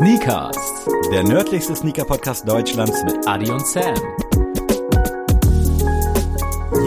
Sneakers, 0.00 0.56
Der 1.12 1.22
nördlichste 1.22 1.76
Sneaker-Podcast 1.76 2.48
Deutschlands 2.48 3.04
mit 3.04 3.16
Adi 3.28 3.50
und 3.50 3.66
Sam. 3.66 3.94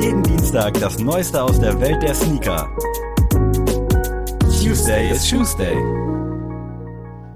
jeden 0.02 0.24
Dienstag 0.24 0.74
das 0.80 0.98
Neueste 0.98 1.44
aus 1.44 1.60
der 1.60 1.80
Welt 1.80 2.02
der 2.02 2.16
Sneaker. 2.16 2.68
Tuesday 4.60 5.12
is 5.12 5.30
Tuesday. 5.30 5.76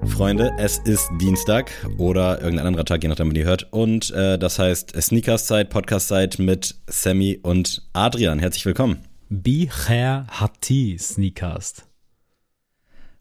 Freunde, 0.07 0.51
es 0.57 0.79
ist 0.79 1.11
Dienstag 1.21 1.69
oder 1.99 2.41
irgendein 2.41 2.65
anderer 2.65 2.85
Tag, 2.85 3.03
je 3.03 3.09
nachdem, 3.09 3.27
wann 3.27 3.35
ihr 3.35 3.45
hört. 3.45 3.71
Und 3.71 4.09
äh, 4.09 4.39
das 4.39 4.57
heißt 4.57 4.99
Sneakers-Zeit, 4.99 5.69
Podcast-Zeit 5.69 6.39
mit 6.39 6.73
Sammy 6.87 7.39
und 7.43 7.87
Adrian. 7.93 8.39
Herzlich 8.39 8.65
willkommen. 8.65 9.05
Bicher 9.29 10.25
Hati 10.31 10.97
Sneakers. 10.99 11.86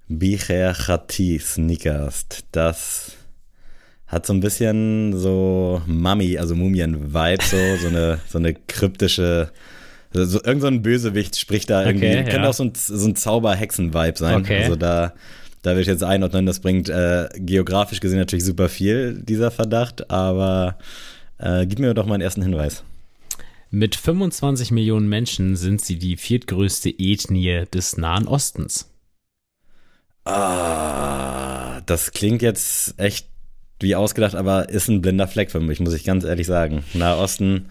Bicher 0.09 0.73
Khati 0.73 1.38
Sneakers. 1.38 2.27
Das 2.52 3.12
hat 4.06 4.27
so 4.27 4.32
ein 4.32 4.41
bisschen 4.41 5.16
so 5.16 5.82
Mummy, 5.87 6.38
also 6.38 6.55
Mumien-Vibe, 6.55 7.42
so, 7.42 7.77
so 7.80 7.88
eine, 7.88 8.20
so 8.29 8.38
eine 8.38 8.55
kryptische, 8.55 9.51
so, 10.12 10.42
irgend 10.45 10.62
so 10.62 10.69
ein 10.69 10.82
Bösewicht 10.82 11.38
spricht 11.38 11.70
da 11.70 11.84
irgendwie. 11.84 12.06
Okay, 12.06 12.23
Könnte 12.23 12.37
ja. 12.37 12.48
auch 12.48 12.55
so 12.55 12.65
ein, 12.65 12.73
so 12.74 13.06
ein 13.06 13.16
Zauber-Hexen-Vibe 13.16 14.16
sein. 14.19 14.37
Okay. 14.37 14.62
Also 14.62 14.77
da, 14.77 15.12
da 15.62 15.74
will 15.74 15.82
ich 15.82 15.88
jetzt 15.88 16.05
einordnen, 16.05 16.46
das 16.46 16.60
bringt 16.60 16.88
äh, 16.88 17.29
geografisch 17.34 18.01
gesehen 18.01 18.18
natürlich 18.18 18.45
super 18.45 18.68
viel, 18.68 19.20
dieser 19.20 19.51
Verdacht, 19.51 20.10
aber 20.10 20.79
äh, 21.38 21.66
gib 21.66 21.80
mir 21.80 21.93
doch 21.95 22.07
mal 22.07 22.15
einen 22.15 22.23
ersten 22.23 22.43
Hinweis. 22.43 22.84
Mit 23.70 23.96
25 23.96 24.70
Millionen 24.70 25.09
Menschen 25.09 25.57
sind 25.57 25.84
sie 25.84 25.98
die 25.98 26.16
viertgrößte 26.16 26.88
Ethnie 26.88 27.65
des 27.74 27.96
Nahen 27.96 28.29
Ostens. 28.29 28.88
Ah, 30.27 31.80
das 31.87 32.10
klingt 32.13 32.43
jetzt 32.43 32.95
echt 32.99 33.29
wie 33.80 33.95
ausgedacht, 33.95 34.35
aber 34.35 34.69
ist 34.69 34.88
ein 34.88 35.01
blinder 35.02 35.29
Fleck 35.29 35.51
für 35.51 35.60
mich, 35.60 35.80
muss 35.80 35.95
ich 35.95 36.05
ganz 36.05 36.24
ehrlich 36.24 36.46
sagen. 36.46 36.82
Nahosten 36.95 37.66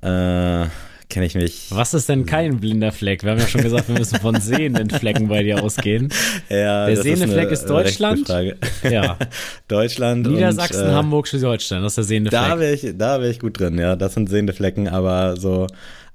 äh, 0.00 0.66
kenne 1.08 1.26
ich 1.26 1.34
mich. 1.34 1.66
Was 1.70 1.94
ist 1.94 2.08
denn 2.08 2.26
kein 2.26 2.58
blinder 2.58 2.90
Fleck? 2.90 3.22
Wir 3.22 3.30
haben 3.32 3.38
ja 3.38 3.46
schon 3.46 3.62
gesagt, 3.62 3.88
wir 3.88 3.98
müssen 3.98 4.18
von 4.18 4.40
sehenden 4.40 4.90
Flecken 4.90 5.28
bei 5.28 5.42
dir 5.42 5.62
ausgehen. 5.62 6.08
Ja, 6.48 6.86
Der 6.86 6.96
sehende 7.02 7.28
Fleck 7.28 7.50
ist 7.50 7.66
Deutschland? 7.66 8.28
Ja. 8.82 9.16
Deutschland. 9.68 10.26
Niedersachsen, 10.26 10.84
und, 10.84 10.90
äh, 10.90 10.92
Hamburg, 10.94 11.28
Schleswig-Holstein, 11.28 11.82
das 11.82 11.92
ist 11.92 11.96
der 11.98 12.04
sehende 12.04 12.30
Da 12.30 12.46
Fleck. 12.46 12.58
wäre 12.58 12.74
ich, 12.74 12.86
da 12.98 13.20
wär 13.20 13.30
ich 13.30 13.38
gut 13.40 13.60
drin, 13.60 13.78
ja. 13.78 13.94
Das 13.96 14.14
sind 14.14 14.28
sehende 14.28 14.52
Flecken, 14.54 14.88
aber 14.88 15.36
so 15.36 15.66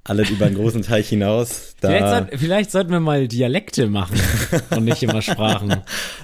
alles 0.04 0.30
über 0.30 0.46
einen 0.46 0.56
großen 0.56 0.82
Teich 0.82 1.08
hinaus, 1.08 1.74
Vielleicht, 1.80 2.02
da, 2.02 2.26
soll, 2.26 2.38
vielleicht 2.38 2.70
sollten 2.72 2.90
wir 2.90 3.00
mal 3.00 3.28
Dialekte 3.28 3.86
machen 3.88 4.20
und 4.70 4.84
nicht 4.84 5.02
immer 5.02 5.22
Sprachen. 5.22 5.76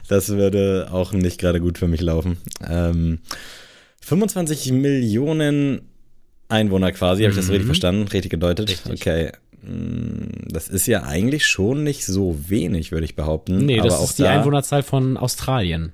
das 0.09 0.29
würde 0.31 0.89
auch 0.91 1.13
nicht 1.13 1.39
gerade 1.41 1.61
gut 1.61 1.79
für 1.79 1.87
mich 1.89 2.01
laufen. 2.01 2.39
Ähm, 2.69 3.21
25 4.01 4.73
Millionen 4.73 5.83
Einwohner 6.49 6.91
quasi, 6.93 7.23
habe 7.23 7.31
ich 7.31 7.37
das 7.37 7.47
so 7.47 7.53
richtig 7.53 7.67
verstanden? 7.67 8.09
Richtig 8.09 8.31
gedeutet? 8.31 8.69
Mhm. 8.69 8.91
Richtig. 8.91 9.01
Okay. 9.01 9.33
Mm, 9.63 10.49
Das 10.49 10.69
ist 10.69 10.87
ja 10.87 11.03
eigentlich 11.05 11.47
schon 11.47 11.85
nicht 11.85 12.05
so 12.07 12.37
wenig, 12.49 12.91
würde 12.91 13.05
ich 13.05 13.15
behaupten. 13.17 13.65
Nee, 13.67 13.81
das 13.81 13.95
auch 13.95 14.05
ist 14.11 14.19
die 14.19 14.23
da, 14.23 14.31
Einwohnerzahl 14.31 14.83
von 14.83 15.17
Australien. 15.17 15.93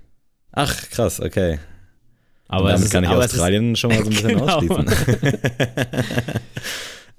Ach, 0.53 0.75
krass, 0.91 1.21
okay. 1.21 1.59
Aber 2.47 2.69
Damit 2.69 2.79
es 2.81 2.85
ist, 2.87 2.93
kann 2.93 3.05
ich 3.05 3.11
es 3.11 3.17
ist- 3.17 3.25
Australien 3.33 3.75
schon 3.75 3.91
mal 3.91 3.99
so 3.99 4.05
ein 4.05 4.11
bisschen 4.11 4.29
Genau. 4.39 4.45
ausschließen. 4.47 4.87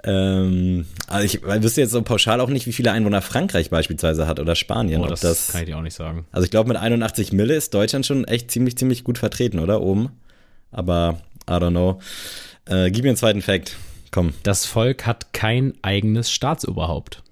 ähm, 0.07 0.85
also 1.07 1.25
ich 1.25 1.41
wüsste 1.43 1.81
jetzt 1.81 1.91
so 1.91 2.01
pauschal 2.03 2.39
auch 2.39 2.49
nicht, 2.49 2.67
wie 2.67 2.73
viele 2.73 2.91
Einwohner 2.91 3.23
Frankreich 3.23 3.71
beispielsweise 3.71 4.27
hat 4.27 4.39
oder 4.39 4.55
Spanien. 4.55 5.01
Oh, 5.01 5.07
das, 5.07 5.21
das, 5.21 5.47
kann 5.47 5.61
ich 5.61 5.67
dir 5.67 5.77
auch 5.77 5.81
nicht 5.81 5.95
sagen. 5.95 6.27
also 6.31 6.45
ich 6.45 6.51
glaube, 6.51 6.67
mit 6.67 6.77
81 6.77 7.33
Mille 7.33 7.55
ist 7.55 7.73
Deutschland 7.73 8.05
schon 8.05 8.23
echt 8.25 8.51
ziemlich, 8.51 8.77
ziemlich 8.77 9.03
gut 9.03 9.17
vertreten, 9.17 9.57
oder? 9.57 9.81
Oben. 9.81 10.11
Aber 10.69 11.21
I 11.49 11.53
don't 11.53 11.71
know. 11.71 11.99
Äh, 12.65 12.91
gib 12.91 13.03
mir 13.03 13.09
einen 13.09 13.17
zweiten 13.17 13.41
Fact. 13.41 13.77
Komm. 14.11 14.33
Das 14.43 14.65
Volk 14.65 15.07
hat 15.07 15.33
kein 15.33 15.73
eigenes 15.81 16.31
Staatsoberhaupt. 16.31 17.23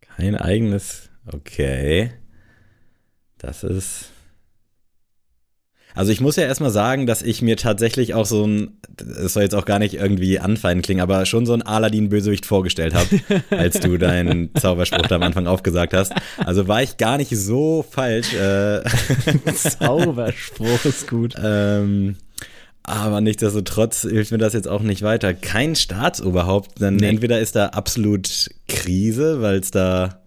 Kein 0.00 0.34
eigenes. 0.34 1.10
Okay. 1.26 2.10
Das 3.38 3.62
ist. 3.62 4.10
Also 5.98 6.12
ich 6.12 6.20
muss 6.20 6.36
ja 6.36 6.44
erstmal 6.44 6.70
sagen, 6.70 7.08
dass 7.08 7.22
ich 7.22 7.42
mir 7.42 7.56
tatsächlich 7.56 8.14
auch 8.14 8.24
so 8.24 8.46
ein, 8.46 8.78
das 8.96 9.32
soll 9.32 9.42
jetzt 9.42 9.56
auch 9.56 9.64
gar 9.64 9.80
nicht 9.80 9.94
irgendwie 9.94 10.38
anfeindend 10.38 10.86
klingen, 10.86 11.00
aber 11.00 11.26
schon 11.26 11.44
so 11.44 11.54
ein 11.54 11.62
Aladdin-Bösewicht 11.62 12.46
vorgestellt 12.46 12.94
habe, 12.94 13.08
als 13.50 13.80
du 13.80 13.98
deinen 13.98 14.54
Zauberspruch 14.54 15.08
da 15.08 15.16
am 15.16 15.24
Anfang 15.24 15.48
aufgesagt 15.48 15.94
hast. 15.94 16.12
Also 16.36 16.68
war 16.68 16.84
ich 16.84 16.98
gar 16.98 17.16
nicht 17.16 17.36
so 17.36 17.84
falsch. 17.90 18.32
Äh, 18.32 18.82
Zauberspruch 19.54 20.84
ist 20.84 21.08
gut. 21.08 21.34
ähm, 21.42 22.14
aber 22.84 23.20
nichtsdestotrotz 23.20 24.02
hilft 24.02 24.30
mir 24.30 24.38
das 24.38 24.52
jetzt 24.52 24.68
auch 24.68 24.82
nicht 24.82 25.02
weiter. 25.02 25.34
Kein 25.34 25.74
Staatsoberhaupt, 25.74 26.80
dann 26.80 26.94
Nee. 26.94 27.08
entweder 27.08 27.40
ist 27.40 27.56
da 27.56 27.70
absolut 27.70 28.50
Krise, 28.68 29.42
weil 29.42 29.58
es 29.58 29.72
da, 29.72 30.22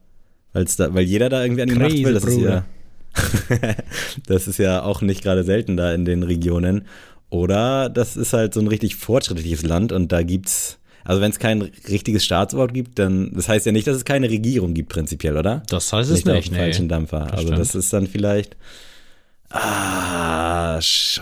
weil's 0.52 0.76
da, 0.76 0.94
weil 0.94 1.06
jeder 1.06 1.30
da 1.30 1.42
irgendwie 1.44 1.62
an 1.62 1.70
die 1.70 1.76
Macht 1.76 1.94
will. 2.04 2.14
Das 2.14 2.26
ist 2.26 2.34
ja, 2.34 2.40
Bruder. 2.40 2.66
das 4.28 4.48
ist 4.48 4.58
ja 4.58 4.84
auch 4.84 5.02
nicht 5.02 5.24
gerade 5.24 5.44
selten 5.44 5.78
da 5.78 5.94
in 5.94 6.06
den 6.06 6.24
Regionen. 6.24 6.86
Oder 7.30 7.90
das 7.90 8.18
ist 8.18 8.34
halt 8.34 8.54
so 8.54 8.60
ein 8.60 8.68
richtig 8.68 8.96
fortschrittliches 8.96 9.64
Land 9.64 9.92
und 9.92 10.12
da 10.12 10.22
gibt's, 10.22 10.80
also 11.06 11.22
wenn 11.22 11.32
es 11.32 11.40
kein 11.40 11.62
richtiges 11.88 12.26
Staatsoberhaupt 12.26 12.74
gibt, 12.74 13.00
dann, 13.00 13.32
das 13.34 13.48
heißt 13.48 13.66
ja 13.66 13.72
nicht, 13.72 13.88
dass 13.88 13.96
es 13.96 14.06
keine 14.06 14.30
Regierung 14.30 14.74
gibt 14.74 14.90
prinzipiell, 14.90 15.38
oder? 15.38 15.64
Das 15.68 15.92
heißt 15.94 16.10
es 16.10 16.26
nicht 16.26 16.30
auf 16.30 16.36
nicht, 16.36 16.52
nee. 16.52 16.58
falschen 16.58 16.90
Dampfer. 16.90 17.22
Das 17.22 17.32
also 17.32 17.44
stimmt. 17.44 17.60
das 17.60 17.76
ist 17.76 17.94
dann 17.94 18.08
vielleicht 18.08 18.58
ah, 19.50 20.80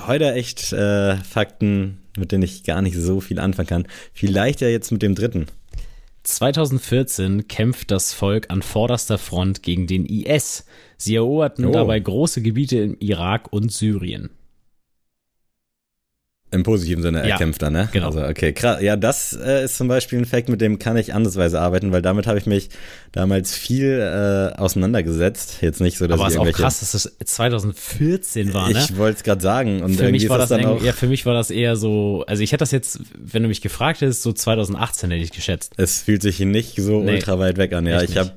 heute 0.08 0.34
echt 0.34 0.74
äh, 0.74 1.16
Fakten, 1.18 2.00
mit 2.18 2.32
denen 2.32 2.44
ich 2.44 2.64
gar 2.64 2.82
nicht 2.82 2.98
so 2.98 3.22
viel 3.22 3.40
anfangen 3.40 3.68
kann. 3.68 3.88
Vielleicht 4.14 4.62
ja 4.62 4.68
jetzt 4.68 4.92
mit 4.92 5.04
dem 5.04 5.14
dritten. 5.14 5.46
2014 6.24 7.48
kämpft 7.48 7.92
das 7.92 8.14
Volk 8.14 8.50
an 8.50 8.62
vorderster 8.62 9.18
Front 9.18 9.64
gegen 9.64 9.88
den 9.88 10.06
IS. 10.06 10.66
Sie 11.02 11.16
eroberten 11.16 11.66
Oh. 11.66 11.72
dabei 11.72 12.00
große 12.00 12.42
Gebiete 12.42 12.78
im 12.78 12.98
Irak 13.00 13.52
und 13.52 13.72
Syrien. 13.72 14.30
Im 16.52 16.64
positiven 16.64 17.04
Sinne 17.04 17.20
Ja, 17.20 17.34
erkämpft 17.36 17.62
er, 17.62 17.70
ne? 17.70 17.90
genau. 17.92 18.08
Also, 18.08 18.24
okay, 18.26 18.54
krass. 18.54 18.82
Ja, 18.82 18.96
das 18.96 19.34
äh, 19.40 19.66
ist 19.66 19.78
zum 19.78 19.88
Beispiel 19.88 20.18
ein 20.18 20.26
Fact, 20.26 20.50
mit 20.50 20.60
dem 20.62 20.80
kann 20.80 20.98
ich 20.98 21.14
andersweise 21.14 21.62
arbeiten, 21.62 21.92
weil 21.92 22.02
damit 22.02 22.26
habe 22.26 22.40
ich 22.40 22.48
mich 22.48 22.70
damals 23.12 23.54
viel 23.56 24.00
äh, 24.00 24.58
auseinandergesetzt. 24.60 25.58
Jetzt 25.62 25.80
nicht 25.80 26.00
so, 26.00 26.08
dass 26.08 26.20
Aber 26.20 26.28
ich 26.28 26.36
es 26.36 26.42
ist 26.42 26.50
auch 26.50 26.52
krass, 26.52 26.80
dass 26.80 26.92
das 26.94 27.16
2014 27.24 28.52
war, 28.56 28.68
ne? 28.72 28.80
Ich 28.80 28.98
wollte 28.98 29.18
es 29.20 29.24
gerade 29.24 29.42
sagen. 29.44 29.84
Und 29.84 29.94
Für 29.98 30.06
irgendwie 30.06 30.22
mich, 30.24 30.30
war 30.30 30.40
das 30.40 30.50
das 30.50 30.58
dann 30.60 30.66
auch. 30.68 30.84
ja, 30.84 30.92
für 30.92 31.06
mich 31.08 31.28
war 31.28 31.36
das 31.36 31.52
eher 31.52 31.76
so, 31.76 32.24
also 32.26 32.42
ich 32.42 32.52
hätte 32.52 32.64
das 32.64 32.72
jetzt, 32.72 33.00
wenn 33.16 33.44
du 33.44 33.48
mich 33.50 33.62
gefragt 33.62 34.02
hättest, 34.02 34.24
so 34.24 34.34
2018 34.34 35.12
hätte 35.12 35.24
ich 35.24 35.32
geschätzt. 35.32 35.74
Es 35.78 36.02
fühlt 36.02 36.24
sich 36.24 36.40
nicht 36.40 36.78
so 36.82 37.00
Nee, 37.04 37.12
ultra 37.14 37.38
weit 37.38 37.58
weg 37.58 37.74
an. 37.74 37.86
Ja, 37.86 38.02
ich 38.02 38.18
habe 38.18 38.32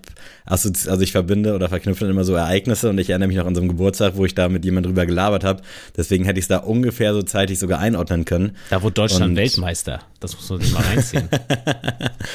also, 0.44 0.68
also 0.90 1.00
ich 1.02 1.12
verbinde 1.12 1.54
oder 1.54 1.68
verknüpfe 1.68 2.00
dann 2.04 2.10
immer 2.10 2.24
so 2.24 2.34
Ereignisse 2.34 2.90
und 2.90 2.98
ich 2.98 3.10
erinnere 3.10 3.28
mich 3.28 3.36
noch 3.36 3.46
an 3.46 3.54
so 3.54 3.60
einen 3.60 3.68
Geburtstag, 3.68 4.16
wo 4.16 4.24
ich 4.24 4.34
da 4.34 4.48
mit 4.48 4.64
jemand 4.64 4.86
drüber 4.86 5.06
gelabert 5.06 5.44
habe. 5.44 5.62
Deswegen 5.96 6.24
hätte 6.24 6.38
ich 6.38 6.44
es 6.44 6.48
da 6.48 6.58
ungefähr 6.58 7.14
so 7.14 7.22
zeitig 7.22 7.58
sogar 7.58 7.78
einordnen 7.78 8.24
können. 8.24 8.56
Da 8.70 8.82
wurde 8.82 8.94
Deutschland 8.94 9.30
Und- 9.30 9.36
Weltmeister. 9.36 10.00
Das 10.20 10.34
muss 10.36 10.48
man 10.50 10.60
sich 10.60 10.72
mal 10.72 10.82
reinziehen. 10.82 11.28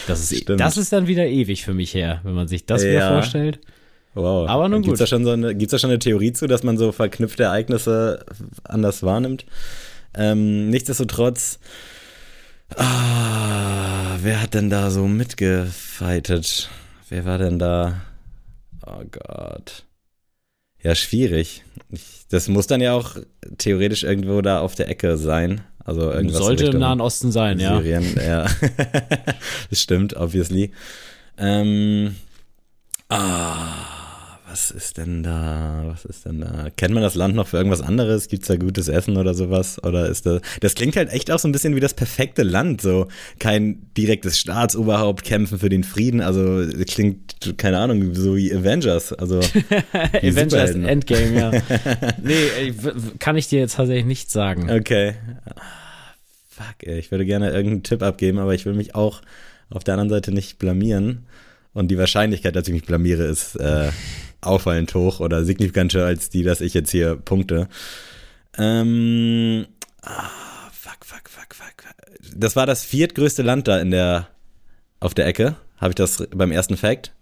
Das 0.07 0.19
ist, 0.31 0.37
Stimmt. 0.41 0.59
das 0.59 0.77
ist 0.77 0.91
dann 0.93 1.07
wieder 1.07 1.25
ewig 1.27 1.63
für 1.65 1.73
mich 1.73 1.93
her, 1.93 2.19
wenn 2.23 2.33
man 2.33 2.47
sich 2.47 2.65
das 2.65 2.81
wieder 2.83 2.93
Ja. 2.93 3.09
vorstellt. 3.09 3.59
Wow. 4.13 4.49
Aber 4.49 4.67
nun 4.69 4.81
Gibt's 4.81 4.99
gut. 4.99 5.01
da 5.01 5.07
schon 5.07 5.23
so 5.25 5.31
eine, 5.31 5.53
gibt's 5.55 5.71
da 5.71 5.79
schon 5.79 5.89
eine 5.91 5.99
Theorie 5.99 6.31
zu, 6.33 6.47
dass 6.47 6.63
man 6.63 6.77
so 6.77 6.91
verknüpfte 6.91 7.43
Ereignisse 7.43 8.25
anders 8.63 9.03
wahrnimmt? 9.03 9.45
Ähm, 10.15 10.69
nichtsdestotrotz, 10.69 11.59
ah, 12.75 14.17
wer 14.21 14.41
hat 14.41 14.53
denn 14.53 14.69
da 14.69 14.89
so 14.91 15.07
mitgefightet? 15.07 16.69
Wer 17.09 17.25
war 17.25 17.37
denn 17.37 17.57
da? 17.57 18.01
Oh 18.85 19.03
Gott. 19.09 19.83
Ja, 20.83 20.93
schwierig. 20.95 21.63
Ich, 21.89 22.25
das 22.29 22.47
muss 22.47 22.67
dann 22.67 22.81
ja 22.81 22.93
auch 22.93 23.15
theoretisch 23.57 24.03
irgendwo 24.03 24.41
da 24.41 24.59
auf 24.59 24.75
der 24.75 24.89
Ecke 24.89 25.17
sein. 25.17 25.61
Also 25.83 26.11
irgendwas 26.11 26.39
Sollte 26.39 26.63
Richtung 26.63 26.75
im 26.75 26.81
Nahen 26.81 27.01
Osten 27.01 27.31
sein, 27.31 27.59
ja. 27.59 27.77
Syrien, 27.77 28.15
ja. 28.17 28.45
das 29.69 29.81
stimmt, 29.81 30.17
obviously. 30.17 30.71
Ähm, 31.37 32.15
ah, 33.07 34.06
was 34.49 34.71
ist 34.71 34.97
denn 34.97 35.23
da? 35.23 35.83
Was 35.87 36.05
ist 36.05 36.25
denn 36.25 36.39
da? 36.39 36.69
Kennt 36.77 36.93
man 36.93 37.03
das 37.03 37.15
Land 37.15 37.35
noch 37.35 37.47
für 37.47 37.57
irgendwas 37.57 37.81
anderes? 37.81 38.29
Gibt's 38.29 38.47
da 38.47 38.55
gutes 38.55 38.87
Essen 38.87 39.17
oder 39.17 39.33
sowas? 39.33 39.83
Oder 39.83 40.07
ist 40.07 40.25
das, 40.25 40.41
das 40.61 40.75
klingt 40.75 40.95
halt 40.95 41.11
echt 41.11 41.31
auch 41.31 41.39
so 41.39 41.47
ein 41.47 41.51
bisschen 41.51 41.75
wie 41.75 41.81
das 41.81 41.93
perfekte 41.93 42.43
Land, 42.43 42.81
so 42.81 43.07
kein 43.39 43.91
direktes 43.97 44.39
Staatsoberhaupt 44.39 45.25
kämpfen 45.25 45.59
für 45.59 45.69
den 45.69 45.83
Frieden, 45.83 46.21
also 46.21 46.65
klingt, 46.85 47.57
keine 47.57 47.79
Ahnung, 47.79 48.13
so 48.13 48.37
wie 48.37 48.53
Avengers, 48.53 49.11
also 49.11 49.41
wie 50.21 50.29
Avengers 50.29 50.71
Superhelden. 50.71 50.85
Endgame, 50.85 51.35
ja. 51.37 51.51
nee, 52.23 52.73
kann 53.19 53.35
ich 53.35 53.49
dir 53.49 53.59
jetzt 53.59 53.75
tatsächlich 53.75 54.05
nicht 54.05 54.31
sagen. 54.31 54.71
Okay. 54.71 55.15
Fuck, 56.49 56.83
ey, 56.83 56.99
ich 56.99 57.11
würde 57.11 57.25
gerne 57.25 57.51
irgendeinen 57.51 57.83
Tipp 57.83 58.01
abgeben, 58.01 58.39
aber 58.39 58.53
ich 58.53 58.65
will 58.65 58.73
mich 58.73 58.95
auch 58.95 59.21
auf 59.69 59.83
der 59.83 59.95
anderen 59.95 60.09
Seite 60.09 60.31
nicht 60.31 60.57
blamieren. 60.57 61.25
Und 61.73 61.89
die 61.89 61.97
Wahrscheinlichkeit, 61.99 62.55
dass 62.55 62.67
ich 62.67 62.73
mich 62.73 62.85
blamiere, 62.85 63.25
ist 63.25 63.55
äh, 63.57 63.91
auffallend 64.41 64.93
hoch 64.93 65.19
oder 65.19 65.43
signifikant 65.43 65.93
höher 65.93 66.05
als 66.05 66.29
die, 66.29 66.43
dass 66.43 66.61
ich 66.61 66.73
jetzt 66.73 66.91
hier 66.91 67.15
punkte. 67.15 67.67
Ähm, 68.57 69.67
ah, 70.01 70.29
fuck, 70.71 71.05
fuck, 71.05 71.29
fuck, 71.29 71.53
fuck. 71.53 71.95
Das 72.35 72.55
war 72.55 72.65
das 72.65 72.83
viertgrößte 72.85 73.43
Land 73.43 73.67
da 73.67 73.79
in 73.79 73.91
der, 73.91 74.27
auf 74.99 75.13
der 75.13 75.27
Ecke. 75.27 75.55
Habe 75.77 75.91
ich 75.91 75.95
das 75.95 76.27
beim 76.31 76.51
ersten 76.51 76.77
Fact? 76.77 77.13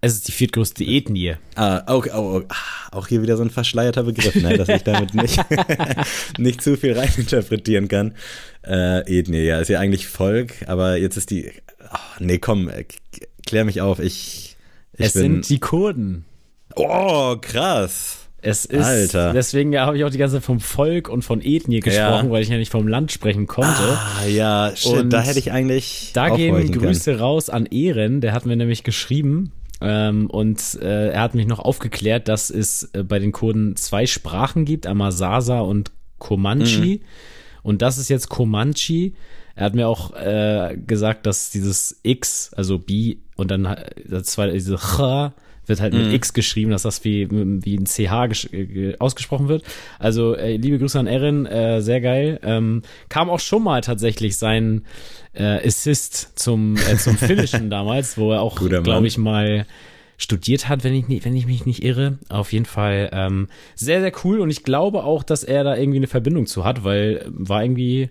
Es 0.00 0.14
ist 0.14 0.28
die 0.28 0.32
viertgrößte 0.32 0.84
Ethnie. 0.84 1.34
Ah, 1.56 1.82
okay, 1.92 2.10
oh, 2.14 2.38
oh, 2.38 2.42
ah, 2.48 2.96
auch 2.96 3.08
hier 3.08 3.20
wieder 3.20 3.36
so 3.36 3.42
ein 3.42 3.50
verschleierter 3.50 4.04
Begriff, 4.04 4.36
ne, 4.36 4.56
dass 4.56 4.68
ich 4.68 4.84
damit 4.84 5.12
nicht, 5.14 5.40
nicht 6.38 6.62
zu 6.62 6.76
viel 6.76 6.96
reininterpretieren 6.96 7.88
kann. 7.88 8.14
Äh, 8.64 9.00
Ethnie, 9.18 9.42
ja, 9.42 9.58
ist 9.58 9.68
ja 9.68 9.80
eigentlich 9.80 10.06
Volk, 10.06 10.54
aber 10.68 10.96
jetzt 10.96 11.16
ist 11.16 11.30
die. 11.30 11.50
Oh, 11.92 12.20
nee, 12.20 12.38
komm, 12.38 12.68
äh, 12.68 12.84
klär 13.44 13.64
mich 13.64 13.80
auf. 13.80 13.98
Ich, 13.98 14.56
ich 14.92 15.06
es 15.06 15.12
bin, 15.14 15.22
sind 15.22 15.48
die 15.48 15.58
Kurden. 15.58 16.24
Oh, 16.76 17.36
krass. 17.40 18.14
Es 18.40 18.64
ist, 18.64 18.84
Alter. 18.84 19.32
deswegen 19.32 19.76
habe 19.76 19.96
ich 19.96 20.04
auch 20.04 20.10
die 20.10 20.18
ganze 20.18 20.36
Zeit 20.36 20.44
vom 20.44 20.60
Volk 20.60 21.08
und 21.08 21.22
von 21.22 21.40
Ethnie 21.42 21.80
gesprochen, 21.80 22.26
Ja. 22.26 22.30
weil 22.30 22.42
ich 22.42 22.48
ja 22.48 22.56
nicht 22.56 22.70
vom 22.70 22.86
Land 22.86 23.10
sprechen 23.10 23.48
konnte. 23.48 23.82
Ah, 23.82 24.24
ja, 24.26 24.70
shit, 24.76 24.92
Und 24.92 25.12
da 25.12 25.22
hätte 25.22 25.40
ich 25.40 25.50
eigentlich. 25.50 26.12
Da 26.14 26.28
gehen 26.30 26.70
Grüße 26.70 27.18
raus 27.18 27.50
an 27.50 27.66
Ehren, 27.66 28.20
der 28.20 28.32
hat 28.32 28.46
mir 28.46 28.54
nämlich 28.54 28.84
geschrieben 28.84 29.50
ähm, 29.80 30.30
und 30.30 30.78
äh, 30.80 31.08
er 31.10 31.20
hat 31.20 31.34
mich 31.34 31.48
noch 31.48 31.58
aufgeklärt, 31.58 32.28
dass 32.28 32.48
es 32.50 32.84
äh, 32.92 33.02
bei 33.02 33.18
den 33.18 33.32
Kurden 33.32 33.74
zwei 33.74 34.06
Sprachen 34.06 34.64
gibt, 34.64 34.86
einmal 34.86 35.10
Sasa 35.10 35.58
und 35.60 35.90
Comanche. 36.18 37.00
Und 37.64 37.82
das 37.82 37.98
ist 37.98 38.08
jetzt 38.08 38.28
Comanche. 38.28 39.12
Er 39.56 39.64
hat 39.64 39.74
mir 39.74 39.88
auch 39.88 40.14
äh, 40.14 40.76
gesagt, 40.86 41.26
dass 41.26 41.50
dieses 41.50 41.98
X, 42.04 42.52
also 42.54 42.78
B 42.78 43.16
und 43.34 43.50
dann 43.50 43.64
äh, 43.64 43.84
das 44.08 44.24
zweite, 44.28 44.52
diese 44.52 44.76
Ch 44.76 45.32
wird 45.68 45.80
halt 45.80 45.94
mit 45.94 46.12
X 46.12 46.32
geschrieben, 46.32 46.70
dass 46.70 46.82
das 46.82 47.04
wie, 47.04 47.28
wie 47.30 47.76
ein 47.76 47.86
CH 47.86 48.52
äh, 48.52 48.96
ausgesprochen 48.98 49.48
wird. 49.48 49.64
Also 49.98 50.34
äh, 50.34 50.56
liebe 50.56 50.78
Grüße 50.78 50.98
an 50.98 51.06
Erin, 51.06 51.46
äh, 51.46 51.80
sehr 51.80 52.00
geil. 52.00 52.40
Ähm, 52.42 52.82
kam 53.08 53.30
auch 53.30 53.40
schon 53.40 53.62
mal 53.62 53.80
tatsächlich 53.80 54.36
sein 54.36 54.82
äh, 55.34 55.66
Assist 55.66 56.38
zum, 56.38 56.76
äh, 56.76 56.96
zum 56.96 57.16
Finnischen 57.18 57.70
damals, 57.70 58.18
wo 58.18 58.32
er 58.32 58.42
auch, 58.42 58.56
glaube 58.58 59.06
ich, 59.06 59.18
mal 59.18 59.66
studiert 60.18 60.68
hat, 60.68 60.82
wenn 60.82 60.94
ich, 60.94 61.08
nicht, 61.08 61.24
wenn 61.24 61.36
ich 61.36 61.46
mich 61.46 61.64
nicht 61.64 61.84
irre. 61.84 62.18
Auf 62.28 62.52
jeden 62.52 62.64
Fall 62.64 63.08
ähm, 63.12 63.48
sehr, 63.76 64.00
sehr 64.00 64.12
cool 64.24 64.40
und 64.40 64.50
ich 64.50 64.64
glaube 64.64 65.04
auch, 65.04 65.22
dass 65.22 65.44
er 65.44 65.64
da 65.64 65.76
irgendwie 65.76 65.98
eine 65.98 66.08
Verbindung 66.08 66.46
zu 66.46 66.64
hat, 66.64 66.82
weil 66.84 67.24
war 67.28 67.62
irgendwie 67.62 68.10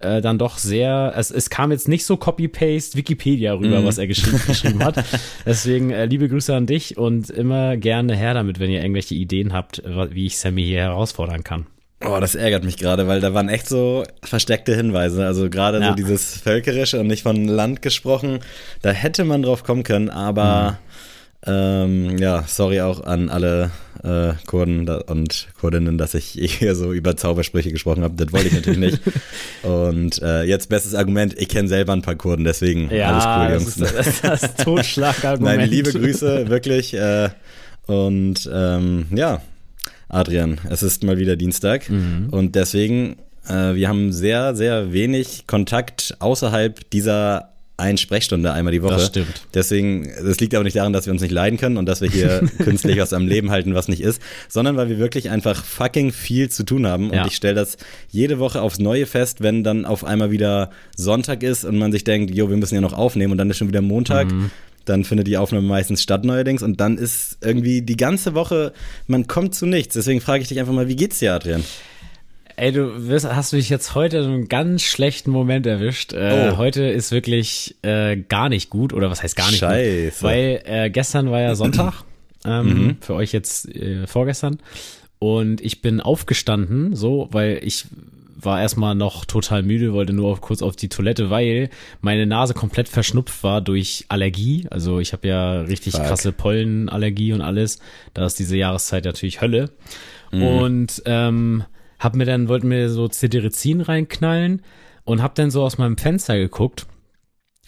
äh, 0.00 0.20
dann 0.20 0.38
doch 0.38 0.58
sehr, 0.58 1.12
es, 1.16 1.30
es 1.30 1.50
kam 1.50 1.70
jetzt 1.72 1.88
nicht 1.88 2.04
so 2.04 2.16
Copy-Paste 2.16 2.96
Wikipedia 2.96 3.54
rüber, 3.54 3.80
Mhm. 3.80 3.84
was 3.86 3.98
er 3.98 4.06
geschrieben, 4.06 4.40
geschrieben 4.46 4.84
hat. 4.84 5.02
Deswegen 5.46 5.90
äh, 5.90 6.06
liebe 6.06 6.28
Grüße 6.28 6.54
an 6.54 6.66
dich 6.66 6.96
und 6.98 7.30
immer 7.30 7.76
gerne 7.76 8.14
her 8.16 8.34
damit, 8.34 8.58
wenn 8.60 8.70
ihr 8.70 8.80
irgendwelche 8.82 9.14
Ideen 9.14 9.52
habt, 9.52 9.82
wie 10.10 10.26
ich 10.26 10.38
Sammy 10.38 10.64
hier 10.64 10.80
herausfordern 10.82 11.44
kann. 11.44 11.66
Oh, 12.06 12.18
das 12.20 12.34
ärgert 12.34 12.64
mich 12.64 12.76
gerade, 12.76 13.06
weil 13.08 13.20
da 13.20 13.32
waren 13.32 13.48
echt 13.48 13.66
so 13.66 14.04
versteckte 14.22 14.76
Hinweise. 14.76 15.24
Also 15.24 15.48
gerade 15.48 15.80
Ja. 15.80 15.88
so 15.90 15.94
dieses 15.94 16.36
Völkerische 16.38 17.00
und 17.00 17.06
nicht 17.06 17.22
von 17.22 17.46
Land 17.48 17.80
gesprochen. 17.80 18.40
Da 18.82 18.90
hätte 18.90 19.24
man 19.24 19.42
drauf 19.42 19.62
kommen 19.64 19.84
können, 19.84 20.10
aber 20.10 20.78
ähm, 21.46 22.16
ja, 22.18 22.44
sorry 22.46 22.80
auch 22.80 23.04
an 23.04 23.28
alle 23.28 23.70
äh, 24.02 24.32
Kurden 24.46 24.88
und 24.88 25.48
Kurdinnen, 25.60 25.96
dass 25.98 26.14
ich 26.14 26.26
hier 26.40 26.74
so 26.74 26.92
über 26.92 27.16
Zaubersprüche 27.16 27.70
gesprochen 27.72 28.02
habe. 28.02 28.14
Das 28.16 28.32
wollte 28.32 28.48
ich 28.48 28.54
natürlich 28.54 28.78
nicht. 28.78 29.00
Und 29.62 30.20
äh, 30.20 30.42
jetzt 30.42 30.68
bestes 30.68 30.94
Argument, 30.94 31.34
ich 31.38 31.48
kenne 31.48 31.68
selber 31.68 31.94
ein 31.94 32.02
paar 32.02 32.14
Kurden, 32.16 32.44
deswegen 32.44 32.90
alles 32.90 33.24
cool, 33.24 33.48
das 33.48 33.62
Jungs. 33.62 33.76
ist 33.76 33.80
das, 33.80 34.06
ist 34.06 34.24
das 34.24 34.56
Totschlagargument. 34.56 35.56
Nein, 35.58 35.70
liebe 35.70 35.90
Grüße, 35.92 36.48
wirklich. 36.50 36.92
Äh, 36.94 37.30
und 37.86 38.48
ähm, 38.52 39.06
ja, 39.14 39.40
Adrian, 40.08 40.58
es 40.68 40.82
ist 40.82 41.02
mal 41.04 41.16
wieder 41.18 41.36
Dienstag 41.36 41.88
Mhm. 41.88 42.28
und 42.30 42.54
deswegen, 42.56 43.16
äh, 43.48 43.74
wir 43.74 43.88
haben 43.88 44.12
sehr, 44.12 44.54
sehr 44.54 44.92
wenig 44.92 45.46
Kontakt 45.46 46.14
außerhalb 46.18 46.90
dieser 46.90 47.53
einen 47.76 47.98
Sprechstunde 47.98 48.52
einmal 48.52 48.72
die 48.72 48.82
Woche. 48.82 48.94
Das 48.94 49.06
stimmt. 49.06 49.42
Deswegen, 49.52 50.08
das 50.24 50.38
liegt 50.38 50.54
aber 50.54 50.62
nicht 50.62 50.76
daran, 50.76 50.92
dass 50.92 51.06
wir 51.06 51.12
uns 51.12 51.22
nicht 51.22 51.32
leiden 51.32 51.58
können 51.58 51.76
und 51.76 51.86
dass 51.86 52.00
wir 52.00 52.08
hier 52.08 52.48
künstlich 52.58 52.98
was 52.98 53.12
am 53.12 53.26
Leben 53.26 53.50
halten, 53.50 53.74
was 53.74 53.88
nicht 53.88 54.00
ist, 54.00 54.22
sondern 54.48 54.76
weil 54.76 54.88
wir 54.88 54.98
wirklich 54.98 55.30
einfach 55.30 55.64
fucking 55.64 56.12
viel 56.12 56.48
zu 56.50 56.64
tun 56.64 56.86
haben. 56.86 57.10
Und 57.10 57.16
Ja. 57.16 57.26
ich 57.26 57.34
stelle 57.34 57.54
das 57.54 57.76
jede 58.10 58.38
Woche 58.38 58.60
aufs 58.62 58.78
Neue 58.78 59.06
fest, 59.06 59.42
wenn 59.42 59.64
dann 59.64 59.86
auf 59.86 60.04
einmal 60.04 60.30
wieder 60.30 60.70
Sonntag 60.96 61.42
ist 61.42 61.64
und 61.64 61.76
man 61.76 61.90
sich 61.90 62.04
denkt, 62.04 62.32
jo, 62.32 62.48
wir 62.48 62.56
müssen 62.56 62.76
ja 62.76 62.80
noch 62.80 62.92
aufnehmen 62.92 63.32
und 63.32 63.38
dann 63.38 63.50
ist 63.50 63.56
schon 63.58 63.68
wieder 63.68 63.82
Montag. 63.82 64.30
Mhm. 64.30 64.50
Dann 64.84 65.02
findet 65.04 65.26
die 65.26 65.38
Aufnahme 65.38 65.66
meistens 65.66 66.02
statt 66.02 66.24
neuerdings 66.24 66.62
und 66.62 66.78
dann 66.78 66.98
ist 66.98 67.38
irgendwie 67.40 67.80
die 67.82 67.96
ganze 67.96 68.34
Woche, 68.34 68.72
man 69.06 69.26
kommt 69.26 69.54
zu 69.54 69.64
nichts. 69.66 69.94
Deswegen 69.94 70.20
frage 70.20 70.42
ich 70.42 70.48
dich 70.48 70.60
einfach 70.60 70.74
mal, 70.74 70.88
wie 70.88 70.96
geht's 70.96 71.18
dir, 71.20 71.32
Adrian? 71.32 71.64
Ey, 72.56 72.70
du 72.72 73.08
wirst, 73.08 73.26
hast 73.28 73.52
du 73.52 73.56
dich 73.56 73.68
jetzt 73.68 73.94
heute 73.96 74.18
in 74.18 74.24
einem 74.24 74.48
ganz 74.48 74.82
schlechten 74.82 75.30
Moment 75.30 75.66
erwischt. 75.66 76.12
Äh, 76.12 76.50
Oh. 76.52 76.56
Heute 76.56 76.84
ist 76.84 77.10
wirklich 77.10 77.74
äh, 77.82 78.16
gar 78.16 78.48
nicht 78.48 78.70
gut, 78.70 78.92
oder 78.92 79.10
was 79.10 79.22
heißt 79.22 79.34
gar 79.36 79.48
nicht 79.50 79.58
Scheiße. 79.58 80.04
gut? 80.10 80.22
Weil 80.22 80.62
äh, 80.64 80.90
gestern 80.90 81.30
war 81.30 81.40
ja 81.40 81.54
Sonntag, 81.56 82.04
ähm, 82.44 82.96
für 83.00 83.14
euch 83.14 83.32
jetzt 83.32 83.74
äh, 83.74 84.06
vorgestern. 84.06 84.58
Und 85.18 85.60
ich 85.62 85.82
bin 85.82 86.00
aufgestanden, 86.00 86.94
so, 86.94 87.28
weil 87.32 87.60
ich 87.62 87.86
war 88.36 88.60
erstmal 88.60 88.94
noch 88.94 89.24
total 89.24 89.62
müde, 89.62 89.94
wollte 89.94 90.12
nur 90.12 90.30
auf, 90.30 90.40
kurz 90.42 90.60
auf 90.60 90.76
die 90.76 90.90
Toilette, 90.90 91.30
weil 91.30 91.70
meine 92.02 92.26
Nase 92.26 92.52
komplett 92.52 92.88
verschnupft 92.88 93.42
war 93.42 93.62
durch 93.62 94.04
Allergie. 94.08 94.66
Also 94.70 95.00
ich 95.00 95.12
habe 95.14 95.26
ja 95.26 95.60
richtig 95.62 95.94
Fuck. 95.94 96.04
krasse 96.04 96.30
Pollenallergie 96.32 97.32
und 97.32 97.40
alles. 97.40 97.78
Da 98.12 98.26
ist 98.26 98.38
diese 98.38 98.56
Jahreszeit 98.56 99.06
natürlich 99.06 99.40
Hölle. 99.40 99.70
Und 100.30 101.00
ähm, 101.06 101.62
hab 102.04 102.14
mir 102.14 102.26
dann, 102.26 102.48
wollte 102.48 102.66
mir 102.66 102.90
so 102.90 103.08
Cetirizin 103.08 103.80
reinknallen 103.80 104.62
und 105.04 105.22
hab 105.22 105.34
dann 105.34 105.50
so 105.50 105.62
aus 105.62 105.78
meinem 105.78 105.96
Fenster 105.96 106.36
geguckt. 106.36 106.86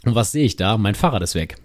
Und 0.05 0.15
was 0.15 0.33
sehe 0.33 0.45
ich 0.45 0.57
da? 0.57 0.79
Mein 0.79 0.95
Fahrrad 0.95 1.23
ist 1.23 1.35
weg. 1.35 1.57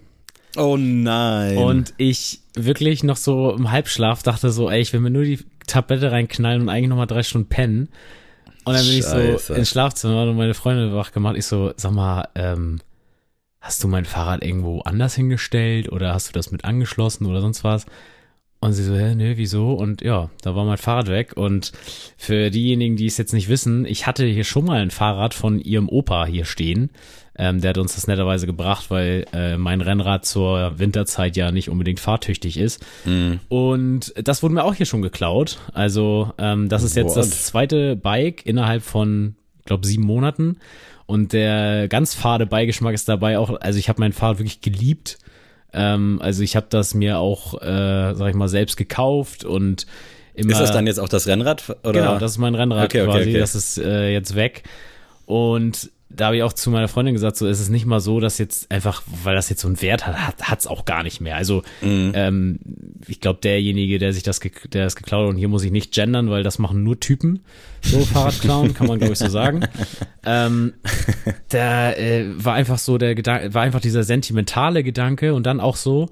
Oh 0.56 0.76
nein. 0.76 1.56
Und 1.56 1.94
ich 1.96 2.40
wirklich 2.54 3.04
noch 3.04 3.16
so 3.16 3.52
im 3.52 3.70
Halbschlaf 3.70 4.22
dachte 4.22 4.50
so, 4.50 4.68
ey, 4.68 4.80
ich 4.80 4.92
will 4.92 5.00
mir 5.00 5.10
nur 5.10 5.24
die 5.24 5.38
Tablette 5.66 6.10
reinknallen 6.10 6.62
und 6.62 6.68
eigentlich 6.68 6.88
noch 6.88 6.96
mal 6.96 7.06
drei 7.06 7.22
Stunden 7.22 7.48
pennen. 7.48 7.88
Und 8.64 8.74
dann 8.74 8.84
bin 8.84 8.98
ich 8.98 9.04
so 9.04 9.16
Scheiße. 9.16 9.54
ins 9.54 9.70
Schlafzimmer 9.70 10.22
und 10.22 10.36
meine 10.36 10.54
Freundin 10.54 10.94
wach 10.94 11.12
gemacht. 11.12 11.36
Ich 11.36 11.46
so, 11.46 11.72
sag 11.76 11.92
mal, 11.92 12.28
ähm, 12.34 12.80
hast 13.60 13.82
du 13.82 13.88
mein 13.88 14.04
Fahrrad 14.04 14.44
irgendwo 14.44 14.80
anders 14.80 15.14
hingestellt 15.14 15.90
oder 15.90 16.12
hast 16.12 16.28
du 16.28 16.32
das 16.32 16.50
mit 16.50 16.64
angeschlossen 16.64 17.26
oder 17.26 17.40
sonst 17.40 17.64
was? 17.64 17.86
Und 18.62 18.74
sie 18.74 18.84
so, 18.84 18.94
hä, 18.94 19.16
nö, 19.16 19.32
wieso? 19.34 19.72
Und 19.72 20.02
ja, 20.02 20.30
da 20.40 20.54
war 20.54 20.64
mein 20.64 20.78
Fahrrad 20.78 21.08
weg. 21.08 21.32
Und 21.34 21.72
für 22.16 22.48
diejenigen, 22.48 22.94
die 22.94 23.06
es 23.06 23.18
jetzt 23.18 23.32
nicht 23.32 23.48
wissen, 23.48 23.84
ich 23.84 24.06
hatte 24.06 24.24
hier 24.24 24.44
schon 24.44 24.64
mal 24.64 24.80
ein 24.80 24.92
Fahrrad 24.92 25.34
von 25.34 25.58
ihrem 25.58 25.88
Opa 25.88 26.26
hier 26.26 26.44
stehen. 26.44 26.90
Ähm, 27.36 27.60
der 27.60 27.70
hat 27.70 27.78
uns 27.78 27.96
das 27.96 28.06
netterweise 28.06 28.46
gebracht, 28.46 28.88
weil 28.88 29.26
äh, 29.32 29.56
mein 29.56 29.80
Rennrad 29.80 30.24
zur 30.24 30.78
Winterzeit 30.78 31.36
ja 31.36 31.50
nicht 31.50 31.70
unbedingt 31.70 31.98
fahrtüchtig 31.98 32.56
ist. 32.56 32.86
Mhm. 33.04 33.40
Und 33.48 34.14
das 34.22 34.44
wurde 34.44 34.54
mir 34.54 34.62
auch 34.62 34.74
hier 34.74 34.86
schon 34.86 35.02
geklaut. 35.02 35.58
Also 35.74 36.32
ähm, 36.38 36.68
das 36.68 36.84
ist 36.84 36.94
jetzt 36.94 37.16
What? 37.16 37.24
das 37.24 37.46
zweite 37.46 37.96
Bike 37.96 38.46
innerhalb 38.46 38.84
von, 38.84 39.34
glaube 39.64 39.88
sieben 39.88 40.04
Monaten. 40.04 40.58
Und 41.06 41.32
der 41.32 41.88
ganz 41.88 42.14
fade 42.14 42.46
Beigeschmack 42.46 42.94
ist 42.94 43.08
dabei 43.08 43.40
auch, 43.40 43.60
also 43.60 43.80
ich 43.80 43.88
habe 43.88 43.98
mein 43.98 44.12
Fahrrad 44.12 44.38
wirklich 44.38 44.60
geliebt. 44.60 45.18
Ähm, 45.72 46.20
also 46.22 46.42
ich 46.42 46.56
habe 46.56 46.66
das 46.68 46.94
mir 46.94 47.18
auch, 47.18 47.60
äh, 47.62 48.14
sag 48.14 48.28
ich 48.28 48.34
mal, 48.34 48.48
selbst 48.48 48.76
gekauft 48.76 49.44
und 49.44 49.86
immer. 50.34 50.52
ist 50.52 50.60
das 50.60 50.72
dann 50.72 50.86
jetzt 50.86 50.98
auch 50.98 51.08
das 51.08 51.26
Rennrad? 51.26 51.76
Oder? 51.82 51.92
Genau, 51.92 52.18
das 52.18 52.32
ist 52.32 52.38
mein 52.38 52.54
Rennrad 52.54 52.86
Okay, 52.86 53.02
okay, 53.02 53.10
quasi, 53.10 53.30
okay. 53.30 53.38
das 53.38 53.54
ist 53.54 53.78
äh, 53.78 54.12
jetzt 54.12 54.34
weg. 54.34 54.64
Und 55.26 55.90
da 56.14 56.26
habe 56.26 56.36
ich 56.36 56.42
auch 56.42 56.52
zu 56.52 56.70
meiner 56.70 56.88
Freundin 56.88 57.14
gesagt, 57.14 57.36
so 57.36 57.46
es 57.46 57.60
ist 57.60 57.68
nicht 57.70 57.86
mal 57.86 58.00
so, 58.00 58.20
dass 58.20 58.38
jetzt 58.38 58.70
einfach, 58.70 59.02
weil 59.24 59.34
das 59.34 59.48
jetzt 59.48 59.62
so 59.62 59.68
einen 59.68 59.80
Wert 59.82 60.06
hat, 60.06 60.16
hat 60.16 60.50
hat's 60.50 60.66
auch 60.66 60.84
gar 60.84 61.02
nicht 61.02 61.20
mehr. 61.20 61.36
Also 61.36 61.62
Mhm. 61.80 62.12
ähm, 62.14 62.58
ich 63.06 63.20
glaube, 63.20 63.40
derjenige, 63.42 63.98
der 63.98 64.12
sich 64.12 64.22
das, 64.22 64.40
der 64.72 64.86
es 64.86 64.96
geklaut 64.96 65.24
hat, 65.24 65.30
und 65.30 65.36
hier 65.38 65.48
muss 65.48 65.64
ich 65.64 65.70
nicht 65.72 65.92
gendern, 65.92 66.30
weil 66.30 66.42
das 66.42 66.58
machen 66.58 66.82
nur 66.82 67.00
Typen, 67.00 67.40
so 67.80 68.00
Fahrradklauen, 68.04 68.74
kann 68.74 68.86
man 68.86 68.98
glaube 68.98 69.12
ich 69.14 69.18
so 69.18 69.28
sagen. 69.28 69.66
Ähm, 70.24 70.74
da 71.48 71.92
äh, 71.94 72.26
war 72.36 72.54
einfach 72.54 72.78
so 72.78 72.96
der 72.96 73.16
Gedanke, 73.16 73.54
war 73.54 73.62
einfach 73.62 73.80
dieser 73.80 74.04
sentimentale 74.04 74.84
Gedanke 74.84 75.34
und 75.34 75.46
dann 75.46 75.58
auch 75.58 75.74
so, 75.74 76.10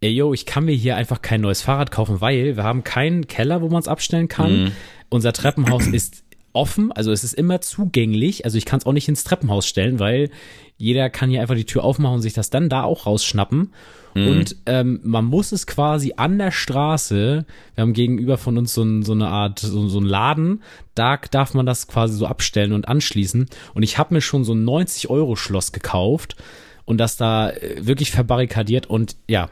ey 0.00 0.10
yo, 0.10 0.32
ich 0.32 0.46
kann 0.46 0.64
mir 0.64 0.72
hier 0.74 0.96
einfach 0.96 1.20
kein 1.20 1.42
neues 1.42 1.60
Fahrrad 1.60 1.90
kaufen, 1.90 2.22
weil 2.22 2.56
wir 2.56 2.64
haben 2.64 2.84
keinen 2.84 3.26
Keller, 3.26 3.60
wo 3.60 3.68
man 3.68 3.80
es 3.80 3.88
abstellen 3.88 4.28
kann. 4.28 4.62
Mhm. 4.64 4.72
Unser 5.10 5.34
Treppenhaus 5.34 5.86
ist 5.86 6.24
offen, 6.52 6.92
also 6.92 7.12
es 7.12 7.24
ist 7.24 7.34
immer 7.34 7.60
zugänglich. 7.60 8.44
Also 8.44 8.58
ich 8.58 8.64
kann 8.64 8.78
es 8.78 8.86
auch 8.86 8.92
nicht 8.92 9.08
ins 9.08 9.24
Treppenhaus 9.24 9.66
stellen, 9.66 9.98
weil 9.98 10.30
jeder 10.76 11.10
kann 11.10 11.30
hier 11.30 11.40
einfach 11.40 11.54
die 11.54 11.64
Tür 11.64 11.84
aufmachen 11.84 12.16
und 12.16 12.22
sich 12.22 12.34
das 12.34 12.50
dann 12.50 12.68
da 12.68 12.84
auch 12.84 13.06
rausschnappen. 13.06 13.72
Mhm. 14.14 14.28
Und 14.28 14.56
ähm, 14.66 15.00
man 15.02 15.24
muss 15.24 15.52
es 15.52 15.66
quasi 15.66 16.14
an 16.16 16.38
der 16.38 16.50
Straße, 16.50 17.44
wir 17.74 17.82
haben 17.82 17.92
gegenüber 17.92 18.38
von 18.38 18.56
uns 18.58 18.74
so, 18.74 18.82
ein, 18.82 19.02
so 19.02 19.12
eine 19.12 19.28
Art, 19.28 19.58
so, 19.58 19.88
so 19.88 20.00
ein 20.00 20.04
Laden, 20.04 20.62
da 20.94 21.16
darf 21.16 21.54
man 21.54 21.66
das 21.66 21.88
quasi 21.88 22.16
so 22.16 22.26
abstellen 22.26 22.72
und 22.72 22.88
anschließen. 22.88 23.46
Und 23.74 23.82
ich 23.82 23.98
habe 23.98 24.14
mir 24.14 24.20
schon 24.20 24.44
so 24.44 24.54
ein 24.54 24.64
90-Euro-Schloss 24.64 25.72
gekauft 25.72 26.36
und 26.84 26.98
das 26.98 27.16
da 27.16 27.50
äh, 27.50 27.86
wirklich 27.86 28.10
verbarrikadiert 28.10 28.86
und 28.86 29.16
ja, 29.28 29.50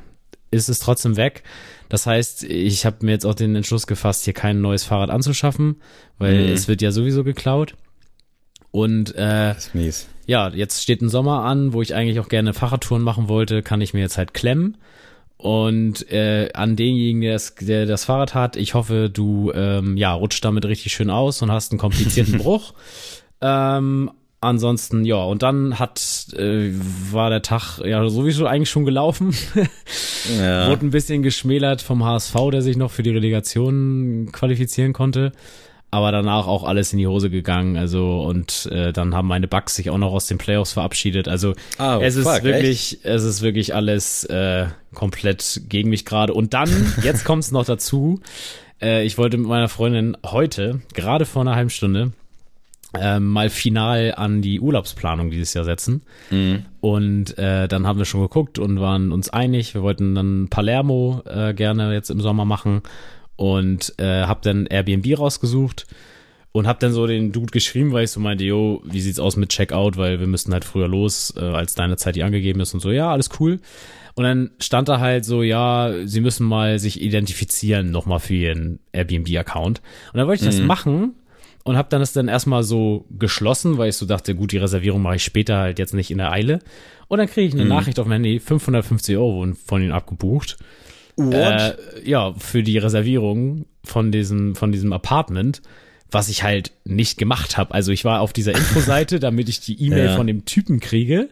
ist 0.51 0.69
es 0.69 0.79
trotzdem 0.79 1.17
weg. 1.17 1.43
Das 1.89 2.07
heißt, 2.07 2.45
ich 2.45 2.85
habe 2.87 3.05
mir 3.07 3.13
jetzt 3.13 3.25
auch 3.27 3.35
den 3.35 3.55
Entschluss 3.55 3.87
gefasst, 3.87 4.25
hier 4.25 4.35
kein 4.35 4.61
neues 4.61 4.85
Fahrrad 4.85 5.11
anzuschaffen, 5.11 5.77
weil 6.19 6.47
Mhm. 6.47 6.53
es 6.53 6.67
wird 6.69 6.83
ja 6.83 6.91
sowieso 6.91 7.23
geklaut. 7.25 7.75
Und 8.71 9.15
äh, 9.15 9.55
Das 9.55 9.67
ist 9.69 9.75
mies. 9.75 10.09
ja, 10.27 10.49
jetzt 10.51 10.83
steht 10.83 11.01
ein 11.03 11.09
Sommer 11.09 11.45
an, 11.45 11.73
wo 11.73 11.81
ich 11.83 11.95
eigentlich 11.95 12.21
auch 12.21 12.29
gerne 12.29 12.53
Fahrradtouren 12.53 13.03
machen 13.03 13.29
wollte, 13.29 13.63
kann 13.63 13.81
ich 13.81 13.95
mir 13.95 14.01
jetzt 14.01 14.19
halt 14.19 14.35
klemmen. 14.35 14.77
Und 15.39 16.11
äh, 16.11 16.49
an 16.55 16.77
denjenigen, 16.77 17.21
der 17.21 17.35
das, 17.35 17.55
der 17.57 17.87
das 17.87 18.05
Fahrrad 18.07 18.35
hat, 18.35 18.57
ich 18.57 18.75
hoffe, 18.75 19.11
du 19.13 19.53
ähm, 19.55 19.97
ja, 19.97 20.13
rutscht 20.15 20.45
damit 20.45 20.65
richtig 20.65 20.93
schön 20.95 21.11
aus 21.11 21.43
und 21.43 21.51
hast 21.53 21.73
einen 21.73 21.79
komplizierten 21.79 22.39
Bruch. 22.43 22.73
Ähm, 23.41 24.11
ansonsten, 24.41 25.05
ja, 25.05 25.23
und 25.23 25.43
dann 25.43 25.79
hat, 25.79 26.29
äh, 26.37 26.71
war 27.11 27.31
der 27.31 27.43
Tag 27.43 27.79
ja 27.85 28.07
sowieso 28.09 28.47
eigentlich 28.47 28.71
schon 28.71 28.85
gelaufen. 28.85 29.35
Ja. 30.41 30.69
Wurde 30.69 30.85
ein 30.85 30.91
bisschen 30.91 31.23
geschmälert 31.23 31.81
vom 31.83 32.05
HSV, 32.05 32.35
der 32.51 32.61
sich 32.61 32.77
noch 32.77 32.91
für 32.91 33.05
die 33.05 33.11
Relegation 33.11 34.31
qualifizieren 34.33 34.93
konnte. 34.93 35.31
Aber 35.93 36.11
danach 36.11 36.49
auch 36.49 36.65
alles 36.65 36.93
in 36.93 36.99
die 36.99 37.07
Hose 37.07 37.31
gegangen. 37.31 37.77
Also, 37.77 38.23
und 38.23 38.69
äh, 38.73 38.93
dann 38.93 39.15
haben 39.15 39.29
meine 39.29 39.47
Bugs 39.47 39.77
sich 39.77 39.89
auch 39.89 39.99
noch 39.99 40.13
aus 40.13 40.27
den 40.27 40.37
Playoffs 40.39 40.73
verabschiedet. 40.73 41.29
Also 41.29 41.55
Ah, 41.79 42.01
es 42.03 42.17
ist 42.17 42.29
fuck, 42.29 42.43
wirklich, 42.43 42.99
es 43.05 43.23
ist 43.23 43.41
wirklich 43.41 43.73
alles 43.73 44.25
äh, 44.25 44.67
komplett 44.95 45.63
gegen 45.69 45.91
mich 45.91 46.05
gerade. 46.05 46.35
Und 46.35 46.55
dann, 46.55 46.71
jetzt 47.05 47.25
kommt 47.25 47.45
es 47.45 47.53
noch 47.53 47.65
dazu. 47.65 48.21
Äh, 48.83 49.05
ich 49.07 49.19
wollte 49.19 49.37
mit 49.39 49.47
meiner 49.47 49.69
Freundin 49.69 50.17
heute, 50.27 50.81
gerade 50.93 51.25
vor 51.25 51.43
einer 51.43 51.55
halben 51.55 51.71
Stunde, 51.71 52.11
äh, 53.01 53.21
mal 53.21 53.51
final 53.51 54.15
an 54.17 54.43
die 54.43 54.61
Urlaubsplanung 54.61 55.31
dieses 55.31 55.55
Jahr 55.55 55.65
setzen. 55.65 56.03
Und 56.81 57.39
äh, 57.39 57.69
dann 57.69 57.87
haben 57.87 57.99
wir 57.99 58.05
schon 58.05 58.23
geguckt 58.23 58.59
und 58.59 58.81
waren 58.81 59.13
uns 59.13 59.29
einig. 59.31 59.75
Wir 59.75 59.83
wollten 59.83 60.15
dann 60.15 60.49
Palermo 60.49 61.23
äh, 61.27 61.55
gerne 61.55 61.93
jetzt 61.93 62.11
im 62.11 62.21
Sommer 62.21 62.45
machen 62.45 62.83
und 63.37 63.95
äh, 63.99 64.23
hab 64.23 64.43
dann 64.43 64.67
Airbnb 64.67 65.19
rausgesucht 65.19 65.87
und 66.53 66.67
hab 66.67 66.81
dann 66.81 66.93
so 66.93 67.07
den 67.07 67.33
Dude 67.33 67.51
geschrieben, 67.51 67.93
weil 67.93 68.05
ich 68.05 68.11
so 68.11 68.21
meinte, 68.21 68.45
yo, 68.45 68.83
wie 68.85 69.01
sieht's 69.01 69.21
aus 69.21 69.37
mit 69.37 69.51
Checkout, 69.51 69.97
weil 69.97 70.21
wir 70.21 70.27
müssten 70.27 70.53
halt 70.53 70.65
früher 70.65 70.89
los, 70.89 71.35
äh, 71.37 71.41
als 71.41 71.75
deine 71.75 71.97
Zeit 71.97 72.17
die 72.17 72.23
angegeben 72.23 72.61
ist 72.61 72.73
und 72.73 72.81
so, 72.81 72.91
ja, 72.91 73.11
alles 73.11 73.29
cool. 73.39 73.61
Und 74.15 74.25
dann 74.25 74.51
stand 74.59 74.89
da 74.89 74.99
halt 74.99 75.27
so, 75.27 75.43
ja, 75.43 75.93
sie 76.07 76.23
müssen 76.23 76.47
mal 76.47 76.79
sich 76.79 77.03
identifizieren 77.03 77.91
nochmal 77.91 78.19
für 78.19 78.35
ihren 78.35 78.79
Airbnb-Account. 78.93 79.83
Und 80.13 80.19
dann 80.19 80.27
wollte 80.27 80.43
ich 80.43 80.51
das 80.51 80.61
machen 80.61 81.15
und 81.67 81.77
habe 81.77 81.89
dann 81.91 82.01
das 82.01 82.13
dann 82.13 82.29
erstmal 82.29 82.63
so 82.63 83.07
geschlossen, 83.11 83.77
weil 83.77 83.89
ich 83.89 83.97
so 83.97 84.07
dachte, 84.07 84.37
gut, 84.37 84.53
die 84.53 84.59
Reservierung 84.59 85.03
mache 85.03 85.17
ich 85.17 85.25
später 85.25 85.59
halt 85.59 85.81
jetzt 85.81 85.95
nicht 85.95 86.13
in 86.13 86.19
der 86.19 86.31
Eile. 86.31 86.61
Und 87.09 87.19
dann 87.19 87.27
kriege 87.27 87.49
ich 87.49 87.55
eine 87.55 87.65
Nachricht 87.65 87.99
auf 87.99 88.07
mein 88.07 88.23
Handy, 88.23 88.39
550 88.39 89.17
Euro 89.17 89.35
wurden 89.35 89.57
von 89.57 89.83
ihnen 89.83 89.91
abgebucht. 89.91 90.59
Äh, 91.19 91.73
ja, 92.05 92.35
für 92.35 92.63
die 92.63 92.79
Reservierung 92.79 93.67
von 93.83 94.13
diesem, 94.13 94.55
von 94.55 94.71
diesem 94.71 94.93
Apartment, 94.93 95.61
was 96.11 96.29
ich 96.29 96.43
halt 96.43 96.73
nicht 96.85 97.19
gemacht 97.19 97.59
habe. 97.59 97.75
Also 97.75 97.91
ich 97.93 98.05
war 98.05 98.21
auf 98.21 98.33
dieser 98.33 98.53
Infoseite, 98.53 99.19
damit 99.21 99.49
ich 99.49 99.61
die 99.61 99.81
E-Mail 99.85 100.07
Ja. 100.07 100.17
von 100.17 100.27
dem 100.27 100.45
Typen 100.45 100.79
kriege, 100.81 101.29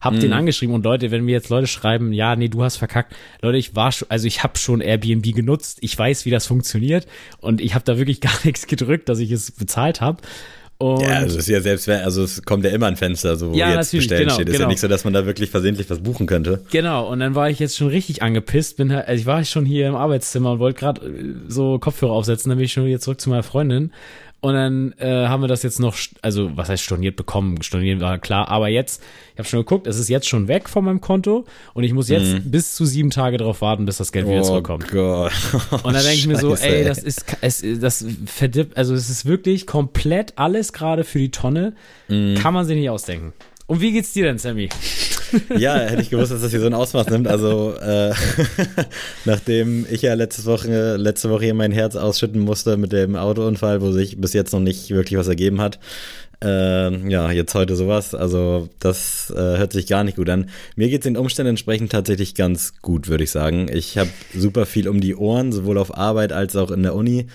hab 0.00 0.18
den 0.20 0.32
angeschrieben 0.32 0.74
und 0.74 0.84
Leute, 0.84 1.10
wenn 1.10 1.24
mir 1.24 1.32
jetzt 1.32 1.48
Leute 1.48 1.66
schreiben, 1.66 2.12
ja, 2.12 2.36
nee, 2.36 2.48
du 2.48 2.62
hast 2.62 2.76
verkackt. 2.76 3.14
Leute, 3.42 3.58
ich 3.58 3.74
war 3.74 3.90
schon, 3.90 4.08
also 4.10 4.26
ich 4.26 4.42
habe 4.44 4.56
schon 4.58 4.80
Airbnb 4.80 5.34
genutzt, 5.34 5.78
ich 5.80 5.98
weiß, 5.98 6.24
wie 6.24 6.30
das 6.30 6.46
funktioniert 6.46 7.06
und 7.40 7.60
ich 7.60 7.74
habe 7.74 7.84
da 7.84 7.98
wirklich 7.98 8.20
gar 8.22 8.38
nichts 8.44 8.66
gedrückt, 8.66 9.08
dass 9.08 9.18
ich 9.18 9.30
es 9.32 9.50
bezahlt 9.50 10.00
habe. 10.00 10.22
Und 10.78 11.00
Ja, 11.00 11.08
also 11.08 11.38
es 11.38 11.48
ist 11.48 11.48
ja 11.48 11.60
selbst, 11.60 11.88
also 11.88 12.22
es 12.22 12.42
kommt 12.42 12.64
ja 12.64 12.70
immer 12.70 12.86
ein 12.86 12.96
Fenster, 12.96 13.36
so 13.36 13.50
wo 13.50 13.54
Ja, 13.54 13.74
jetzt 13.74 13.90
bestellen 13.90 14.22
genau, 14.22 14.34
steht. 14.34 14.46
Es 14.48 14.52
ist 14.52 14.58
genau. 14.58 14.68
ja 14.68 14.70
nicht 14.70 14.80
so, 14.80 14.86
dass 14.86 15.02
man 15.02 15.12
da 15.12 15.26
wirklich 15.26 15.50
versehentlich 15.50 15.90
was 15.90 15.98
buchen 15.98 16.26
könnte. 16.26 16.62
Genau, 16.70 17.08
und 17.08 17.18
dann 17.18 17.34
war 17.34 17.50
ich 17.50 17.58
jetzt 17.58 17.76
schon 17.76 17.88
richtig 17.88 18.22
angepisst, 18.22 18.76
bin 18.76 18.92
halt, 18.92 19.08
also 19.08 19.20
ich 19.20 19.26
war 19.26 19.44
schon 19.44 19.64
hier 19.64 19.88
im 19.88 19.96
Arbeitszimmer 19.96 20.52
und 20.52 20.58
wollte 20.60 20.78
gerade 20.78 21.00
so 21.48 21.80
Kopfhörer 21.80 22.12
aufsetzen, 22.12 22.50
dann 22.50 22.58
bin 22.58 22.66
ich 22.66 22.72
schon 22.72 22.86
wieder 22.86 23.00
zurück 23.00 23.20
zu 23.20 23.28
meiner 23.28 23.42
Freundin. 23.42 23.92
Und 24.40 24.54
dann 24.54 24.94
äh, 24.98 25.26
haben 25.26 25.42
wir 25.42 25.48
das 25.48 25.64
jetzt 25.64 25.80
noch, 25.80 25.96
also 26.22 26.56
was 26.56 26.68
heißt 26.68 26.82
storniert 26.82 27.16
bekommen? 27.16 27.60
Storniert 27.62 28.00
war 28.00 28.18
klar, 28.18 28.48
aber 28.48 28.68
jetzt, 28.68 29.02
ich 29.32 29.38
habe 29.38 29.48
schon 29.48 29.60
geguckt, 29.60 29.88
es 29.88 29.98
ist 29.98 30.08
jetzt 30.08 30.28
schon 30.28 30.46
weg 30.46 30.68
von 30.68 30.84
meinem 30.84 31.00
Konto 31.00 31.44
und 31.74 31.82
ich 31.82 31.92
muss 31.92 32.08
jetzt 32.08 32.48
bis 32.48 32.76
zu 32.76 32.84
sieben 32.84 33.10
Tage 33.10 33.36
darauf 33.36 33.62
warten, 33.62 33.84
bis 33.84 33.96
das 33.96 34.12
Geld 34.12 34.28
wieder 34.28 34.42
zurückkommt. 34.44 34.86
Oh 34.90 34.94
Gott. 34.94 35.32
Und 35.82 35.92
dann 35.92 36.02
denke 36.02 36.18
ich 36.18 36.26
mir 36.28 36.38
so, 36.38 36.54
ey, 36.54 36.84
das 36.84 36.98
ist, 36.98 37.24
es, 37.40 37.64
das 37.80 38.04
verdippt, 38.26 38.76
also 38.76 38.94
es 38.94 39.10
ist 39.10 39.26
wirklich 39.26 39.66
komplett 39.66 40.34
alles 40.36 40.72
gerade 40.72 41.02
für 41.02 41.18
die 41.18 41.30
Tonne. 41.32 41.74
Kann 42.06 42.54
man 42.54 42.64
sich 42.64 42.76
nicht 42.76 42.90
ausdenken. 42.90 43.32
Und 43.66 43.80
wie 43.80 43.92
geht's 43.92 44.12
dir 44.12 44.24
denn, 44.24 44.38
Sammy? 44.38 44.68
Ja, 45.58 45.76
hätte 45.78 46.02
ich 46.02 46.10
gewusst, 46.10 46.32
dass 46.32 46.40
das 46.40 46.50
hier 46.50 46.60
so 46.60 46.66
ein 46.66 46.74
Ausmaß 46.74 47.08
nimmt. 47.08 47.28
Also, 47.28 47.74
äh, 47.80 48.12
nachdem 49.24 49.86
ich 49.90 50.02
ja 50.02 50.14
letzte 50.14 50.44
Woche, 50.44 50.96
letzte 50.96 51.30
Woche 51.30 51.44
hier 51.44 51.54
mein 51.54 51.72
Herz 51.72 51.96
ausschütten 51.96 52.40
musste 52.40 52.76
mit 52.76 52.92
dem 52.92 53.16
Autounfall, 53.16 53.80
wo 53.80 53.92
sich 53.92 54.20
bis 54.20 54.32
jetzt 54.32 54.52
noch 54.52 54.60
nicht 54.60 54.90
wirklich 54.90 55.18
was 55.18 55.28
ergeben 55.28 55.60
hat. 55.60 55.78
Äh, 56.42 57.08
ja, 57.08 57.30
jetzt 57.32 57.54
heute 57.54 57.74
sowas. 57.74 58.14
Also, 58.14 58.68
das 58.78 59.32
äh, 59.36 59.58
hört 59.58 59.72
sich 59.72 59.86
gar 59.86 60.04
nicht 60.04 60.16
gut 60.16 60.30
an. 60.30 60.50
Mir 60.76 60.88
geht's 60.88 61.04
den 61.04 61.16
Umständen 61.16 61.50
entsprechend 61.50 61.90
tatsächlich 61.90 62.34
ganz 62.34 62.74
gut, 62.80 63.08
würde 63.08 63.24
ich 63.24 63.30
sagen. 63.30 63.68
Ich 63.72 63.98
habe 63.98 64.10
super 64.34 64.66
viel 64.66 64.88
um 64.88 65.00
die 65.00 65.16
Ohren, 65.16 65.52
sowohl 65.52 65.78
auf 65.78 65.96
Arbeit 65.96 66.32
als 66.32 66.54
auch 66.54 66.70
in 66.70 66.82
der 66.82 66.94
Uni. 66.94 67.26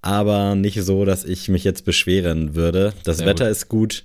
Aber 0.00 0.54
nicht 0.54 0.80
so, 0.82 1.04
dass 1.04 1.24
ich 1.24 1.48
mich 1.48 1.64
jetzt 1.64 1.84
beschweren 1.84 2.54
würde. 2.54 2.92
Das 3.04 3.18
Sehr 3.18 3.26
Wetter 3.26 3.46
gut. 3.46 3.52
ist 3.52 3.68
gut. 3.68 4.04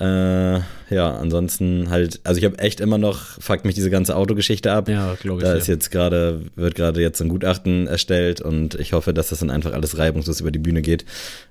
Äh, 0.00 0.60
ja, 0.90 1.16
ansonsten 1.18 1.90
halt, 1.90 2.20
also 2.22 2.38
ich 2.38 2.44
habe 2.44 2.58
echt 2.60 2.78
immer 2.78 2.98
noch, 2.98 3.40
fuckt 3.40 3.64
mich 3.64 3.74
diese 3.74 3.90
ganze 3.90 4.14
Autogeschichte 4.14 4.70
ab. 4.70 4.88
Ja, 4.88 5.16
glaube 5.20 5.40
ich. 5.40 5.44
Da 5.44 5.52
ja. 5.52 5.58
ist 5.58 5.66
jetzt 5.66 5.90
gerade, 5.90 6.42
wird 6.54 6.76
gerade 6.76 7.00
jetzt 7.00 7.20
ein 7.20 7.28
Gutachten 7.28 7.88
erstellt 7.88 8.40
und 8.40 8.76
ich 8.76 8.92
hoffe, 8.92 9.12
dass 9.12 9.30
das 9.30 9.40
dann 9.40 9.50
einfach 9.50 9.72
alles 9.72 9.98
reibungslos 9.98 10.40
über 10.40 10.52
die 10.52 10.60
Bühne 10.60 10.82
geht. 10.82 11.04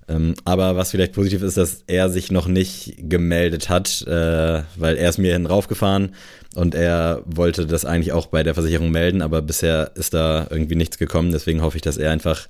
Ähm, 0.08 0.34
aber 0.46 0.78
was 0.78 0.92
vielleicht 0.92 1.12
positiv 1.12 1.42
ist, 1.42 1.58
dass 1.58 1.84
er 1.88 2.10
sich 2.10 2.32
noch 2.32 2.48
nicht 2.48 2.96
gemeldet 2.98 3.68
hat, 3.68 4.04
äh, 4.08 4.64
weil 4.78 4.96
er 4.96 5.10
ist 5.10 5.18
mir 5.18 5.34
hin 5.34 5.46
raufgefahren 5.46 6.16
und 6.56 6.74
er 6.74 7.24
wollte 7.26 7.66
das 7.66 7.84
eigentlich 7.84 8.14
auch 8.14 8.28
bei 8.28 8.44
der 8.44 8.54
Versicherung 8.54 8.92
melden, 8.92 9.22
aber 9.22 9.42
bisher 9.42 9.92
ist 9.96 10.14
da 10.14 10.48
irgendwie 10.50 10.76
nichts 10.76 10.98
gekommen. 10.98 11.34
Deswegen 11.34 11.62
hoffe 11.62 11.76
ich, 11.76 11.82
dass 11.82 11.98
er 11.98 12.12
einfach 12.12 12.48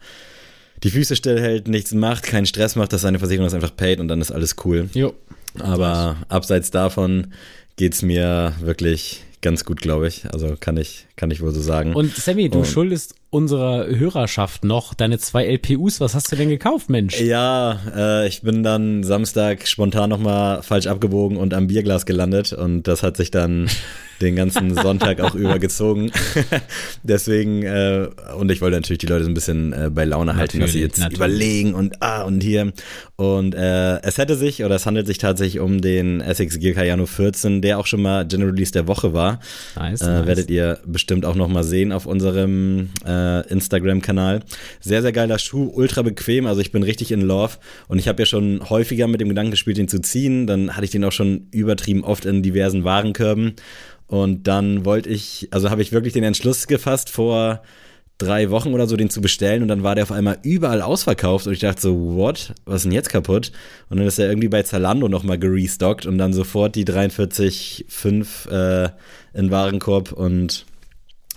die 0.83 0.91
Füße 0.91 1.15
stillhält, 1.15 1.67
nichts 1.67 1.91
macht, 1.93 2.23
keinen 2.23 2.45
Stress 2.45 2.75
macht, 2.75 2.93
dass 2.93 3.01
seine 3.01 3.17
Versicherung 3.17 3.47
das 3.47 3.55
einfach 3.55 3.75
paid 3.75 3.99
und 3.99 4.07
dann 4.09 4.21
ist 4.21 4.31
alles 4.31 4.57
cool. 4.63 4.89
Jo. 4.93 5.15
Aber 5.61 6.17
abseits 6.29 6.71
davon 6.71 7.33
geht's 7.75 8.01
mir 8.01 8.53
wirklich 8.59 9.23
ganz 9.41 9.65
gut, 9.65 9.81
glaube 9.81 10.07
ich. 10.07 10.25
Also 10.33 10.55
kann 10.59 10.77
ich, 10.77 11.05
kann 11.15 11.29
ich 11.31 11.41
wohl 11.41 11.51
so 11.53 11.61
sagen. 11.61 11.93
Und 11.95 12.15
Sammy, 12.15 12.49
du 12.49 12.59
Und- 12.59 12.65
schuldest 12.67 13.15
unserer 13.29 13.85
Hörerschaft 13.87 14.63
noch 14.63 14.93
deine 14.93 15.19
zwei 15.19 15.45
LPUs. 15.45 15.99
Was 16.01 16.15
hast 16.15 16.31
du 16.31 16.35
denn 16.35 16.49
gekauft, 16.49 16.89
Mensch? 16.89 17.19
ja, 17.21 17.79
äh, 17.95 18.27
ich 18.27 18.41
bin 18.41 18.63
dann 18.63 19.03
Samstag 19.03 19.67
spontan 19.67 20.09
nochmal 20.09 20.63
falsch 20.63 20.87
abgebogen 20.87 21.37
und 21.37 21.53
am 21.53 21.67
Bierglas 21.67 22.05
gelandet 22.05 22.53
und 22.53 22.83
das 22.87 23.03
hat 23.03 23.15
sich 23.17 23.29
dann 23.29 23.69
den 24.21 24.35
ganzen 24.35 24.73
Sonntag 24.75 25.19
auch 25.21 25.35
übergezogen. 25.35 26.11
Deswegen, 27.03 27.63
äh, 27.63 28.07
und 28.37 28.51
ich 28.51 28.61
wollte 28.61 28.77
natürlich 28.77 28.99
die 28.99 29.05
Leute 29.07 29.23
so 29.25 29.29
ein 29.29 29.33
bisschen 29.33 29.73
äh, 29.73 29.89
bei 29.93 30.05
Laune 30.05 30.35
halten, 30.35 30.59
dass 30.59 30.71
sie 30.71 30.81
Natürlich, 30.81 30.81
jetzt 30.81 30.97
natürlich. 30.99 31.17
überlegen 31.17 31.73
und 31.73 32.01
ah 32.01 32.23
und 32.23 32.41
hier. 32.41 32.71
Und 33.15 33.55
äh, 33.55 33.99
es 34.01 34.17
hätte 34.17 34.35
sich, 34.35 34.63
oder 34.63 34.75
es 34.75 34.85
handelt 34.85 35.07
sich 35.07 35.17
tatsächlich 35.17 35.59
um 35.59 35.81
den 35.81 36.21
Essex 36.21 36.59
Gear 36.59 36.73
Cayano 36.75 37.05
14, 37.05 37.61
der 37.61 37.79
auch 37.79 37.85
schon 37.87 38.01
mal 38.01 38.27
General 38.27 38.51
Release 38.51 38.71
der 38.71 38.87
Woche 38.87 39.13
war. 39.13 39.39
Nice, 39.75 40.01
Äh, 40.01 40.05
nice. 40.07 40.27
Werdet 40.27 40.49
ihr 40.49 40.79
bestimmt 40.85 41.25
auch 41.25 41.35
noch 41.35 41.47
mal 41.47 41.63
sehen 41.63 41.91
auf 41.91 42.05
unserem 42.05 42.89
äh, 43.05 43.47
Instagram-Kanal. 43.49 44.41
Sehr, 44.79 45.01
sehr 45.01 45.11
geiler 45.11 45.39
Schuh, 45.39 45.71
ultra 45.73 46.01
bequem. 46.01 46.45
Also 46.45 46.61
ich 46.61 46.71
bin 46.71 46.83
richtig 46.83 47.11
in 47.11 47.21
Love. 47.21 47.53
Und 47.87 47.99
ich 47.99 48.07
habe 48.07 48.21
ja 48.21 48.25
schon 48.25 48.69
häufiger 48.69 49.07
mit 49.07 49.21
dem 49.21 49.29
Gedanken 49.29 49.51
gespielt, 49.51 49.77
den 49.77 49.87
zu 49.87 49.99
ziehen. 49.99 50.47
Dann 50.47 50.75
hatte 50.75 50.85
ich 50.85 50.91
den 50.91 51.03
auch 51.03 51.11
schon 51.11 51.47
übertrieben 51.51 52.03
oft 52.03 52.25
in 52.25 52.43
diversen 52.43 52.83
Warenkörben. 52.83 53.53
Und 54.07 54.47
dann 54.47 54.85
wollte 54.85 55.09
ich, 55.09 55.49
also 55.51 55.69
habe 55.69 55.81
ich 55.81 55.91
wirklich 55.91 56.13
den 56.13 56.23
Entschluss 56.23 56.67
gefasst 56.67 57.09
vor 57.09 57.61
drei 58.17 58.49
Wochen 58.49 58.73
oder 58.73 58.87
so, 58.87 58.97
den 58.97 59.09
zu 59.09 59.21
bestellen 59.21 59.61
und 59.61 59.67
dann 59.67 59.83
war 59.83 59.93
der 59.95 60.03
auf 60.03 60.11
einmal 60.11 60.39
überall 60.41 60.81
ausverkauft 60.81 61.45
und 61.45 61.53
ich 61.53 61.59
dachte 61.59 61.81
so, 61.81 62.15
what? 62.15 62.53
Was 62.65 62.77
ist 62.77 62.83
denn 62.85 62.91
jetzt 62.91 63.09
kaputt? 63.09 63.51
Und 63.89 63.97
dann 63.97 64.07
ist 64.07 64.17
er 64.17 64.27
irgendwie 64.27 64.47
bei 64.47 64.63
Zalando 64.63 65.07
nochmal 65.07 65.37
gerestockt 65.37 66.05
und 66.05 66.17
dann 66.17 66.33
sofort 66.33 66.75
die 66.75 66.85
43,5 66.85 68.49
äh, 68.49 68.89
in 69.33 69.51
Warenkorb 69.51 70.13
und 70.13 70.65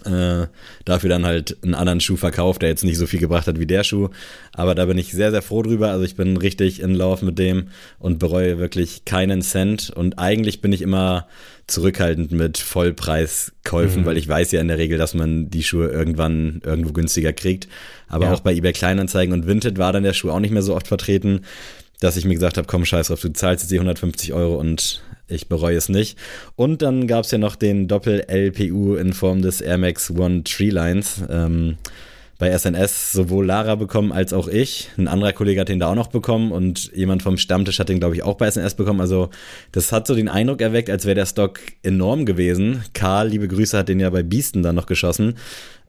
äh, 0.06 0.46
dafür 0.86 1.10
dann 1.10 1.26
halt 1.26 1.58
einen 1.62 1.74
anderen 1.74 2.00
Schuh 2.00 2.16
verkauft, 2.16 2.62
der 2.62 2.70
jetzt 2.70 2.84
nicht 2.84 2.96
so 2.96 3.06
viel 3.06 3.20
gebracht 3.20 3.46
hat 3.46 3.58
wie 3.58 3.66
der 3.66 3.84
Schuh. 3.84 4.08
Aber 4.52 4.74
da 4.74 4.86
bin 4.86 4.96
ich 4.96 5.12
sehr, 5.12 5.30
sehr 5.30 5.42
froh 5.42 5.62
drüber. 5.62 5.90
Also 5.90 6.04
ich 6.04 6.16
bin 6.16 6.38
richtig 6.38 6.80
in 6.80 6.94
Love 6.94 7.24
mit 7.24 7.38
dem 7.38 7.68
und 7.98 8.18
bereue 8.18 8.58
wirklich 8.58 9.04
keinen 9.04 9.42
Cent. 9.42 9.90
Und 9.90 10.18
eigentlich 10.18 10.62
bin 10.62 10.72
ich 10.72 10.80
immer 10.80 11.26
zurückhaltend 11.70 12.32
mit 12.32 12.58
Vollpreiskäufen, 12.58 14.04
weil 14.04 14.16
ich 14.16 14.28
weiß 14.28 14.52
ja 14.52 14.60
in 14.60 14.68
der 14.68 14.78
Regel, 14.78 14.98
dass 14.98 15.14
man 15.14 15.50
die 15.50 15.62
Schuhe 15.62 15.88
irgendwann 15.88 16.60
irgendwo 16.64 16.92
günstiger 16.92 17.32
kriegt. 17.32 17.68
Aber 18.08 18.26
Ja. 18.26 18.32
auch 18.34 18.40
bei 18.40 18.54
eBay 18.54 18.72
Kleinanzeigen 18.72 19.32
und 19.32 19.46
Vinted 19.46 19.78
war 19.78 19.92
dann 19.92 20.02
der 20.02 20.12
Schuh 20.12 20.30
auch 20.30 20.40
nicht 20.40 20.50
mehr 20.52 20.62
so 20.62 20.74
oft 20.74 20.88
vertreten, 20.88 21.42
dass 22.00 22.16
ich 22.16 22.24
mir 22.24 22.34
gesagt 22.34 22.56
habe, 22.56 22.66
komm, 22.66 22.84
scheiß 22.84 23.08
drauf, 23.08 23.20
du 23.20 23.32
zahlst 23.32 23.64
jetzt 23.64 23.70
die 23.70 23.76
150 23.78 24.32
Euro 24.32 24.56
und 24.56 25.02
ich 25.28 25.48
bereue 25.48 25.76
es 25.76 25.88
nicht. 25.88 26.18
Und 26.56 26.82
dann 26.82 27.06
gab 27.06 27.24
es 27.24 27.30
ja 27.30 27.38
noch 27.38 27.54
den 27.56 27.86
Doppel-LPU 27.88 28.96
in 28.96 29.12
Form 29.12 29.42
des 29.42 29.60
Air 29.60 29.78
Max 29.78 30.10
One 30.10 30.42
Treelines. 30.44 31.22
Ähm, 31.30 31.76
bei 32.40 32.50
SNS 32.56 33.12
sowohl 33.12 33.47
Lara 33.47 33.76
bekommen 33.76 34.11
als 34.11 34.32
auch 34.32 34.49
ich. 34.49 34.88
Ein 34.97 35.06
anderer 35.06 35.32
Kollege 35.32 35.61
hat 35.61 35.68
den 35.68 35.78
da 35.78 35.90
auch 35.90 35.94
noch 35.94 36.09
bekommen 36.09 36.50
und 36.50 36.90
jemand 36.92 37.23
vom 37.23 37.37
Stammtisch 37.37 37.78
hat 37.78 37.90
den, 37.90 38.00
glaube 38.00 38.16
ich, 38.16 38.23
auch 38.23 38.37
bei 38.37 38.50
SNS 38.50 38.75
bekommen. 38.75 39.00
Also 39.00 39.28
das 39.70 39.92
hat 39.92 40.06
so 40.06 40.14
den 40.14 40.28
Eindruck 40.28 40.61
erweckt, 40.62 40.90
als 40.90 41.04
wäre 41.04 41.14
der 41.14 41.26
Stock 41.26 41.61
enorm 41.82 42.25
gewesen. 42.25 42.82
Karl, 42.94 43.28
liebe 43.28 43.47
Grüße, 43.47 43.78
hat 43.78 43.88
den 43.88 44.00
ja 44.00 44.11
bei 44.11 44.23
Beasten 44.23 44.62
dann 44.62 44.75
noch 44.75 44.87
geschossen. 44.87 45.37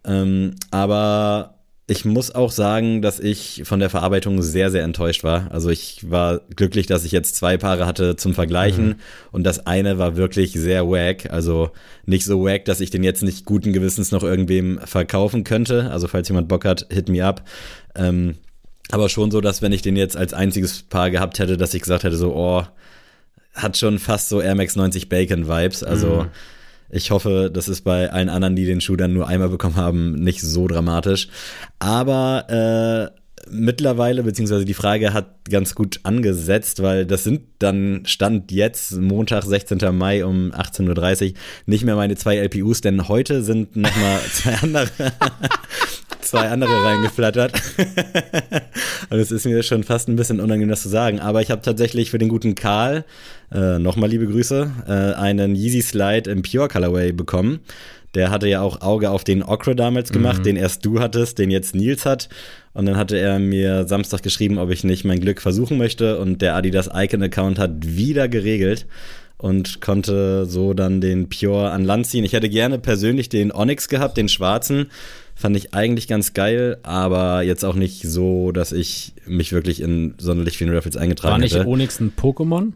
Ähm, 0.03 0.55
aber 0.71 1.55
ich 1.91 2.05
muss 2.05 2.33
auch 2.33 2.51
sagen, 2.51 3.01
dass 3.01 3.19
ich 3.19 3.63
von 3.65 3.81
der 3.81 3.89
Verarbeitung 3.89 4.41
sehr, 4.41 4.71
sehr 4.71 4.83
enttäuscht 4.83 5.25
war. 5.25 5.51
Also 5.51 5.69
ich 5.69 6.09
war 6.09 6.39
glücklich, 6.55 6.87
dass 6.87 7.03
ich 7.03 7.11
jetzt 7.11 7.35
zwei 7.35 7.57
Paare 7.57 7.85
hatte 7.85 8.15
zum 8.15 8.33
Vergleichen 8.33 8.87
mhm. 8.87 8.95
und 9.33 9.43
das 9.43 9.67
eine 9.67 9.97
war 9.97 10.15
wirklich 10.15 10.53
sehr 10.53 10.87
wack. 10.87 11.29
Also 11.33 11.71
nicht 12.05 12.23
so 12.23 12.45
wack, 12.45 12.63
dass 12.63 12.79
ich 12.79 12.91
den 12.91 13.03
jetzt 13.03 13.23
nicht 13.23 13.43
guten 13.43 13.73
Gewissens 13.73 14.11
noch 14.11 14.23
irgendwem 14.23 14.79
verkaufen 14.85 15.43
könnte. 15.43 15.91
Also 15.91 16.07
falls 16.07 16.29
jemand 16.29 16.47
Bock 16.47 16.63
hat, 16.63 16.87
hit 16.89 17.09
me 17.09 17.25
up. 17.25 17.43
Ähm, 17.95 18.35
aber 18.89 19.09
schon 19.09 19.29
so, 19.29 19.41
dass 19.41 19.61
wenn 19.61 19.73
ich 19.73 19.81
den 19.81 19.97
jetzt 19.97 20.15
als 20.15 20.33
einziges 20.33 20.83
Paar 20.83 21.11
gehabt 21.11 21.39
hätte, 21.39 21.57
dass 21.57 21.73
ich 21.73 21.81
gesagt 21.81 22.05
hätte, 22.05 22.15
so, 22.15 22.33
oh, 22.33 22.63
hat 23.53 23.75
schon 23.75 23.99
fast 23.99 24.29
so 24.29 24.39
Air 24.39 24.55
Max 24.55 24.77
90 24.77 25.09
Bacon 25.09 25.49
Vibes. 25.49 25.83
Also 25.83 26.23
mhm 26.23 26.29
ich 26.91 27.11
hoffe, 27.11 27.49
das 27.53 27.67
ist 27.67 27.81
bei 27.81 28.11
allen 28.11 28.29
anderen, 28.29 28.55
die 28.55 28.65
den 28.65 28.81
Schuh 28.81 28.95
dann 28.95 29.13
nur 29.13 29.27
einmal 29.27 29.49
bekommen 29.49 29.75
haben, 29.77 30.15
nicht 30.15 30.41
so 30.41 30.67
dramatisch. 30.67 31.29
Aber 31.79 33.11
äh, 33.13 33.20
mittlerweile, 33.49 34.23
beziehungsweise 34.23 34.65
die 34.65 34.73
Frage 34.73 35.13
hat 35.13 35.49
ganz 35.49 35.75
gut 35.75 35.99
angesetzt, 36.03 36.81
weil 36.81 37.05
das 37.05 37.23
sind 37.23 37.41
dann 37.59 38.03
Stand 38.05 38.51
jetzt, 38.51 38.93
Montag, 38.99 39.43
16. 39.43 39.79
Mai 39.95 40.25
um 40.25 40.51
18.30 40.51 41.31
Uhr, 41.31 41.37
nicht 41.65 41.83
mehr 41.83 41.95
meine 41.95 42.15
zwei 42.15 42.37
LPUs, 42.37 42.81
denn 42.81 43.07
heute 43.07 43.43
sind 43.43 43.75
nochmal 43.75 44.19
zwei 44.31 44.55
andere 44.61 44.87
zwei 46.31 46.49
andere 46.49 46.83
reingeflattert. 46.83 47.53
Und 49.09 49.19
es 49.19 49.31
ist 49.31 49.45
mir 49.45 49.61
schon 49.63 49.83
fast 49.83 50.07
ein 50.07 50.15
bisschen 50.15 50.39
unangenehm, 50.39 50.69
das 50.69 50.81
zu 50.81 50.89
sagen. 50.89 51.19
Aber 51.19 51.41
ich 51.41 51.51
habe 51.51 51.61
tatsächlich 51.61 52.09
für 52.09 52.17
den 52.17 52.29
guten 52.29 52.55
Karl, 52.55 53.03
äh, 53.51 53.79
nochmal 53.79 54.09
liebe 54.09 54.25
Grüße, 54.27 54.71
äh, 54.87 54.91
einen 55.19 55.55
Yeezy 55.55 55.81
Slide 55.81 56.29
im 56.29 56.41
Pure 56.41 56.69
Colorway 56.69 57.11
bekommen. 57.11 57.59
Der 58.13 58.29
hatte 58.29 58.47
ja 58.47 58.61
auch 58.61 58.81
Auge 58.81 59.09
auf 59.09 59.23
den 59.23 59.41
Okra 59.41 59.73
damals 59.73 60.11
gemacht, 60.11 60.39
mhm. 60.39 60.43
den 60.43 60.55
erst 60.57 60.85
du 60.85 60.99
hattest, 60.99 61.39
den 61.39 61.49
jetzt 61.49 61.75
Nils 61.75 62.05
hat. 62.05 62.29
Und 62.73 62.85
dann 62.85 62.97
hatte 62.97 63.17
er 63.17 63.39
mir 63.39 63.87
Samstag 63.87 64.23
geschrieben, 64.23 64.57
ob 64.57 64.69
ich 64.69 64.83
nicht 64.83 65.05
mein 65.05 65.19
Glück 65.19 65.41
versuchen 65.41 65.77
möchte. 65.77 66.19
Und 66.19 66.41
der 66.41 66.55
Adidas 66.55 66.89
Icon 66.93 67.23
Account 67.23 67.59
hat 67.59 67.71
wieder 67.81 68.27
geregelt 68.27 68.85
und 69.37 69.81
konnte 69.81 70.45
so 70.45 70.73
dann 70.73 71.01
den 71.01 71.27
Pure 71.29 71.71
an 71.71 71.83
Land 71.83 72.07
ziehen. 72.07 72.23
Ich 72.23 72.33
hätte 72.33 72.49
gerne 72.49 72.77
persönlich 72.77 73.27
den 73.27 73.51
Onyx 73.51 73.89
gehabt, 73.89 74.17
den 74.17 74.29
schwarzen. 74.29 74.91
Fand 75.35 75.57
ich 75.57 75.73
eigentlich 75.73 76.07
ganz 76.07 76.33
geil, 76.33 76.77
aber 76.83 77.41
jetzt 77.41 77.65
auch 77.65 77.73
nicht 77.73 78.03
so, 78.03 78.51
dass 78.51 78.71
ich 78.71 79.13
mich 79.25 79.51
wirklich 79.51 79.81
in 79.81 80.13
sonderlich 80.19 80.57
vielen 80.57 80.71
Raffles 80.71 80.95
eingetragen 80.95 81.41
hätte. 81.41 81.55
War 81.55 81.63
nicht 81.63 81.67
Onyx 81.67 81.99
ein 81.99 82.13
Pokémon? 82.15 82.73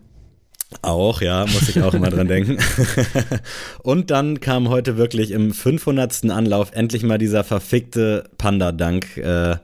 Auch, 0.81 1.21
ja, 1.21 1.45
muss 1.45 1.69
ich 1.69 1.81
auch 1.81 1.93
immer 1.93 2.09
dran 2.09 2.27
denken. 2.27 2.57
Und 3.83 4.11
dann 4.11 4.39
kam 4.39 4.69
heute 4.69 4.97
wirklich 4.97 5.31
im 5.31 5.53
500. 5.53 6.29
Anlauf 6.29 6.71
endlich 6.73 7.03
mal 7.03 7.17
dieser 7.17 7.43
verfickte 7.43 8.29
Panda-Dank 8.37 9.17
äh, 9.17 9.57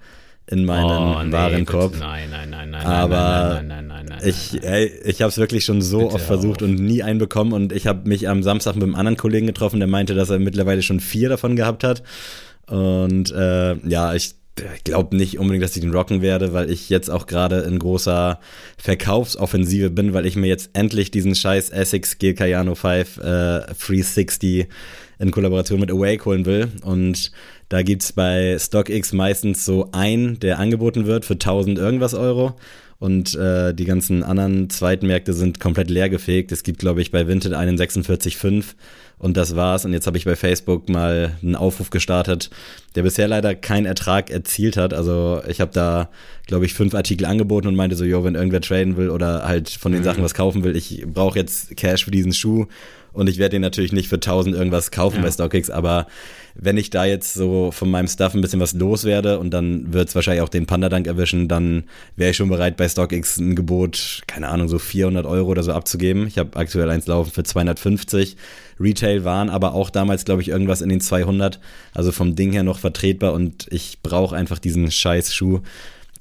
in 0.48 0.66
meinen 0.66 0.86
oh, 0.86 1.24
nee, 1.24 1.32
Warenkorb. 1.32 1.98
Nein, 2.00 2.30
nein, 2.30 2.50
nein, 2.50 2.72
nein. 2.72 2.86
Aber 2.86 3.54
nein, 3.56 3.68
nein, 3.68 3.88
nein, 3.88 4.06
nein, 4.10 4.20
ich, 4.24 4.64
ey, 4.64 4.92
ich 5.06 5.22
habe 5.22 5.30
es 5.30 5.38
wirklich 5.38 5.66
schon 5.66 5.82
so 5.82 6.00
bitte 6.00 6.16
oft 6.16 6.26
versucht 6.26 6.62
auf. 6.62 6.70
und 6.70 6.76
nie 6.76 7.04
einen 7.04 7.20
bekommen. 7.20 7.54
Und 7.54 7.74
ich 7.74 7.88
habe 7.88 8.08
mich 8.08 8.28
am 8.30 8.44
Samstag 8.44 8.76
mit 8.76 8.84
einem 8.84 8.96
anderen 8.96 9.18
Kollegen 9.18 9.48
getroffen, 9.48 9.80
der 9.80 9.88
meinte, 9.88 10.14
dass 10.14 10.30
er 10.30 10.40
mittlerweile 10.40 10.82
schon 10.82 11.00
vier 11.00 11.30
davon 11.30 11.56
gehabt 11.56 11.84
hat. 11.84 12.04
Und 12.68 13.32
äh, 13.32 13.76
ja, 13.88 14.14
ich 14.14 14.36
ich 14.76 14.84
glaube 14.84 15.16
nicht 15.16 15.40
unbedingt, 15.40 15.64
dass 15.64 15.76
ich 15.76 15.82
den 15.82 15.94
rocken 15.94 16.22
werde, 16.22 16.54
weil 16.54 16.70
ich 16.70 16.90
jetzt 16.90 17.10
auch 17.10 17.28
gerade 17.28 17.62
in 17.62 17.80
großer 17.80 18.40
Verkaufsoffensive 18.78 19.90
bin, 19.90 20.14
weil 20.14 20.26
ich 20.26 20.36
mir 20.36 20.48
jetzt 20.48 20.72
endlich 20.74 21.12
diesen 21.12 21.36
scheiß 21.36 21.70
Essex 21.70 22.18
Gilcayano 22.18 22.76
5 22.76 23.18
äh, 23.18 23.22
360 23.22 24.68
in 25.20 25.32
Kollaboration 25.32 25.80
mit 25.80 25.92
Awake 25.92 26.26
holen 26.26 26.46
will. 26.46 26.70
Und 26.84 27.32
da 27.70 27.84
gibt's 27.84 28.12
bei 28.12 28.58
StockX 28.60 29.14
meistens 29.14 29.66
so 29.66 29.90
ein, 29.92 30.40
der 30.40 30.60
angeboten 30.60 31.06
wird 31.06 31.26
für 31.26 31.34
1000 31.34 31.78
irgendwas 31.78 32.14
Euro. 32.14 32.56
Und 33.00 33.34
äh, 33.34 33.74
die 33.74 33.86
ganzen 33.86 34.24
anderen 34.24 34.70
Zweitmärkte 34.70 35.34
sind 35.34 35.60
komplett 35.60 35.90
leergefegt. 35.90 36.52
Es 36.52 36.62
gibt, 36.62 36.80
glaube 36.80 37.02
ich, 37.02 37.10
bei 37.10 37.28
Vinted 37.28 37.54
einen 37.54 37.76
46,5 37.76 38.76
und 39.22 39.38
das 39.38 39.56
war's. 39.56 39.86
Und 39.86 39.94
jetzt 39.94 40.08
habe 40.08 40.18
ich 40.18 40.26
bei 40.26 40.36
Facebook 40.36 40.90
mal 40.90 41.38
einen 41.44 41.56
Aufruf 41.56 41.92
gestartet, 41.92 42.50
der 42.96 43.04
bisher 43.04 43.28
leider 43.28 43.54
keinen 43.54 43.86
Ertrag 43.86 44.32
erzielt 44.32 44.78
hat. 44.78 44.96
Also 44.96 45.42
ich 45.48 45.62
habe 45.62 45.72
da, 45.72 46.10
glaube 46.48 46.66
ich, 46.66 46.74
fünf 46.74 46.96
Artikel 46.96 47.26
angeboten 47.26 47.68
und 47.68 47.76
meinte 47.76 47.96
so, 47.96 48.04
jo, 48.04 48.24
wenn 48.24 48.34
irgendwer 48.34 48.62
traden 48.62 48.98
will 48.98 49.12
oder 49.12 49.48
halt 49.48 49.70
von 49.70 49.92
den 49.92 50.02
mhm. 50.02 50.06
Sachen 50.06 50.24
was 50.24 50.34
kaufen 50.34 50.64
will, 50.64 50.76
ich 50.76 51.06
brauche 51.06 51.38
jetzt 51.38 51.78
Cash 51.78 52.06
für 52.06 52.12
diesen 52.12 52.34
Schuh. 52.34 52.66
Und 53.14 53.30
ich 53.30 53.38
werde 53.38 53.56
den 53.56 53.62
natürlich 53.62 53.92
nicht 53.92 54.08
für 54.08 54.16
1000 54.16 54.56
irgendwas 54.56 54.92
kaufen 54.92 55.18
ja. 55.18 55.24
bei 55.24 55.32
StockX, 55.32 55.70
aber 55.70 56.08
wenn 56.56 56.78
ich 56.78 56.90
da 56.90 57.06
jetzt 57.06 57.34
so 57.34 57.72
von 57.72 57.90
meinem 57.90 58.08
Stuff 58.08 58.34
ein 58.34 58.42
bisschen 58.42 58.60
was 58.60 58.74
loswerde 58.74 59.40
und 59.40 59.52
dann 59.52 59.94
wird 59.94 60.10
es 60.10 60.16
wahrscheinlich 60.16 60.42
auch 60.42 60.50
den 60.50 60.66
Panda-Dank 60.66 61.08
erwischen, 61.08 61.48
dann 61.48 61.84
wäre 62.16 62.32
ich 62.32 62.38
schon 62.38 62.50
bereit, 62.50 62.78
bei 62.78 62.88
StockX 62.88 63.38
ein 63.38 63.56
Gebot, 63.56 64.22
keine 64.28 64.50
Ahnung, 64.50 64.68
so 64.68 64.80
400 64.80 65.26
Euro 65.26 65.50
oder 65.50 65.64
so 65.64 65.72
abzugeben. 65.72 66.28
Ich 66.28 66.38
habe 66.38 66.58
aktuell 66.58 66.90
eins 66.90 67.08
laufen 67.08 67.32
für 67.32 67.44
250. 67.44 68.38
Retail 68.80 69.24
waren 69.24 69.50
aber 69.50 69.74
auch 69.74 69.90
damals, 69.90 70.26
glaube 70.26 70.42
ich, 70.42 70.50
irgendwas 70.50 70.82
in 70.82 70.90
den 70.90 71.02
200. 71.02 71.60
Also 71.94 72.12
vom 72.12 72.36
Ding 72.36 72.52
her 72.52 72.64
noch 72.64 72.80
vertretbar 72.80 73.34
und 73.34 73.68
ich 73.70 74.00
brauche 74.02 74.36
einfach 74.36 74.60
diesen 74.60 74.92
scheiß 74.92 75.34
Schuh. 75.34 75.62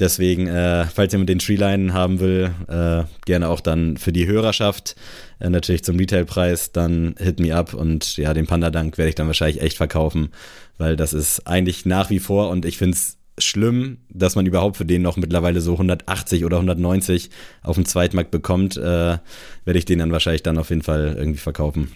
Deswegen, 0.00 0.46
äh, 0.46 0.86
falls 0.86 1.12
jemand 1.12 1.28
den 1.28 1.38
Treeline 1.38 1.92
haben 1.92 2.20
will, 2.20 2.52
äh, 2.68 3.04
gerne 3.26 3.48
auch 3.48 3.60
dann 3.60 3.98
für 3.98 4.12
die 4.12 4.26
Hörerschaft, 4.26 4.96
äh, 5.40 5.50
natürlich 5.50 5.84
zum 5.84 5.98
Retailpreis, 5.98 6.72
dann 6.72 7.14
hit 7.18 7.38
me 7.38 7.54
up 7.54 7.74
und 7.74 8.16
ja, 8.16 8.32
den 8.32 8.46
Panda-Dank 8.46 8.96
werde 8.96 9.10
ich 9.10 9.14
dann 9.14 9.26
wahrscheinlich 9.26 9.60
echt 9.60 9.76
verkaufen, 9.76 10.30
weil 10.78 10.96
das 10.96 11.12
ist 11.12 11.46
eigentlich 11.46 11.84
nach 11.84 12.08
wie 12.08 12.18
vor 12.18 12.48
und 12.48 12.64
ich 12.64 12.78
finde 12.78 12.96
es 12.96 13.18
schlimm, 13.38 13.98
dass 14.08 14.36
man 14.36 14.46
überhaupt 14.46 14.78
für 14.78 14.86
den 14.86 15.02
noch 15.02 15.18
mittlerweile 15.18 15.60
so 15.60 15.72
180 15.72 16.46
oder 16.46 16.56
190 16.56 17.30
auf 17.62 17.76
dem 17.76 17.84
Zweitmarkt 17.84 18.30
bekommt, 18.30 18.78
äh, 18.78 18.80
werde 18.80 19.78
ich 19.78 19.84
den 19.84 19.98
dann 19.98 20.12
wahrscheinlich 20.12 20.42
dann 20.42 20.58
auf 20.58 20.70
jeden 20.70 20.82
Fall 20.82 21.14
irgendwie 21.18 21.38
verkaufen. 21.38 21.92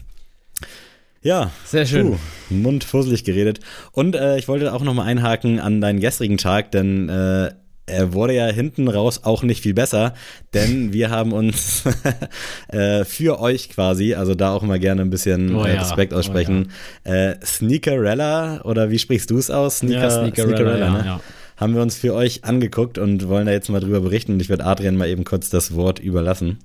Ja, 1.23 1.53
sehr 1.65 1.87
schön. 1.87 2.13
Puh, 2.13 2.19
mundfusselig 2.55 3.25
geredet. 3.25 3.61
Und 3.93 4.15
äh, 4.15 4.37
ich 4.37 4.47
wollte 4.47 4.75
auch 4.75 4.83
noch 4.83 4.93
mal 4.93 5.05
einhaken 5.05 5.59
an 5.59 5.81
deinen 5.81 6.01
gestrigen 6.01 6.37
Tag, 6.37 6.71
denn 6.71 7.09
äh, 7.09 7.53
er 7.87 8.15
wurde 8.15 8.35
ja 8.35 8.47
hinten 8.47 8.89
raus 8.89 9.21
auch 9.25 9.43
nicht 9.43 9.63
viel 9.63 9.75
besser, 9.75 10.15
denn 10.55 10.93
wir 10.95 11.11
haben 11.11 11.33
uns 11.33 11.85
äh, 12.69 13.05
für 13.05 13.41
euch 13.41 13.69
quasi, 13.69 14.15
also 14.15 14.35
da 14.35 14.53
auch 14.53 14.63
mal 14.63 14.79
gerne 14.79 15.03
ein 15.03 15.11
bisschen 15.11 15.55
oh, 15.55 15.65
äh, 15.65 15.73
Respekt 15.79 16.13
ja. 16.13 16.19
aussprechen, 16.19 16.71
oh, 17.05 17.09
ja. 17.09 17.33
äh, 17.33 17.37
Sneakerella 17.45 18.63
oder 18.63 18.91
wie 18.91 18.99
sprichst 18.99 19.31
du 19.31 19.37
es 19.39 19.51
aus? 19.51 19.79
Sneaker, 19.79 20.03
ja, 20.03 20.11
Sneakerella, 20.11 20.57
Sneakerella 20.57 21.03
ne? 21.03 21.21
Haben 21.57 21.75
wir 21.75 21.83
uns 21.83 21.97
für 21.97 22.15
euch 22.15 22.43
angeguckt 22.45 22.99
und 22.99 23.29
wollen 23.29 23.47
da 23.47 23.53
jetzt 23.53 23.69
mal 23.69 23.79
drüber 23.81 24.01
berichten 24.01 24.33
und 24.33 24.41
ich 24.41 24.49
werde 24.49 24.65
Adrian 24.65 24.97
mal 24.97 25.09
eben 25.09 25.25
kurz 25.25 25.51
das 25.51 25.75
Wort 25.75 26.01
überlassen. 26.01 26.59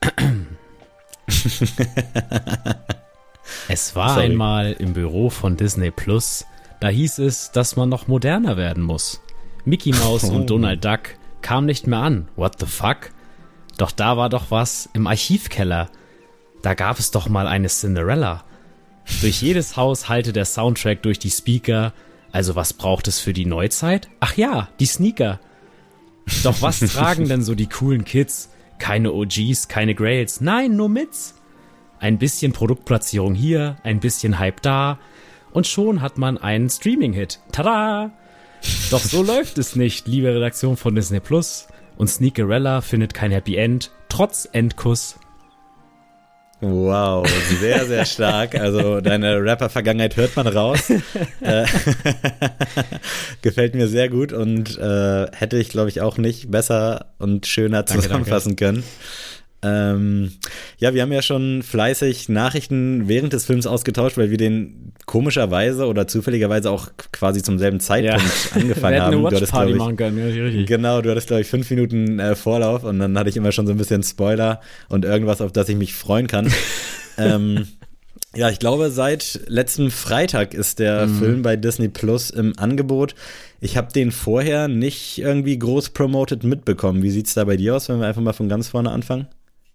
es 3.68 3.96
war 3.96 4.14
Sorry. 4.14 4.26
einmal 4.26 4.72
im 4.72 4.92
Büro 4.92 5.30
von 5.30 5.56
Disney 5.56 5.90
Plus, 5.90 6.44
da 6.78 6.88
hieß 6.88 7.18
es, 7.18 7.50
dass 7.52 7.74
man 7.76 7.88
noch 7.88 8.06
moderner 8.06 8.56
werden 8.56 8.84
muss. 8.84 9.20
Mickey 9.70 9.92
Mouse 9.92 10.24
oh. 10.24 10.34
und 10.34 10.50
Donald 10.50 10.84
Duck 10.84 11.14
kamen 11.42 11.64
nicht 11.64 11.86
mehr 11.86 12.00
an. 12.00 12.26
What 12.34 12.58
the 12.58 12.66
fuck? 12.66 13.12
Doch 13.78 13.92
da 13.92 14.16
war 14.16 14.28
doch 14.28 14.50
was 14.50 14.88
im 14.94 15.06
Archivkeller. 15.06 15.88
Da 16.60 16.74
gab 16.74 16.98
es 16.98 17.12
doch 17.12 17.28
mal 17.28 17.46
eine 17.46 17.68
Cinderella. 17.68 18.42
Durch 19.20 19.40
jedes 19.40 19.76
Haus 19.76 20.08
halte 20.08 20.32
der 20.32 20.44
Soundtrack 20.44 21.02
durch 21.02 21.20
die 21.20 21.30
Speaker. 21.30 21.92
Also 22.32 22.56
was 22.56 22.72
braucht 22.72 23.06
es 23.06 23.20
für 23.20 23.32
die 23.32 23.46
Neuzeit? 23.46 24.08
Ach 24.18 24.36
ja, 24.36 24.68
die 24.80 24.86
Sneaker. 24.86 25.38
Doch 26.42 26.60
was 26.62 26.80
tragen 26.92 27.28
denn 27.28 27.42
so 27.42 27.54
die 27.54 27.68
coolen 27.68 28.04
Kids? 28.04 28.50
Keine 28.80 29.12
OGs, 29.12 29.68
keine 29.68 29.94
Grails, 29.94 30.40
nein, 30.40 30.74
nur 30.74 30.88
Mits. 30.88 31.36
Ein 32.00 32.18
bisschen 32.18 32.50
Produktplatzierung 32.50 33.36
hier, 33.36 33.76
ein 33.84 34.00
bisschen 34.00 34.40
Hype 34.40 34.62
da 34.62 34.98
und 35.52 35.68
schon 35.68 36.00
hat 36.02 36.18
man 36.18 36.38
einen 36.38 36.68
Streaming-Hit. 36.68 37.38
Tada! 37.52 38.10
Doch 38.90 39.00
so 39.00 39.22
läuft 39.22 39.58
es 39.58 39.76
nicht, 39.76 40.08
liebe 40.08 40.34
Redaktion 40.34 40.76
von 40.76 40.94
Disney 40.94 41.20
Plus. 41.20 41.68
Und 41.96 42.08
Sneakerella 42.08 42.80
findet 42.80 43.14
kein 43.14 43.30
Happy 43.30 43.56
End, 43.56 43.90
trotz 44.08 44.48
Endkuss. 44.52 45.16
Wow, 46.62 47.26
sehr, 47.60 47.86
sehr 47.86 48.04
stark. 48.04 48.54
Also 48.54 49.00
deine 49.00 49.42
Rapper-Vergangenheit 49.42 50.16
hört 50.16 50.36
man 50.36 50.46
raus. 50.46 50.90
Äh, 51.40 51.64
gefällt 53.42 53.74
mir 53.74 53.88
sehr 53.88 54.10
gut 54.10 54.32
und 54.34 54.78
äh, 54.78 55.26
hätte 55.32 55.56
ich, 55.56 55.70
glaube 55.70 55.88
ich, 55.88 56.02
auch 56.02 56.18
nicht 56.18 56.50
besser 56.50 57.06
und 57.18 57.46
schöner 57.46 57.86
zusammenfassen 57.86 58.56
danke, 58.56 58.64
danke. 58.74 58.82
können. 58.82 58.84
Ähm, 59.62 60.32
ja, 60.78 60.94
wir 60.94 61.02
haben 61.02 61.12
ja 61.12 61.20
schon 61.20 61.62
fleißig 61.62 62.28
Nachrichten 62.28 63.08
während 63.08 63.32
des 63.32 63.44
Films 63.44 63.66
ausgetauscht, 63.66 64.16
weil 64.16 64.30
wir 64.30 64.38
den 64.38 64.92
komischerweise 65.04 65.86
oder 65.86 66.06
zufälligerweise 66.06 66.70
auch 66.70 66.88
quasi 67.12 67.42
zum 67.42 67.58
selben 67.58 67.80
Zeitpunkt 67.80 68.22
ja. 68.22 68.52
angefangen 68.60 68.94
wir 68.94 69.02
haben. 69.02 69.14
Eine 69.14 69.22
du 69.22 69.36
hattest, 69.36 69.52
Party 69.52 69.72
ich, 69.72 69.76
machen 69.76 69.96
können, 69.96 70.18
ja, 70.18 70.42
richtig. 70.44 70.66
Genau, 70.66 71.02
du 71.02 71.10
hattest, 71.10 71.26
glaube 71.26 71.42
ich, 71.42 71.48
fünf 71.48 71.68
Minuten 71.68 72.18
äh, 72.18 72.34
Vorlauf 72.34 72.84
und 72.84 72.98
dann 73.00 73.18
hatte 73.18 73.28
ich 73.28 73.36
immer 73.36 73.52
schon 73.52 73.66
so 73.66 73.72
ein 73.72 73.78
bisschen 73.78 74.02
Spoiler 74.02 74.60
und 74.88 75.04
irgendwas, 75.04 75.40
auf 75.40 75.52
das 75.52 75.68
ich 75.68 75.76
mich 75.76 75.94
freuen 75.94 76.26
kann. 76.26 76.50
ähm, 77.18 77.66
ja, 78.34 78.48
ich 78.48 78.60
glaube, 78.60 78.90
seit 78.90 79.40
letztem 79.48 79.90
Freitag 79.90 80.54
ist 80.54 80.78
der 80.78 81.06
mhm. 81.06 81.18
Film 81.18 81.42
bei 81.42 81.56
Disney 81.56 81.88
Plus 81.88 82.30
im 82.30 82.56
Angebot. 82.56 83.14
Ich 83.60 83.76
habe 83.76 83.92
den 83.92 84.12
vorher 84.12 84.68
nicht 84.68 85.18
irgendwie 85.18 85.58
groß 85.58 85.90
promoted 85.90 86.44
mitbekommen. 86.44 87.02
Wie 87.02 87.10
sieht's 87.10 87.34
da 87.34 87.44
bei 87.44 87.56
dir 87.56 87.74
aus, 87.74 87.88
wenn 87.88 87.98
wir 87.98 88.06
einfach 88.06 88.22
mal 88.22 88.32
von 88.32 88.48
ganz 88.48 88.68
vorne 88.68 88.90
anfangen? 88.90 89.26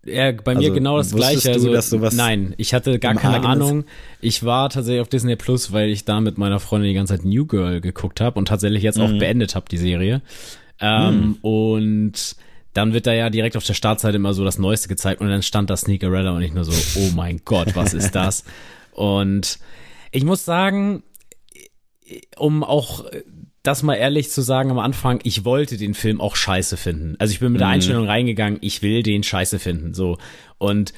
Ja, 0.06 0.32
bei 0.32 0.54
mir 0.54 0.60
also, 0.60 0.74
genau 0.74 0.98
das 0.98 1.14
gleiche. 1.14 1.60
Du, 1.60 1.74
also, 1.74 1.98
nein, 2.14 2.54
ich 2.58 2.76
hatte 2.76 3.00
gar 3.00 3.16
keine 3.16 3.46
Ahnung. 3.46 3.86
Ich 4.22 4.44
war 4.44 4.70
tatsächlich 4.70 5.02
auf 5.02 5.10
Disney 5.10 5.36
Plus, 5.36 5.74
weil 5.74 5.90
ich 5.90 6.06
da 6.06 6.22
mit 6.22 6.38
meiner 6.38 6.60
Freundin 6.60 6.90
die 6.90 6.94
ganze 6.94 7.16
Zeit 7.16 7.26
New 7.26 7.48
Girl 7.48 7.82
geguckt 7.82 8.22
habe 8.22 8.38
und 8.38 8.48
tatsächlich 8.48 8.84
jetzt 8.84 8.98
mhm. 8.98 9.04
auch 9.04 9.18
beendet 9.18 9.56
habe, 9.56 9.66
die 9.70 9.78
Serie. 9.78 10.22
Ähm, 10.80 11.20
mhm. 11.20 11.38
Und 11.42 12.36
dann 12.74 12.94
wird 12.94 13.08
da 13.08 13.14
ja 13.14 13.32
direkt 13.32 13.58
auf 13.58 13.66
der 13.66 13.74
Startseite 13.74 14.18
immer 14.18 14.34
so 14.34 14.44
das 14.44 14.60
Neueste 14.60 14.90
gezeigt 14.90 15.22
und 15.22 15.30
dann 15.30 15.42
stand 15.42 15.70
da 15.70 15.78
Sneakerella 15.78 16.32
und 16.32 16.42
ich 16.44 16.54
nur 16.54 16.66
so, 16.66 17.00
oh 17.00 17.12
mein 17.16 17.42
Gott, 17.44 17.76
was 17.76 17.94
ist 17.94 18.14
das? 18.14 18.44
Und 18.92 19.60
ich 20.12 20.24
muss 20.24 20.46
sagen, 20.46 21.04
um 22.38 22.64
auch 22.64 23.04
das 23.68 23.84
mal 23.84 23.96
ehrlich 23.96 24.32
zu 24.32 24.42
sagen 24.42 24.72
am 24.72 24.80
Anfang, 24.80 25.20
ich 25.24 25.46
wollte 25.46 25.78
den 25.78 25.94
Film 25.94 26.22
auch 26.22 26.36
scheiße 26.36 26.78
finden. 26.78 27.16
Also 27.20 27.32
ich 27.32 27.40
bin 27.40 27.52
mit 27.52 27.62
der 27.62 27.68
mhm. 27.68 27.74
Einstellung 27.74 28.06
reingegangen, 28.06 28.60
ich 28.62 28.82
will 28.82 29.04
den 29.04 29.24
scheiße 29.24 29.60
finden, 29.60 29.94
so. 29.94 30.18
Und 30.58 30.94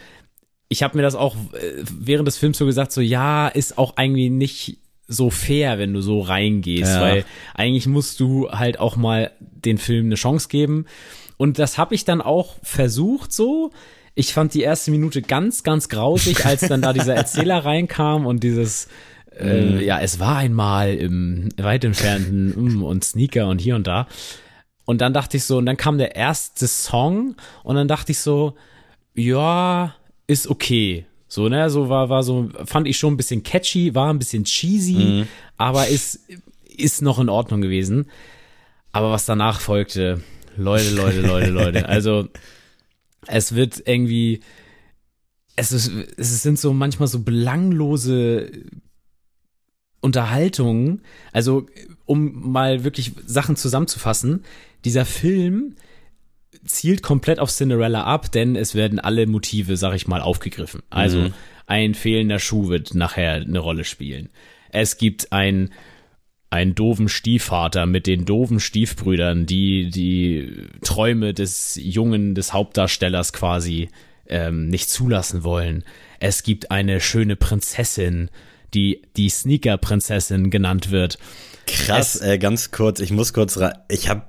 ich 0.69 0.83
habe 0.83 0.97
mir 0.97 1.03
das 1.03 1.15
auch 1.15 1.35
äh, 1.53 1.83
während 1.83 2.27
des 2.27 2.37
Films 2.37 2.57
so 2.57 2.65
gesagt, 2.65 2.91
so 2.91 3.01
ja, 3.01 3.47
ist 3.47 3.77
auch 3.77 3.95
eigentlich 3.97 4.31
nicht 4.31 4.79
so 5.07 5.29
fair, 5.29 5.79
wenn 5.79 5.93
du 5.93 6.01
so 6.01 6.19
reingehst, 6.19 6.95
ja. 6.95 7.01
weil 7.01 7.25
eigentlich 7.53 7.87
musst 7.87 8.19
du 8.19 8.49
halt 8.51 8.79
auch 8.79 8.97
mal 8.97 9.31
den 9.39 9.77
Film 9.77 10.07
eine 10.07 10.15
Chance 10.15 10.49
geben. 10.49 10.85
Und 11.37 11.59
das 11.59 11.77
habe 11.77 11.95
ich 11.95 12.03
dann 12.03 12.21
auch 12.21 12.55
versucht 12.61 13.31
so. 13.31 13.71
Ich 14.15 14.33
fand 14.33 14.53
die 14.53 14.63
erste 14.63 14.91
Minute 14.91 15.21
ganz, 15.21 15.63
ganz 15.63 15.87
grausig, 15.87 16.45
als 16.45 16.61
dann 16.61 16.81
da 16.81 16.91
dieser 16.91 17.15
Erzähler 17.15 17.63
reinkam 17.63 18.25
und 18.25 18.43
dieses, 18.43 18.89
äh, 19.39 19.61
mhm. 19.61 19.79
ja, 19.81 19.99
es 19.99 20.19
war 20.19 20.37
einmal 20.37 20.93
im 20.93 21.49
weit 21.57 21.83
entfernten 21.83 22.53
mm, 22.77 22.83
und 22.83 23.03
Sneaker 23.03 23.47
und 23.47 23.59
hier 23.59 23.75
und 23.75 23.87
da. 23.87 24.07
Und 24.85 25.01
dann 25.01 25.13
dachte 25.13 25.37
ich 25.37 25.43
so, 25.43 25.57
und 25.57 25.65
dann 25.65 25.77
kam 25.77 25.97
der 25.97 26.15
erste 26.15 26.67
Song 26.67 27.35
und 27.63 27.75
dann 27.75 27.87
dachte 27.87 28.13
ich 28.13 28.19
so, 28.19 28.55
ja, 29.13 29.93
ist 30.27 30.47
okay. 30.47 31.05
So, 31.27 31.49
ne, 31.49 31.69
so 31.69 31.89
war, 31.89 32.09
war 32.09 32.23
so, 32.23 32.49
fand 32.65 32.87
ich 32.87 32.97
schon 32.97 33.13
ein 33.13 33.17
bisschen 33.17 33.43
catchy, 33.43 33.93
war 33.93 34.13
ein 34.13 34.19
bisschen 34.19 34.45
cheesy, 34.45 34.93
mhm. 34.93 35.27
aber 35.57 35.87
ist, 35.87 36.21
ist 36.63 37.01
noch 37.01 37.19
in 37.19 37.27
Ordnung 37.27 37.61
gewesen. 37.61 38.05
Aber 38.93 39.11
was 39.11 39.25
danach 39.25 39.59
folgte, 39.59 40.21
Leute, 40.55 40.91
Leute, 40.91 41.21
Leute, 41.21 41.49
Leute. 41.49 41.89
Also 41.89 42.29
es 43.27 43.55
wird 43.55 43.83
irgendwie, 43.85 44.41
es, 45.55 45.71
ist, 45.71 45.91
es 46.17 46.41
sind 46.41 46.59
so 46.59 46.71
manchmal 46.71 47.07
so 47.07 47.19
belanglose 47.19 48.51
Unterhaltungen. 50.01 51.01
Also 51.33 51.65
um 52.05 52.51
mal 52.51 52.83
wirklich 52.83 53.13
Sachen 53.25 53.55
zusammenzufassen, 53.55 54.43
dieser 54.85 55.05
Film 55.05 55.75
zielt 56.65 57.03
komplett 57.03 57.39
auf 57.39 57.51
Cinderella 57.51 58.03
ab, 58.03 58.31
denn 58.31 58.55
es 58.55 58.75
werden 58.75 58.99
alle 58.99 59.27
Motive, 59.27 59.77
sag 59.77 59.95
ich 59.95 60.07
mal, 60.07 60.21
aufgegriffen. 60.21 60.83
Also 60.89 61.19
mhm. 61.19 61.33
ein 61.65 61.93
fehlender 61.93 62.39
Schuh 62.39 62.69
wird 62.69 62.95
nachher 62.95 63.33
eine 63.33 63.59
Rolle 63.59 63.83
spielen. 63.83 64.29
Es 64.69 64.97
gibt 64.97 65.31
ein 65.31 65.71
einen 66.49 66.75
doofen 66.75 67.09
Stiefvater 67.09 67.85
mit 67.85 68.07
den 68.07 68.23
doofen 68.23 68.61
Stiefbrüdern, 68.61 69.45
die 69.45 69.89
die 69.89 70.67
Träume 70.81 71.33
des 71.33 71.77
Jungen, 71.81 72.35
des 72.35 72.53
Hauptdarstellers 72.53 73.33
quasi 73.33 73.89
ähm, 74.27 74.69
nicht 74.69 74.89
zulassen 74.89 75.43
wollen. 75.43 75.83
Es 76.19 76.43
gibt 76.43 76.71
eine 76.71 77.01
schöne 77.01 77.35
Prinzessin, 77.35 78.29
die 78.73 79.01
die 79.15 79.29
Sneaker-Prinzessin 79.29 80.49
genannt 80.49 80.91
wird. 80.91 81.17
Krass, 81.65 82.15
es, 82.15 82.21
äh, 82.21 82.37
ganz 82.37 82.71
kurz, 82.71 82.99
ich 82.99 83.11
muss 83.11 83.33
kurz, 83.33 83.59
ich 83.89 84.09
habe 84.09 84.23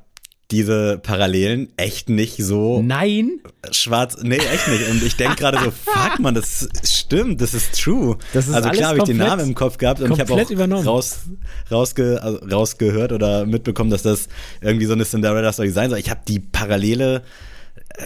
diese 0.50 0.98
Parallelen 0.98 1.68
echt 1.76 2.08
nicht 2.08 2.38
so 2.38 2.80
Nein. 2.80 3.40
schwarz. 3.70 4.16
Nee, 4.22 4.38
echt 4.38 4.68
nicht. 4.68 4.88
Und 4.88 5.02
ich 5.02 5.16
denke 5.16 5.36
gerade 5.36 5.58
so, 5.58 5.70
fuck 5.70 6.18
man, 6.20 6.34
das 6.34 6.68
stimmt, 6.84 7.42
das 7.42 7.52
ist 7.52 7.78
true. 7.78 8.16
Das 8.32 8.48
ist 8.48 8.54
also 8.54 8.70
klar 8.70 8.88
habe 8.88 8.98
ich 8.98 9.04
den 9.04 9.18
Namen 9.18 9.48
im 9.48 9.54
Kopf 9.54 9.76
gehabt 9.76 10.00
und 10.00 10.10
ich 10.12 10.20
habe 10.20 10.32
auch 10.32 10.50
übernommen. 10.50 10.86
raus, 10.86 11.26
rausge, 11.70 12.22
also 12.22 12.38
rausgehört 12.38 13.12
oder 13.12 13.44
mitbekommen, 13.44 13.90
dass 13.90 14.02
das 14.02 14.28
irgendwie 14.62 14.86
so 14.86 14.94
eine 14.94 15.04
Cinderella-Story 15.04 15.70
sein 15.70 15.90
soll. 15.90 15.98
Ich 15.98 16.08
habe 16.08 16.20
die 16.26 16.40
Parallele 16.40 17.22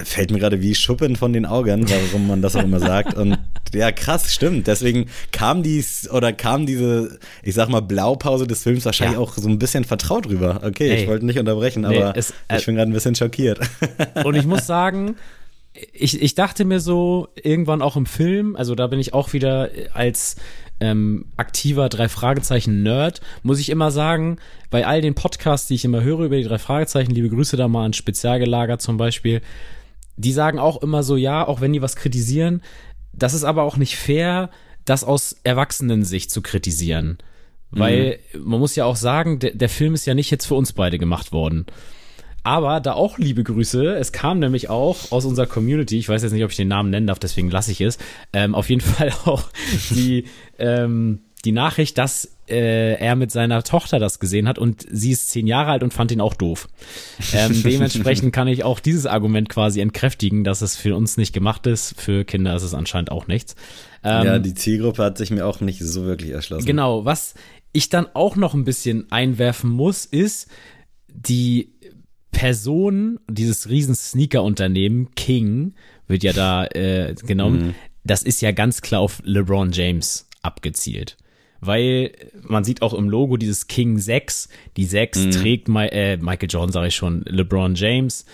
fällt 0.04 0.30
mir 0.30 0.38
gerade 0.38 0.62
wie 0.62 0.74
Schuppen 0.74 1.16
von 1.16 1.32
den 1.32 1.46
Augen, 1.46 1.88
warum 1.88 2.26
man 2.26 2.42
das 2.42 2.56
auch 2.56 2.64
immer 2.64 2.80
sagt. 2.80 3.14
Und 3.14 3.38
ja, 3.74 3.92
krass, 3.92 4.32
stimmt. 4.32 4.66
Deswegen 4.66 5.06
kam 5.30 5.62
dies 5.62 6.10
oder 6.10 6.32
kam 6.32 6.66
diese, 6.66 7.18
ich 7.42 7.54
sag 7.54 7.68
mal, 7.68 7.80
Blaupause 7.80 8.46
des 8.46 8.62
Films 8.62 8.84
wahrscheinlich 8.84 9.18
ja. 9.18 9.22
auch 9.22 9.34
so 9.34 9.48
ein 9.48 9.58
bisschen 9.58 9.84
vertraut 9.84 10.28
rüber. 10.28 10.60
Okay, 10.62 10.90
Ey. 10.90 11.02
ich 11.02 11.08
wollte 11.08 11.26
nicht 11.26 11.38
unterbrechen, 11.38 11.82
nee, 11.82 11.96
aber 11.98 12.16
es, 12.16 12.32
äh, 12.48 12.58
ich 12.58 12.66
bin 12.66 12.74
gerade 12.74 12.90
ein 12.90 12.94
bisschen 12.94 13.14
schockiert. 13.14 13.60
Und 14.24 14.34
ich 14.34 14.46
muss 14.46 14.66
sagen, 14.66 15.16
ich, 15.92 16.20
ich 16.20 16.34
dachte 16.34 16.64
mir 16.64 16.80
so, 16.80 17.28
irgendwann 17.42 17.82
auch 17.82 17.96
im 17.96 18.06
Film, 18.06 18.56
also 18.56 18.74
da 18.74 18.86
bin 18.86 18.98
ich 18.98 19.14
auch 19.14 19.32
wieder 19.32 19.70
als 19.94 20.36
ähm, 20.82 21.26
aktiver 21.36 21.88
drei 21.88 22.08
Fragezeichen 22.08 22.82
Nerd, 22.82 23.20
muss 23.44 23.60
ich 23.60 23.70
immer 23.70 23.92
sagen, 23.92 24.38
bei 24.68 24.84
all 24.84 25.00
den 25.00 25.14
Podcasts, 25.14 25.68
die 25.68 25.74
ich 25.74 25.84
immer 25.84 26.02
höre 26.02 26.24
über 26.24 26.36
die 26.36 26.42
drei 26.42 26.58
Fragezeichen, 26.58 27.12
liebe 27.12 27.28
Grüße 27.28 27.56
da 27.56 27.68
mal 27.68 27.84
an 27.84 27.92
Spezialgelager 27.92 28.80
zum 28.80 28.96
Beispiel, 28.96 29.42
die 30.16 30.32
sagen 30.32 30.58
auch 30.58 30.82
immer 30.82 31.04
so, 31.04 31.16
ja, 31.16 31.46
auch 31.46 31.60
wenn 31.60 31.72
die 31.72 31.82
was 31.82 31.94
kritisieren, 31.94 32.62
das 33.12 33.32
ist 33.32 33.44
aber 33.44 33.62
auch 33.62 33.76
nicht 33.76 33.96
fair, 33.96 34.50
das 34.84 35.04
aus 35.04 35.36
Erwachsenensicht 35.44 36.32
zu 36.32 36.42
kritisieren. 36.42 37.18
Weil 37.70 38.18
mhm. 38.32 38.42
man 38.42 38.60
muss 38.60 38.74
ja 38.74 38.84
auch 38.84 38.96
sagen, 38.96 39.38
der, 39.38 39.52
der 39.52 39.68
Film 39.68 39.94
ist 39.94 40.04
ja 40.04 40.14
nicht 40.14 40.32
jetzt 40.32 40.46
für 40.46 40.56
uns 40.56 40.72
beide 40.72 40.98
gemacht 40.98 41.30
worden. 41.30 41.66
Aber 42.42 42.80
da 42.80 42.94
auch 42.94 43.18
liebe 43.18 43.44
Grüße. 43.44 43.94
Es 43.94 44.12
kam 44.12 44.38
nämlich 44.38 44.68
auch 44.68 45.12
aus 45.12 45.24
unserer 45.24 45.46
Community, 45.46 45.98
ich 45.98 46.08
weiß 46.08 46.22
jetzt 46.22 46.32
nicht, 46.32 46.44
ob 46.44 46.50
ich 46.50 46.56
den 46.56 46.68
Namen 46.68 46.90
nennen 46.90 47.06
darf, 47.06 47.18
deswegen 47.18 47.50
lasse 47.50 47.72
ich 47.72 47.80
es, 47.80 47.98
ähm, 48.32 48.54
auf 48.54 48.68
jeden 48.68 48.80
Fall 48.82 49.12
auch 49.24 49.44
die, 49.90 50.24
ähm, 50.58 51.20
die 51.44 51.52
Nachricht, 51.52 51.98
dass 51.98 52.36
äh, 52.48 52.94
er 52.94 53.16
mit 53.16 53.30
seiner 53.30 53.62
Tochter 53.62 53.98
das 53.98 54.20
gesehen 54.20 54.46
hat 54.48 54.58
und 54.58 54.86
sie 54.90 55.12
ist 55.12 55.30
zehn 55.30 55.46
Jahre 55.46 55.70
alt 55.70 55.82
und 55.82 55.94
fand 55.94 56.12
ihn 56.12 56.20
auch 56.20 56.34
doof. 56.34 56.68
Ähm, 57.32 57.62
dementsprechend 57.64 58.32
kann 58.32 58.48
ich 58.48 58.64
auch 58.64 58.80
dieses 58.80 59.06
Argument 59.06 59.48
quasi 59.48 59.80
entkräftigen, 59.80 60.44
dass 60.44 60.60
es 60.62 60.76
für 60.76 60.96
uns 60.96 61.16
nicht 61.16 61.32
gemacht 61.32 61.66
ist. 61.66 61.94
Für 62.00 62.24
Kinder 62.24 62.54
ist 62.54 62.62
es 62.62 62.74
anscheinend 62.74 63.10
auch 63.10 63.26
nichts. 63.26 63.56
Ähm, 64.04 64.26
ja, 64.26 64.38
die 64.38 64.54
Zielgruppe 64.54 65.02
hat 65.02 65.18
sich 65.18 65.30
mir 65.30 65.46
auch 65.46 65.60
nicht 65.60 65.80
so 65.80 66.04
wirklich 66.04 66.30
erschlossen. 66.30 66.66
Genau, 66.66 67.04
was 67.04 67.34
ich 67.72 67.88
dann 67.88 68.06
auch 68.14 68.36
noch 68.36 68.54
ein 68.54 68.64
bisschen 68.64 69.10
einwerfen 69.10 69.70
muss, 69.70 70.04
ist 70.04 70.48
die 71.08 71.72
Person, 72.32 73.20
dieses 73.30 73.68
riesen 73.68 73.94
Sneaker-Unternehmen, 73.94 75.14
King, 75.14 75.74
wird 76.08 76.24
ja 76.24 76.32
da 76.32 76.66
äh, 76.66 77.14
genommen, 77.24 77.66
mhm. 77.66 77.74
das 78.02 78.24
ist 78.24 78.42
ja 78.42 78.50
ganz 78.50 78.82
klar 78.82 79.00
auf 79.00 79.22
LeBron 79.24 79.70
James 79.70 80.28
abgezielt 80.42 81.16
weil 81.62 82.10
man 82.42 82.64
sieht 82.64 82.82
auch 82.82 82.92
im 82.92 83.08
Logo 83.08 83.36
dieses 83.36 83.68
King 83.68 83.96
6, 83.96 84.48
die 84.76 84.84
6 84.84 85.18
mhm. 85.18 85.30
trägt 85.30 85.68
My, 85.68 85.86
äh, 85.86 86.16
Michael 86.16 86.48
Jordan, 86.50 86.72
sage 86.72 86.88
ich 86.88 86.96
schon, 86.96 87.22
LeBron 87.24 87.76
James. 87.76 88.26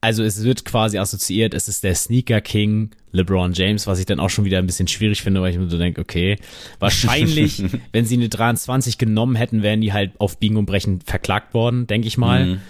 Also 0.00 0.24
es 0.24 0.42
wird 0.42 0.64
quasi 0.64 0.98
assoziiert, 0.98 1.54
es 1.54 1.68
ist 1.68 1.84
der 1.84 1.94
Sneaker 1.94 2.40
King 2.40 2.90
LeBron 3.12 3.52
James, 3.52 3.86
was 3.86 4.00
ich 4.00 4.06
dann 4.06 4.18
auch 4.18 4.30
schon 4.30 4.44
wieder 4.44 4.58
ein 4.58 4.66
bisschen 4.66 4.88
schwierig 4.88 5.22
finde, 5.22 5.40
weil 5.40 5.52
ich 5.52 5.58
mir 5.58 5.68
so 5.68 5.78
denke, 5.78 6.00
okay, 6.00 6.38
wahrscheinlich, 6.80 7.62
wenn 7.92 8.04
sie 8.04 8.16
eine 8.16 8.28
23 8.28 8.98
genommen 8.98 9.36
hätten, 9.36 9.62
wären 9.62 9.80
die 9.80 9.92
halt 9.92 10.12
auf 10.18 10.38
Biegen 10.38 10.56
und 10.56 10.66
Brechen 10.66 11.00
verklagt 11.02 11.54
worden, 11.54 11.86
denke 11.86 12.08
ich 12.08 12.18
mal. 12.18 12.46
Mhm. 12.46 12.60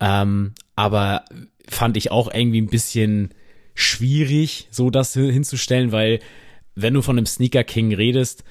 Ähm, 0.00 0.54
aber 0.76 1.24
fand 1.68 1.96
ich 1.96 2.10
auch 2.10 2.32
irgendwie 2.32 2.60
ein 2.60 2.68
bisschen 2.68 3.30
schwierig, 3.74 4.68
so 4.70 4.90
das 4.90 5.14
hinzustellen, 5.14 5.92
weil 5.92 6.20
wenn 6.74 6.94
du 6.94 7.02
von 7.02 7.16
einem 7.16 7.26
Sneaker 7.26 7.64
King 7.64 7.94
redest, 7.94 8.44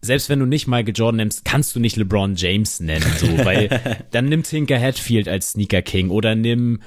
selbst 0.00 0.28
wenn 0.28 0.40
du 0.40 0.46
nicht 0.46 0.66
Michael 0.66 0.94
Jordan 0.96 1.16
nimmst, 1.16 1.44
kannst 1.44 1.76
du 1.76 1.80
nicht 1.80 1.96
LeBron 1.96 2.34
James 2.34 2.80
nennen, 2.80 3.06
so, 3.18 3.26
weil 3.44 4.04
dann 4.10 4.26
nimm 4.26 4.42
Tinker 4.42 4.80
Hatfield 4.80 5.28
als 5.28 5.52
Sneaker 5.52 5.82
King 5.82 6.10
oder 6.10 6.34
nimm, 6.34 6.80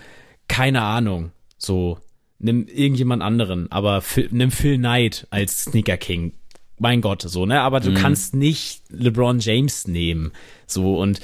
keine 0.47 0.82
Ahnung, 0.82 1.32
so, 1.58 1.99
nimm 2.39 2.67
irgendjemand 2.67 3.23
anderen, 3.23 3.71
aber 3.71 4.01
Phil, 4.01 4.30
nimm 4.32 4.51
Phil 4.51 4.78
Knight 4.78 5.28
als 5.30 5.63
Sneaker 5.63 5.97
King. 5.97 6.34
Mein 6.78 6.99
Gott, 6.99 7.21
so, 7.21 7.45
ne, 7.45 7.62
aber 7.62 7.80
du 7.80 7.91
mhm. 7.91 7.95
kannst 7.95 8.36
nicht 8.36 8.82
LeBron 8.89 9.39
James 9.39 9.88
nehmen, 9.88 10.34
so, 10.67 10.99
und 10.99 11.21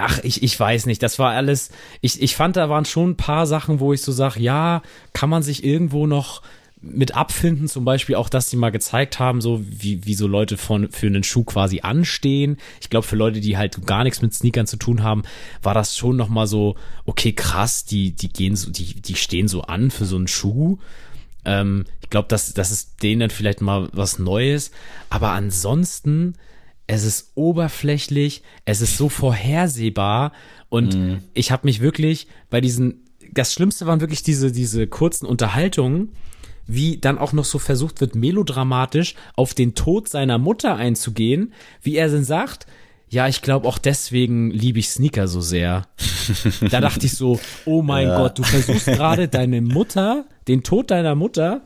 ach, 0.00 0.20
ich, 0.22 0.42
ich 0.42 0.58
weiß 0.58 0.86
nicht, 0.86 1.02
das 1.02 1.18
war 1.18 1.32
alles, 1.32 1.70
ich, 2.00 2.22
ich 2.22 2.36
fand, 2.36 2.56
da 2.56 2.68
waren 2.68 2.84
schon 2.84 3.10
ein 3.10 3.16
paar 3.16 3.46
Sachen, 3.46 3.80
wo 3.80 3.92
ich 3.92 4.02
so 4.02 4.12
sage, 4.12 4.40
ja, 4.40 4.82
kann 5.12 5.30
man 5.30 5.42
sich 5.42 5.64
irgendwo 5.64 6.06
noch 6.06 6.42
mit 6.80 7.14
abfinden, 7.16 7.68
zum 7.68 7.84
Beispiel 7.84 8.14
auch, 8.14 8.28
dass 8.28 8.50
sie 8.50 8.56
mal 8.56 8.70
gezeigt 8.70 9.18
haben, 9.18 9.40
so 9.40 9.62
wie, 9.64 10.04
wie 10.06 10.14
so 10.14 10.26
Leute 10.26 10.56
von, 10.56 10.90
für 10.90 11.06
einen 11.06 11.24
Schuh 11.24 11.44
quasi 11.44 11.80
anstehen. 11.80 12.56
Ich 12.80 12.88
glaube, 12.88 13.06
für 13.06 13.16
Leute, 13.16 13.40
die 13.40 13.56
halt 13.56 13.84
gar 13.86 14.04
nichts 14.04 14.22
mit 14.22 14.32
Sneakern 14.32 14.66
zu 14.66 14.76
tun 14.76 15.02
haben, 15.02 15.22
war 15.62 15.74
das 15.74 15.96
schon 15.96 16.16
nochmal 16.16 16.46
so, 16.46 16.76
okay, 17.04 17.32
krass, 17.32 17.84
die, 17.84 18.12
die 18.12 18.28
gehen 18.28 18.54
so, 18.54 18.70
die, 18.70 18.94
die 18.94 19.16
stehen 19.16 19.48
so 19.48 19.62
an 19.62 19.90
für 19.90 20.04
so 20.04 20.16
einen 20.16 20.28
Schuh. 20.28 20.78
Ähm, 21.44 21.84
ich 22.00 22.10
glaube, 22.10 22.28
das, 22.28 22.54
das 22.54 22.70
ist 22.70 23.02
denen 23.02 23.20
dann 23.20 23.30
vielleicht 23.30 23.60
mal 23.60 23.88
was 23.92 24.18
Neues. 24.18 24.70
Aber 25.10 25.32
ansonsten, 25.32 26.34
es 26.88 27.04
ist 27.04 27.32
oberflächlich, 27.36 28.42
es 28.64 28.80
ist 28.80 28.96
so 28.96 29.08
vorhersehbar 29.08 30.32
und 30.70 30.94
mm. 30.94 31.18
ich 31.34 31.52
habe 31.52 31.66
mich 31.66 31.80
wirklich 31.80 32.26
bei 32.50 32.60
diesen, 32.60 33.04
das 33.30 33.52
Schlimmste 33.52 33.86
waren 33.86 34.00
wirklich 34.00 34.22
diese, 34.22 34.50
diese 34.50 34.86
kurzen 34.86 35.26
Unterhaltungen, 35.26 36.12
wie 36.66 36.96
dann 36.96 37.18
auch 37.18 37.32
noch 37.32 37.44
so 37.44 37.58
versucht 37.58 38.00
wird, 38.00 38.14
melodramatisch 38.14 39.14
auf 39.36 39.52
den 39.52 39.74
Tod 39.74 40.08
seiner 40.08 40.38
Mutter 40.38 40.76
einzugehen, 40.76 41.52
wie 41.82 41.96
er 41.96 42.08
denn 42.08 42.24
sagt, 42.24 42.66
ja, 43.10 43.28
ich 43.28 43.42
glaube 43.42 43.68
auch 43.68 43.78
deswegen 43.78 44.50
liebe 44.50 44.78
ich 44.78 44.88
Sneaker 44.88 45.28
so 45.28 45.42
sehr. 45.42 45.86
da 46.70 46.80
dachte 46.80 47.04
ich 47.04 47.12
so, 47.12 47.38
oh 47.66 47.82
mein 47.82 48.08
ja. 48.08 48.18
Gott, 48.18 48.38
du 48.38 48.42
versuchst 48.42 48.86
gerade 48.86 49.28
deine 49.28 49.60
Mutter, 49.60 50.24
den 50.46 50.62
Tod 50.62 50.90
deiner 50.90 51.14
Mutter 51.14 51.62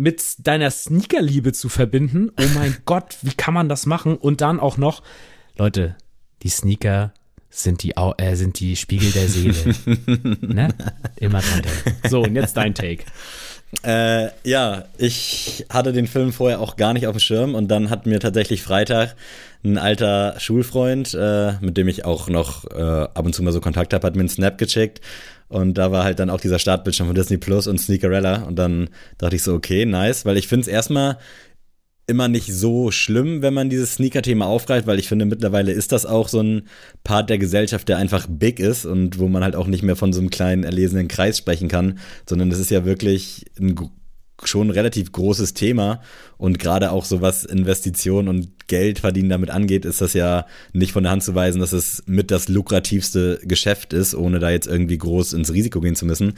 mit 0.00 0.46
deiner 0.46 0.70
Sneakerliebe 0.70 1.52
zu 1.52 1.68
verbinden. 1.68 2.30
Oh 2.40 2.46
mein 2.54 2.76
Gott, 2.86 3.18
wie 3.22 3.34
kann 3.34 3.54
man 3.54 3.68
das 3.68 3.86
machen? 3.86 4.16
Und 4.16 4.40
dann 4.40 4.58
auch 4.58 4.78
noch, 4.78 5.02
Leute, 5.56 5.94
die 6.42 6.48
Sneaker 6.48 7.12
sind 7.50 7.82
die, 7.82 7.92
äh, 7.96 8.34
sind 8.34 8.60
die 8.60 8.76
Spiegel 8.76 9.12
der 9.12 9.28
Seele. 9.28 9.74
ne? 10.40 10.68
Immer 11.16 11.40
dran 11.40 11.62
denken. 11.62 12.08
So, 12.08 12.22
und 12.22 12.34
jetzt 12.34 12.56
dein 12.56 12.74
Take. 12.74 13.04
Äh, 13.84 14.30
ja, 14.42 14.86
ich 14.98 15.64
hatte 15.70 15.92
den 15.92 16.08
Film 16.08 16.32
vorher 16.32 16.60
auch 16.60 16.74
gar 16.74 16.92
nicht 16.92 17.06
auf 17.06 17.14
dem 17.14 17.20
Schirm 17.20 17.54
und 17.54 17.68
dann 17.68 17.88
hat 17.88 18.04
mir 18.04 18.18
tatsächlich 18.18 18.64
Freitag 18.64 19.14
ein 19.62 19.78
alter 19.78 20.34
Schulfreund, 20.40 21.14
äh, 21.14 21.52
mit 21.60 21.76
dem 21.76 21.86
ich 21.86 22.04
auch 22.04 22.28
noch 22.28 22.64
äh, 22.64 22.80
ab 22.80 23.24
und 23.24 23.32
zu 23.32 23.44
mal 23.44 23.52
so 23.52 23.60
Kontakt 23.60 23.94
habe, 23.94 24.04
hat 24.04 24.16
mir 24.16 24.22
einen 24.22 24.28
Snap 24.28 24.58
gecheckt 24.58 25.00
und 25.50 25.74
da 25.74 25.90
war 25.90 26.04
halt 26.04 26.20
dann 26.20 26.30
auch 26.30 26.40
dieser 26.40 26.60
Startbildschirm 26.60 27.08
von 27.08 27.16
Disney 27.16 27.36
Plus 27.36 27.66
und 27.66 27.78
Sneakerella. 27.78 28.44
Und 28.44 28.56
dann 28.56 28.88
dachte 29.18 29.34
ich 29.34 29.42
so, 29.42 29.52
okay, 29.52 29.84
nice, 29.84 30.24
weil 30.24 30.36
ich 30.36 30.46
finde 30.46 30.62
es 30.62 30.68
erstmal 30.68 31.18
immer 32.06 32.28
nicht 32.28 32.54
so 32.54 32.92
schlimm, 32.92 33.42
wenn 33.42 33.52
man 33.52 33.68
dieses 33.68 33.94
Sneaker-Thema 33.94 34.46
aufgreift, 34.46 34.86
weil 34.86 35.00
ich 35.00 35.08
finde, 35.08 35.24
mittlerweile 35.24 35.72
ist 35.72 35.90
das 35.90 36.06
auch 36.06 36.28
so 36.28 36.40
ein 36.40 36.68
Part 37.02 37.30
der 37.30 37.38
Gesellschaft, 37.38 37.88
der 37.88 37.98
einfach 37.98 38.28
big 38.28 38.60
ist 38.60 38.86
und 38.86 39.18
wo 39.18 39.28
man 39.28 39.42
halt 39.42 39.56
auch 39.56 39.66
nicht 39.66 39.82
mehr 39.82 39.96
von 39.96 40.12
so 40.12 40.20
einem 40.20 40.30
kleinen 40.30 40.62
erlesenen 40.62 41.08
Kreis 41.08 41.38
sprechen 41.38 41.68
kann, 41.68 41.98
sondern 42.28 42.50
es 42.52 42.60
ist 42.60 42.70
ja 42.70 42.84
wirklich 42.84 43.46
ein 43.58 43.74
schon 44.44 44.70
relativ 44.70 45.12
großes 45.12 45.54
Thema 45.54 46.00
und 46.38 46.58
gerade 46.58 46.92
auch 46.92 47.04
so 47.04 47.20
was 47.20 47.44
Investitionen 47.44 48.28
und 48.28 48.66
Geld 48.66 49.00
verdienen 49.00 49.28
damit 49.28 49.50
angeht, 49.50 49.84
ist 49.84 50.00
das 50.00 50.14
ja 50.14 50.46
nicht 50.72 50.92
von 50.92 51.02
der 51.02 51.12
Hand 51.12 51.22
zu 51.22 51.34
weisen, 51.34 51.60
dass 51.60 51.72
es 51.72 52.02
mit 52.06 52.30
das 52.30 52.48
lukrativste 52.48 53.40
Geschäft 53.42 53.92
ist, 53.92 54.14
ohne 54.14 54.38
da 54.38 54.50
jetzt 54.50 54.66
irgendwie 54.66 54.98
groß 54.98 55.32
ins 55.32 55.52
Risiko 55.52 55.80
gehen 55.80 55.96
zu 55.96 56.06
müssen. 56.06 56.34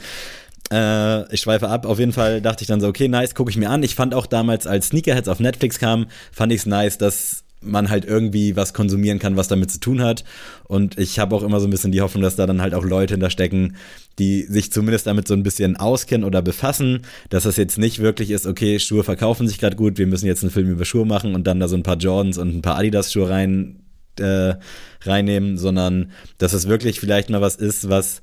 Äh, 0.71 1.33
ich 1.33 1.41
schweife 1.41 1.69
ab. 1.69 1.85
Auf 1.85 1.99
jeden 1.99 2.13
Fall 2.13 2.41
dachte 2.41 2.63
ich 2.63 2.67
dann 2.67 2.81
so, 2.81 2.87
okay, 2.87 3.07
nice, 3.07 3.35
gucke 3.35 3.51
ich 3.51 3.57
mir 3.57 3.69
an. 3.69 3.83
Ich 3.83 3.95
fand 3.95 4.13
auch 4.13 4.25
damals, 4.25 4.65
als 4.65 4.87
Sneakerheads 4.87 5.27
auf 5.27 5.39
Netflix 5.39 5.79
kam, 5.79 6.07
fand 6.31 6.51
ich 6.51 6.61
es 6.61 6.65
nice, 6.65 6.97
dass 6.97 7.42
man 7.65 7.89
halt 7.89 8.05
irgendwie 8.05 8.55
was 8.55 8.73
konsumieren 8.73 9.19
kann, 9.19 9.35
was 9.35 9.47
damit 9.47 9.71
zu 9.71 9.79
tun 9.79 10.01
hat. 10.01 10.23
Und 10.65 10.97
ich 10.97 11.19
habe 11.19 11.35
auch 11.35 11.43
immer 11.43 11.59
so 11.59 11.67
ein 11.67 11.71
bisschen 11.71 11.91
die 11.91 12.01
Hoffnung, 12.01 12.23
dass 12.23 12.35
da 12.35 12.45
dann 12.45 12.61
halt 12.61 12.73
auch 12.73 12.83
Leute 12.83 13.13
hinterstecken, 13.13 13.75
die 14.19 14.43
sich 14.43 14.71
zumindest 14.71 15.07
damit 15.07 15.27
so 15.27 15.33
ein 15.33 15.43
bisschen 15.43 15.77
auskennen 15.77 16.25
oder 16.25 16.41
befassen, 16.41 17.01
dass 17.29 17.43
das 17.43 17.57
jetzt 17.57 17.77
nicht 17.77 17.99
wirklich 17.99 18.31
ist, 18.31 18.45
okay, 18.45 18.79
Schuhe 18.79 19.03
verkaufen 19.03 19.47
sich 19.47 19.59
gerade 19.59 19.75
gut, 19.75 19.97
wir 19.97 20.07
müssen 20.07 20.27
jetzt 20.27 20.43
einen 20.43 20.51
Film 20.51 20.69
über 20.69 20.85
Schuhe 20.85 21.05
machen 21.05 21.35
und 21.35 21.45
dann 21.47 21.59
da 21.59 21.67
so 21.67 21.75
ein 21.75 21.83
paar 21.83 21.97
Jordans 21.97 22.37
und 22.37 22.55
ein 22.55 22.61
paar 22.61 22.77
Adidas-Schuhe 22.77 23.29
rein 23.29 23.79
äh, 24.19 24.55
reinnehmen, 25.01 25.57
sondern 25.57 26.11
dass 26.37 26.53
es 26.53 26.67
wirklich 26.67 26.99
vielleicht 26.99 27.29
mal 27.29 27.41
was 27.41 27.55
ist, 27.55 27.89
was 27.89 28.21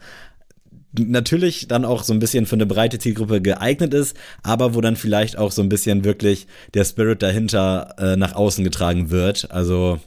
natürlich 0.99 1.69
dann 1.69 1.85
auch 1.85 2.03
so 2.03 2.13
ein 2.13 2.19
bisschen 2.19 2.47
für 2.47 2.57
eine 2.57 2.67
breite 2.67 2.99
Zielgruppe 2.99 3.41
geeignet 3.41 3.95
ist, 3.95 4.17
aber 4.43 4.75
wo 4.75 4.81
dann 4.81 4.97
vielleicht 4.97 5.39
auch 5.39 5.53
so 5.53 5.63
ein 5.63 5.69
bisschen 5.69 6.05
wirklich 6.05 6.47
der 6.75 6.85
Spirit 6.85 7.23
dahinter 7.23 7.95
äh, 7.99 8.17
nach 8.17 8.35
außen 8.35 8.65
getragen 8.65 9.11
wird. 9.11 9.51
Also 9.51 10.01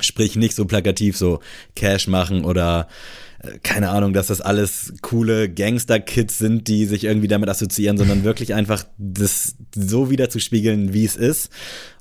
sprich 0.00 0.36
nicht 0.36 0.54
so 0.54 0.64
plakativ 0.64 1.16
so 1.16 1.40
Cash 1.76 2.08
machen 2.08 2.44
oder 2.44 2.88
äh, 3.40 3.58
keine 3.62 3.90
Ahnung, 3.90 4.12
dass 4.12 4.28
das 4.28 4.40
alles 4.40 4.94
coole 5.02 5.48
Gangster-Kids 5.48 6.38
sind, 6.38 6.68
die 6.68 6.86
sich 6.86 7.04
irgendwie 7.04 7.28
damit 7.28 7.48
assoziieren, 7.48 7.98
sondern 7.98 8.24
wirklich 8.24 8.54
einfach 8.54 8.84
das 8.98 9.56
so 9.74 10.10
wieder 10.10 10.30
zu 10.30 10.40
spiegeln, 10.40 10.92
wie 10.92 11.04
es 11.04 11.16
ist. 11.16 11.50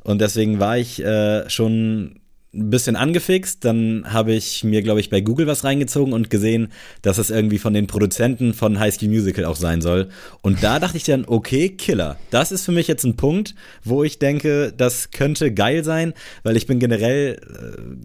Und 0.03 0.21
deswegen 0.21 0.59
war 0.59 0.77
ich 0.77 1.03
äh, 1.03 1.49
schon 1.49 2.19
ein 2.53 2.69
bisschen 2.69 2.95
angefixt. 2.95 3.65
Dann 3.65 4.05
habe 4.07 4.33
ich 4.33 4.63
mir, 4.63 4.81
glaube 4.81 4.99
ich, 4.99 5.09
bei 5.09 5.21
Google 5.21 5.47
was 5.47 5.63
reingezogen 5.63 6.13
und 6.13 6.29
gesehen, 6.29 6.71
dass 7.01 7.17
es 7.17 7.29
irgendwie 7.29 7.57
von 7.57 7.73
den 7.73 7.87
Produzenten 7.87 8.53
von 8.53 8.79
High 8.79 8.93
School 8.93 9.09
Musical 9.09 9.45
auch 9.45 9.55
sein 9.55 9.81
soll. 9.81 10.09
Und 10.41 10.63
da 10.63 10.79
dachte 10.79 10.97
ich 10.97 11.03
dann, 11.03 11.25
okay, 11.25 11.69
Killer. 11.69 12.17
Das 12.29 12.51
ist 12.51 12.65
für 12.65 12.71
mich 12.71 12.87
jetzt 12.87 13.03
ein 13.03 13.15
Punkt, 13.15 13.55
wo 13.83 14.03
ich 14.03 14.19
denke, 14.19 14.73
das 14.75 15.11
könnte 15.11 15.53
geil 15.53 15.83
sein, 15.83 16.13
weil 16.43 16.57
ich 16.57 16.67
bin 16.67 16.79
generell, 16.79 17.39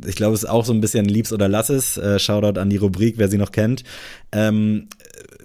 äh, 0.04 0.08
ich 0.08 0.16
glaube, 0.16 0.34
es 0.34 0.44
ist 0.44 0.48
auch 0.48 0.64
so 0.64 0.72
ein 0.72 0.80
bisschen 0.80 1.04
Liebs 1.04 1.32
oder 1.32 1.48
Lass 1.48 1.68
es. 1.68 1.98
Äh, 1.98 2.18
Shoutout 2.18 2.58
an 2.58 2.70
die 2.70 2.76
Rubrik, 2.76 3.18
wer 3.18 3.28
sie 3.28 3.38
noch 3.38 3.52
kennt. 3.52 3.84
Ähm, 4.32 4.88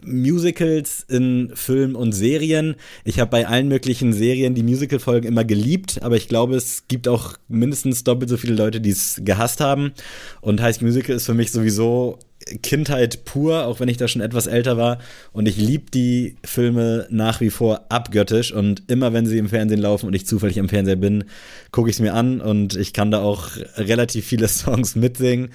Musicals 0.06 1.06
in 1.08 1.52
Filmen 1.54 1.96
und 1.96 2.12
Serien. 2.12 2.76
Ich 3.04 3.20
habe 3.20 3.32
bei 3.32 3.48
allen 3.48 3.68
möglichen 3.68 4.14
Serien 4.14 4.56
die 4.56 4.64
Musical-Folgen 4.64 5.28
immer 5.28 5.44
geliebt, 5.44 6.02
aber 6.02 6.16
ich 6.16 6.28
glaube, 6.28 6.56
es 6.56 6.88
gibt 6.88 7.08
auch 7.08 7.36
mindestens 7.48 8.04
doppelt 8.04 8.30
so 8.30 8.38
viele 8.38 8.56
Leute, 8.56 8.82
die 8.82 8.92
es 8.92 9.22
gehasst 9.24 9.60
haben. 9.60 9.94
Und 10.42 10.60
School 10.60 10.88
Musical 10.88 11.16
ist 11.16 11.26
für 11.26 11.34
mich 11.34 11.52
sowieso 11.52 12.20
Kindheit 12.62 13.26
pur, 13.26 13.66
auch 13.66 13.80
wenn 13.80 13.90
ich 13.90 13.98
da 13.98 14.08
schon 14.08 14.22
etwas 14.22 14.48
älter 14.48 14.78
war. 14.78 15.00
Und 15.32 15.48
ich 15.48 15.58
liebe 15.58 15.92
die 15.92 16.36
Filme 16.44 17.08
nach 17.10 17.42
wie 17.42 17.50
vor 17.50 17.86
abgöttisch. 17.90 18.52
Und 18.52 18.84
immer 18.88 19.14
wenn 19.14 19.26
sie 19.26 19.38
im 19.38 19.50
Fernsehen 19.50 19.80
laufen 19.80 20.08
und 20.08 20.14
ich 20.14 20.26
zufällig 20.26 20.60
am 20.60 20.70
Fernseher 20.70 20.96
bin, 20.96 21.26
gucke 21.72 21.90
ich 21.90 21.98
es 21.98 22.02
mir 22.02 22.14
an 22.14 22.42
und 22.42 22.76
ich 22.76 22.94
kann 22.94 23.12
da 23.12 23.22
auch 23.22 23.50
relativ 23.78 24.26
viele 24.26 24.48
Songs 24.50 24.96
mitsingen. 24.96 25.50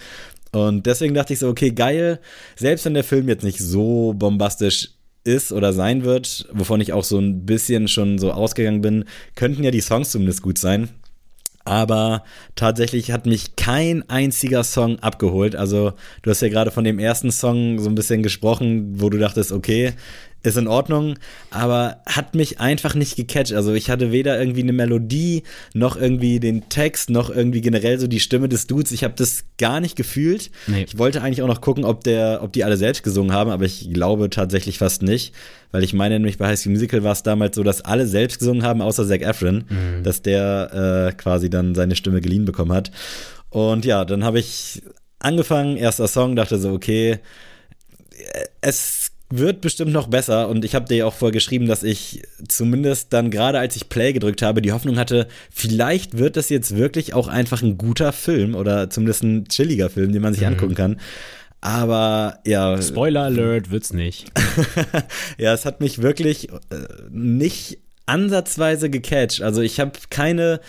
Und 0.53 0.87
deswegen 0.87 1.15
dachte 1.15 1.33
ich 1.33 1.39
so, 1.39 1.49
okay, 1.49 1.71
geil. 1.71 2.21
Selbst 2.57 2.85
wenn 2.85 2.95
der 2.95 3.05
Film 3.05 3.29
jetzt 3.29 3.45
nicht 3.45 3.59
so 3.59 4.15
bombastisch 4.17 4.91
ist 5.25 5.53
oder 5.53 5.73
sein 5.73 6.05
wird, 6.05 6.49
wovon 6.53 6.81
ich 6.81 6.93
auch 6.93 7.05
so 7.05 7.19
ein 7.19 7.45
bisschen 7.45 7.89
schon 7.89 8.19
so 8.19 8.33
ausgegangen 8.33 8.81
bin, 8.81 9.05
könnten 9.35 9.63
ja 9.63 9.71
die 9.71 9.81
Songs 9.81 10.11
zumindest 10.11 10.43
gut 10.43 10.59
sein. 10.59 10.89
Aber 11.65 12.25
tatsächlich 12.55 13.13
hat 13.13 13.27
mich 13.27 13.55
kein 13.57 14.09
einziger 14.09 14.65
Song 14.65 15.01
abgeholt. 15.01 15.55
Also 15.55 15.93
du 16.23 16.31
hast 16.31 16.41
ja 16.41 16.49
gerade 16.49 16.71
von 16.71 16.83
dem 16.83 16.99
ersten 16.99 17.31
Song 17.31 17.79
so 17.79 17.91
ein 17.91 17.95
bisschen 17.95 18.23
gesprochen, 18.23 19.03
wo 19.03 19.11
du 19.11 19.19
dachtest, 19.19 19.53
okay, 19.53 19.93
ist 20.43 20.57
in 20.57 20.69
Ordnung, 20.69 21.19
aber 21.51 21.99
hat 22.07 22.35
mich 22.35 22.61
einfach 22.61 22.95
nicht 22.95 23.17
gecatcht. 23.17 23.53
Also 23.53 23.75
ich 23.75 23.91
hatte 23.91 24.13
weder 24.13 24.39
irgendwie 24.39 24.63
eine 24.63 24.73
Melodie, 24.73 25.43
noch 25.75 25.97
irgendwie 25.97 26.39
den 26.39 26.69
Text, 26.69 27.11
noch 27.11 27.29
irgendwie 27.29 27.61
generell 27.61 27.99
so 27.99 28.07
die 28.07 28.21
Stimme 28.21 28.49
des 28.49 28.67
Dudes. 28.67 28.93
Ich 28.93 29.03
habe 29.03 29.15
das 29.17 29.45
gar 29.59 29.81
nicht 29.81 29.97
gefühlt. 29.97 30.51
Nee. 30.69 30.85
Ich 30.89 30.97
wollte 30.97 31.23
eigentlich 31.23 31.43
auch 31.43 31.49
noch 31.49 31.61
gucken, 31.61 31.85
ob 31.85 32.05
der, 32.05 32.41
ob 32.43 32.53
die 32.53 32.65
alle 32.65 32.77
selbst 32.77 33.03
gesungen 33.03 33.33
haben, 33.33 33.51
aber 33.51 33.65
ich 33.65 33.93
glaube 33.93 34.31
tatsächlich 34.31 34.79
fast 34.79 35.03
nicht, 35.03 35.35
weil 35.73 35.83
ich 35.83 35.93
meine 35.93 36.15
nämlich 36.15 36.39
bei 36.39 36.47
High 36.47 36.59
School 36.59 36.73
Musical 36.73 37.03
war 37.03 37.13
es 37.13 37.25
damals 37.25 37.57
so, 37.57 37.65
dass 37.65 37.83
alle 37.83 38.07
selbst 38.07 38.39
gesungen 38.39 38.63
haben, 38.63 38.81
außer 38.81 39.07
Zac 39.09 39.23
Efron, 39.23 39.65
mhm. 39.69 40.05
dass 40.05 40.23
der 40.23 41.11
äh, 41.11 41.17
quasi 41.17 41.51
dann 41.51 41.75
seine 41.75 41.97
Stimme 41.97 42.21
geliehen 42.21 42.45
bekommen 42.45 42.73
hat. 42.73 42.93
Und 43.51 43.85
ja, 43.85 44.05
dann 44.05 44.25
habe 44.25 44.39
ich 44.39 44.83
angefangen, 45.19 45.77
erster 45.77 46.07
Song, 46.07 46.37
dachte 46.37 46.59
so, 46.59 46.73
okay, 46.73 47.19
es 48.61 48.98
wird 49.31 49.61
bestimmt 49.61 49.93
noch 49.93 50.07
besser 50.07 50.49
und 50.49 50.65
ich 50.65 50.75
habe 50.75 50.87
dir 50.87 50.97
ja 50.97 51.07
auch 51.07 51.15
vorher 51.15 51.33
geschrieben, 51.33 51.67
dass 51.67 51.83
ich 51.83 52.23
zumindest 52.49 53.13
dann 53.13 53.31
gerade 53.31 53.59
als 53.59 53.77
ich 53.77 53.89
Play 53.89 54.13
gedrückt 54.13 54.41
habe, 54.41 54.63
die 54.63 54.73
Hoffnung 54.73 54.99
hatte, 54.99 55.29
vielleicht 55.51 56.17
wird 56.17 56.37
das 56.37 56.49
jetzt 56.49 56.77
wirklich 56.77 57.13
auch 57.13 57.29
einfach 57.29 57.63
ein 57.63 57.77
guter 57.77 58.13
Film 58.13 58.55
oder 58.55 58.89
zumindest 58.89 59.23
ein 59.23 59.49
chilliger 59.49 59.91
Film, 59.91 60.13
den 60.13 60.23
man 60.23 60.33
sich 60.33 60.43
mhm. 60.43 60.49
angucken 60.49 60.75
kann. 60.75 61.01
Aber 61.61 62.39
ja. 62.47 62.81
Spoiler 62.81 63.25
Alert 63.25 63.71
wird's 63.71 63.93
nicht. 63.93 64.31
ja, 65.39 65.53
es 65.53 65.65
hat 65.65 65.81
mich 65.81 66.01
wirklich 66.01 66.51
äh, 66.51 66.55
nicht 67.11 67.79
ansatzweise 68.07 68.89
gecatcht. 68.89 69.43
Also 69.43 69.61
ich 69.61 69.81
habe 69.81 69.93
keine 70.09 70.61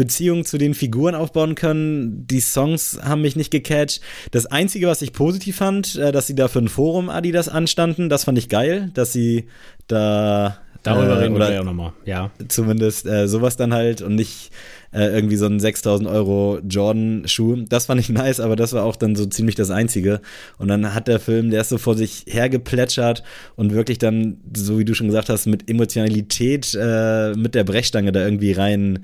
Beziehung 0.00 0.46
zu 0.46 0.56
den 0.56 0.72
Figuren 0.72 1.14
aufbauen 1.14 1.54
können. 1.54 2.26
Die 2.26 2.40
Songs 2.40 2.98
haben 3.02 3.20
mich 3.20 3.36
nicht 3.36 3.50
gecatcht. 3.50 4.00
Das 4.30 4.46
Einzige, 4.46 4.86
was 4.86 5.02
ich 5.02 5.12
positiv 5.12 5.56
fand, 5.56 5.96
äh, 5.96 6.10
dass 6.10 6.26
sie 6.26 6.34
da 6.34 6.48
für 6.48 6.60
ein 6.60 6.68
Forum 6.68 7.10
Adidas 7.10 7.50
anstanden, 7.50 8.08
das 8.08 8.24
fand 8.24 8.38
ich 8.38 8.48
geil, 8.48 8.90
dass 8.94 9.12
sie 9.12 9.44
da 9.88 10.56
Darüber 10.82 11.08
Äh, 11.16 11.18
reden 11.24 11.34
oder- 11.36 11.48
wir 11.48 11.54
ja 11.56 11.60
auch 11.60 11.64
nochmal. 11.64 11.92
Ja. 12.06 12.30
Zumindest 12.48 13.04
äh, 13.04 13.28
sowas 13.28 13.58
dann 13.58 13.74
halt 13.74 14.00
und 14.00 14.14
nicht 14.14 14.50
äh, 14.94 15.14
irgendwie 15.14 15.36
so 15.36 15.44
ein 15.44 15.60
6000 15.60 16.08
Euro 16.08 16.58
Jordan-Schuh. 16.66 17.64
Das 17.68 17.84
fand 17.84 18.00
ich 18.00 18.08
nice, 18.22 18.40
aber 18.40 18.56
das 18.56 18.72
war 18.72 18.84
auch 18.84 18.96
dann 18.96 19.14
so 19.14 19.26
ziemlich 19.26 19.54
das 19.56 19.70
Einzige. 19.70 20.22
Und 20.56 20.68
dann 20.68 20.94
hat 20.94 21.06
der 21.06 21.20
Film, 21.20 21.50
der 21.50 21.60
ist 21.60 21.68
so 21.68 21.76
vor 21.76 21.96
sich 21.98 22.24
hergeplätschert 22.28 23.22
und 23.56 23.74
wirklich 23.74 23.98
dann, 23.98 24.38
so 24.56 24.78
wie 24.78 24.86
du 24.86 24.94
schon 24.94 25.08
gesagt 25.08 25.28
hast, 25.28 25.44
mit 25.44 25.68
Emotionalität 25.70 26.74
äh, 26.80 27.34
mit 27.34 27.54
der 27.54 27.64
Brechstange 27.64 28.10
da 28.10 28.24
irgendwie 28.24 28.52
rein 28.52 29.00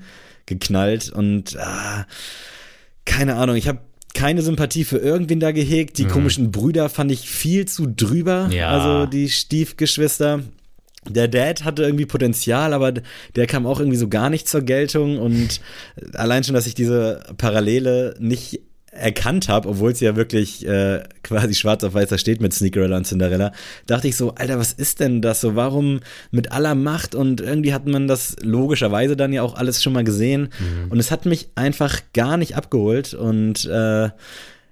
geknallt 0.47 1.11
und 1.11 1.57
ah, 1.59 2.07
keine 3.05 3.35
Ahnung, 3.35 3.55
ich 3.55 3.67
habe 3.67 3.79
keine 4.17 4.41
Sympathie 4.41 4.83
für 4.83 4.97
irgendwen 4.97 5.39
da 5.39 5.51
gehegt. 5.51 5.99
Die 5.99 6.05
komischen 6.05 6.51
Brüder 6.51 6.89
fand 6.89 7.11
ich 7.11 7.29
viel 7.29 7.67
zu 7.67 7.85
drüber. 7.85 8.49
Ja. 8.51 8.69
Also 8.69 9.05
die 9.05 9.29
Stiefgeschwister. 9.29 10.41
Der 11.07 11.27
Dad 11.27 11.63
hatte 11.63 11.83
irgendwie 11.83 12.07
Potenzial, 12.07 12.73
aber 12.73 12.93
der 13.35 13.47
kam 13.47 13.65
auch 13.67 13.79
irgendwie 13.79 13.97
so 13.97 14.09
gar 14.09 14.29
nicht 14.29 14.49
zur 14.49 14.61
Geltung. 14.61 15.19
Und 15.19 15.61
allein 16.13 16.43
schon, 16.43 16.55
dass 16.55 16.67
ich 16.67 16.73
diese 16.73 17.23
Parallele 17.37 18.15
nicht 18.19 18.61
erkannt 18.97 19.49
habe, 19.49 19.69
obwohl 19.69 19.91
es 19.91 19.99
ja 19.99 20.15
wirklich 20.15 20.65
äh, 20.67 21.03
quasi 21.23 21.55
schwarz 21.55 21.83
auf 21.83 21.93
weiß 21.93 22.09
da 22.09 22.17
steht 22.17 22.41
mit 22.41 22.53
Sneakerella 22.53 22.97
und 22.97 23.05
Cinderella, 23.05 23.51
dachte 23.85 24.07
ich 24.07 24.15
so, 24.15 24.35
Alter, 24.35 24.59
was 24.59 24.73
ist 24.73 24.99
denn 24.99 25.21
das 25.21 25.41
so? 25.41 25.55
Warum 25.55 25.99
mit 26.31 26.51
aller 26.51 26.75
Macht? 26.75 27.15
Und 27.15 27.41
irgendwie 27.41 27.73
hat 27.73 27.85
man 27.85 28.07
das 28.07 28.35
logischerweise 28.41 29.15
dann 29.15 29.33
ja 29.33 29.41
auch 29.43 29.55
alles 29.55 29.81
schon 29.81 29.93
mal 29.93 30.03
gesehen. 30.03 30.49
Und 30.89 30.99
es 30.99 31.11
hat 31.11 31.25
mich 31.25 31.49
einfach 31.55 32.01
gar 32.13 32.37
nicht 32.37 32.55
abgeholt. 32.55 33.13
Und 33.13 33.65
äh, 33.65 34.09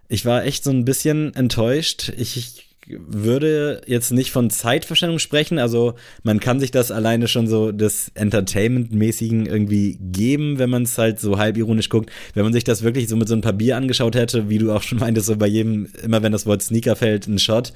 ich 0.07 0.25
war 0.25 0.45
echt 0.45 0.63
so 0.63 0.71
ein 0.71 0.85
bisschen 0.85 1.33
enttäuscht. 1.35 2.11
Ich, 2.17 2.37
ich 2.37 2.65
würde 2.87 3.81
jetzt 3.87 4.11
nicht 4.11 4.31
von 4.31 4.49
Zeitverschwendung 4.49 5.19
sprechen. 5.19 5.57
Also 5.59 5.95
man 6.23 6.39
kann 6.39 6.59
sich 6.59 6.71
das 6.71 6.91
alleine 6.91 7.27
schon 7.27 7.47
so 7.47 7.71
des 7.71 8.11
Entertainment-mäßigen 8.15 9.45
irgendwie 9.45 9.97
geben, 9.99 10.59
wenn 10.59 10.69
man 10.69 10.83
es 10.83 10.97
halt 10.97 11.19
so 11.19 11.37
halb 11.37 11.57
ironisch 11.57 11.89
guckt. 11.89 12.11
Wenn 12.33 12.43
man 12.43 12.53
sich 12.53 12.63
das 12.63 12.83
wirklich 12.83 13.07
so 13.07 13.15
mit 13.15 13.27
so 13.27 13.35
ein 13.35 13.41
paar 13.41 13.53
Bier 13.53 13.77
angeschaut 13.77 14.15
hätte, 14.15 14.49
wie 14.49 14.57
du 14.57 14.71
auch 14.71 14.83
schon 14.83 14.99
meintest, 14.99 15.27
so 15.27 15.35
bei 15.35 15.47
jedem, 15.47 15.87
immer 16.03 16.21
wenn 16.23 16.31
das 16.31 16.45
Wort 16.45 16.61
Sneaker 16.61 16.95
fällt, 16.95 17.27
ein 17.27 17.39
Shot, 17.39 17.73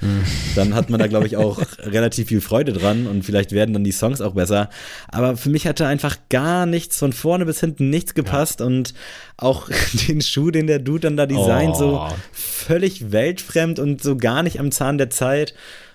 dann 0.56 0.76
hat 0.76 0.90
man 0.90 1.00
da, 1.00 1.08
glaube 1.08 1.28
ich, 1.28 1.38
auch 1.38 1.60
relativ 1.80 2.28
viel 2.28 2.42
Freude 2.42 2.74
dran 2.74 3.08
und 3.08 3.24
vielleicht 3.24 3.52
werden 3.52 3.74
dann 3.74 3.84
die 3.84 3.92
Songs 3.92 4.22
auch 4.22 4.34
besser. 4.34 4.70
Aber 5.08 5.38
für 5.38 5.50
mich 5.50 5.66
hatte 5.68 5.88
einfach 5.88 6.18
gar 6.30 6.66
nichts 6.66 6.98
von 7.00 7.14
vorne 7.14 7.46
bis 7.46 7.60
hinten 7.60 7.90
nichts 7.90 8.14
gepasst 8.14 8.62
und 8.62 8.94
auch 9.38 9.70
den 10.08 10.22
Schuh, 10.22 10.52
den 10.52 10.68
der 10.68 10.80
Dude 10.80 11.00
dann 11.02 11.18
da 11.18 11.26
designt, 11.26 11.76
so 11.76 11.90
Oh. 12.00 12.08
völlig 12.32 13.12
weltfremd 13.12 13.80
und 13.80 14.04
so 14.04 14.16
gar 14.16 14.44
nicht 14.44 14.60
am 14.60 14.72
Zahn 14.72 14.99
der 15.00 15.10
Zeit. 15.10 15.54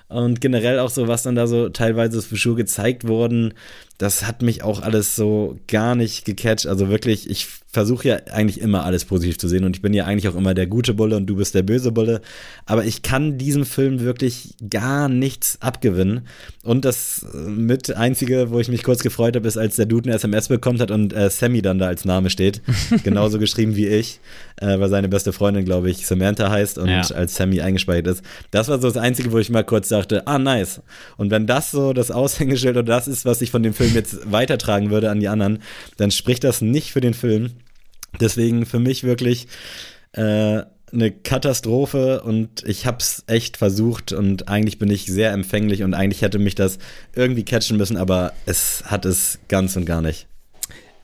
Und 0.09 0.41
generell 0.41 0.79
auch 0.79 0.91
so, 0.91 1.09
was 1.09 1.23
dann 1.23 1.35
da 1.35 1.47
so 1.47 1.71
teilweise 1.71 2.21
für 2.23 2.37
Schuhe 2.37 2.57
gezeigt 2.57 3.09
wurden, 3.09 3.55
das 3.99 4.27
hat 4.27 4.43
mich 4.43 4.63
auch 4.63 4.83
alles 4.83 5.15
so 5.17 5.59
gar 5.69 5.95
nicht 5.95 6.25
gecatcht. 6.25 6.67
Also 6.67 6.89
wirklich, 6.89 7.31
ich 7.31 7.47
versuche 7.71 8.07
ja 8.09 8.17
eigentlich 8.33 8.61
immer 8.61 8.85
alles 8.85 9.05
positiv 9.05 9.37
zu 9.37 9.49
sehen 9.49 9.65
und 9.65 9.75
ich 9.75 9.83
bin 9.83 9.93
ja 9.95 10.05
eigentlich 10.05 10.29
auch 10.29 10.37
immer 10.37 10.55
der 10.55 10.69
gute 10.69 10.95
Bulle 10.95 11.17
und 11.17 11.27
du 11.27 11.35
bist 11.37 11.57
der 11.57 11.65
böse 11.65 11.91
Bulle. 11.91 12.21
Aber 12.67 12.85
ich 12.85 13.03
kann 13.03 13.37
diesem 13.37 13.67
Film 13.67 13.99
wirklich 14.01 14.55
gar 14.71 15.09
nichts 15.09 15.59
abgewinnen. 15.61 16.21
Und 16.63 16.85
das 16.85 17.27
äh, 17.35 17.37
mit 17.37 17.95
einzige, 17.97 18.51
wo 18.51 18.61
ich 18.61 18.69
mich 18.69 18.85
kurz 18.85 19.03
gefreut 19.03 19.35
habe, 19.35 19.47
ist, 19.49 19.57
als 19.57 19.75
der 19.77 19.87
Dude 19.87 20.09
eine 20.09 20.17
SMS 20.17 20.47
bekommt 20.49 20.81
hat 20.81 20.93
und 20.93 21.13
äh, 21.13 21.29
Sammy 21.31 21.63
dann 21.63 21.79
da 21.81 21.87
als 21.89 22.05
Name 22.05 22.31
steht. 22.31 22.63
Genauso 23.03 23.39
geschrieben 23.41 23.75
wie 23.75 23.89
ich, 23.89 24.21
äh, 24.61 24.79
weil 24.79 24.89
seine 24.89 25.09
beste 25.09 25.33
Freundin, 25.33 25.65
glaube 25.65 25.91
ich, 25.91 26.07
Samantha 26.07 26.51
heißt 26.51 26.79
und 26.79 26.89
Ja. 26.89 27.01
als 27.01 27.35
Sammy 27.35 27.61
eingespeichert 27.61 28.07
ist. 28.07 28.23
Das 28.53 28.69
war 28.69 28.81
so 28.81 28.87
das 28.89 28.97
Einzige, 28.97 29.33
wo 29.33 29.39
ich 29.39 29.51
mal 29.51 29.65
kurz 29.65 29.89
dachte, 29.89 30.27
ah, 30.29 30.39
nice. 30.39 30.81
Und 31.17 31.31
wenn 31.33 31.49
das 31.49 31.73
so 31.73 31.93
das 31.93 32.13
Aushängeschild 32.13 32.77
oder 32.77 32.85
das 32.85 33.09
ist, 33.09 33.25
was 33.25 33.43
ich 33.43 33.51
von 33.51 33.65
dem 33.65 33.75
Film 33.75 33.84
jetzt 33.93 34.31
weitertragen 34.31 34.91
würde 34.91 35.11
an 35.11 35.21
die 35.21 35.29
anderen, 35.29 35.61
dann 35.97 36.11
spricht 36.11 36.45
das 36.45 36.61
nicht 36.61 36.93
für 36.93 37.01
den 37.01 37.15
Film. 37.15 37.53
Deswegen 38.21 38.65
für 38.65 38.79
mich 38.79 39.03
wirklich 39.03 39.49
äh, 40.13 40.63
eine 40.93 41.11
Katastrophe 41.11 42.23
und 42.23 42.63
ich 42.65 42.87
hab's 42.87 43.25
echt 43.27 43.57
versucht 43.57 44.13
und 44.13 44.49
eigentlich 44.49 44.79
bin 44.79 44.91
ich 44.91 45.07
sehr 45.07 45.33
empfänglich 45.33 45.83
und 45.83 45.95
eigentlich 45.95 46.23
hätte 46.23 46.39
mich 46.39 46.55
das 46.55 46.79
irgendwie 47.15 47.45
catchen 47.45 47.77
müssen, 47.77 47.97
aber 47.97 48.33
es 48.47 48.85
hat 48.87 49.05
es 49.05 49.41
ganz 49.49 49.77
und 49.77 49.87
gar 49.87 50.01
nicht. 50.01 50.29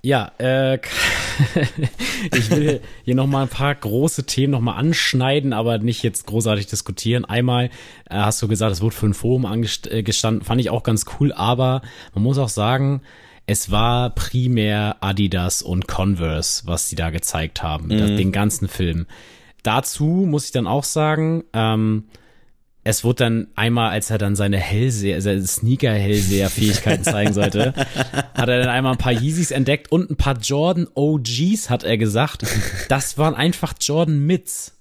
Ja, 0.03 0.33
äh, 0.39 0.77
ich 2.35 2.51
will 2.51 2.81
hier 3.05 3.15
nochmal 3.15 3.43
ein 3.43 3.49
paar 3.49 3.75
große 3.75 4.25
Themen 4.25 4.53
nochmal 4.53 4.79
anschneiden, 4.79 5.53
aber 5.53 5.79
nicht 5.79 6.03
jetzt 6.03 6.27
großartig 6.27 6.67
diskutieren. 6.67 7.25
Einmal 7.25 7.67
äh, 7.67 7.71
hast 8.11 8.41
du 8.41 8.49
gesagt, 8.49 8.73
es 8.73 8.81
wurde 8.81 8.97
für 8.97 9.07
ein 9.07 9.15
Forum 9.15 9.45
angestanden, 9.45 10.43
fand 10.43 10.61
ich 10.61 10.71
auch 10.71 10.83
ganz 10.83 11.05
cool, 11.19 11.33
aber 11.33 11.83
man 12.15 12.25
muss 12.25 12.39
auch 12.39 12.49
sagen, 12.49 13.03
es 13.47 13.71
war 13.71 14.11
primär 14.11 14.97
Adidas 15.01 15.61
und 15.61 15.89
Converse, 15.89 16.63
was 16.67 16.89
sie 16.89 16.97
da 16.97 17.11
gezeigt 17.11 17.63
haben, 17.63 17.89
das, 17.89 18.11
den 18.11 18.33
ganzen 18.33 18.69
Film. 18.69 19.07
Dazu 19.63 20.05
muss 20.05 20.47
ich 20.47 20.53
dann 20.53 20.67
auch 20.67 20.85
sagen, 20.85 21.45
ähm, 21.53 22.05
es 22.91 23.05
wurde 23.05 23.25
dann 23.25 23.47
einmal, 23.55 23.91
als 23.91 24.11
er 24.11 24.19
dann 24.19 24.37
seine 24.37 24.59
Hellseher, 24.59 25.23
seine 25.23 25.47
Sneaker-Hellseher-Fähigkeiten 25.47 27.05
zeigen 27.05 27.33
sollte, 27.33 27.73
hat 28.35 28.49
er 28.49 28.59
dann 28.59 28.69
einmal 28.69 28.93
ein 28.93 28.99
paar 28.99 29.13
Yeezys 29.13 29.51
entdeckt 29.51 29.91
und 29.91 30.11
ein 30.11 30.17
paar 30.17 30.37
Jordan 30.39 30.87
OGs, 30.95 31.71
hat 31.71 31.85
er 31.85 31.97
gesagt. 31.97 32.45
Das 32.89 33.17
waren 33.17 33.35
einfach 33.35 33.75
Jordan 33.81 34.27
Mids. 34.27 34.77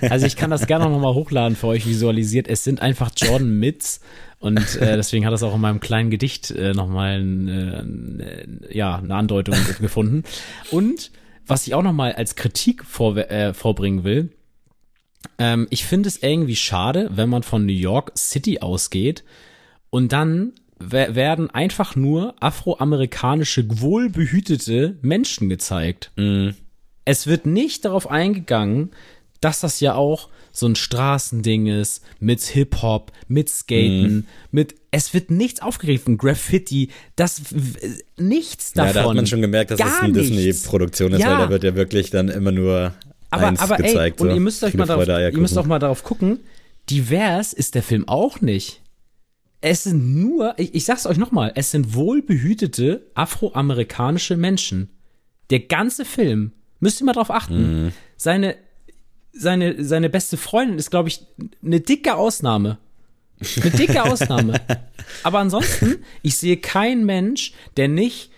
Also 0.00 0.26
ich 0.26 0.36
kann 0.36 0.50
das 0.50 0.66
gerne 0.66 0.88
noch 0.88 0.98
mal 0.98 1.14
hochladen 1.14 1.54
für 1.54 1.66
euch 1.66 1.86
visualisiert. 1.86 2.48
Es 2.48 2.64
sind 2.64 2.80
einfach 2.80 3.10
Jordan 3.14 3.58
Mids 3.58 4.00
und 4.38 4.76
äh, 4.76 4.96
deswegen 4.96 5.26
hat 5.26 5.32
das 5.34 5.42
auch 5.42 5.54
in 5.54 5.60
meinem 5.60 5.80
kleinen 5.80 6.08
Gedicht 6.10 6.50
äh, 6.50 6.72
noch 6.72 6.88
mal 6.88 7.20
äh, 7.20 8.74
ja, 8.76 8.96
eine 8.96 9.14
Andeutung 9.14 9.54
gefunden. 9.80 10.24
Und 10.70 11.10
was 11.46 11.66
ich 11.66 11.74
auch 11.74 11.82
noch 11.82 11.92
mal 11.92 12.12
als 12.12 12.36
Kritik 12.36 12.84
vor, 12.84 13.16
äh, 13.18 13.52
vorbringen 13.52 14.02
will, 14.02 14.30
ähm, 15.38 15.66
ich 15.70 15.84
finde 15.84 16.08
es 16.08 16.22
irgendwie 16.22 16.56
schade, 16.56 17.10
wenn 17.14 17.28
man 17.28 17.42
von 17.42 17.66
New 17.66 17.72
York 17.72 18.12
City 18.16 18.60
ausgeht 18.60 19.24
und 19.90 20.12
dann 20.12 20.52
wer- 20.78 21.14
werden 21.14 21.50
einfach 21.50 21.96
nur 21.96 22.34
afroamerikanische, 22.40 23.64
wohlbehütete 23.80 24.96
Menschen 25.02 25.48
gezeigt. 25.48 26.10
Es 27.04 27.26
wird 27.26 27.46
nicht 27.46 27.84
darauf 27.84 28.10
eingegangen, 28.10 28.90
dass 29.40 29.60
das 29.60 29.80
ja 29.80 29.94
auch 29.94 30.28
so 30.52 30.66
ein 30.66 30.74
Straßending 30.76 31.66
ist, 31.66 32.02
mit 32.18 32.42
Hip-Hop, 32.42 33.12
mit 33.28 33.48
Skaten, 33.48 34.26
mit, 34.50 34.74
es 34.90 35.14
wird 35.14 35.30
nichts 35.30 35.62
aufgegriffen, 35.62 36.18
Graffiti, 36.18 36.90
das, 37.16 37.40
nichts 38.18 38.72
davon. 38.72 38.88
Ja, 38.88 39.02
da 39.02 39.08
hat 39.08 39.16
man 39.16 39.26
schon 39.26 39.40
gemerkt, 39.40 39.70
dass 39.70 39.80
es 39.80 40.00
eine. 40.00 40.12
Disney-Produktion 40.12 41.12
ist, 41.12 41.20
Ja. 41.20 41.30
weil 41.30 41.38
da 41.38 41.50
wird 41.50 41.64
ja 41.64 41.74
wirklich 41.74 42.10
dann 42.10 42.28
immer 42.28 42.52
nur 42.52 42.92
aber, 43.30 43.46
eins 43.48 43.60
aber 43.60 43.76
gezeigt. 43.76 44.20
ey, 44.20 44.22
und 44.24 44.30
so. 44.30 44.34
ihr 44.34 44.40
müsst 44.40 44.62
euch 44.64 44.74
mal 44.74 44.86
darauf, 44.86 45.06
ihr 45.06 45.38
müsst 45.38 45.56
auch 45.58 45.66
mal 45.66 45.78
darauf 45.78 46.02
gucken, 46.04 46.40
divers 46.88 47.52
ist 47.52 47.74
der 47.74 47.82
Film 47.82 48.08
auch 48.08 48.40
nicht. 48.40 48.80
Es 49.60 49.84
sind 49.84 50.16
nur, 50.20 50.54
ich, 50.58 50.74
ich 50.74 50.84
sag's 50.84 51.06
euch 51.06 51.18
nochmal, 51.18 51.52
es 51.54 51.70
sind 51.70 51.94
wohlbehütete 51.94 53.06
afroamerikanische 53.14 54.36
Menschen. 54.36 54.88
Der 55.50 55.60
ganze 55.60 56.04
Film, 56.04 56.52
müsst 56.80 57.00
ihr 57.00 57.04
mal 57.04 57.12
drauf 57.12 57.30
achten, 57.30 57.84
Mhm. 57.86 57.92
seine, 58.16 58.56
seine, 59.32 59.84
seine 59.84 60.08
beste 60.10 60.36
Freundin 60.36 60.78
ist, 60.78 60.90
glaube 60.90 61.08
ich, 61.08 61.20
eine 61.64 61.80
dicke 61.80 62.14
Ausnahme. 62.16 62.78
Eine 63.62 63.70
dicke 63.70 64.02
Ausnahme. 64.02 64.60
Aber 65.22 65.38
ansonsten, 65.38 66.04
ich 66.22 66.36
sehe 66.36 66.56
keinen 66.58 67.04
Mensch, 67.06 67.52
der 67.76 67.88
nicht 67.88 68.29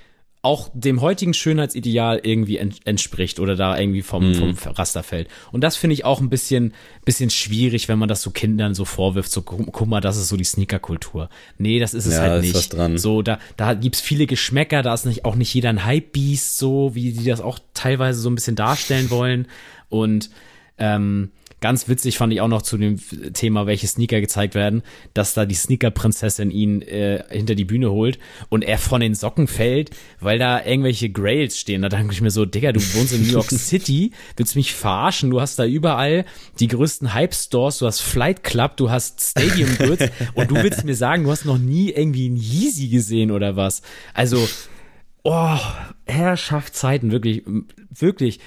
auch 0.44 0.70
dem 0.74 1.00
heutigen 1.00 1.34
Schönheitsideal 1.34 2.20
irgendwie 2.24 2.56
ent 2.58 2.80
entspricht 2.84 3.38
oder 3.38 3.54
da 3.54 3.78
irgendwie 3.78 4.02
vom, 4.02 4.34
vom 4.34 4.54
Raster 4.72 5.04
fällt. 5.04 5.28
Und 5.52 5.62
das 5.62 5.76
finde 5.76 5.94
ich 5.94 6.04
auch 6.04 6.20
ein 6.20 6.30
bisschen, 6.30 6.74
bisschen 7.04 7.30
schwierig, 7.30 7.86
wenn 7.88 7.98
man 8.00 8.08
das 8.08 8.22
so 8.22 8.30
Kindern 8.32 8.74
so 8.74 8.84
vorwirft, 8.84 9.30
so 9.30 9.42
gu- 9.42 9.66
guck 9.70 9.86
mal, 9.86 10.00
das 10.00 10.16
ist 10.16 10.28
so 10.28 10.36
die 10.36 10.42
Sneakerkultur. 10.42 11.28
Nee, 11.58 11.78
das 11.78 11.94
ist 11.94 12.06
es 12.06 12.14
Ja, 12.14 12.22
halt 12.22 12.40
ist 12.40 12.46
nicht. 12.46 12.54
was 12.56 12.68
dran. 12.70 12.98
So, 12.98 13.22
da, 13.22 13.38
da 13.56 13.74
gibt's 13.74 14.00
viele 14.00 14.26
Geschmäcker, 14.26 14.82
da 14.82 14.92
ist 14.94 15.06
nicht, 15.06 15.24
auch 15.24 15.36
nicht 15.36 15.54
jeder 15.54 15.68
ein 15.68 15.84
Hype-Beast, 15.84 16.58
so 16.58 16.94
wie 16.96 17.12
die 17.12 17.24
das 17.24 17.40
auch 17.40 17.60
teilweise 17.72 18.20
so 18.20 18.28
ein 18.28 18.34
bisschen 18.34 18.56
darstellen 18.56 19.10
wollen. 19.10 19.46
Und 19.90 20.30
ähm, 20.78 21.30
ganz 21.62 21.88
witzig 21.88 22.18
fand 22.18 22.32
ich 22.34 22.42
auch 22.42 22.48
noch 22.48 22.60
zu 22.60 22.76
dem 22.76 22.98
Thema, 23.32 23.66
welche 23.66 23.86
Sneaker 23.86 24.20
gezeigt 24.20 24.54
werden, 24.54 24.82
dass 25.14 25.32
da 25.32 25.46
die 25.46 25.54
Sneaker-Prinzessin 25.54 26.50
ihn 26.50 26.82
äh, 26.82 27.24
hinter 27.30 27.54
die 27.54 27.64
Bühne 27.64 27.90
holt 27.90 28.18
und 28.50 28.62
er 28.62 28.76
von 28.76 29.00
den 29.00 29.14
Socken 29.14 29.46
fällt, 29.46 29.90
weil 30.20 30.38
da 30.38 30.62
irgendwelche 30.62 31.08
Grails 31.08 31.58
stehen. 31.58 31.80
Da 31.80 31.88
denke 31.88 32.12
ich 32.12 32.20
mir 32.20 32.30
so, 32.30 32.44
Digga, 32.44 32.72
du 32.72 32.80
wohnst 32.80 33.14
in 33.14 33.22
New 33.22 33.32
York 33.32 33.50
City, 33.50 34.12
willst 34.36 34.56
mich 34.56 34.74
verarschen? 34.74 35.30
Du 35.30 35.40
hast 35.40 35.58
da 35.58 35.64
überall 35.64 36.26
die 36.58 36.68
größten 36.68 37.14
Hype-Stores, 37.14 37.78
du 37.78 37.86
hast 37.86 38.00
Flight 38.00 38.42
Club, 38.42 38.76
du 38.76 38.90
hast 38.90 39.22
Stadium 39.22 39.70
Goods 39.78 40.10
und 40.34 40.50
du 40.50 40.56
willst 40.56 40.84
mir 40.84 40.96
sagen, 40.96 41.24
du 41.24 41.30
hast 41.30 41.46
noch 41.46 41.58
nie 41.58 41.90
irgendwie 41.90 42.26
einen 42.26 42.36
Yeezy 42.36 42.88
gesehen 42.88 43.30
oder 43.30 43.56
was? 43.56 43.82
Also, 44.12 44.46
oh, 45.22 45.58
Herrschaftszeiten, 46.06 47.12
wirklich, 47.12 47.44
wirklich 47.88 48.40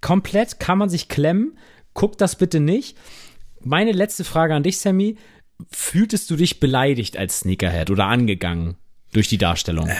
komplett 0.00 0.60
kann 0.60 0.76
man 0.76 0.90
sich 0.90 1.08
klemmen. 1.08 1.56
Guck 1.94 2.18
das 2.18 2.36
bitte 2.36 2.60
nicht. 2.60 2.96
Meine 3.60 3.92
letzte 3.92 4.24
Frage 4.24 4.54
an 4.54 4.62
dich, 4.62 4.78
Sammy. 4.78 5.16
Fühltest 5.70 6.28
du 6.30 6.36
dich 6.36 6.58
beleidigt 6.60 7.16
als 7.16 7.40
Sneakerhead 7.40 7.90
oder 7.90 8.06
angegangen? 8.06 8.76
durch 9.12 9.28
die 9.28 9.36
Darstellung? 9.38 9.90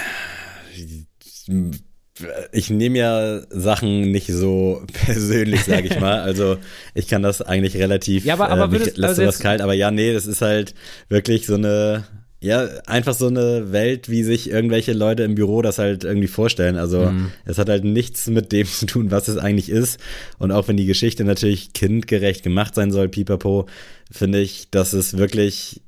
Ich 2.52 2.70
nehme 2.70 2.98
ja 2.98 3.40
Sachen 3.50 4.10
nicht 4.10 4.26
so 4.28 4.82
persönlich, 4.92 5.64
sage 5.64 5.88
ich 5.88 5.98
mal. 5.98 6.20
Also 6.20 6.58
ich 6.94 7.08
kann 7.08 7.22
das 7.22 7.42
eigentlich 7.42 7.76
relativ, 7.76 8.24
ja, 8.24 8.34
aber, 8.34 8.50
aber 8.50 8.66
äh, 8.66 8.70
würdest- 8.72 8.96
lässt 8.96 9.10
also 9.10 9.22
sowas 9.22 9.34
jetzt- 9.36 9.42
kalt. 9.42 9.60
Aber 9.60 9.74
ja, 9.74 9.90
nee, 9.90 10.12
das 10.12 10.26
ist 10.26 10.42
halt 10.42 10.74
wirklich 11.08 11.46
so 11.46 11.54
eine, 11.54 12.04
ja, 12.42 12.64
einfach 12.86 13.14
so 13.14 13.28
eine 13.28 13.70
Welt, 13.70 14.08
wie 14.10 14.24
sich 14.24 14.50
irgendwelche 14.50 14.92
Leute 14.92 15.22
im 15.22 15.36
Büro 15.36 15.62
das 15.62 15.78
halt 15.78 16.02
irgendwie 16.02 16.26
vorstellen. 16.26 16.76
Also 16.76 17.10
Mhm. 17.12 17.30
es 17.44 17.56
hat 17.58 17.68
halt 17.68 17.84
nichts 17.84 18.26
mit 18.26 18.50
dem 18.50 18.66
zu 18.80 18.86
tun, 18.86 19.10
was 19.12 19.28
es 19.28 19.36
eigentlich 19.36 19.68
ist. 19.70 20.00
Und 20.38 20.50
auch 20.50 20.66
wenn 20.66 20.76
die 20.76 20.86
Geschichte 20.86 21.22
natürlich 21.24 21.72
kindgerecht 21.72 22.42
gemacht 22.42 22.74
sein 22.74 22.90
soll, 22.90 23.08
pipapo, 23.08 23.66
finde 24.10 24.40
ich, 24.40 24.70
dass 24.70 24.92
es 24.92 25.16
wirklich 25.16 25.82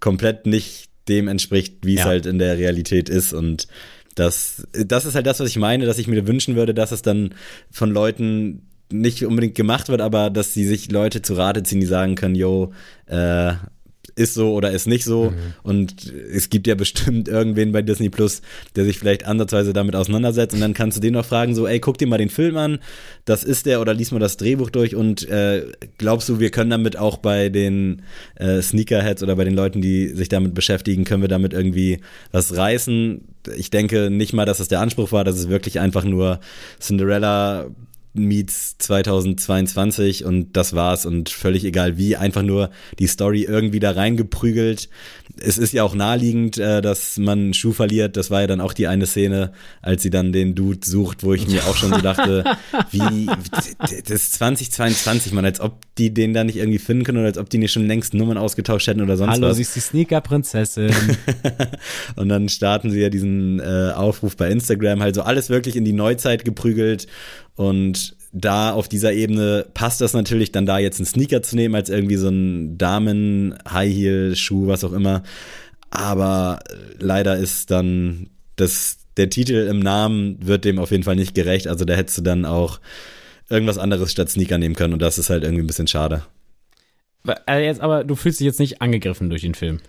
komplett 0.00 0.46
nicht 0.46 0.88
dem 1.08 1.28
entspricht, 1.28 1.84
wie 1.86 1.94
es 1.94 2.00
Ja. 2.00 2.06
halt 2.06 2.26
in 2.26 2.38
der 2.38 2.58
Realität 2.58 3.08
ist. 3.08 3.32
Und 3.32 3.68
das, 4.16 4.66
das 4.72 5.04
ist 5.04 5.14
halt 5.14 5.26
das, 5.26 5.38
was 5.40 5.48
ich 5.48 5.58
meine, 5.58 5.86
dass 5.86 5.98
ich 5.98 6.08
mir 6.08 6.26
wünschen 6.26 6.56
würde, 6.56 6.74
dass 6.74 6.90
es 6.92 7.02
dann 7.02 7.34
von 7.70 7.90
Leuten 7.90 8.68
nicht 8.92 9.24
unbedingt 9.24 9.54
gemacht 9.54 9.88
wird, 9.88 10.00
aber 10.00 10.30
dass 10.30 10.54
sie 10.54 10.64
sich 10.66 10.90
Leute 10.90 11.22
zu 11.22 11.34
Rate 11.34 11.62
ziehen, 11.62 11.80
die 11.80 11.86
sagen 11.86 12.14
können, 12.16 12.34
yo, 12.34 12.72
äh, 13.06 13.52
ist 14.16 14.34
so 14.34 14.52
oder 14.52 14.70
ist 14.70 14.86
nicht 14.86 15.04
so. 15.04 15.32
Und 15.62 16.12
es 16.12 16.50
gibt 16.50 16.66
ja 16.66 16.74
bestimmt 16.74 17.28
irgendwen 17.28 17.72
bei 17.72 17.82
Disney 17.82 18.10
Plus, 18.10 18.42
der 18.76 18.84
sich 18.84 18.98
vielleicht 18.98 19.26
ansatzweise 19.26 19.72
damit 19.72 19.96
auseinandersetzt. 19.96 20.54
Und 20.54 20.60
dann 20.60 20.74
kannst 20.74 20.96
du 20.96 21.00
den 21.00 21.14
noch 21.14 21.24
fragen, 21.24 21.54
so, 21.54 21.66
ey, 21.66 21.80
guck 21.80 21.98
dir 21.98 22.06
mal 22.06 22.18
den 22.18 22.30
Film 22.30 22.56
an, 22.56 22.78
das 23.24 23.44
ist 23.44 23.66
der 23.66 23.80
oder 23.80 23.94
lies 23.94 24.12
mal 24.12 24.18
das 24.18 24.36
Drehbuch 24.36 24.70
durch 24.70 24.94
und 24.94 25.28
äh, 25.28 25.66
glaubst 25.98 26.28
du, 26.28 26.40
wir 26.40 26.50
können 26.50 26.70
damit 26.70 26.96
auch 26.96 27.16
bei 27.16 27.48
den 27.48 28.02
äh, 28.36 28.60
Sneakerheads 28.60 29.22
oder 29.22 29.36
bei 29.36 29.44
den 29.44 29.54
Leuten, 29.54 29.80
die 29.80 30.08
sich 30.08 30.28
damit 30.28 30.54
beschäftigen, 30.54 31.04
können 31.04 31.22
wir 31.22 31.28
damit 31.28 31.52
irgendwie 31.52 32.00
was 32.32 32.56
reißen? 32.56 33.22
Ich 33.56 33.70
denke 33.70 34.10
nicht 34.10 34.32
mal, 34.32 34.46
dass 34.46 34.60
es 34.60 34.68
der 34.68 34.80
Anspruch 34.80 35.12
war, 35.12 35.24
dass 35.24 35.36
es 35.36 35.48
wirklich 35.48 35.80
einfach 35.80 36.04
nur 36.04 36.40
Cinderella 36.80 37.70
meets 38.14 38.78
2022 38.78 40.24
und 40.24 40.56
das 40.56 40.74
war's 40.74 41.04
und 41.04 41.28
völlig 41.28 41.64
egal 41.64 41.98
wie, 41.98 42.16
einfach 42.16 42.42
nur 42.42 42.70
die 42.98 43.06
Story 43.06 43.42
irgendwie 43.42 43.80
da 43.80 43.90
reingeprügelt. 43.90 44.88
Es 45.40 45.58
ist 45.58 45.72
ja 45.72 45.82
auch 45.82 45.94
naheliegend, 45.94 46.58
äh, 46.58 46.80
dass 46.80 47.18
man 47.18 47.38
einen 47.38 47.54
Schuh 47.54 47.72
verliert. 47.72 48.16
Das 48.16 48.30
war 48.30 48.42
ja 48.42 48.46
dann 48.46 48.60
auch 48.60 48.72
die 48.72 48.86
eine 48.86 49.06
Szene, 49.06 49.52
als 49.82 50.02
sie 50.02 50.10
dann 50.10 50.32
den 50.32 50.54
Dude 50.54 50.86
sucht, 50.86 51.24
wo 51.24 51.34
ich 51.34 51.48
mir 51.48 51.64
auch 51.66 51.76
schon 51.76 51.92
so 51.92 52.00
dachte, 52.00 52.44
wie, 52.90 53.26
das 53.80 54.10
ist 54.10 54.34
2022, 54.34 55.32
man, 55.32 55.44
als 55.44 55.60
ob 55.60 55.78
die 55.98 56.12
den 56.12 56.34
da 56.34 56.44
nicht 56.44 56.56
irgendwie 56.56 56.78
finden 56.78 57.04
können 57.04 57.18
oder 57.18 57.28
als 57.28 57.38
ob 57.38 57.50
die 57.50 57.58
nicht 57.58 57.72
schon 57.72 57.86
längst 57.86 58.14
Nummern 58.14 58.38
ausgetauscht 58.38 58.86
hätten 58.86 59.02
oder 59.02 59.16
sonst 59.16 59.32
Hallo, 59.32 59.48
was. 59.48 59.56
sie 59.56 59.62
ist 59.62 59.76
die 59.76 59.80
Sneaker-Prinzessin. 59.80 60.92
Und 62.16 62.28
dann 62.28 62.48
starten 62.48 62.90
sie 62.90 63.00
ja 63.00 63.10
diesen 63.10 63.60
äh, 63.60 63.92
Aufruf 63.94 64.36
bei 64.36 64.50
Instagram, 64.50 65.02
halt 65.02 65.14
so 65.14 65.22
alles 65.22 65.50
wirklich 65.50 65.76
in 65.76 65.84
die 65.84 65.92
Neuzeit 65.92 66.44
geprügelt. 66.44 67.06
Und 67.56 68.16
da 68.36 68.72
auf 68.72 68.88
dieser 68.88 69.12
Ebene 69.12 69.64
passt 69.74 70.00
das 70.00 70.12
natürlich, 70.12 70.50
dann 70.50 70.66
da 70.66 70.78
jetzt 70.78 70.98
einen 70.98 71.06
Sneaker 71.06 71.40
zu 71.42 71.54
nehmen, 71.54 71.74
als 71.76 71.88
irgendwie 71.88 72.16
so 72.16 72.28
ein 72.28 72.76
Damen-High-Heel-Schuh, 72.76 74.66
was 74.66 74.82
auch 74.82 74.92
immer. 74.92 75.22
Aber 75.90 76.58
leider 76.98 77.36
ist 77.36 77.70
dann 77.70 78.28
das, 78.56 78.98
der 79.16 79.30
Titel 79.30 79.68
im 79.70 79.78
Namen 79.78 80.44
wird 80.44 80.64
dem 80.64 80.80
auf 80.80 80.90
jeden 80.90 81.04
Fall 81.04 81.14
nicht 81.14 81.34
gerecht. 81.34 81.68
Also 81.68 81.84
da 81.84 81.94
hättest 81.94 82.18
du 82.18 82.22
dann 82.22 82.44
auch 82.44 82.80
irgendwas 83.48 83.78
anderes 83.78 84.10
statt 84.10 84.28
Sneaker 84.30 84.58
nehmen 84.58 84.74
können. 84.74 84.94
Und 84.94 85.02
das 85.02 85.16
ist 85.18 85.30
halt 85.30 85.44
irgendwie 85.44 85.62
ein 85.62 85.68
bisschen 85.68 85.86
schade. 85.86 86.24
äh, 87.48 87.64
jetzt, 87.64 87.80
aber 87.80 88.02
du 88.02 88.16
fühlst 88.16 88.40
dich 88.40 88.46
jetzt 88.46 88.58
nicht 88.58 88.82
angegriffen 88.82 89.30
durch 89.30 89.42
den 89.42 89.54
Film. 89.54 89.80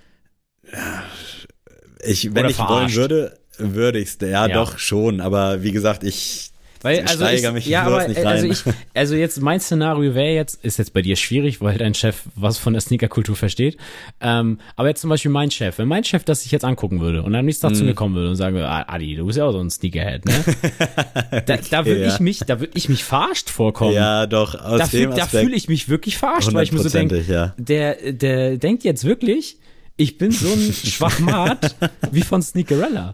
Ich, 2.04 2.26
wenn 2.36 2.44
Oder 2.46 2.50
ich 2.50 2.60
wollen 2.60 2.68
verarscht. 2.90 2.96
würde, 2.98 3.38
würde 3.58 4.00
ich's. 4.00 4.18
Ja, 4.22 4.48
Ja. 4.48 4.48
doch 4.50 4.78
schon. 4.78 5.22
Aber 5.22 5.64
wie 5.64 5.72
gesagt, 5.72 6.04
ich 6.04 6.52
Weil, 6.86 7.00
Ich 7.00 7.02
also 7.10 7.16
steigere 7.26 7.48
ich, 7.50 7.54
mich 7.56 7.66
ja, 7.66 7.82
aber 7.84 8.08
nicht 8.08 8.20
äh, 8.20 8.24
also 8.26 8.44
rein. 8.48 8.52
ich, 8.52 8.64
also 8.94 9.16
jetzt 9.16 9.42
mein 9.42 9.60
Szenario 9.60 10.14
wäre 10.16 10.34
jetzt, 10.36 10.64
ist 10.64 10.78
jetzt 10.78 10.94
bei 10.94 11.02
dir 11.02 11.16
schwierig, 11.16 11.60
weil 11.62 11.78
dein 11.78 11.94
Chef 11.96 12.22
was 12.36 12.58
von 12.58 12.74
der 12.74 12.82
Sneakerkultur 12.82 13.36
versteht. 13.36 13.78
Ähm, 14.22 14.60
aber 14.76 14.90
jetzt 14.90 15.02
zum 15.02 15.10
Beispiel 15.10 15.32
mein 15.32 15.50
Chef, 15.52 15.78
wenn 15.80 15.88
mein 15.88 16.04
Chef 16.04 16.24
das 16.24 16.44
sich 16.44 16.52
jetzt 16.52 16.64
angucken 16.64 17.02
würde 17.02 17.24
und 17.24 17.34
am 17.36 17.44
nächsten 17.46 17.68
Tag 17.68 17.76
zu 17.76 17.82
Mhm. 17.84 17.90
mir 17.90 17.96
kommen 17.96 18.14
würde 18.16 18.30
und 18.30 18.36
sagen 18.36 18.56
würde, 18.56 18.70
ah, 18.70 18.86
Adi, 18.88 19.16
du 19.16 19.26
bist 19.26 19.38
ja 19.38 19.46
auch 19.46 19.52
so 19.52 19.60
ein 19.60 19.70
Sneakerhead, 19.70 20.26
ne? 20.26 20.34
da 21.46 21.58
da 21.58 21.86
würde 21.86 22.02
ja. 22.04 22.08
ich 22.14 22.20
mich, 22.20 22.40
da 22.40 22.60
würde 22.60 22.74
ich 22.76 22.88
mich 22.90 23.04
verarscht 23.04 23.50
vorkommen. 23.50 23.94
Ja, 23.96 24.28
doch, 24.28 24.56
aus 24.56 24.80
da 24.80 24.86
dem 24.86 24.90
fühl- 25.10 25.16
da 25.16 25.24
Aspekt. 25.24 25.44
fühle 25.44 25.56
ich 25.56 25.68
mich 25.68 25.90
wirklich 25.90 26.18
verarscht, 26.18 26.54
weil 26.54 26.64
ich 26.64 26.72
mir 26.72 26.80
so 26.80 26.90
denke, 26.90 27.24
ja. 27.28 27.54
der, 27.58 28.12
der 28.14 28.58
denkt 28.58 28.84
jetzt 28.84 29.04
wirklich, 29.06 29.58
ich 29.98 30.18
bin 30.18 30.32
so 30.32 30.48
ein 30.52 30.74
Schwachmat 30.86 31.76
wie 32.12 32.22
von 32.22 32.42
Sneakerella. 32.42 33.14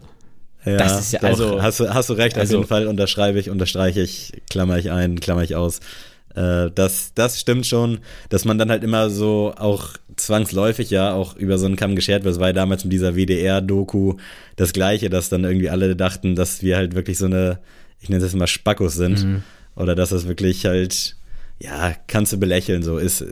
Ja, 0.64 0.76
das 0.76 1.00
ist 1.00 1.12
ja- 1.12 1.20
doch, 1.20 1.28
also- 1.28 1.62
hast, 1.62 1.80
du, 1.80 1.92
hast 1.92 2.08
du 2.10 2.12
recht, 2.14 2.36
also- 2.38 2.54
auf 2.56 2.60
jeden 2.60 2.68
Fall 2.68 2.86
unterschreibe 2.86 3.38
ich, 3.38 3.50
unterstreiche 3.50 4.00
ich, 4.02 4.32
klammer 4.50 4.78
ich 4.78 4.90
ein, 4.90 5.20
klammer 5.20 5.42
ich 5.42 5.56
aus. 5.56 5.80
Äh, 6.34 6.70
das, 6.74 7.12
das 7.14 7.38
stimmt 7.40 7.66
schon, 7.66 7.98
dass 8.30 8.44
man 8.44 8.58
dann 8.58 8.70
halt 8.70 8.84
immer 8.84 9.10
so 9.10 9.52
auch 9.56 9.88
zwangsläufig 10.16 10.90
ja 10.90 11.12
auch 11.12 11.36
über 11.36 11.58
so 11.58 11.66
einen 11.66 11.76
Kamm 11.76 11.94
geschert 11.96 12.24
wird. 12.24 12.34
Das 12.34 12.40
war 12.40 12.48
ja 12.48 12.52
damals 12.54 12.84
mit 12.84 12.92
dieser 12.92 13.14
WDR-Doku 13.16 14.14
das 14.56 14.72
Gleiche, 14.72 15.10
dass 15.10 15.28
dann 15.28 15.44
irgendwie 15.44 15.68
alle 15.70 15.94
dachten, 15.96 16.34
dass 16.34 16.62
wir 16.62 16.76
halt 16.76 16.94
wirklich 16.94 17.18
so 17.18 17.26
eine, 17.26 17.58
ich 18.00 18.08
nenne 18.08 18.22
das 18.22 18.34
mal 18.34 18.46
Spackos 18.46 18.94
sind. 18.94 19.24
Mhm. 19.24 19.42
Oder 19.76 19.94
dass 19.94 20.10
das 20.10 20.26
wirklich 20.28 20.64
halt, 20.66 21.16
ja, 21.58 21.94
kannst 22.06 22.32
du 22.32 22.38
belächeln, 22.38 22.82
so 22.82 22.98
ist, 22.98 23.24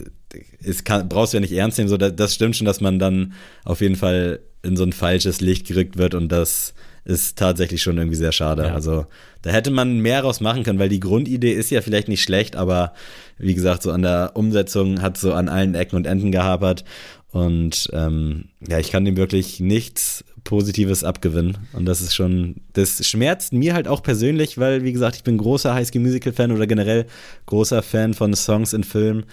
ist 0.60 0.84
kann, 0.84 1.08
brauchst 1.08 1.32
du 1.32 1.36
ja 1.36 1.40
nicht 1.40 1.52
ernst 1.52 1.78
nehmen, 1.78 1.88
so 1.88 1.96
das, 1.96 2.14
das 2.16 2.34
stimmt 2.34 2.56
schon, 2.56 2.66
dass 2.66 2.80
man 2.80 2.98
dann 2.98 3.32
auf 3.64 3.80
jeden 3.80 3.96
Fall 3.96 4.40
in 4.62 4.76
so 4.76 4.84
ein 4.84 4.92
falsches 4.92 5.40
Licht 5.40 5.66
gerückt 5.66 5.96
wird 5.96 6.14
und 6.14 6.28
das 6.28 6.74
ist 7.04 7.38
tatsächlich 7.38 7.82
schon 7.82 7.98
irgendwie 7.98 8.16
sehr 8.16 8.32
schade. 8.32 8.64
Ja. 8.64 8.74
Also 8.74 9.06
da 9.42 9.50
hätte 9.50 9.70
man 9.70 10.00
mehr 10.00 10.22
raus 10.22 10.40
machen 10.40 10.62
können, 10.62 10.78
weil 10.78 10.88
die 10.88 11.00
Grundidee 11.00 11.52
ist 11.52 11.70
ja 11.70 11.80
vielleicht 11.80 12.08
nicht 12.08 12.22
schlecht, 12.22 12.56
aber 12.56 12.92
wie 13.38 13.54
gesagt, 13.54 13.82
so 13.82 13.90
an 13.90 14.02
der 14.02 14.32
Umsetzung 14.34 15.00
hat 15.00 15.16
so 15.16 15.32
an 15.32 15.48
allen 15.48 15.74
Ecken 15.74 15.96
und 15.96 16.06
Enden 16.06 16.30
gehapert. 16.32 16.84
Und 17.32 17.88
ähm, 17.92 18.46
ja, 18.66 18.78
ich 18.78 18.90
kann 18.90 19.04
dem 19.04 19.16
wirklich 19.16 19.60
nichts 19.60 20.24
Positives 20.44 21.04
abgewinnen. 21.04 21.58
Und 21.72 21.86
das 21.86 22.00
ist 22.00 22.14
schon, 22.14 22.56
das 22.72 23.06
schmerzt 23.06 23.52
mir 23.52 23.74
halt 23.74 23.88
auch 23.88 24.02
persönlich, 24.02 24.58
weil, 24.58 24.82
wie 24.84 24.92
gesagt, 24.92 25.16
ich 25.16 25.22
bin 25.22 25.38
großer 25.38 25.74
High 25.74 25.86
School 25.86 26.00
Musical 26.02 26.32
Fan 26.32 26.52
oder 26.52 26.66
generell 26.66 27.06
großer 27.46 27.82
Fan 27.82 28.14
von 28.14 28.34
Songs 28.34 28.72
in 28.72 28.84
Filmen. 28.84 29.24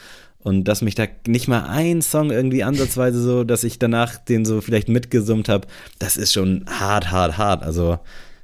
Und 0.47 0.63
dass 0.63 0.81
mich 0.81 0.95
da 0.95 1.07
nicht 1.27 1.49
mal 1.49 1.65
ein 1.65 2.01
Song 2.01 2.31
irgendwie 2.31 2.63
ansatzweise 2.63 3.21
so, 3.21 3.43
dass 3.43 3.65
ich 3.65 3.79
danach 3.79 4.15
den 4.15 4.45
so 4.45 4.61
vielleicht 4.61 4.87
mitgesummt 4.87 5.49
habe, 5.49 5.67
das 5.99 6.15
ist 6.15 6.31
schon 6.31 6.63
hart, 6.69 7.11
hart, 7.11 7.37
hart. 7.37 7.63
Also 7.63 7.99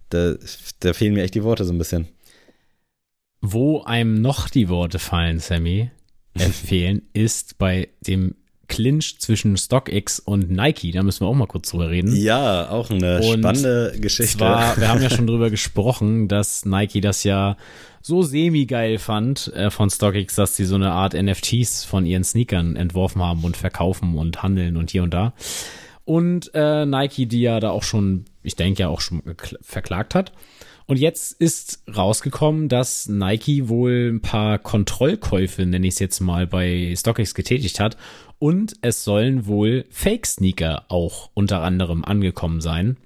da, 0.09 0.33
da 0.81 0.91
fehlen 0.91 1.13
mir 1.13 1.23
echt 1.23 1.33
die 1.33 1.45
Worte 1.45 1.63
so 1.63 1.71
ein 1.71 1.77
bisschen. 1.77 2.09
Wo 3.39 3.83
einem 3.83 4.21
noch 4.21 4.49
die 4.49 4.67
Worte 4.67 4.99
fallen, 4.99 5.39
Sammy, 5.39 5.91
äh, 6.33 6.49
fehlen, 6.49 7.03
ist 7.13 7.57
bei 7.57 7.87
dem 8.01 8.35
Clinch 8.67 9.19
zwischen 9.19 9.57
StockX 9.57 10.19
und 10.19 10.49
Nike. 10.49 10.91
Da 10.91 11.03
müssen 11.03 11.21
wir 11.21 11.27
auch 11.27 11.35
mal 11.35 11.47
kurz 11.47 11.69
drüber 11.69 11.89
reden. 11.89 12.15
Ja, 12.15 12.69
auch 12.69 12.89
eine 12.89 13.17
Und 13.21 13.39
spannende 13.39 13.93
Geschichte. 13.99 14.37
Zwar, 14.37 14.77
wir 14.77 14.87
haben 14.87 15.01
ja 15.01 15.09
schon 15.11 15.27
drüber 15.27 15.49
gesprochen, 15.49 16.27
dass 16.27 16.65
Nike 16.65 17.01
das 17.01 17.23
ja 17.23 17.57
so 18.01 18.21
semi-geil 18.21 18.99
fand 18.99 19.51
äh, 19.53 19.69
von 19.69 19.89
StockX, 19.89 20.35
dass 20.35 20.55
sie 20.55 20.65
so 20.65 20.75
eine 20.75 20.91
Art 20.91 21.13
NFTs 21.13 21.85
von 21.85 22.05
ihren 22.05 22.23
Sneakern 22.23 22.75
entworfen 22.75 23.21
haben 23.21 23.43
und 23.43 23.57
verkaufen 23.57 24.17
und 24.17 24.43
handeln 24.43 24.77
und 24.77 24.91
hier 24.91 25.03
und 25.03 25.13
da. 25.13 25.33
Und 26.05 26.51
äh, 26.53 26.85
Nike, 26.85 27.25
die 27.27 27.41
ja 27.41 27.59
da 27.59 27.69
auch 27.69 27.83
schon, 27.83 28.25
ich 28.43 28.55
denke 28.55 28.81
ja 28.81 28.89
auch 28.89 29.01
schon 29.01 29.21
verklagt 29.61 30.15
hat. 30.15 30.33
Und 30.85 30.99
jetzt 30.99 31.39
ist 31.39 31.81
rausgekommen, 31.95 32.67
dass 32.67 33.07
Nike 33.07 33.69
wohl 33.69 34.11
ein 34.13 34.21
paar 34.21 34.59
Kontrollkäufe, 34.59 35.65
nenne 35.65 35.87
ich 35.87 35.93
es 35.93 35.99
jetzt 35.99 36.19
mal, 36.19 36.45
bei 36.45 36.93
StockX 36.95 37.33
getätigt 37.33 37.79
hat. 37.79 37.95
Und 38.43 38.73
es 38.81 39.05
sollen 39.05 39.47
wohl 39.47 39.85
Fake-Sneaker 39.89 40.83
auch 40.89 41.29
unter 41.33 41.61
anderem 41.61 42.03
angekommen 42.03 42.59
sein. 42.59 42.97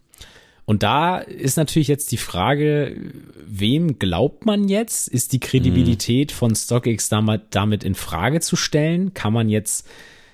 Und 0.65 0.81
da 0.81 1.19
ist 1.19 1.57
natürlich 1.57 1.87
jetzt 1.87 2.11
die 2.11 2.17
Frage, 2.17 2.99
wem 3.45 3.99
glaubt 3.99 4.47
man 4.47 4.67
jetzt? 4.67 5.07
Ist 5.07 5.33
die 5.33 5.39
Kredibilität 5.39 6.31
von 6.31 6.55
StockX 6.55 7.09
damit, 7.09 7.83
in 7.83 7.93
Frage 7.93 8.39
zu 8.39 8.55
stellen? 8.55 9.13
Kann 9.13 9.31
man 9.31 9.47
jetzt 9.47 9.87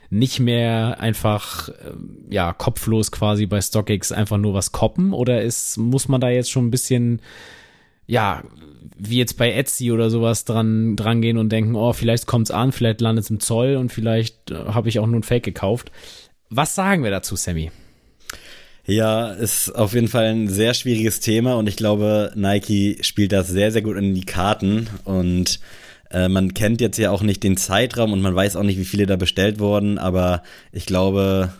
nicht 0.10 0.40
mehr 0.40 1.02
einfach 1.02 1.68
ähm, 1.86 2.20
ja 2.30 2.54
kopflos 2.54 3.12
quasi 3.12 3.46
bei 3.46 3.60
StockX 3.60 4.14
einfach 4.14 4.38
nur 4.38 4.54
was 4.54 4.72
koppen 4.72 5.12
oder 5.12 5.42
ist 5.42 5.76
muss 5.76 6.08
man 6.08 6.22
da 6.22 6.30
jetzt 6.30 6.50
schon 6.50 6.68
ein 6.68 6.72
bisschen 6.72 7.22
ja 8.06 8.44
wie 8.98 9.18
jetzt 9.18 9.38
bei 9.38 9.52
Etsy 9.52 9.92
oder 9.92 10.10
sowas 10.10 10.46
dran 10.46 10.96
dran 10.96 11.22
gehen 11.22 11.38
und 11.38 11.50
denken 11.50 11.76
oh 11.76 11.94
vielleicht 11.94 12.28
kommt's 12.28 12.52
an 12.52 12.72
vielleicht 12.72 13.02
landet 13.02 13.26
es 13.26 13.30
im 13.30 13.40
Zoll 13.40 13.76
und 13.76 13.92
vielleicht 13.92 14.52
äh, 14.52 14.56
habe 14.56 14.90
ich 14.90 15.00
auch 15.00 15.08
nur 15.08 15.20
ein 15.20 15.24
Fake 15.24 15.44
gekauft. 15.44 15.92
Was 16.50 16.76
sagen 16.76 17.04
wir 17.04 17.12
dazu 17.12 17.36
Sammy? 17.36 17.72
Ja, 18.86 19.30
ist 19.30 19.70
auf 19.70 19.94
jeden 19.94 20.10
Fall 20.10 20.26
ein 20.26 20.48
sehr 20.50 20.74
schwieriges 20.74 21.22
Thema 21.22 21.54
und 21.56 21.68
ich 21.68 21.78
glaube, 21.78 22.34
Nike 22.36 22.98
spielt 23.02 23.32
das 23.32 23.48
sehr, 23.48 23.72
sehr 23.72 23.82
gut 23.82 23.96
in 23.96 24.14
die 24.14 24.26
Karten 24.26 24.90
und 25.06 25.62
äh, 26.12 26.28
man 26.28 26.54
kennt 26.54 26.82
jetzt 26.82 26.98
ja 26.98 27.10
auch 27.10 27.24
nicht 27.24 27.44
den 27.44 27.56
Zeitraum 27.56 28.12
und 28.12 28.22
man 28.22 28.36
weiß 28.36 28.58
auch 28.58 28.64
nicht, 28.64 28.78
wie 28.78 28.86
viele 28.86 29.06
da 29.06 29.16
bestellt 29.16 29.60
wurden, 29.60 29.98
aber 29.98 30.44
ich 30.74 30.86
glaube, 30.86 31.54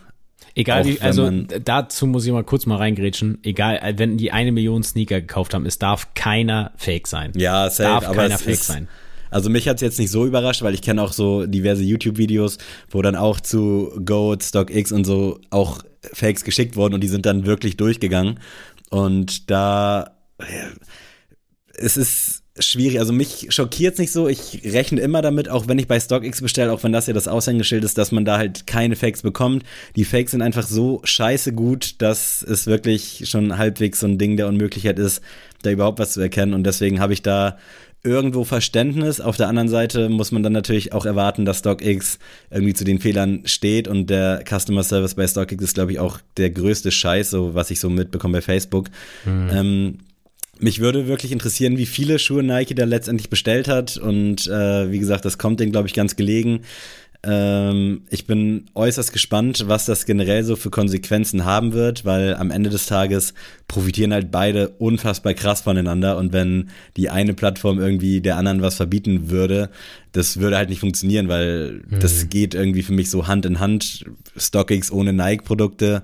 Egal, 0.56 0.82
Auch 0.82 0.86
wie, 0.86 1.00
also 1.00 1.30
dazu 1.30 2.06
muss 2.06 2.24
ich 2.24 2.32
mal 2.32 2.44
kurz 2.44 2.66
mal 2.66 2.76
reingrätschen. 2.76 3.38
Egal, 3.42 3.78
äh, 3.82 3.94
wenn 3.96 4.16
die 4.16 4.30
eine 4.30 4.52
Million 4.52 4.82
Sneaker 4.84 5.20
gekauft 5.20 5.52
haben, 5.52 5.66
es 5.66 5.78
darf 5.78 6.14
keiner 6.14 6.72
Fake 6.76 7.08
sein. 7.08 7.32
Ja, 7.34 7.68
safe, 7.70 7.88
darf 7.88 8.06
aber 8.06 8.14
keiner 8.14 8.34
es 8.36 8.42
Fake 8.42 8.54
ist, 8.54 8.66
sein. 8.66 8.88
Also 9.30 9.50
mich 9.50 9.66
hat's 9.66 9.82
jetzt 9.82 9.98
nicht 9.98 10.12
so 10.12 10.24
überrascht, 10.24 10.62
weil 10.62 10.74
ich 10.74 10.82
kenne 10.82 11.02
auch 11.02 11.12
so 11.12 11.44
diverse 11.44 11.82
YouTube-Videos, 11.82 12.58
wo 12.88 13.02
dann 13.02 13.16
auch 13.16 13.40
zu 13.40 14.00
Goat, 14.04 14.44
StockX 14.44 14.92
und 14.92 15.04
so 15.04 15.40
auch 15.50 15.82
Fakes 16.12 16.44
geschickt 16.44 16.76
wurden 16.76 16.94
und 16.94 17.00
die 17.00 17.08
sind 17.08 17.26
dann 17.26 17.44
wirklich 17.44 17.76
durchgegangen. 17.76 18.38
Und 18.90 19.50
da 19.50 20.12
es 21.76 21.96
ist 21.96 22.43
schwierig. 22.58 23.00
Also 23.00 23.12
mich 23.12 23.48
schockiert's 23.50 23.98
nicht 23.98 24.12
so. 24.12 24.28
Ich 24.28 24.62
rechne 24.64 25.00
immer 25.00 25.22
damit, 25.22 25.48
auch 25.48 25.66
wenn 25.66 25.78
ich 25.78 25.88
bei 25.88 25.98
StockX 25.98 26.40
bestelle, 26.40 26.72
auch 26.72 26.82
wenn 26.84 26.92
das 26.92 27.06
ja 27.06 27.12
das 27.12 27.28
Aushängeschild 27.28 27.84
ist, 27.84 27.98
dass 27.98 28.12
man 28.12 28.24
da 28.24 28.38
halt 28.38 28.66
keine 28.66 28.96
Fakes 28.96 29.22
bekommt. 29.22 29.64
Die 29.96 30.04
Fakes 30.04 30.30
sind 30.32 30.42
einfach 30.42 30.66
so 30.66 31.00
scheiße 31.04 31.52
gut, 31.52 31.96
dass 32.00 32.42
es 32.42 32.66
wirklich 32.66 33.24
schon 33.28 33.58
halbwegs 33.58 34.00
so 34.00 34.06
ein 34.06 34.18
Ding 34.18 34.36
der 34.36 34.46
Unmöglichkeit 34.46 34.98
ist, 34.98 35.20
da 35.62 35.70
überhaupt 35.70 35.98
was 35.98 36.12
zu 36.12 36.20
erkennen. 36.20 36.54
Und 36.54 36.64
deswegen 36.64 37.00
habe 37.00 37.12
ich 37.12 37.22
da 37.22 37.58
irgendwo 38.04 38.44
Verständnis. 38.44 39.20
Auf 39.20 39.36
der 39.36 39.48
anderen 39.48 39.68
Seite 39.68 40.08
muss 40.08 40.30
man 40.30 40.42
dann 40.42 40.52
natürlich 40.52 40.92
auch 40.92 41.06
erwarten, 41.06 41.44
dass 41.44 41.60
StockX 41.60 42.18
irgendwie 42.50 42.74
zu 42.74 42.84
den 42.84 43.00
Fehlern 43.00 43.42
steht 43.46 43.88
und 43.88 44.10
der 44.10 44.44
Customer 44.46 44.84
Service 44.84 45.14
bei 45.14 45.26
StockX 45.26 45.64
ist, 45.64 45.74
glaube 45.74 45.92
ich, 45.92 45.98
auch 45.98 46.18
der 46.36 46.50
größte 46.50 46.92
Scheiß, 46.92 47.30
so 47.30 47.54
was 47.54 47.70
ich 47.70 47.80
so 47.80 47.90
mitbekomme 47.90 48.38
bei 48.38 48.42
Facebook. 48.42 48.90
Ähm, 49.26 49.98
mich 50.64 50.80
würde 50.80 51.06
wirklich 51.06 51.30
interessieren, 51.30 51.76
wie 51.76 51.84
viele 51.84 52.18
Schuhe 52.18 52.42
Nike 52.42 52.74
da 52.74 52.86
letztendlich 52.86 53.28
bestellt 53.28 53.68
hat. 53.68 53.98
Und 53.98 54.46
äh, 54.46 54.90
wie 54.90 54.98
gesagt, 54.98 55.26
das 55.26 55.36
kommt 55.36 55.60
denen, 55.60 55.72
glaube 55.72 55.88
ich, 55.88 55.94
ganz 55.94 56.16
gelegen. 56.16 56.62
Ähm, 57.22 58.04
ich 58.08 58.26
bin 58.26 58.64
äußerst 58.74 59.12
gespannt, 59.12 59.64
was 59.66 59.84
das 59.84 60.06
generell 60.06 60.42
so 60.42 60.56
für 60.56 60.70
Konsequenzen 60.70 61.44
haben 61.44 61.74
wird, 61.74 62.06
weil 62.06 62.34
am 62.34 62.50
Ende 62.50 62.70
des 62.70 62.86
Tages 62.86 63.34
profitieren 63.68 64.14
halt 64.14 64.30
beide 64.30 64.70
unfassbar 64.70 65.34
krass 65.34 65.60
voneinander. 65.60 66.16
Und 66.16 66.32
wenn 66.32 66.70
die 66.96 67.10
eine 67.10 67.34
Plattform 67.34 67.78
irgendwie 67.78 68.22
der 68.22 68.38
anderen 68.38 68.62
was 68.62 68.76
verbieten 68.76 69.28
würde, 69.28 69.68
das 70.12 70.40
würde 70.40 70.56
halt 70.56 70.70
nicht 70.70 70.80
funktionieren, 70.80 71.28
weil 71.28 71.82
das 72.00 72.30
geht 72.30 72.54
irgendwie 72.54 72.82
für 72.82 72.94
mich 72.94 73.10
so 73.10 73.26
Hand 73.26 73.44
in 73.44 73.60
Hand. 73.60 74.06
StockX 74.34 74.90
ohne 74.90 75.12
Nike-Produkte 75.12 76.02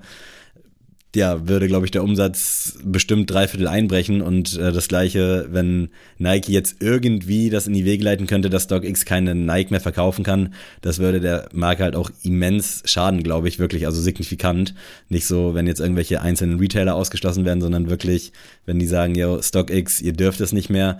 ja, 1.15 1.47
würde, 1.47 1.67
glaube 1.67 1.85
ich, 1.85 1.91
der 1.91 2.03
Umsatz 2.03 2.77
bestimmt 2.83 3.29
drei 3.29 3.47
Viertel 3.47 3.67
einbrechen 3.67 4.21
und 4.21 4.57
äh, 4.57 4.71
das 4.71 4.87
gleiche, 4.87 5.47
wenn 5.51 5.89
Nike 6.17 6.53
jetzt 6.53 6.77
irgendwie 6.79 7.49
das 7.49 7.67
in 7.67 7.73
die 7.73 7.83
Wege 7.83 8.03
leiten 8.03 8.27
könnte, 8.27 8.49
dass 8.49 8.63
StockX 8.63 9.03
keine 9.03 9.35
Nike 9.35 9.71
mehr 9.71 9.81
verkaufen 9.81 10.23
kann, 10.23 10.53
das 10.81 10.99
würde 10.99 11.19
der 11.19 11.49
Marke 11.51 11.83
halt 11.83 11.95
auch 11.95 12.09
immens 12.23 12.83
schaden, 12.85 13.23
glaube 13.23 13.49
ich, 13.49 13.59
wirklich, 13.59 13.85
also 13.85 14.01
signifikant. 14.01 14.73
Nicht 15.09 15.25
so, 15.25 15.53
wenn 15.53 15.67
jetzt 15.67 15.81
irgendwelche 15.81 16.21
einzelnen 16.21 16.59
Retailer 16.59 16.95
ausgeschlossen 16.95 17.43
werden, 17.43 17.61
sondern 17.61 17.89
wirklich, 17.89 18.31
wenn 18.65 18.79
die 18.79 18.87
sagen, 18.87 19.15
yo, 19.15 19.41
StockX, 19.41 19.99
ihr 20.01 20.13
dürft 20.13 20.39
es 20.39 20.53
nicht 20.53 20.69
mehr. 20.69 20.99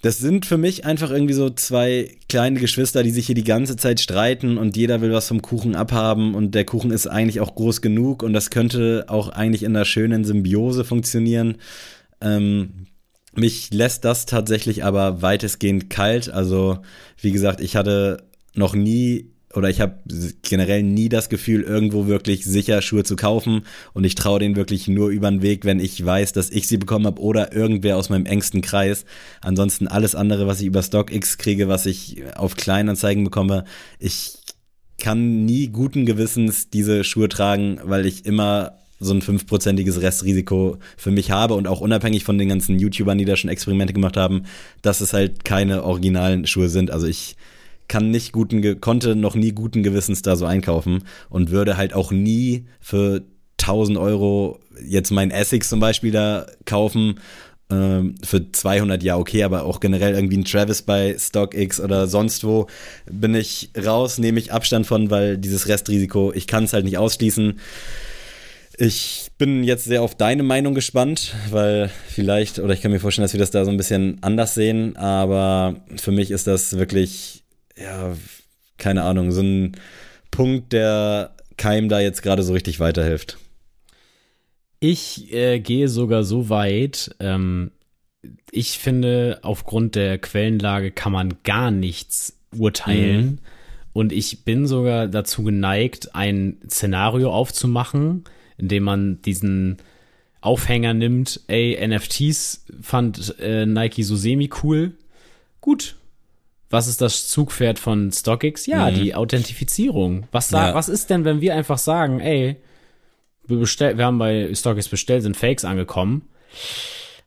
Das 0.00 0.18
sind 0.18 0.46
für 0.46 0.58
mich 0.58 0.84
einfach 0.84 1.10
irgendwie 1.10 1.34
so 1.34 1.50
zwei 1.50 2.16
kleine 2.28 2.60
Geschwister, 2.60 3.02
die 3.02 3.10
sich 3.10 3.26
hier 3.26 3.34
die 3.34 3.44
ganze 3.44 3.76
Zeit 3.76 4.00
streiten 4.00 4.56
und 4.56 4.76
jeder 4.76 5.00
will 5.00 5.12
was 5.12 5.26
vom 5.28 5.42
Kuchen 5.42 5.74
abhaben 5.74 6.34
und 6.34 6.54
der 6.54 6.64
Kuchen 6.64 6.92
ist 6.92 7.08
eigentlich 7.08 7.40
auch 7.40 7.54
groß 7.54 7.82
genug 7.82 8.22
und 8.22 8.32
das 8.32 8.50
könnte 8.50 9.06
auch 9.08 9.28
eigentlich 9.28 9.64
in 9.64 9.74
einer 9.74 9.84
schönen 9.84 10.24
Symbiose 10.24 10.84
funktionieren. 10.84 11.56
Ähm, 12.20 12.86
mich 13.34 13.72
lässt 13.72 14.04
das 14.04 14.26
tatsächlich 14.26 14.84
aber 14.84 15.22
weitestgehend 15.22 15.90
kalt. 15.90 16.30
Also, 16.30 16.78
wie 17.20 17.32
gesagt, 17.32 17.60
ich 17.60 17.76
hatte 17.76 18.24
noch 18.54 18.74
nie 18.74 19.30
oder 19.54 19.70
ich 19.70 19.80
habe 19.80 19.98
generell 20.42 20.82
nie 20.82 21.08
das 21.08 21.28
Gefühl, 21.28 21.62
irgendwo 21.62 22.06
wirklich 22.06 22.44
sicher 22.44 22.82
Schuhe 22.82 23.04
zu 23.04 23.16
kaufen 23.16 23.62
und 23.94 24.04
ich 24.04 24.14
traue 24.14 24.40
denen 24.40 24.56
wirklich 24.56 24.88
nur 24.88 25.08
über 25.08 25.30
den 25.30 25.42
Weg, 25.42 25.64
wenn 25.64 25.80
ich 25.80 26.04
weiß, 26.04 26.32
dass 26.32 26.50
ich 26.50 26.68
sie 26.68 26.76
bekommen 26.76 27.06
habe 27.06 27.20
oder 27.20 27.52
irgendwer 27.52 27.96
aus 27.96 28.10
meinem 28.10 28.26
engsten 28.26 28.60
Kreis. 28.60 29.04
Ansonsten 29.40 29.88
alles 29.88 30.14
andere, 30.14 30.46
was 30.46 30.60
ich 30.60 30.66
über 30.66 30.82
StockX 30.82 31.38
kriege, 31.38 31.68
was 31.68 31.86
ich 31.86 32.22
auf 32.36 32.56
Kleinanzeigen 32.56 33.24
bekomme, 33.24 33.64
ich 33.98 34.38
kann 34.98 35.44
nie 35.44 35.68
guten 35.68 36.06
Gewissens 36.06 36.70
diese 36.70 37.04
Schuhe 37.04 37.28
tragen, 37.28 37.80
weil 37.84 38.04
ich 38.04 38.26
immer 38.26 38.78
so 39.00 39.14
ein 39.14 39.22
fünfprozentiges 39.22 40.02
Restrisiko 40.02 40.78
für 40.96 41.12
mich 41.12 41.30
habe 41.30 41.54
und 41.54 41.68
auch 41.68 41.80
unabhängig 41.80 42.24
von 42.24 42.36
den 42.36 42.48
ganzen 42.48 42.78
YouTubern, 42.80 43.16
die 43.16 43.24
da 43.24 43.36
schon 43.36 43.48
Experimente 43.48 43.92
gemacht 43.92 44.16
haben, 44.16 44.42
dass 44.82 45.00
es 45.00 45.12
halt 45.12 45.44
keine 45.44 45.84
originalen 45.84 46.46
Schuhe 46.46 46.68
sind. 46.68 46.90
Also 46.90 47.06
ich 47.06 47.36
kann 47.88 48.10
nicht 48.10 48.32
guten, 48.32 48.80
konnte 48.80 49.16
noch 49.16 49.34
nie 49.34 49.52
guten 49.52 49.82
Gewissens 49.82 50.22
da 50.22 50.36
so 50.36 50.46
einkaufen 50.46 51.04
und 51.30 51.50
würde 51.50 51.76
halt 51.76 51.94
auch 51.94 52.12
nie 52.12 52.66
für 52.80 53.22
1000 53.60 53.98
Euro 53.98 54.60
jetzt 54.86 55.10
mein 55.10 55.30
Essex 55.30 55.68
zum 55.68 55.80
Beispiel 55.80 56.12
da 56.12 56.46
kaufen. 56.64 57.18
Ähm, 57.70 58.14
für 58.24 58.50
200 58.50 59.02
ja 59.02 59.18
okay, 59.18 59.42
aber 59.42 59.64
auch 59.64 59.80
generell 59.80 60.14
irgendwie 60.14 60.38
ein 60.38 60.44
Travis 60.44 60.80
bei 60.80 61.14
StockX 61.18 61.80
oder 61.80 62.06
sonst 62.06 62.44
wo 62.44 62.66
bin 63.10 63.34
ich 63.34 63.70
raus, 63.76 64.16
nehme 64.16 64.38
ich 64.38 64.52
Abstand 64.52 64.86
von, 64.86 65.10
weil 65.10 65.36
dieses 65.36 65.68
Restrisiko, 65.68 66.32
ich 66.32 66.46
kann 66.46 66.64
es 66.64 66.72
halt 66.72 66.86
nicht 66.86 66.96
ausschließen. 66.96 67.58
Ich 68.78 69.28
bin 69.36 69.64
jetzt 69.64 69.84
sehr 69.84 70.02
auf 70.02 70.14
deine 70.14 70.44
Meinung 70.44 70.74
gespannt, 70.74 71.34
weil 71.50 71.90
vielleicht, 72.08 72.58
oder 72.58 72.72
ich 72.72 72.80
kann 72.80 72.92
mir 72.92 73.00
vorstellen, 73.00 73.24
dass 73.24 73.34
wir 73.34 73.40
das 73.40 73.50
da 73.50 73.64
so 73.64 73.70
ein 73.70 73.76
bisschen 73.76 74.18
anders 74.22 74.54
sehen, 74.54 74.96
aber 74.96 75.76
für 75.96 76.12
mich 76.12 76.30
ist 76.30 76.46
das 76.46 76.78
wirklich, 76.78 77.42
ja, 77.80 78.16
keine 78.76 79.02
Ahnung, 79.04 79.32
so 79.32 79.40
ein 79.40 79.72
Punkt, 80.30 80.72
der 80.72 81.34
keinem 81.56 81.88
da 81.88 82.00
jetzt 82.00 82.22
gerade 82.22 82.42
so 82.42 82.52
richtig 82.52 82.80
weiterhilft. 82.80 83.38
Ich 84.80 85.32
äh, 85.32 85.58
gehe 85.58 85.88
sogar 85.88 86.22
so 86.22 86.48
weit, 86.48 87.14
ähm, 87.18 87.72
ich 88.50 88.78
finde, 88.78 89.40
aufgrund 89.42 89.94
der 89.94 90.18
Quellenlage 90.18 90.90
kann 90.90 91.12
man 91.12 91.34
gar 91.44 91.70
nichts 91.70 92.38
urteilen. 92.56 93.26
Mhm. 93.26 93.38
Und 93.92 94.12
ich 94.12 94.44
bin 94.44 94.66
sogar 94.66 95.08
dazu 95.08 95.42
geneigt, 95.42 96.14
ein 96.14 96.58
Szenario 96.68 97.32
aufzumachen, 97.32 98.24
in 98.56 98.68
dem 98.68 98.84
man 98.84 99.20
diesen 99.22 99.78
Aufhänger 100.40 100.94
nimmt, 100.94 101.40
ey, 101.48 101.76
NFTs 101.86 102.64
fand 102.80 103.34
äh, 103.40 103.66
Nike 103.66 104.04
so 104.04 104.14
semi-cool. 104.14 104.92
Gut. 105.60 105.96
Was 106.70 106.86
ist 106.86 107.00
das 107.00 107.28
Zugpferd 107.28 107.78
von 107.78 108.12
StockX? 108.12 108.66
Ja, 108.66 108.90
Mhm. 108.90 108.94
die 108.94 109.14
Authentifizierung. 109.14 110.26
Was, 110.32 110.48
sa- 110.48 110.68
Ja. 110.68 110.74
was 110.74 110.88
ist 110.88 111.08
denn, 111.10 111.24
wenn 111.24 111.40
wir 111.40 111.54
einfach 111.54 111.78
sagen, 111.78 112.20
ey, 112.20 112.56
wir, 113.46 113.58
bestell, 113.58 113.96
wir 113.96 114.04
haben 114.04 114.18
bei 114.18 114.52
StockX 114.54 114.88
bestellt, 114.88 115.22
sind 115.22 115.36
Fakes 115.36 115.64
angekommen. 115.64 116.28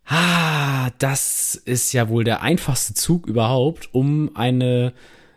Ah, 0.06 0.90
das 1.00 1.56
ist 1.56 1.94
ja 1.94 2.10
wohl 2.10 2.24
der 2.24 2.42
einfachste 2.42 2.94
Zug 2.94 3.28
überhaupt, 3.28 3.90
um 3.94 4.32
eine 4.36 4.94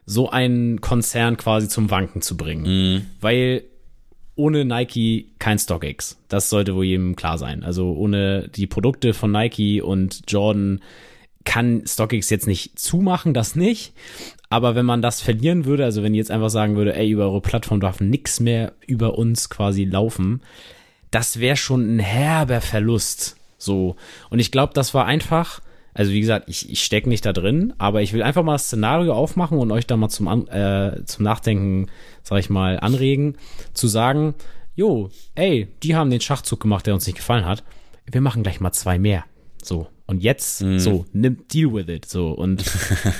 so 0.07 0.29
einen 0.31 0.81
Konzern 0.81 1.37
quasi 1.37 1.69
zum 1.69 1.91
Wanken 1.91 2.21
zu 2.21 2.37
bringen. 2.37 3.11
Weil 3.21 3.65
ohne 4.37 4.65
Nike 4.65 5.31
kein 5.39 5.59
StockX. 5.59 6.19
Das 6.29 6.51
sollte 6.51 6.75
wohl 6.75 6.85
jedem 6.85 7.15
klar 7.17 7.39
sein. 7.39 7.63
Also 7.63 7.93
ohne 7.95 8.49
die 8.49 8.67
Produkte 8.67 9.15
von 9.15 9.31
Nike 9.33 9.81
und 9.81 10.23
Jordan 10.29 10.81
kann 11.45 11.83
StockX 11.87 12.31
jetzt 12.31 12.47
nicht 12.47 12.79
zumachen, 12.79 13.35
das 13.35 13.55
nicht. 13.55 13.93
Aber 14.51 14.75
wenn 14.75 14.87
man 14.87 15.03
das 15.03 15.21
verlieren 15.21 15.65
würde, 15.65 15.85
also 15.85 16.03
wenn 16.03 16.13
die 16.13 16.19
jetzt 16.19 16.31
einfach 16.31 16.51
sagen 16.51 16.77
würde, 16.77 16.95
ey, 16.95 17.11
über 17.11 17.25
eure 17.25 17.41
Plattform 17.41 17.81
darf 17.81 18.01
nix 18.01 18.41
mehr 18.41 18.73
über 18.87 19.19
uns 19.19 19.51
quasi 19.51 19.85
laufen, 19.85 20.43
das 21.11 21.41
wäre 21.41 21.57
schon 21.57 21.97
ein 21.97 21.99
herber 21.99 22.61
Verlust. 22.61 23.37
So. 23.59 23.97
Und 24.31 24.39
ich 24.39 24.51
glaube, 24.51 24.73
das 24.75 24.95
war 24.95 25.07
einfach, 25.07 25.61
also 25.93 26.13
wie 26.13 26.21
gesagt, 26.21 26.49
ich, 26.49 26.71
ich 26.71 26.83
stecke 26.83 27.09
nicht 27.09 27.25
da 27.25 27.33
drin, 27.33 27.73
aber 27.79 28.03
ich 28.03 28.13
will 28.13 28.23
einfach 28.23 28.43
mal 28.43 28.53
das 28.53 28.67
Szenario 28.67 29.15
aufmachen 29.15 29.59
und 29.59 29.71
euch 29.71 29.87
da 29.87 29.97
mal 29.97 30.09
zum, 30.09 30.49
äh, 30.49 31.05
zum 31.05 31.25
Nachdenken, 31.25 31.89
sag 32.23 32.39
ich 32.39 32.51
mal, 32.51 32.79
anregen, 32.81 33.37
zu 33.73 33.87
sagen, 33.87 34.35
jo, 34.75 35.11
ey, 35.35 35.69
die 35.83 35.95
haben 35.95 36.11
den 36.11 36.21
Schachzug 36.21 36.61
gemacht, 36.61 36.87
der 36.87 36.95
uns 36.95 37.07
nicht 37.07 37.17
gefallen 37.17 37.47
hat. 37.47 37.65
Wir 38.11 38.21
machen 38.21 38.43
gleich 38.43 38.61
mal 38.61 38.73
zwei 38.73 38.99
mehr. 38.99 39.25
So. 39.63 39.87
Und 40.07 40.23
jetzt, 40.23 40.59
so, 40.59 41.07
nimm, 41.13 41.39
deal 41.53 41.73
with 41.73 41.89
it. 41.89 42.05
So. 42.07 42.29
Und 42.29 42.63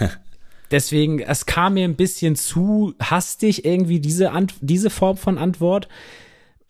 deswegen, 0.71 1.21
es 1.21 1.47
kam 1.47 1.75
mir 1.75 1.85
ein 1.85 1.97
bisschen 1.97 2.37
zu 2.37 2.95
hastig 3.01 3.65
irgendwie 3.65 4.01
diese, 4.01 4.33
Ant 4.33 4.55
diese 4.61 4.91
Form 4.91 5.17
von 5.17 5.39
Antwort, 5.39 5.89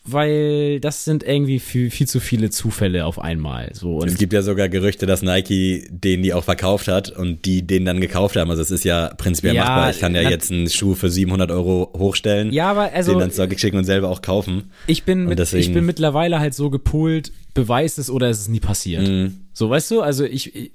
weil 0.06 0.80
das 0.80 1.04
sind 1.06 1.22
irgendwie 1.22 1.58
viel, 1.58 1.90
viel 1.90 2.06
zu 2.06 2.20
viele 2.20 2.50
Zufälle 2.50 3.06
auf 3.06 3.18
einmal. 3.18 3.70
So 3.72 4.02
Es 4.04 4.12
und 4.12 4.18
gibt 4.18 4.34
ja 4.34 4.42
sogar 4.42 4.68
Gerüchte, 4.68 5.06
dass 5.06 5.22
Nike 5.22 5.86
den 5.90 6.22
die 6.22 6.34
auch 6.34 6.44
verkauft 6.44 6.88
hat 6.88 7.10
und 7.10 7.46
die 7.46 7.66
den 7.66 7.86
dann 7.86 8.00
gekauft 8.02 8.36
haben. 8.36 8.50
Also 8.50 8.60
es 8.60 8.70
ist 8.70 8.84
ja 8.84 9.08
prinzipiell 9.16 9.54
Ja, 9.54 9.62
machbar. 9.64 9.90
Ich 9.90 10.00
kann 10.00 10.14
ja 10.14 10.20
jetzt 10.28 10.52
einen 10.52 10.68
Schuh 10.68 10.94
für 10.94 11.10
700 11.10 11.50
Euro 11.50 11.90
hochstellen, 11.96 12.52
ja, 12.52 12.70
aber 12.70 12.92
also 12.92 13.12
den 13.12 13.20
dann 13.20 13.30
StockX 13.30 13.60
schicken 13.60 13.78
und 13.78 13.84
selber 13.84 14.10
auch 14.10 14.20
kaufen. 14.20 14.70
ich 14.86 15.04
bin 15.04 15.24
mit, 15.24 15.38
deswegen- 15.38 15.62
ich 15.62 15.72
bin 15.72 15.86
mittlerweile 15.86 16.38
halt 16.38 16.52
so 16.54 16.68
gepolt, 16.68 17.32
beweist 17.54 17.98
es 17.98 18.10
oder 18.10 18.28
ist 18.28 18.36
es 18.36 18.42
ist 18.44 18.48
nie 18.50 18.60
passiert. 18.60 19.08
Mhm. 19.08 19.40
So, 19.54 19.70
weißt 19.70 19.90
du, 19.92 20.02
also 20.02 20.24
ich, 20.24 20.54
ich 20.54 20.72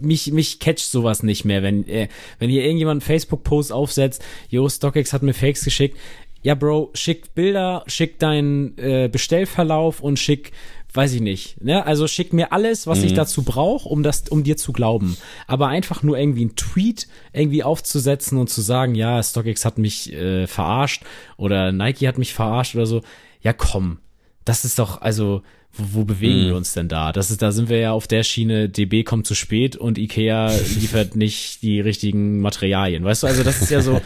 mich 0.00 0.32
mich 0.32 0.58
catcht 0.58 0.90
sowas 0.90 1.22
nicht 1.22 1.44
mehr, 1.44 1.62
wenn 1.62 1.86
äh, 1.86 2.08
wenn 2.38 2.48
hier 2.48 2.62
irgendjemand 2.64 3.02
einen 3.02 3.06
Facebook 3.06 3.44
Post 3.44 3.72
aufsetzt, 3.72 4.24
yo 4.48 4.68
StockX 4.68 5.12
hat 5.12 5.22
mir 5.22 5.34
Fakes 5.34 5.64
geschickt. 5.64 5.98
ja, 6.42 6.54
Bro, 6.54 6.90
schick 6.94 7.34
Bilder, 7.34 7.84
schick 7.86 8.18
deinen 8.18 8.76
äh, 8.78 9.08
Bestellverlauf 9.12 10.00
und 10.00 10.18
schick 10.18 10.52
weiß 10.94 11.14
ich 11.14 11.20
nicht. 11.20 11.62
Ne? 11.62 11.84
Also 11.86 12.06
schick 12.06 12.32
mir 12.32 12.52
alles, 12.52 12.86
was 12.86 13.00
mhm. 13.00 13.06
ich 13.06 13.14
dazu 13.14 13.42
brauche, 13.42 13.88
um 13.88 14.02
das, 14.02 14.28
um 14.28 14.44
dir 14.44 14.56
zu 14.56 14.72
glauben. 14.72 15.16
Aber 15.46 15.68
einfach 15.68 16.02
nur 16.02 16.18
irgendwie 16.18 16.42
einen 16.42 16.56
Tweet 16.56 17.08
irgendwie 17.32 17.62
aufzusetzen 17.62 18.38
und 18.38 18.50
zu 18.50 18.60
sagen, 18.60 18.94
ja, 18.94 19.22
StockX 19.22 19.64
hat 19.64 19.78
mich 19.78 20.12
äh, 20.12 20.46
verarscht 20.46 21.04
oder 21.36 21.72
Nike 21.72 22.06
hat 22.06 22.18
mich 22.18 22.34
verarscht 22.34 22.74
oder 22.74 22.86
so. 22.86 23.00
Ja, 23.40 23.52
komm. 23.52 23.98
Das 24.44 24.64
ist 24.64 24.78
doch, 24.78 25.00
also, 25.00 25.42
wo, 25.74 26.00
wo 26.00 26.04
bewegen 26.04 26.44
mhm. 26.44 26.46
wir 26.48 26.56
uns 26.56 26.72
denn 26.74 26.88
da? 26.88 27.12
Das 27.12 27.30
ist, 27.30 27.42
da 27.42 27.52
sind 27.52 27.68
wir 27.68 27.78
ja 27.78 27.92
auf 27.92 28.06
der 28.06 28.22
Schiene, 28.22 28.68
DB 28.68 29.04
kommt 29.04 29.26
zu 29.26 29.34
spät 29.34 29.76
und 29.76 29.98
Ikea 29.98 30.52
liefert 30.80 31.16
nicht 31.16 31.62
die 31.62 31.80
richtigen 31.80 32.40
Materialien. 32.40 33.04
Weißt 33.04 33.22
du, 33.22 33.26
also 33.26 33.42
das 33.42 33.62
ist 33.62 33.70
ja 33.70 33.80
so, 33.80 34.00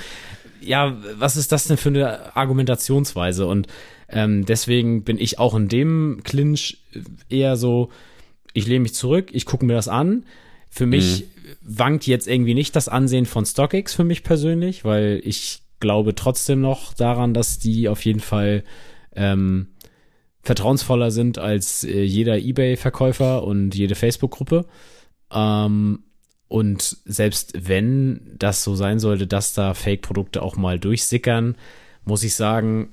ja, 0.61 0.97
was 1.19 1.37
ist 1.37 1.53
das 1.53 1.65
denn 1.65 1.77
für 1.77 1.89
eine 1.89 2.37
Argumentationsweise? 2.37 3.47
Und 3.47 3.67
ähm, 4.09 4.45
deswegen 4.47 5.03
bin 5.03 5.19
ich 5.19 5.39
auch 5.39 5.55
in 5.55 5.69
dem 5.69 6.21
Clinch 6.25 6.79
eher 7.29 7.57
so, 7.57 7.91
ich 8.53 8.67
lehne 8.67 8.81
mich 8.81 8.95
zurück, 8.95 9.29
ich 9.33 9.45
gucke 9.45 9.65
mir 9.65 9.75
das 9.75 9.89
an. 9.89 10.25
Für 10.71 10.87
mich 10.87 11.23
mhm. 11.23 11.51
wankt 11.63 12.07
jetzt 12.07 12.29
irgendwie 12.29 12.55
nicht 12.55 12.77
das 12.77 12.89
Ansehen 12.89 13.27
von 13.27 13.47
StockX 13.47 13.95
für 13.95 14.05
mich 14.05 14.23
persönlich, 14.23 14.85
weil 14.85 15.21
ich 15.25 15.61
glaube 15.81 16.15
trotzdem 16.15 16.61
noch 16.61 16.95
daran, 16.95 17.35
dass 17.35 17.59
die 17.59 17.89
auf 17.89 18.05
jeden 18.05 18.21
Fall 18.21 18.63
ähm, 19.15 19.69
vertrauensvoller 20.47 21.11
sind 21.11 21.39
als 21.39 21.85
äh, 21.85 22.03
jeder 22.03 22.39
eBay-Verkäufer 22.39 23.43
und 23.43 23.75
jede 23.75 23.95
Facebook-Gruppe. 23.95 24.65
Ähm, 25.33 26.05
und 26.49 26.97
selbst 27.05 27.53
wenn 27.69 28.33
das 28.39 28.63
so 28.63 28.77
sein 28.77 29.01
sollte, 29.01 29.27
dass 29.27 29.53
da 29.55 29.75
Fake-Produkte 29.75 30.43
auch 30.43 30.57
mal 30.57 30.79
durchsickern, 30.79 31.57
muss 32.05 32.23
ich 32.23 32.35
sagen, 32.35 32.93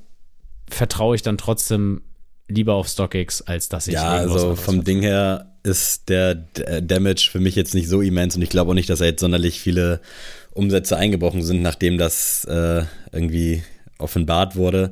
vertraue 0.70 1.16
ich 1.16 1.22
dann 1.22 1.38
trotzdem 1.38 2.02
lieber 2.48 2.74
auf 2.74 2.88
StockX, 2.88 3.42
als 3.44 3.70
dass 3.70 3.88
ich 3.88 3.94
Ja, 3.94 4.14
also 4.14 4.56
vom 4.56 4.56
vertraue. 4.56 4.84
Ding 4.84 5.02
her 5.02 5.56
ist 5.62 6.10
der 6.10 6.36
Damage 6.36 7.30
für 7.32 7.40
mich 7.40 7.56
jetzt 7.56 7.74
nicht 7.76 7.88
so 7.88 8.02
immens 8.02 8.36
und 8.36 8.42
ich 8.42 8.50
glaube 8.50 8.72
auch 8.72 8.76
nicht, 8.76 8.90
dass 8.90 9.00
da 9.00 9.06
jetzt 9.06 9.22
sonderlich 9.22 9.62
viele 9.62 10.02
Umsätze 10.52 10.98
eingebrochen 10.98 11.44
sind, 11.44 11.62
nachdem 11.62 11.98
das 11.98 12.46
äh, 12.46 12.84
irgendwie 13.12 13.64
offenbart 14.00 14.56
wurde. 14.56 14.92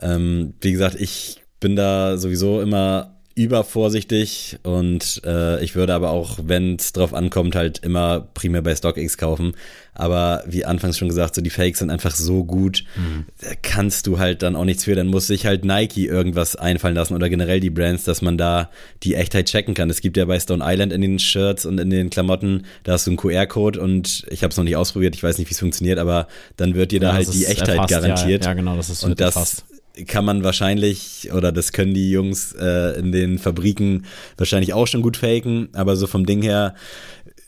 Ähm, 0.00 0.54
wie 0.60 0.72
gesagt, 0.72 0.96
ich 1.00 1.42
bin 1.60 1.76
da 1.76 2.16
sowieso 2.16 2.60
immer 2.60 3.18
übervorsichtig 3.38 4.58
und 4.64 5.22
äh, 5.24 5.62
ich 5.62 5.76
würde 5.76 5.94
aber 5.94 6.10
auch, 6.10 6.40
wenn 6.42 6.74
es 6.74 6.92
drauf 6.92 7.14
ankommt, 7.14 7.54
halt 7.54 7.78
immer 7.78 8.26
primär 8.34 8.62
bei 8.62 8.74
StockX 8.74 9.16
kaufen. 9.16 9.52
Aber 9.94 10.42
wie 10.46 10.64
anfangs 10.64 10.98
schon 10.98 11.08
gesagt, 11.08 11.36
so 11.36 11.40
die 11.40 11.50
Fakes 11.50 11.78
sind 11.78 11.90
einfach 11.90 12.14
so 12.14 12.44
gut, 12.44 12.84
mhm. 12.96 13.26
da 13.40 13.50
kannst 13.62 14.08
du 14.08 14.18
halt 14.18 14.42
dann 14.42 14.56
auch 14.56 14.64
nichts 14.64 14.84
für. 14.84 14.96
Dann 14.96 15.06
muss 15.06 15.28
sich 15.28 15.46
halt 15.46 15.64
Nike 15.64 16.06
irgendwas 16.06 16.56
einfallen 16.56 16.96
lassen 16.96 17.14
oder 17.14 17.28
generell 17.28 17.60
die 17.60 17.70
Brands, 17.70 18.02
dass 18.02 18.22
man 18.22 18.38
da 18.38 18.70
die 19.04 19.14
Echtheit 19.14 19.46
checken 19.46 19.74
kann. 19.74 19.88
Es 19.88 20.00
gibt 20.00 20.16
ja 20.16 20.24
bei 20.24 20.40
Stone 20.40 20.64
Island 20.66 20.92
in 20.92 21.00
den 21.00 21.20
Shirts 21.20 21.64
und 21.64 21.78
in 21.78 21.90
den 21.90 22.10
Klamotten, 22.10 22.64
da 22.82 22.92
hast 22.92 23.06
du 23.06 23.12
einen 23.12 23.18
QR-Code 23.18 23.80
und 23.80 24.26
ich 24.30 24.42
habe 24.42 24.50
es 24.50 24.56
noch 24.56 24.64
nicht 24.64 24.76
ausprobiert, 24.76 25.14
ich 25.14 25.22
weiß 25.22 25.38
nicht, 25.38 25.48
wie 25.48 25.54
es 25.54 25.60
funktioniert, 25.60 26.00
aber 26.00 26.26
dann 26.56 26.74
wird 26.74 26.90
dir 26.90 26.98
da 26.98 27.08
ja, 27.08 27.14
halt 27.14 27.32
die 27.32 27.46
Echtheit 27.46 27.68
erfasst, 27.68 27.90
garantiert. 27.90 28.44
Ja, 28.44 28.50
ja, 28.50 28.54
genau, 28.54 28.76
das 28.76 28.90
ist 28.90 29.04
und 29.04 29.20
das 29.20 29.36
erfasst 29.36 29.64
kann 30.06 30.24
man 30.24 30.44
wahrscheinlich, 30.44 31.30
oder 31.32 31.52
das 31.52 31.72
können 31.72 31.94
die 31.94 32.10
Jungs 32.10 32.52
äh, 32.52 32.98
in 32.98 33.12
den 33.12 33.38
Fabriken 33.38 34.04
wahrscheinlich 34.36 34.72
auch 34.74 34.86
schon 34.86 35.02
gut 35.02 35.16
faken, 35.16 35.68
aber 35.72 35.96
so 35.96 36.06
vom 36.06 36.26
Ding 36.26 36.42
her, 36.42 36.74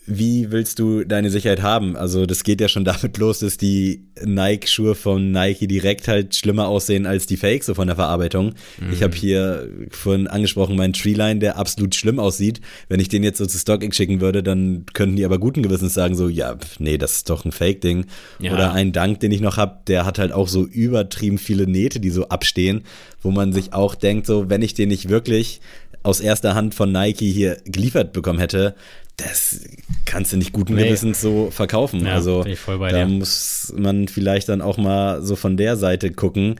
wie 0.07 0.51
willst 0.51 0.79
du 0.79 1.03
deine 1.03 1.29
Sicherheit 1.29 1.61
haben? 1.61 1.95
Also 1.95 2.25
das 2.25 2.43
geht 2.43 2.59
ja 2.59 2.67
schon 2.67 2.85
damit 2.85 3.17
los, 3.17 3.39
dass 3.39 3.57
die 3.57 4.05
Nike-Schuhe 4.23 4.95
von 4.95 5.31
Nike 5.31 5.67
direkt 5.67 6.07
halt 6.07 6.35
schlimmer 6.35 6.67
aussehen 6.67 7.05
als 7.05 7.27
die 7.27 7.37
Fakes 7.37 7.67
so 7.67 7.75
von 7.75 7.87
der 7.87 7.95
Verarbeitung. 7.95 8.53
Mhm. 8.79 8.93
Ich 8.93 9.03
habe 9.03 9.15
hier 9.15 9.69
vorhin 9.91 10.27
angesprochen 10.27 10.75
meinen 10.75 10.93
Treeline, 10.93 11.39
der 11.39 11.57
absolut 11.57 11.93
schlimm 11.95 12.19
aussieht. 12.19 12.61
Wenn 12.89 12.99
ich 12.99 13.09
den 13.09 13.23
jetzt 13.23 13.37
so 13.37 13.45
zu 13.45 13.57
StockX 13.57 13.95
schicken 13.95 14.21
würde, 14.21 14.41
dann 14.41 14.85
könnten 14.93 15.15
die 15.15 15.25
aber 15.25 15.37
guten 15.37 15.61
Gewissens 15.61 15.93
sagen 15.93 16.15
so, 16.15 16.27
ja, 16.29 16.57
nee, 16.79 16.97
das 16.97 17.17
ist 17.17 17.29
doch 17.29 17.45
ein 17.45 17.51
Fake-Ding. 17.51 18.05
Ja. 18.39 18.53
Oder 18.53 18.73
ein 18.73 18.91
Dank, 18.93 19.19
den 19.19 19.31
ich 19.31 19.41
noch 19.41 19.57
habe, 19.57 19.81
der 19.87 20.05
hat 20.05 20.17
halt 20.17 20.31
auch 20.31 20.47
so 20.47 20.65
übertrieben 20.65 21.37
viele 21.37 21.67
Nähte, 21.67 21.99
die 21.99 22.09
so 22.09 22.27
abstehen, 22.29 22.83
wo 23.21 23.29
man 23.29 23.53
sich 23.53 23.73
auch 23.73 23.93
denkt 23.93 24.25
so, 24.25 24.49
wenn 24.49 24.63
ich 24.63 24.73
den 24.73 24.89
nicht 24.89 25.09
wirklich 25.09 25.61
aus 26.03 26.19
erster 26.19 26.55
Hand 26.55 26.73
von 26.73 26.91
Nike 26.91 27.31
hier 27.31 27.57
geliefert 27.65 28.13
bekommen 28.13 28.39
hätte, 28.39 28.75
das 29.21 29.61
kannst 30.05 30.33
du 30.33 30.37
nicht 30.37 30.53
guten 30.53 30.75
nee. 30.75 30.85
Gewissens 30.85 31.21
so 31.21 31.51
verkaufen. 31.51 32.05
Ja, 32.05 32.15
also 32.15 32.43
da 32.43 32.89
dir. 32.89 33.05
muss 33.07 33.73
man 33.77 34.07
vielleicht 34.07 34.49
dann 34.49 34.61
auch 34.61 34.77
mal 34.77 35.21
so 35.23 35.35
von 35.35 35.57
der 35.57 35.77
Seite 35.77 36.11
gucken. 36.11 36.55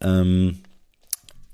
Ähm, 0.00 0.58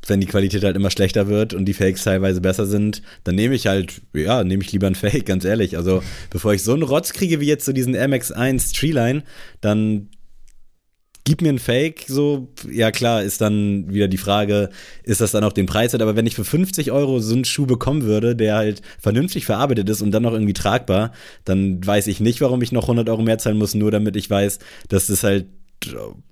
wenn 0.06 0.20
die 0.20 0.26
Qualität 0.26 0.64
halt 0.64 0.76
immer 0.76 0.90
schlechter 0.90 1.28
wird 1.28 1.54
und 1.54 1.66
die 1.66 1.74
Fakes 1.74 2.04
teilweise 2.04 2.40
besser 2.40 2.66
sind, 2.66 3.02
dann 3.24 3.34
nehme 3.34 3.54
ich 3.54 3.66
halt, 3.66 4.00
ja, 4.12 4.42
nehme 4.44 4.62
ich 4.62 4.72
lieber 4.72 4.86
ein 4.86 4.94
Fake, 4.96 5.26
ganz 5.26 5.44
ehrlich. 5.44 5.76
Also, 5.76 6.02
bevor 6.30 6.52
ich 6.54 6.62
so 6.62 6.72
einen 6.72 6.82
Rotz 6.82 7.12
kriege 7.12 7.40
wie 7.40 7.46
jetzt 7.46 7.64
so 7.64 7.72
diesen 7.72 7.94
MX1 7.94 8.74
Treeline, 8.76 9.22
dann 9.60 10.08
gib 11.24 11.42
mir 11.42 11.50
ein 11.50 11.58
Fake, 11.58 12.04
so, 12.08 12.48
ja 12.70 12.90
klar, 12.90 13.22
ist 13.22 13.40
dann 13.40 13.92
wieder 13.92 14.08
die 14.08 14.16
Frage, 14.16 14.70
ist 15.02 15.20
das 15.20 15.32
dann 15.32 15.44
auch 15.44 15.52
den 15.52 15.66
Preis 15.66 15.92
wert? 15.92 16.02
Aber 16.02 16.16
wenn 16.16 16.26
ich 16.26 16.34
für 16.34 16.44
50 16.44 16.90
Euro 16.92 17.20
so 17.20 17.34
einen 17.34 17.44
Schuh 17.44 17.66
bekommen 17.66 18.02
würde, 18.02 18.34
der 18.34 18.56
halt 18.56 18.82
vernünftig 18.98 19.44
verarbeitet 19.46 19.88
ist 19.88 20.02
und 20.02 20.10
dann 20.12 20.22
noch 20.22 20.32
irgendwie 20.32 20.54
tragbar, 20.54 21.12
dann 21.44 21.84
weiß 21.84 22.06
ich 22.06 22.20
nicht, 22.20 22.40
warum 22.40 22.62
ich 22.62 22.72
noch 22.72 22.84
100 22.84 23.08
Euro 23.08 23.22
mehr 23.22 23.38
zahlen 23.38 23.58
muss, 23.58 23.74
nur 23.74 23.90
damit 23.90 24.16
ich 24.16 24.30
weiß, 24.30 24.58
dass 24.88 25.06
das 25.06 25.22
halt 25.22 25.46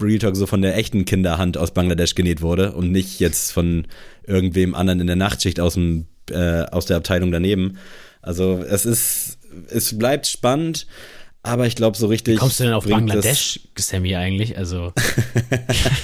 Real 0.03 0.19
Talk 0.19 0.37
so 0.37 0.47
von 0.47 0.63
der 0.63 0.77
echten 0.77 1.05
Kinderhand 1.05 1.57
aus 1.57 1.73
Bangladesch 1.73 2.15
genäht 2.15 2.43
wurde 2.43 2.73
und 2.73 2.93
nicht 2.93 3.19
jetzt 3.19 3.53
von 3.53 3.87
irgendwem 4.27 4.75
anderen 4.75 5.01
in 5.01 5.07
der 5.07 5.17
Nachtschicht 5.17 5.59
aus 5.59 5.75
dem 5.75 6.07
äh, 6.31 6.65
aus 6.65 6.85
der 6.85 6.99
Abteilung 6.99 7.33
daneben. 7.33 7.79
Also 8.21 8.63
es 8.69 8.85
ist 8.85 9.39
es 9.71 9.99
bleibt 9.99 10.27
spannend. 10.27 10.87
Aber 11.49 11.67
ich 11.67 11.77
glaube, 11.77 11.97
so 11.97 12.07
richtig. 12.07 12.35
Wie 12.35 12.39
kommst 12.39 12.61
du 12.61 12.65
denn 12.65 12.75
auf 12.75 12.87
Bangladesch, 12.87 13.61
Sammy, 13.77 14.15
eigentlich? 14.15 14.59
Also. 14.59 14.93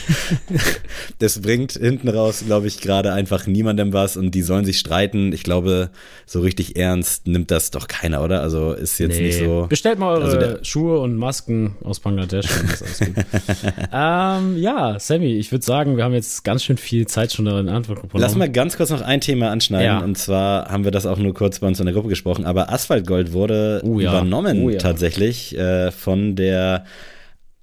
das 1.18 1.42
bringt 1.42 1.72
hinten 1.72 2.08
raus, 2.08 2.44
glaube 2.46 2.66
ich, 2.66 2.80
gerade 2.80 3.12
einfach 3.12 3.46
niemandem 3.46 3.92
was 3.92 4.16
und 4.16 4.30
die 4.30 4.40
sollen 4.40 4.64
sich 4.64 4.78
streiten. 4.78 5.32
Ich 5.32 5.42
glaube, 5.42 5.90
so 6.24 6.40
richtig 6.40 6.76
ernst 6.76 7.26
nimmt 7.26 7.50
das 7.50 7.70
doch 7.70 7.88
keiner, 7.88 8.22
oder? 8.22 8.40
Also 8.40 8.72
ist 8.72 8.98
jetzt 8.98 9.18
nee. 9.18 9.26
nicht 9.26 9.38
so. 9.38 9.66
Bestellt 9.68 9.98
mal 9.98 10.16
eure 10.16 10.24
also 10.24 10.64
Schuhe 10.64 10.98
und 11.00 11.16
Masken 11.16 11.76
aus 11.84 12.00
Bangladesch. 12.00 12.46
ähm, 13.92 14.56
ja, 14.56 14.98
Sammy, 14.98 15.34
ich 15.34 15.52
würde 15.52 15.64
sagen, 15.64 15.96
wir 15.98 16.04
haben 16.04 16.14
jetzt 16.14 16.42
ganz 16.44 16.64
schön 16.64 16.78
viel 16.78 17.06
Zeit 17.06 17.32
schon 17.32 17.44
darin 17.44 17.68
Antwort 17.68 18.00
bekommen. 18.00 18.22
Lass 18.22 18.34
mal 18.34 18.50
ganz 18.50 18.78
kurz 18.78 18.88
noch 18.88 19.02
ein 19.02 19.20
Thema 19.20 19.50
anschneiden. 19.50 19.86
Ja. 19.86 19.98
Und 19.98 20.16
zwar 20.16 20.70
haben 20.70 20.84
wir 20.84 20.90
das 20.90 21.04
auch 21.04 21.18
nur 21.18 21.34
kurz 21.34 21.58
bei 21.58 21.66
uns 21.66 21.80
in 21.80 21.84
der 21.84 21.94
Gruppe 21.94 22.08
gesprochen, 22.08 22.46
aber 22.46 22.72
Asphaltgold 22.72 23.32
wurde 23.32 23.82
uh, 23.84 24.00
ja. 24.00 24.10
übernommen 24.10 24.62
uh, 24.62 24.70
ja. 24.70 24.78
tatsächlich 24.78 25.33
tatsächlich 25.34 25.58
äh, 25.58 25.90
von 25.90 26.36
der, 26.36 26.84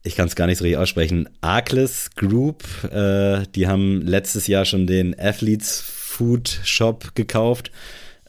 ich 0.03 0.15
kann 0.15 0.28
es 0.28 0.36
gar 0.36 0.47
nicht 0.47 0.57
so 0.57 0.63
richtig 0.63 0.80
aussprechen, 0.80 1.30
Arclis 1.41 2.11
Group. 2.15 2.63
Äh, 2.91 3.43
die 3.55 3.67
haben 3.67 4.01
letztes 4.01 4.47
Jahr 4.47 4.65
schon 4.65 4.88
den 4.88 5.17
Athletes 5.17 5.82
Food 5.82 6.59
Shop 6.63 7.15
gekauft 7.15 7.72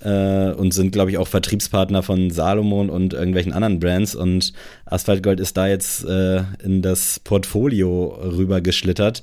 äh, 0.01 0.53
und 0.53 0.73
sind, 0.73 0.93
glaube 0.93 1.11
ich, 1.11 1.19
auch 1.19 1.29
Vertriebspartner 1.29 2.03
von 2.03 2.31
Salomon 2.31 2.91
und 2.91 3.15
irgendwelchen 3.15 3.53
anderen 3.53 3.81
Brands. 3.81 4.15
Und 4.15 4.53
Asphaltgold 4.85 5.41
ist 5.41 5.57
da 5.57 5.67
jetzt 5.67 6.05
äh, 6.05 6.43
in 6.63 6.83
das 6.83 7.21
Portfolio 7.21 8.19
rübergeschlittert. 8.23 9.23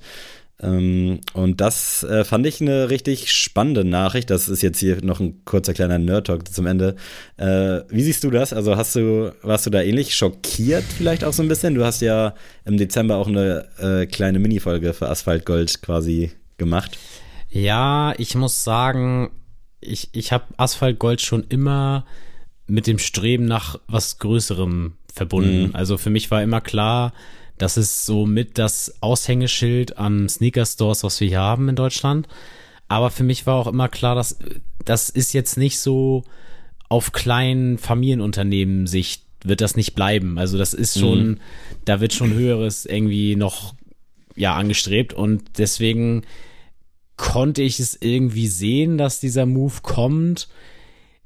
Ähm, 0.61 1.21
und 1.33 1.61
das 1.61 2.03
äh, 2.03 2.25
fand 2.25 2.45
ich 2.45 2.59
eine 2.59 2.89
richtig 2.89 3.31
spannende 3.31 3.85
Nachricht. 3.85 4.29
Das 4.29 4.49
ist 4.49 4.61
jetzt 4.61 4.79
hier 4.79 4.97
noch 5.03 5.19
ein 5.19 5.43
kurzer 5.45 5.73
kleiner 5.73 5.97
Nerd-Talk 5.97 6.51
zum 6.51 6.65
Ende. 6.65 6.95
Äh, 7.37 7.81
wie 7.89 8.01
siehst 8.01 8.23
du 8.23 8.29
das? 8.29 8.51
Also 8.51 8.75
hast 8.75 8.95
du, 8.95 9.33
warst 9.41 9.65
du 9.65 9.69
da 9.69 9.81
ähnlich 9.81 10.15
schockiert 10.15 10.83
vielleicht 10.83 11.23
auch 11.23 11.33
so 11.33 11.43
ein 11.43 11.47
bisschen? 11.47 11.75
Du 11.75 11.85
hast 11.85 12.01
ja 12.01 12.33
im 12.65 12.77
Dezember 12.77 13.17
auch 13.17 13.27
eine 13.27 13.67
äh, 13.79 14.05
kleine 14.05 14.39
Minifolge 14.39 14.93
für 14.93 15.09
Asphaltgold 15.09 15.81
quasi 15.81 16.31
gemacht. 16.57 16.97
Ja, 17.49 18.13
ich 18.17 18.35
muss 18.35 18.63
sagen, 18.63 19.31
ich, 19.79 20.09
ich 20.11 20.31
habe 20.31 20.43
Asphaltgold 20.57 21.21
schon 21.21 21.45
immer 21.47 22.05
mit 22.67 22.85
dem 22.85 22.99
Streben 22.99 23.45
nach 23.45 23.79
was 23.87 24.19
Größerem 24.19 24.93
verbunden. 25.13 25.67
Mhm. 25.67 25.75
Also 25.75 25.97
für 25.97 26.09
mich 26.09 26.29
war 26.31 26.43
immer 26.43 26.61
klar, 26.61 27.13
das 27.59 27.75
ist 27.75 28.05
so 28.05 28.25
mit 28.25 28.57
das 28.57 28.95
Aushängeschild 29.01 29.97
an 29.97 30.29
Sneaker-Stores, 30.29 31.03
was 31.03 31.19
wir 31.19 31.27
hier 31.27 31.41
haben 31.41 31.67
in 31.67 31.75
Deutschland. 31.75 32.27
Aber 32.87 33.11
für 33.11 33.25
mich 33.25 33.45
war 33.45 33.55
auch 33.55 33.67
immer 33.67 33.89
klar, 33.89 34.15
dass 34.15 34.39
das 34.83 35.09
ist 35.09 35.33
jetzt 35.33 35.57
nicht 35.57 35.77
so 35.77 36.23
auf 36.87 37.11
kleinen 37.11 37.77
Familienunternehmen 37.77 38.87
Sicht 38.87 39.23
wird 39.43 39.59
das 39.61 39.75
nicht 39.75 39.93
bleiben. 39.93 40.39
Also 40.39 40.57
das 40.57 40.73
ist 40.73 40.97
schon, 40.97 41.27
mhm. 41.27 41.37
da 41.83 41.99
wird 41.99 42.13
schon 42.13 42.33
höheres 42.33 42.85
irgendwie 42.85 43.35
noch 43.35 43.75
ja 44.35 44.55
angestrebt 44.55 45.13
und 45.13 45.43
deswegen 45.57 46.23
konnte 47.17 47.61
ich 47.61 47.81
es 47.81 47.97
irgendwie 48.01 48.47
sehen, 48.47 48.97
dass 48.97 49.19
dieser 49.19 49.45
Move 49.45 49.81
kommt. 49.81 50.47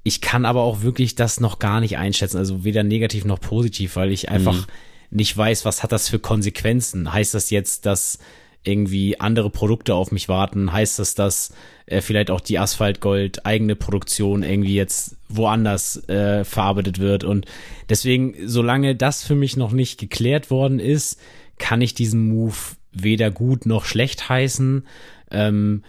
Ich 0.02 0.20
kann 0.20 0.46
aber 0.46 0.62
auch 0.62 0.82
wirklich 0.82 1.14
das 1.14 1.40
noch 1.40 1.60
gar 1.60 1.80
nicht 1.80 1.98
einschätzen, 1.98 2.38
also 2.38 2.64
weder 2.64 2.84
negativ 2.84 3.24
noch 3.24 3.40
positiv, 3.40 3.96
weil 3.96 4.12
ich 4.12 4.30
einfach 4.30 4.68
mhm 4.68 4.72
nicht 5.14 5.36
weiß, 5.38 5.66
was 5.66 5.84
hat 5.84 5.92
das 5.92 6.10
für 6.10 6.20
Konsequenzen. 6.20 7.14
Heißt 7.14 7.34
das 7.34 7.50
jetzt, 7.50 7.86
dass 7.86 8.20
irgendwie 8.64 9.20
andere 9.20 9.50
Produkte 9.50 9.94
auf 9.94 10.12
mich 10.12 10.30
warten? 10.30 10.72
Heißt 10.72 11.00
das, 11.00 11.16
dass 11.16 11.54
äh, 11.86 12.02
vielleicht 12.02 12.32
auch 12.32 12.42
die 12.42 12.60
Asphaltgold 12.60 13.46
eigene 13.46 13.76
Produktion 13.76 14.44
irgendwie 14.44 14.76
jetzt 14.76 15.18
woanders 15.30 16.08
äh, 16.10 16.44
verarbeitet 16.44 17.00
wird? 17.00 17.24
Und 17.24 17.46
deswegen, 17.90 18.36
solange 18.46 18.96
das 18.96 19.24
für 19.24 19.36
mich 19.36 19.58
noch 19.58 19.72
nicht 19.72 20.00
geklärt 20.00 20.50
worden 20.50 20.80
ist, 20.80 21.20
kann 21.60 21.82
ich 21.82 21.94
diesen 21.94 22.30
Move 22.30 22.56
weder 22.92 23.32
gut 23.32 23.66
noch 23.66 23.86
schlecht 23.86 24.30
heißen. 24.30 24.88
Ähm, 25.30 25.84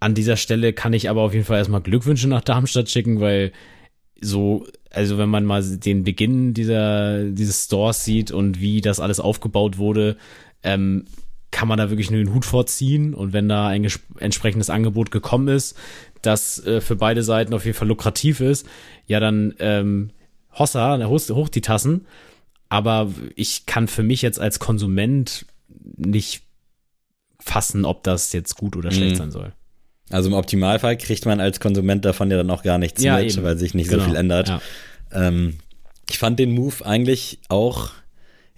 an 0.00 0.14
dieser 0.14 0.36
Stelle 0.36 0.72
kann 0.72 0.92
ich 0.92 1.08
aber 1.08 1.22
auf 1.22 1.34
jeden 1.34 1.44
Fall 1.44 1.58
erstmal 1.58 1.80
Glückwünsche 1.80 2.28
nach 2.28 2.42
Darmstadt 2.42 2.90
schicken, 2.90 3.20
weil 3.20 3.52
so, 4.20 4.66
also 4.90 5.18
wenn 5.18 5.28
man 5.28 5.44
mal 5.44 5.62
den 5.62 6.04
Beginn 6.04 6.54
dieser, 6.54 7.24
dieses 7.24 7.64
Stores 7.64 8.04
sieht 8.04 8.30
und 8.30 8.60
wie 8.60 8.80
das 8.80 9.00
alles 9.00 9.20
aufgebaut 9.20 9.78
wurde, 9.78 10.16
ähm, 10.62 11.04
kann 11.50 11.68
man 11.68 11.78
da 11.78 11.90
wirklich 11.90 12.10
nur 12.10 12.22
den 12.22 12.34
Hut 12.34 12.44
vorziehen 12.44 13.14
und 13.14 13.32
wenn 13.32 13.48
da 13.48 13.68
ein 13.68 13.86
entsprechendes 14.18 14.68
Angebot 14.70 15.10
gekommen 15.10 15.48
ist, 15.48 15.76
das 16.22 16.64
äh, 16.66 16.80
für 16.80 16.96
beide 16.96 17.22
Seiten 17.22 17.54
auf 17.54 17.64
jeden 17.64 17.76
Fall 17.76 17.88
lukrativ 17.88 18.40
ist, 18.40 18.66
ja 19.06 19.20
dann 19.20 19.54
ähm, 19.58 20.10
Hossa, 20.58 20.98
hoch, 21.06 21.20
hoch 21.30 21.48
die 21.48 21.60
Tassen. 21.60 22.06
Aber 22.68 23.12
ich 23.36 23.66
kann 23.66 23.86
für 23.86 24.02
mich 24.02 24.22
jetzt 24.22 24.40
als 24.40 24.58
Konsument 24.58 25.46
nicht 25.96 26.42
fassen, 27.38 27.84
ob 27.84 28.02
das 28.02 28.32
jetzt 28.32 28.56
gut 28.56 28.76
oder 28.76 28.90
schlecht 28.90 29.14
mhm. 29.14 29.18
sein 29.18 29.30
soll. 29.30 29.52
Also 30.10 30.28
im 30.28 30.34
Optimalfall 30.34 30.96
kriegt 30.96 31.26
man 31.26 31.40
als 31.40 31.60
Konsument 31.60 32.04
davon 32.04 32.30
ja 32.30 32.36
dann 32.36 32.50
auch 32.50 32.62
gar 32.62 32.78
nichts 32.78 33.02
ja, 33.02 33.18
mit, 33.18 33.32
eben. 33.32 33.42
weil 33.42 33.58
sich 33.58 33.74
nicht 33.74 33.90
genau. 33.90 34.02
so 34.02 34.08
viel 34.08 34.16
ändert. 34.16 34.48
Ja. 34.48 34.60
Ähm, 35.12 35.58
ich 36.08 36.18
fand 36.18 36.38
den 36.38 36.52
Move 36.52 36.84
eigentlich 36.84 37.40
auch 37.48 37.90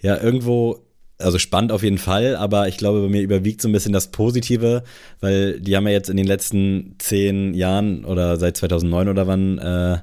ja 0.01 0.21
irgendwo 0.21 0.83
also 1.19 1.37
spannend 1.37 1.71
auf 1.73 1.83
jeden 1.83 1.97
Fall, 1.97 2.37
aber 2.37 2.69
ich 2.69 2.77
glaube, 2.77 3.01
bei 3.01 3.09
mir 3.09 3.21
überwiegt 3.21 3.61
so 3.61 3.67
ein 3.67 3.73
bisschen 3.73 3.91
das 3.91 4.07
Positive, 4.07 4.83
weil 5.19 5.59
die 5.59 5.75
haben 5.75 5.85
ja 5.85 5.91
jetzt 5.91 6.09
in 6.09 6.15
den 6.15 6.25
letzten 6.25 6.95
zehn 6.97 7.53
Jahren 7.53 8.05
oder 8.05 8.37
seit 8.37 8.55
2009 8.55 9.09
oder 9.09 9.27
wann 9.27 9.57
äh, 9.57 9.97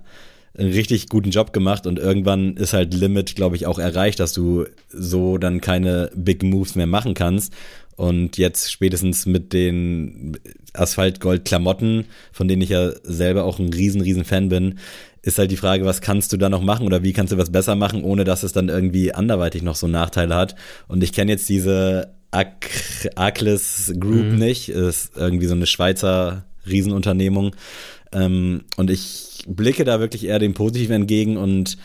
einen 0.59 0.73
richtig 0.73 1.09
guten 1.09 1.31
Job 1.31 1.53
gemacht 1.53 1.87
und 1.87 1.99
irgendwann 1.99 2.57
ist 2.57 2.75
halt 2.75 2.93
Limit, 2.95 3.35
glaube 3.35 3.57
ich, 3.57 3.67
auch 3.67 3.79
erreicht, 3.79 4.21
dass 4.21 4.35
du 4.35 4.67
so 4.89 5.39
dann 5.39 5.61
keine 5.61 6.11
Big 6.15 6.43
Moves 6.43 6.75
mehr 6.75 6.87
machen 6.87 7.15
kannst. 7.15 7.55
Und 7.97 8.37
jetzt 8.37 8.71
spätestens 8.71 9.27
mit 9.27 9.53
den 9.53 10.39
Asphalt-Gold-Klamotten, 10.75 12.05
von 12.31 12.47
denen 12.47 12.63
ich 12.63 12.69
ja 12.69 12.93
selber 13.03 13.45
auch 13.45 13.59
ein 13.59 13.73
riesen, 13.73 14.03
riesen 14.03 14.25
Fan 14.25 14.49
bin, 14.49 14.79
ist 15.23 15.39
halt 15.39 15.51
die 15.51 15.57
Frage, 15.57 15.85
was 15.85 16.01
kannst 16.01 16.33
du 16.33 16.37
da 16.37 16.49
noch 16.49 16.63
machen 16.63 16.87
oder 16.87 17.03
wie 17.03 17.13
kannst 17.13 17.33
du 17.33 17.39
was 17.39 17.51
besser 17.51 17.75
machen, 17.75 18.05
ohne 18.05 18.25
dass 18.25 18.43
es 18.43 18.53
dann 18.53 18.69
irgendwie 18.69 19.13
anderweitig 19.13 19.63
noch 19.63 19.75
so 19.75 19.89
Nachteile 19.89 20.37
hat. 20.37 20.55
Und 20.89 21.03
ich 21.03 21.13
kenne 21.13 21.33
jetzt 21.33 21.49
diese 21.49 22.15
Akles 22.31 23.93
Group 23.99 24.27
mhm. 24.27 24.39
nicht, 24.39 24.69
ist 24.69 25.13
irgendwie 25.17 25.47
so 25.47 25.55
eine 25.55 25.67
Schweizer 25.67 26.45
Riesenunternehmung. 26.69 27.57
Ähm, 28.13 28.63
und 28.77 28.91
ich 28.91 29.45
blicke 29.49 29.85
da 29.85 30.01
wirklich 30.01 30.25
eher 30.25 30.39
dem 30.39 30.55
Positiven 30.55 30.95
entgegen 30.95 31.37
und 31.37 31.77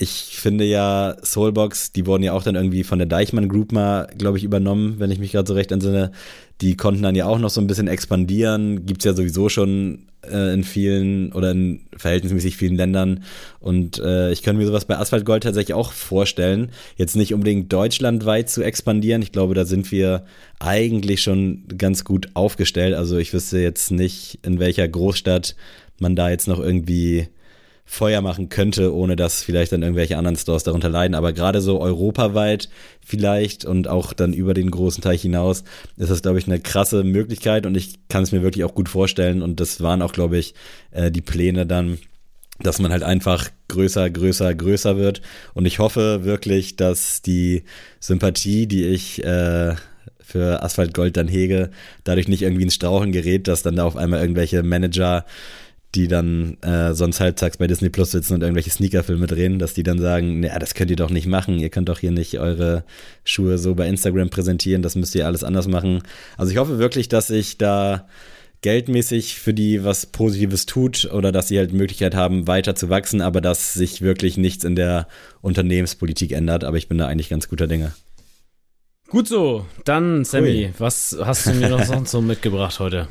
ich 0.00 0.38
finde 0.38 0.64
ja, 0.64 1.14
Soulbox, 1.22 1.92
die 1.92 2.06
wurden 2.06 2.22
ja 2.22 2.32
auch 2.32 2.42
dann 2.42 2.54
irgendwie 2.54 2.84
von 2.84 2.98
der 2.98 3.06
Deichmann 3.06 3.50
Group 3.50 3.70
mal, 3.70 4.08
glaube 4.16 4.38
ich, 4.38 4.44
übernommen, 4.44 4.94
wenn 4.98 5.10
ich 5.10 5.18
mich 5.18 5.32
gerade 5.32 5.46
so 5.46 5.52
recht 5.52 5.72
entsinne. 5.72 6.10
Die 6.62 6.74
konnten 6.74 7.02
dann 7.02 7.14
ja 7.14 7.26
auch 7.26 7.38
noch 7.38 7.50
so 7.50 7.60
ein 7.60 7.66
bisschen 7.66 7.86
expandieren. 7.86 8.86
Gibt's 8.86 9.04
ja 9.04 9.12
sowieso 9.12 9.50
schon 9.50 10.06
äh, 10.22 10.54
in 10.54 10.64
vielen 10.64 11.32
oder 11.32 11.50
in 11.50 11.82
verhältnismäßig 11.94 12.56
vielen 12.56 12.76
Ländern. 12.76 13.24
Und 13.60 13.98
äh, 13.98 14.32
ich 14.32 14.42
könnte 14.42 14.60
mir 14.60 14.66
sowas 14.66 14.86
bei 14.86 14.96
Asphalt 14.96 15.26
Gold 15.26 15.42
tatsächlich 15.42 15.74
auch 15.74 15.92
vorstellen. 15.92 16.70
Jetzt 16.96 17.14
nicht 17.14 17.34
unbedingt 17.34 17.70
deutschlandweit 17.70 18.48
zu 18.48 18.62
expandieren. 18.62 19.20
Ich 19.20 19.32
glaube, 19.32 19.52
da 19.52 19.66
sind 19.66 19.92
wir 19.92 20.24
eigentlich 20.60 21.20
schon 21.20 21.64
ganz 21.76 22.04
gut 22.04 22.28
aufgestellt. 22.32 22.94
Also 22.94 23.18
ich 23.18 23.34
wüsste 23.34 23.58
jetzt 23.58 23.90
nicht, 23.90 24.38
in 24.46 24.58
welcher 24.60 24.88
Großstadt 24.88 25.56
man 25.98 26.16
da 26.16 26.30
jetzt 26.30 26.48
noch 26.48 26.58
irgendwie 26.58 27.28
Feuer 27.92 28.20
machen 28.20 28.48
könnte, 28.48 28.94
ohne 28.94 29.16
dass 29.16 29.42
vielleicht 29.42 29.72
dann 29.72 29.82
irgendwelche 29.82 30.16
anderen 30.16 30.36
Stores 30.36 30.62
darunter 30.62 30.88
leiden. 30.88 31.16
Aber 31.16 31.32
gerade 31.32 31.60
so 31.60 31.80
europaweit 31.80 32.68
vielleicht 33.04 33.64
und 33.64 33.88
auch 33.88 34.12
dann 34.12 34.32
über 34.32 34.54
den 34.54 34.70
großen 34.70 35.02
Teich 35.02 35.22
hinaus 35.22 35.64
ist 35.96 36.08
das, 36.08 36.22
glaube 36.22 36.38
ich, 36.38 36.46
eine 36.46 36.60
krasse 36.60 37.02
Möglichkeit 37.02 37.66
und 37.66 37.76
ich 37.76 37.98
kann 38.08 38.22
es 38.22 38.30
mir 38.30 38.42
wirklich 38.42 38.62
auch 38.62 38.76
gut 38.76 38.88
vorstellen. 38.88 39.42
Und 39.42 39.58
das 39.58 39.80
waren 39.80 40.02
auch, 40.02 40.12
glaube 40.12 40.38
ich, 40.38 40.54
äh, 40.92 41.10
die 41.10 41.20
Pläne 41.20 41.66
dann, 41.66 41.98
dass 42.60 42.78
man 42.78 42.92
halt 42.92 43.02
einfach 43.02 43.50
größer, 43.66 44.08
größer, 44.08 44.54
größer 44.54 44.96
wird. 44.96 45.20
Und 45.54 45.66
ich 45.66 45.80
hoffe 45.80 46.22
wirklich, 46.22 46.76
dass 46.76 47.22
die 47.22 47.64
Sympathie, 47.98 48.68
die 48.68 48.84
ich 48.84 49.24
äh, 49.24 49.74
für 50.20 50.62
Asphalt 50.62 50.94
Gold 50.94 51.16
dann 51.16 51.26
hege, 51.26 51.70
dadurch 52.04 52.28
nicht 52.28 52.42
irgendwie 52.42 52.62
ins 52.62 52.76
Strauchen 52.76 53.10
gerät, 53.10 53.48
dass 53.48 53.64
dann 53.64 53.74
da 53.74 53.84
auf 53.84 53.96
einmal 53.96 54.20
irgendwelche 54.20 54.62
Manager 54.62 55.24
die 55.94 56.06
dann 56.06 56.56
äh, 56.62 56.94
sonst 56.94 57.20
halbtags 57.20 57.56
bei 57.56 57.66
Disney 57.66 57.88
Plus 57.88 58.12
sitzen 58.12 58.34
und 58.34 58.42
irgendwelche 58.42 58.70
Sneakerfilme 58.70 59.26
drehen, 59.26 59.58
dass 59.58 59.74
die 59.74 59.82
dann 59.82 59.98
sagen, 59.98 60.42
ja, 60.42 60.58
das 60.58 60.74
könnt 60.74 60.90
ihr 60.90 60.96
doch 60.96 61.10
nicht 61.10 61.26
machen, 61.26 61.58
ihr 61.58 61.70
könnt 61.70 61.88
doch 61.88 61.98
hier 61.98 62.12
nicht 62.12 62.38
eure 62.38 62.84
Schuhe 63.24 63.58
so 63.58 63.74
bei 63.74 63.88
Instagram 63.88 64.30
präsentieren, 64.30 64.82
das 64.82 64.94
müsst 64.94 65.14
ihr 65.14 65.26
alles 65.26 65.42
anders 65.42 65.66
machen. 65.66 66.02
Also 66.36 66.52
ich 66.52 66.58
hoffe 66.58 66.78
wirklich, 66.78 67.08
dass 67.08 67.26
sich 67.26 67.58
da 67.58 68.06
geldmäßig 68.62 69.40
für 69.40 69.54
die 69.54 69.84
was 69.84 70.06
Positives 70.06 70.66
tut 70.66 71.10
oder 71.12 71.32
dass 71.32 71.48
sie 71.48 71.58
halt 71.58 71.72
Möglichkeit 71.72 72.14
haben, 72.14 72.46
weiter 72.46 72.74
zu 72.74 72.88
wachsen, 72.88 73.20
aber 73.20 73.40
dass 73.40 73.72
sich 73.72 74.02
wirklich 74.02 74.36
nichts 74.36 74.64
in 74.64 74.76
der 74.76 75.08
Unternehmenspolitik 75.40 76.32
ändert. 76.32 76.64
Aber 76.64 76.76
ich 76.76 76.88
bin 76.88 76.98
da 76.98 77.06
eigentlich 77.06 77.30
ganz 77.30 77.48
guter 77.48 77.66
Dinge. 77.66 77.92
Gut 79.08 79.26
so, 79.26 79.66
dann 79.84 80.24
Sammy, 80.24 80.66
Ui. 80.66 80.74
was 80.78 81.16
hast 81.20 81.46
du 81.46 81.54
mir 81.54 81.68
noch 81.68 81.84
sonst 81.84 82.12
so 82.12 82.20
mitgebracht 82.20 82.78
heute? 82.78 83.08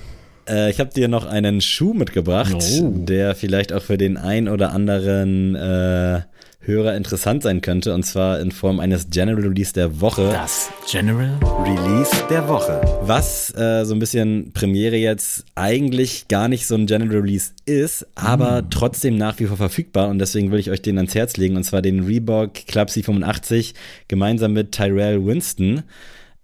Äh, 0.49 0.71
ich 0.71 0.79
habe 0.79 0.89
dir 0.89 1.07
noch 1.07 1.25
einen 1.25 1.61
Schuh 1.61 1.93
mitgebracht, 1.93 2.55
oh. 2.81 2.91
der 2.95 3.35
vielleicht 3.35 3.71
auch 3.73 3.83
für 3.83 3.97
den 3.97 4.17
ein 4.17 4.47
oder 4.47 4.71
anderen 4.71 5.55
äh, 5.55 6.21
Hörer 6.61 6.95
interessant 6.95 7.41
sein 7.43 7.61
könnte. 7.61 7.93
Und 7.93 8.03
zwar 8.03 8.39
in 8.39 8.51
Form 8.51 8.79
eines 8.79 9.09
General 9.09 9.41
Release 9.41 9.73
der 9.73 10.01
Woche. 10.01 10.29
Das 10.33 10.69
General 10.89 11.31
Release 11.63 12.11
der 12.29 12.47
Woche. 12.47 12.81
Was 13.01 13.55
äh, 13.55 13.85
so 13.85 13.95
ein 13.95 13.99
bisschen 13.99 14.51
Premiere 14.53 14.97
jetzt 14.97 15.45
eigentlich 15.55 16.27
gar 16.27 16.47
nicht 16.47 16.67
so 16.67 16.75
ein 16.75 16.85
General 16.85 17.21
Release 17.21 17.51
ist, 17.65 18.05
aber 18.15 18.61
mm. 18.61 18.69
trotzdem 18.69 19.17
nach 19.17 19.39
wie 19.39 19.45
vor 19.45 19.57
verfügbar. 19.57 20.09
Und 20.09 20.19
deswegen 20.19 20.51
will 20.51 20.59
ich 20.59 20.69
euch 20.69 20.81
den 20.81 20.97
ans 20.97 21.15
Herz 21.15 21.37
legen. 21.37 21.55
Und 21.55 21.63
zwar 21.63 21.81
den 21.81 22.05
Reebok 22.05 22.53
Club 22.53 22.89
C85 22.89 23.73
gemeinsam 24.07 24.53
mit 24.53 24.73
Tyrell 24.73 25.25
Winston. 25.25 25.83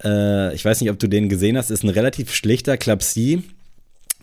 Äh, 0.03 0.55
ich 0.55 0.63
weiß 0.63 0.79
nicht, 0.81 0.91
ob 0.91 0.99
du 0.99 1.07
den 1.07 1.27
gesehen 1.27 1.57
hast. 1.57 1.71
Ist 1.71 1.83
ein 1.83 1.89
relativ 1.89 2.33
schlichter 2.33 2.77
Club 2.77 3.03
C 3.03 3.43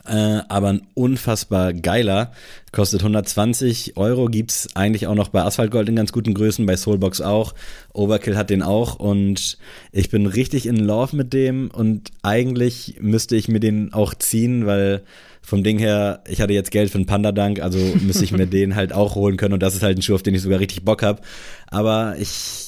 äh, 0.07 0.41
aber 0.49 0.69
ein 0.69 0.83
unfassbar 0.95 1.73
geiler. 1.73 2.33
Kostet 2.73 3.01
120 3.01 3.97
Euro, 3.97 4.27
gibt's 4.27 4.69
eigentlich 4.75 5.07
auch 5.07 5.15
noch 5.15 5.29
bei 5.29 5.43
Asphaltgold 5.43 5.89
in 5.89 5.97
ganz 5.97 6.13
guten 6.13 6.35
Größen, 6.35 6.67
bei 6.67 6.77
Soulbox 6.77 7.21
auch. 7.21 7.55
Overkill 7.93 8.37
hat 8.37 8.51
den 8.51 8.63
auch 8.63 8.97
und 8.97 9.59
ich 9.93 10.11
bin 10.11 10.27
richtig 10.27 10.67
in 10.67 10.77
Love 10.77 11.17
mit 11.17 11.33
dem 11.33 11.71
und 11.71 12.11
eigentlich 12.23 12.97
müsste 13.01 13.37
ich 13.37 13.49
mir 13.49 13.61
den 13.61 13.93
auch 13.93 14.15
ziehen, 14.15 14.67
weil 14.67 15.03
vom 15.43 15.65
Ding 15.65 15.79
her, 15.79 16.23
ich 16.29 16.41
hatte 16.41 16.53
jetzt 16.53 16.71
Geld 16.71 16.91
für 16.91 16.99
einen 16.99 17.07
Panda-Dank, 17.07 17.61
also 17.61 17.79
müsste 18.01 18.25
ich 18.25 18.33
mir 18.33 18.47
den 18.49 18.75
halt 18.75 18.93
auch 18.93 19.17
holen 19.17 19.37
können 19.37 19.55
und 19.55 19.63
das 19.63 19.75
ist 19.75 19.83
halt 19.83 19.99
ein 19.99 20.03
Schuh, 20.03 20.15
auf 20.15 20.23
den 20.23 20.35
ich 20.35 20.43
sogar 20.43 20.61
richtig 20.61 20.85
Bock 20.85 21.03
hab. 21.03 21.25
Aber 21.67 22.17
ich 22.19 22.62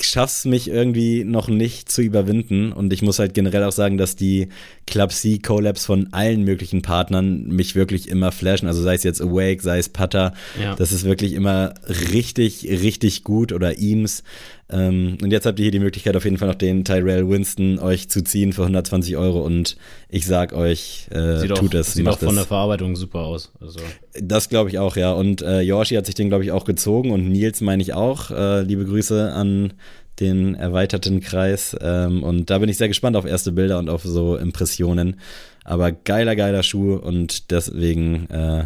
schaff's 0.00 0.44
mich 0.44 0.68
irgendwie 0.68 1.24
noch 1.24 1.48
nicht 1.48 1.90
zu 1.90 2.02
überwinden. 2.02 2.72
Und 2.72 2.92
ich 2.92 3.02
muss 3.02 3.18
halt 3.18 3.34
generell 3.34 3.64
auch 3.64 3.72
sagen, 3.72 3.96
dass 3.96 4.16
die 4.16 4.48
Club 4.86 5.12
C 5.12 5.38
Collabs 5.38 5.86
von 5.86 6.08
allen 6.12 6.42
möglichen 6.42 6.82
Partnern 6.82 7.46
mich 7.46 7.74
wirklich 7.74 8.08
immer 8.08 8.32
flashen, 8.32 8.68
also 8.68 8.82
sei 8.82 8.94
es 8.94 9.02
jetzt 9.02 9.22
Awake, 9.22 9.62
sei 9.62 9.78
es 9.78 9.88
Putter, 9.88 10.34
ja. 10.60 10.74
das 10.74 10.92
ist 10.92 11.04
wirklich 11.04 11.32
immer 11.32 11.74
richtig, 12.12 12.68
richtig 12.68 13.24
gut. 13.24 13.52
Oder 13.52 13.78
Eames 13.78 14.22
ähm, 14.68 15.18
und 15.22 15.30
jetzt 15.30 15.46
habt 15.46 15.58
ihr 15.60 15.64
hier 15.64 15.72
die 15.72 15.78
Möglichkeit, 15.78 16.16
auf 16.16 16.24
jeden 16.24 16.38
Fall 16.38 16.48
noch 16.48 16.56
den 16.56 16.84
Tyrell 16.84 17.28
Winston 17.28 17.78
euch 17.78 18.08
zu 18.08 18.24
ziehen 18.24 18.52
für 18.52 18.62
120 18.62 19.16
Euro 19.16 19.42
und 19.42 19.76
ich 20.08 20.26
sag 20.26 20.52
euch, 20.52 21.06
äh, 21.10 21.46
tut 21.46 21.74
es. 21.74 21.94
Sieht 21.94 22.08
auch 22.08 22.18
von 22.18 22.34
der 22.34 22.46
Verarbeitung 22.46 22.96
super 22.96 23.20
aus. 23.20 23.52
Also. 23.60 23.78
Das 24.20 24.48
glaube 24.48 24.70
ich 24.70 24.78
auch, 24.78 24.96
ja. 24.96 25.12
Und 25.12 25.42
äh, 25.42 25.60
Yoshi 25.60 25.94
hat 25.94 26.06
sich 26.06 26.16
den, 26.16 26.28
glaube 26.28 26.42
ich, 26.42 26.50
auch 26.50 26.64
gezogen 26.64 27.12
und 27.12 27.28
Nils 27.28 27.60
meine 27.60 27.82
ich 27.82 27.94
auch. 27.94 28.32
Äh, 28.32 28.62
liebe 28.62 28.84
Grüße 28.84 29.32
an 29.32 29.74
den 30.18 30.54
erweiterten 30.54 31.20
Kreis. 31.20 31.76
Ähm, 31.80 32.24
und 32.24 32.50
da 32.50 32.58
bin 32.58 32.68
ich 32.68 32.76
sehr 32.76 32.88
gespannt 32.88 33.16
auf 33.16 33.24
erste 33.24 33.52
Bilder 33.52 33.78
und 33.78 33.88
auf 33.88 34.02
so 34.02 34.36
Impressionen. 34.36 35.20
Aber 35.64 35.92
geiler, 35.92 36.34
geiler 36.34 36.62
Schuh 36.62 36.94
und 36.96 37.52
deswegen 37.52 38.28
äh, 38.30 38.64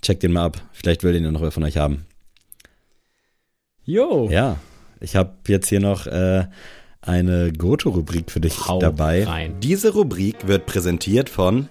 checkt 0.00 0.22
den 0.22 0.32
mal 0.32 0.44
ab. 0.44 0.62
Vielleicht 0.72 1.02
will 1.02 1.12
den 1.12 1.24
ja 1.24 1.30
noch 1.30 1.42
wer 1.42 1.50
von 1.50 1.64
euch 1.64 1.76
haben. 1.76 2.06
Jo. 3.84 4.30
Ja. 4.30 4.56
Ich 5.00 5.16
habe 5.16 5.32
jetzt 5.48 5.68
hier 5.68 5.80
noch 5.80 6.06
äh, 6.06 6.44
eine 7.02 7.52
Goto-Rubrik 7.52 8.30
für 8.30 8.40
dich 8.40 8.66
Hau 8.66 8.78
dabei. 8.78 9.24
rein. 9.24 9.56
Diese 9.62 9.92
Rubrik 9.92 10.46
wird 10.48 10.64
präsentiert 10.64 11.28
von 11.28 11.68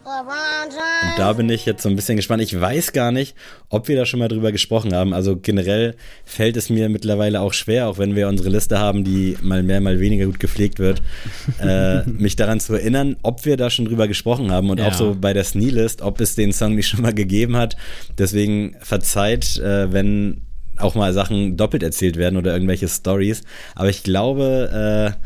und 1.06 1.18
da 1.20 1.34
bin 1.34 1.50
ich 1.50 1.66
jetzt 1.66 1.82
so 1.82 1.90
ein 1.90 1.96
bisschen 1.96 2.18
gespannt. 2.18 2.44
Ich 2.44 2.60
weiß 2.60 2.94
gar 2.94 3.12
nicht, 3.12 3.36
ob 3.70 3.88
wir 3.88 3.96
da 3.98 4.06
schon 4.06 4.20
mal 4.20 4.28
drüber 4.28 4.52
gesprochen 4.52 4.94
haben. 4.94 5.12
Also 5.14 5.36
generell 5.36 5.96
fällt 6.24 6.56
es 6.56 6.70
mir 6.70 6.88
mittlerweile 6.88 7.42
auch 7.42 7.54
schwer, 7.54 7.90
auch 7.90 7.98
wenn 7.98 8.16
wir 8.16 8.28
unsere 8.28 8.50
Liste 8.50 8.78
haben, 8.78 9.04
die 9.04 9.36
mal 9.42 9.64
mehr, 9.64 9.82
mal 9.82 10.00
weniger 10.00 10.28
gut 10.28 10.40
gepflegt 10.40 10.78
wird, 10.78 11.02
äh, 11.60 12.04
mich 12.06 12.36
daran 12.36 12.60
zu 12.60 12.74
erinnern, 12.76 13.18
ob 13.24 13.44
wir 13.46 13.58
da 13.58 13.72
schon 13.72 13.86
drüber 13.86 14.08
gesprochen 14.08 14.52
haben 14.52 14.70
und 14.70 14.80
Ja. 14.80 14.90
auch 14.90 14.94
so 14.94 15.18
bei 15.20 15.34
der 15.34 15.44
Sneelist, 15.44 16.04
ob 16.04 16.22
es 16.22 16.36
den 16.36 16.54
Song 16.54 16.76
nicht 16.76 16.88
schon 16.88 17.02
mal 17.02 17.14
gegeben 17.14 17.58
hat. 17.58 17.76
Deswegen 18.20 18.76
verzeiht, 18.82 19.58
äh, 19.58 19.92
wenn 19.92 20.42
auch 20.84 20.96
mal 20.96 21.14
Sachen 21.14 21.58
doppelt 21.58 21.84
erzählt 21.84 22.18
werden 22.18 22.38
oder 22.38 22.54
irgendwelche 22.54 22.88
Stories. 22.88 23.42
Aber 23.76 23.90
ich 23.90 24.04
glaube, 24.04 25.14
äh, 25.16 25.20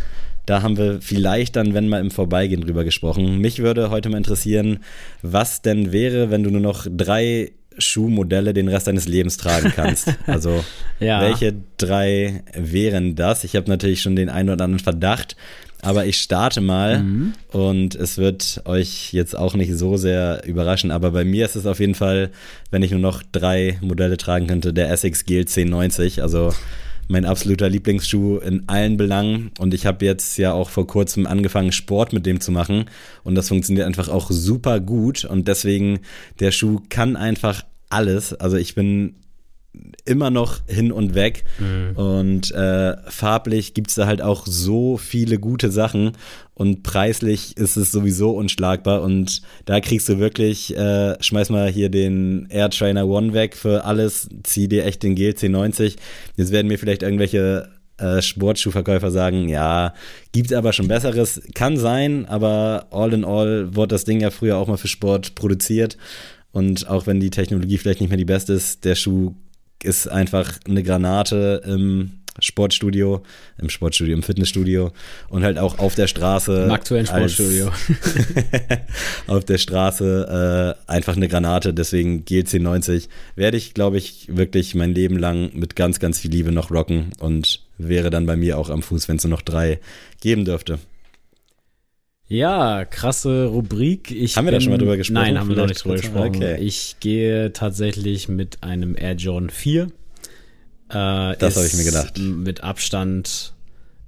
da 0.45 0.61
haben 0.61 0.77
wir 0.77 1.01
vielleicht 1.01 1.55
dann, 1.57 1.73
wenn 1.73 1.89
mal 1.89 1.99
im 1.99 2.11
Vorbeigehen 2.11 2.61
drüber 2.61 2.83
gesprochen. 2.85 3.39
Mich 3.39 3.59
würde 3.59 3.89
heute 3.89 4.09
mal 4.09 4.17
interessieren, 4.17 4.79
was 5.21 5.61
denn 5.61 5.91
wäre, 5.91 6.29
wenn 6.31 6.43
du 6.43 6.49
nur 6.51 6.61
noch 6.61 6.87
drei 6.89 7.51
Schuhmodelle 7.79 8.53
den 8.53 8.69
Rest 8.69 8.87
deines 8.87 9.07
Lebens 9.07 9.37
tragen 9.37 9.71
kannst. 9.75 10.07
Also 10.25 10.63
Ja. 10.99 11.21
welche 11.21 11.53
drei 11.77 12.43
wären 12.55 13.15
das? 13.15 13.43
Ich 13.43 13.55
habe 13.55 13.69
natürlich 13.69 14.01
schon 14.01 14.15
den 14.15 14.29
einen 14.29 14.49
oder 14.49 14.63
anderen 14.63 14.83
Verdacht, 14.83 15.35
aber 15.87 16.05
ich 16.05 16.19
starte 16.19 16.59
mal 16.61 16.99
Mhm. 17.03 17.33
und 17.51 17.95
es 17.95 18.17
wird 18.17 18.61
euch 18.65 19.13
jetzt 19.13 19.37
auch 19.37 19.55
nicht 19.55 19.73
so 19.73 19.95
sehr 19.97 20.43
überraschen, 20.45 20.91
aber 20.91 21.11
bei 21.11 21.23
mir 21.23 21.45
ist 21.45 21.55
es 21.55 21.65
auf 21.65 21.79
jeden 21.79 21.95
Fall, 21.95 22.29
wenn 22.71 22.83
ich 22.83 22.91
nur 22.91 22.99
noch 22.99 23.23
drei 23.31 23.77
Modelle 23.81 24.17
tragen 24.17 24.47
könnte, 24.47 24.73
der 24.73 24.91
Essex 24.91 25.25
GL 25.25 25.45
1090, 25.45 26.21
also 26.21 26.53
mein 27.09 27.23
absoluter 27.23 27.69
Lieblingsschuh 27.69 28.39
in 28.39 28.63
allen 28.67 28.97
Belangen. 28.97 29.51
Und 29.59 29.73
ich 29.73 29.85
habe 29.85 30.03
jetzt 30.05 30.37
ja 30.37 30.51
auch 30.51 30.69
vor 30.69 30.87
kurzem 30.87 31.25
angefangen 31.25 31.71
Sport 31.71 32.11
mit 32.11 32.25
dem 32.25 32.41
zu 32.41 32.51
machen 32.51 32.85
und 33.23 33.35
das 33.35 33.47
funktioniert 33.47 33.85
einfach 33.87 34.09
auch 34.09 34.29
super 34.29 34.81
gut. 34.81 35.23
Und 35.23 35.47
deswegen 35.47 35.99
der 36.41 36.51
Schuh 36.51 36.81
kann 36.89 37.15
einfach 37.15 37.63
alles, 37.89 38.33
also 38.33 38.57
ich 38.57 38.75
bin 38.75 39.15
immer 40.05 40.29
noch 40.29 40.59
hin 40.67 40.91
und 40.91 41.15
weg. 41.15 41.43
Und 41.95 42.51
äh, 42.51 42.95
farblich 43.07 43.73
gibt's 43.73 43.95
da 43.95 44.07
halt 44.07 44.21
auch 44.21 44.45
so 44.45 44.97
viele 44.97 45.39
gute 45.39 45.71
Sachen. 45.71 46.13
Und 46.53 46.83
preislich 46.83 47.55
ist 47.57 47.77
es 47.77 47.91
sowieso 47.91 48.31
unschlagbar. 48.31 49.01
Und 49.01 49.41
da 49.65 49.79
kriegst 49.79 50.09
du 50.09 50.17
wirklich, 50.17 50.75
äh, 50.75 51.21
schmeiß 51.21 51.49
mal 51.49 51.69
hier 51.69 51.89
den 51.89 52.47
Air 52.49 52.69
Trainer 52.69 53.07
One 53.07 53.33
weg 53.33 53.55
für 53.55 53.85
alles, 53.85 54.29
zieh 54.43 54.67
dir 54.67 54.85
echt 54.85 55.03
den 55.03 55.15
GLC 55.15 55.49
90. 55.49 55.97
Jetzt 56.35 56.51
werden 56.51 56.67
mir 56.67 56.79
vielleicht 56.79 57.03
irgendwelche 57.03 57.69
äh, 57.97 58.21
Sportschuhverkäufer 58.21 59.11
sagen, 59.11 59.49
ja, 59.49 59.93
gibt 60.31 60.53
aber 60.53 60.73
schon 60.73 60.87
Besseres. 60.87 61.41
Kann 61.53 61.77
sein, 61.77 62.25
aber 62.27 62.87
all 62.91 63.13
in 63.13 63.25
all 63.25 63.75
wurde 63.75 63.89
das 63.89 64.05
Ding 64.05 64.19
ja 64.19 64.29
früher 64.29 64.57
auch 64.57 64.67
mal 64.67 64.77
für 64.77 64.87
Sport 64.87 65.35
produziert. 65.35 65.97
Und 66.51 66.87
auch 66.87 67.05
wenn 67.05 67.19
die 67.19 67.29
Technologie 67.29 67.77
vielleicht 67.77 68.01
nicht 68.01 68.09
mehr 68.09 68.17
die 68.17 68.25
beste 68.25 68.53
ist, 68.53 68.85
der 68.85 68.95
Schuh 68.95 69.35
ist 69.83 70.07
einfach 70.07 70.53
eine 70.67 70.83
Granate 70.83 71.61
im 71.65 72.19
Sportstudio, 72.39 73.23
im 73.57 73.69
Sportstudio, 73.69 74.15
im 74.15 74.23
Fitnessstudio 74.23 74.91
und 75.29 75.43
halt 75.43 75.57
auch 75.57 75.79
auf 75.79 75.95
der 75.95 76.07
Straße. 76.07 76.65
Im 76.65 76.71
aktuellen 76.71 77.05
Sportstudio. 77.05 77.71
auf 79.27 79.43
der 79.45 79.57
Straße 79.57 80.75
äh, 80.87 80.91
einfach 80.91 81.15
eine 81.15 81.27
Granate, 81.27 81.73
deswegen 81.73 82.25
GLC 82.25 82.59
90 82.61 83.09
werde 83.35 83.57
ich, 83.57 83.73
glaube 83.73 83.97
ich, 83.97 84.35
wirklich 84.35 84.75
mein 84.75 84.93
Leben 84.93 85.17
lang 85.17 85.51
mit 85.53 85.75
ganz, 85.75 85.99
ganz 85.99 86.19
viel 86.19 86.31
Liebe 86.31 86.51
noch 86.51 86.71
rocken 86.71 87.11
und 87.19 87.61
wäre 87.77 88.09
dann 88.09 88.25
bei 88.25 88.35
mir 88.35 88.57
auch 88.57 88.69
am 88.69 88.83
Fuß, 88.83 89.07
wenn 89.07 89.17
es 89.17 89.23
nur 89.23 89.31
noch 89.31 89.41
drei 89.41 89.79
geben 90.21 90.45
dürfte. 90.45 90.79
Ja, 92.29 92.83
krasse 92.83 93.45
Rubrik. 93.45 94.11
Ich 94.11 94.35
Haben 94.35 94.45
wir 94.45 94.51
da 94.51 94.59
schon 94.59 94.71
mal 94.71 94.77
drüber 94.77 94.97
gesprochen? 94.97 95.13
Nein, 95.13 95.39
haben 95.39 95.49
wir 95.49 95.55
noch 95.55 95.67
nicht 95.67 95.83
drüber 95.83 95.95
gesprochen. 95.95 96.35
Okay. 96.35 96.61
Ich 96.61 96.97
gehe 96.99 97.53
tatsächlich 97.53 98.27
mit 98.27 98.63
einem 98.63 98.95
Air 98.97 99.13
Jordan 99.15 99.49
4. 99.49 99.83
Äh, 99.83 99.89
Das 100.89 101.55
habe 101.55 101.65
ich 101.65 101.73
mir 101.73 101.85
gedacht. 101.85 102.17
Mit 102.17 102.63
Abstand, 102.63 103.53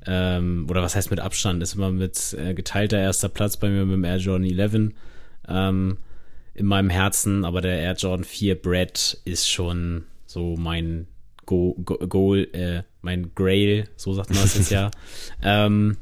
ähm, 0.05 0.67
oder 0.69 0.81
was 0.81 0.95
heißt 0.95 1.11
mit 1.11 1.21
Abstand, 1.21 1.63
ist 1.63 1.75
immer 1.75 1.91
mit 1.91 2.35
äh, 2.37 2.53
geteilter 2.53 2.99
erster 2.99 3.29
Platz 3.29 3.55
bei 3.55 3.69
mir 3.69 3.85
mit 3.85 3.93
dem 3.93 4.03
Air 4.03 4.17
Jordan 4.17 4.49
11 4.49 4.91
ähm, 5.47 5.97
in 6.53 6.65
meinem 6.65 6.89
Herzen, 6.89 7.45
aber 7.45 7.61
der 7.61 7.79
Air 7.79 7.93
Jordan 7.93 8.25
4 8.25 8.61
Brad 8.61 9.17
ist 9.23 9.49
schon 9.49 10.03
so 10.25 10.55
mein 10.57 11.07
Go 11.45 11.73
Go 11.85 11.97
Goal, 12.07 12.47
äh, 12.51 12.83
mein 13.01 13.31
Grail, 13.33 13.87
so 13.95 14.13
sagt 14.13 14.29
man 14.31 14.41
das 14.41 14.55
jetzt 14.55 14.71
ja. 14.71 14.91
ähm, 15.41 15.95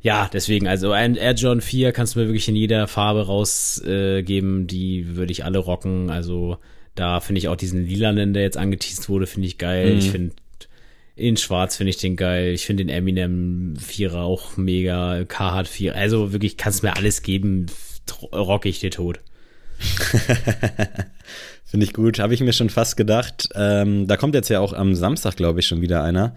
ja, 0.00 0.30
deswegen, 0.32 0.68
also 0.68 0.92
ein 0.92 1.16
Air 1.16 1.34
Jordan 1.34 1.60
4 1.60 1.92
kannst 1.92 2.14
du 2.14 2.20
mir 2.20 2.26
wirklich 2.26 2.48
in 2.48 2.56
jeder 2.56 2.86
Farbe 2.86 3.26
rausgeben, 3.26 4.18
äh, 4.18 4.22
geben, 4.22 4.66
die 4.66 5.16
würde 5.16 5.32
ich 5.32 5.44
alle 5.44 5.58
rocken. 5.58 6.10
Also 6.10 6.58
da 6.94 7.20
finde 7.20 7.38
ich 7.38 7.48
auch 7.48 7.56
diesen 7.56 7.84
lilanen, 7.84 8.32
der 8.32 8.42
jetzt 8.42 8.56
angeteased 8.56 9.08
wurde, 9.08 9.26
finde 9.26 9.48
ich 9.48 9.58
geil. 9.58 9.92
Mhm. 9.92 9.98
Ich 9.98 10.10
finde 10.10 10.34
in 11.16 11.36
schwarz 11.36 11.76
finde 11.76 11.90
ich 11.90 11.96
den 11.96 12.14
geil. 12.14 12.52
Ich 12.52 12.64
finde 12.64 12.84
den 12.84 12.94
Eminem 12.94 13.74
Vierer 13.76 14.22
auch 14.22 14.56
mega. 14.56 15.24
Carhartt 15.24 15.66
4. 15.66 15.96
Also 15.96 16.32
wirklich 16.32 16.56
kannst 16.56 16.82
du 16.82 16.86
mir 16.86 16.96
alles 16.96 17.22
geben, 17.22 17.66
rock 18.32 18.66
ich 18.66 18.78
dir 18.78 18.92
tot. 18.92 19.18
Finde 21.64 21.84
ich 21.84 21.92
gut, 21.92 22.18
habe 22.18 22.32
ich 22.34 22.40
mir 22.40 22.52
schon 22.52 22.70
fast 22.70 22.96
gedacht. 22.96 23.48
Ähm, 23.54 24.06
da 24.06 24.16
kommt 24.16 24.34
jetzt 24.34 24.48
ja 24.48 24.60
auch 24.60 24.72
am 24.72 24.94
Samstag, 24.94 25.36
glaube 25.36 25.60
ich, 25.60 25.66
schon 25.66 25.82
wieder 25.82 26.02
einer. 26.02 26.34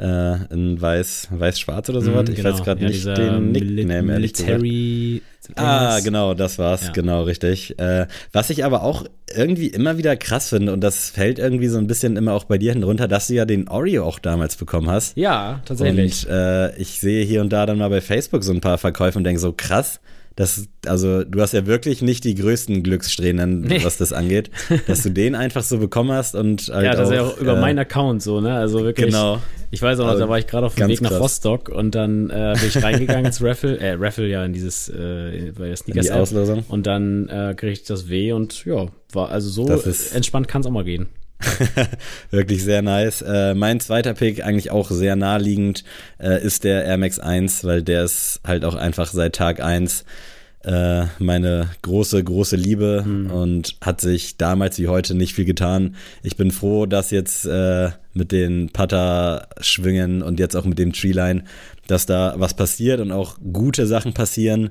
Äh, 0.00 0.52
in 0.54 0.80
weiß, 0.80 1.28
weiß-schwarz 1.30 1.90
oder 1.90 2.00
sowas. 2.00 2.24
Mhm, 2.26 2.30
ich 2.30 2.36
genau. 2.42 2.52
weiß 2.54 2.64
gerade 2.64 2.80
Ja, 2.82 2.88
nicht 2.88 3.06
den 3.06 3.52
Nickname, 3.52 4.12
ehrlich 4.14 4.32
gesagt. 4.32 4.62
Military. 4.62 5.22
Ah, 5.56 6.00
genau, 6.00 6.32
das 6.32 6.58
war's, 6.58 6.84
Ja. 6.86 6.92
genau, 6.92 7.24
richtig. 7.24 7.78
Äh, 7.78 8.06
was 8.32 8.48
ich 8.50 8.64
aber 8.64 8.82
auch 8.82 9.04
irgendwie 9.34 9.66
immer 9.66 9.98
wieder 9.98 10.16
krass 10.16 10.48
finde, 10.48 10.72
und 10.72 10.80
das 10.80 11.10
fällt 11.10 11.38
irgendwie 11.38 11.68
so 11.68 11.76
ein 11.78 11.86
bisschen 11.86 12.16
immer 12.16 12.32
auch 12.32 12.44
bei 12.44 12.56
dir 12.56 12.70
hinten 12.72 12.84
runter, 12.84 13.08
dass 13.08 13.26
du 13.26 13.34
ja 13.34 13.44
den 13.44 13.68
Oreo 13.68 14.04
auch 14.04 14.18
damals 14.18 14.56
bekommen 14.56 14.88
hast. 14.88 15.16
Ja, 15.18 15.60
tatsächlich. 15.66 16.24
Und 16.26 16.32
äh, 16.32 16.76
ich 16.76 16.98
sehe 17.00 17.24
hier 17.24 17.40
und 17.42 17.52
da 17.52 17.66
dann 17.66 17.76
mal 17.78 17.90
bei 17.90 18.00
Facebook 18.00 18.42
so 18.42 18.52
ein 18.52 18.60
paar 18.62 18.78
Verkäufe 18.78 19.18
und 19.18 19.24
denke 19.24 19.40
so, 19.40 19.52
krass, 19.52 20.00
das, 20.40 20.68
also 20.86 21.22
du 21.22 21.42
hast 21.42 21.52
ja 21.52 21.66
wirklich 21.66 22.00
nicht 22.00 22.24
die 22.24 22.34
größten 22.34 22.82
Glückssträhnen, 22.82 23.60
Nee. 23.60 23.84
was 23.84 23.98
das 23.98 24.14
angeht, 24.14 24.50
dass 24.86 25.02
du 25.02 25.10
den 25.12 25.34
einfach 25.34 25.62
so 25.62 25.76
bekommen 25.76 26.12
hast 26.12 26.34
und 26.34 26.70
halt 26.72 26.86
ja, 26.86 26.94
das 26.94 27.10
ist 27.10 27.14
ja 27.14 27.22
auch, 27.24 27.34
auch 27.34 27.38
über 27.38 27.58
äh, 27.58 27.60
meinen 27.60 27.78
Account 27.78 28.22
so, 28.22 28.40
ne? 28.40 28.54
Also 28.54 28.82
wirklich. 28.82 29.08
Genau. 29.10 29.38
Ich 29.70 29.82
weiß 29.82 30.00
auch 30.00 30.04
noch, 30.04 30.12
Also 30.12 30.22
da 30.24 30.28
war 30.30 30.38
ich 30.38 30.46
gerade 30.46 30.64
auf 30.64 30.74
dem 30.76 30.88
Weg 30.88 31.02
nach 31.02 31.10
krass. 31.10 31.20
Rostock 31.20 31.68
und 31.68 31.94
dann 31.94 32.30
äh, 32.30 32.54
bin 32.58 32.68
ich 32.68 32.82
reingegangen 32.82 33.26
ins 33.26 33.42
Raffle, 33.42 33.78
äh, 33.78 33.92
Raffle 33.98 34.28
ja 34.28 34.42
in 34.46 34.54
dieses, 34.54 34.88
äh, 34.88 35.52
bei 35.58 35.66
der 35.68 35.76
Sneakers 35.76 36.06
die 36.06 36.12
Auslosung. 36.12 36.64
Und 36.68 36.86
dann 36.86 37.28
äh, 37.28 37.54
krieg 37.54 37.72
ich 37.72 37.84
das 37.84 38.08
weh 38.08 38.32
und 38.32 38.64
ja, 38.64 38.86
war 39.12 39.28
also 39.28 39.50
so 39.50 39.68
entspannt 40.14 40.48
kann 40.48 40.62
es 40.62 40.66
auch 40.66 40.70
mal 40.70 40.84
gehen. 40.84 41.08
Wirklich 42.30 42.62
sehr 42.64 42.82
nice. 42.82 43.22
Äh, 43.22 43.54
mein 43.54 43.80
zweiter 43.80 44.14
Pick, 44.14 44.44
eigentlich 44.44 44.70
auch 44.70 44.90
sehr 44.90 45.16
naheliegend, 45.16 45.84
äh, 46.18 46.42
ist 46.42 46.64
der 46.64 46.84
Air 46.84 46.98
Max 46.98 47.18
1, 47.18 47.64
weil 47.64 47.82
der 47.82 48.04
ist 48.04 48.40
halt 48.46 48.64
auch 48.64 48.74
einfach 48.74 49.08
seit 49.08 49.34
Tag 49.34 49.60
1 49.60 50.04
äh, 50.64 51.06
meine 51.18 51.70
große, 51.82 52.22
große 52.22 52.56
Liebe 52.56 53.02
und 53.32 53.76
hat 53.80 54.00
sich 54.00 54.36
damals 54.36 54.78
wie 54.78 54.88
heute 54.88 55.14
nicht 55.14 55.34
viel 55.34 55.46
getan. 55.46 55.96
Ich 56.22 56.36
bin 56.36 56.50
froh, 56.50 56.84
dass 56.84 57.10
jetzt 57.10 57.46
äh, 57.46 57.90
mit 58.12 58.30
den 58.30 58.68
Putter-Schwingen 58.70 60.22
und 60.22 60.38
jetzt 60.38 60.56
auch 60.56 60.66
mit 60.66 60.78
dem 60.78 60.92
Treeline, 60.92 61.44
dass 61.86 62.06
da 62.06 62.34
was 62.36 62.54
passiert 62.54 63.00
und 63.00 63.10
auch 63.10 63.38
gute 63.52 63.86
Sachen 63.86 64.12
passieren. 64.12 64.70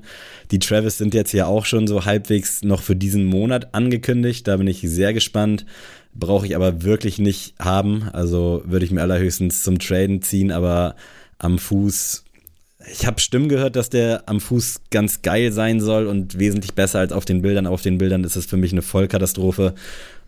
Die 0.52 0.58
Travis 0.58 0.98
sind 0.98 1.12
jetzt 1.12 1.32
ja 1.32 1.46
auch 1.46 1.64
schon 1.64 1.86
so 1.86 2.04
halbwegs 2.04 2.62
noch 2.62 2.82
für 2.82 2.96
diesen 2.96 3.24
Monat 3.24 3.74
angekündigt. 3.74 4.46
Da 4.46 4.58
bin 4.58 4.68
ich 4.68 4.82
sehr 4.82 5.12
gespannt. 5.12 5.66
Brauche 6.14 6.46
ich 6.46 6.56
aber 6.56 6.82
wirklich 6.82 7.18
nicht 7.18 7.54
haben. 7.58 8.08
Also 8.12 8.62
würde 8.64 8.84
ich 8.84 8.90
mir 8.90 9.02
allerhöchstens 9.02 9.62
zum 9.62 9.78
Traden 9.78 10.22
ziehen, 10.22 10.50
aber 10.50 10.96
am 11.38 11.58
Fuß 11.58 12.24
ich 12.88 13.06
habe 13.06 13.20
Stimmen 13.20 13.48
gehört, 13.48 13.76
dass 13.76 13.90
der 13.90 14.22
am 14.26 14.40
Fuß 14.40 14.82
ganz 14.90 15.22
geil 15.22 15.52
sein 15.52 15.80
soll 15.80 16.06
und 16.06 16.38
wesentlich 16.38 16.74
besser 16.74 17.00
als 17.00 17.12
auf 17.12 17.24
den 17.24 17.42
Bildern. 17.42 17.66
Auf 17.66 17.82
den 17.82 17.98
Bildern 17.98 18.24
ist 18.24 18.36
es 18.36 18.46
für 18.46 18.56
mich 18.56 18.72
eine 18.72 18.82
Vollkatastrophe. 18.82 19.74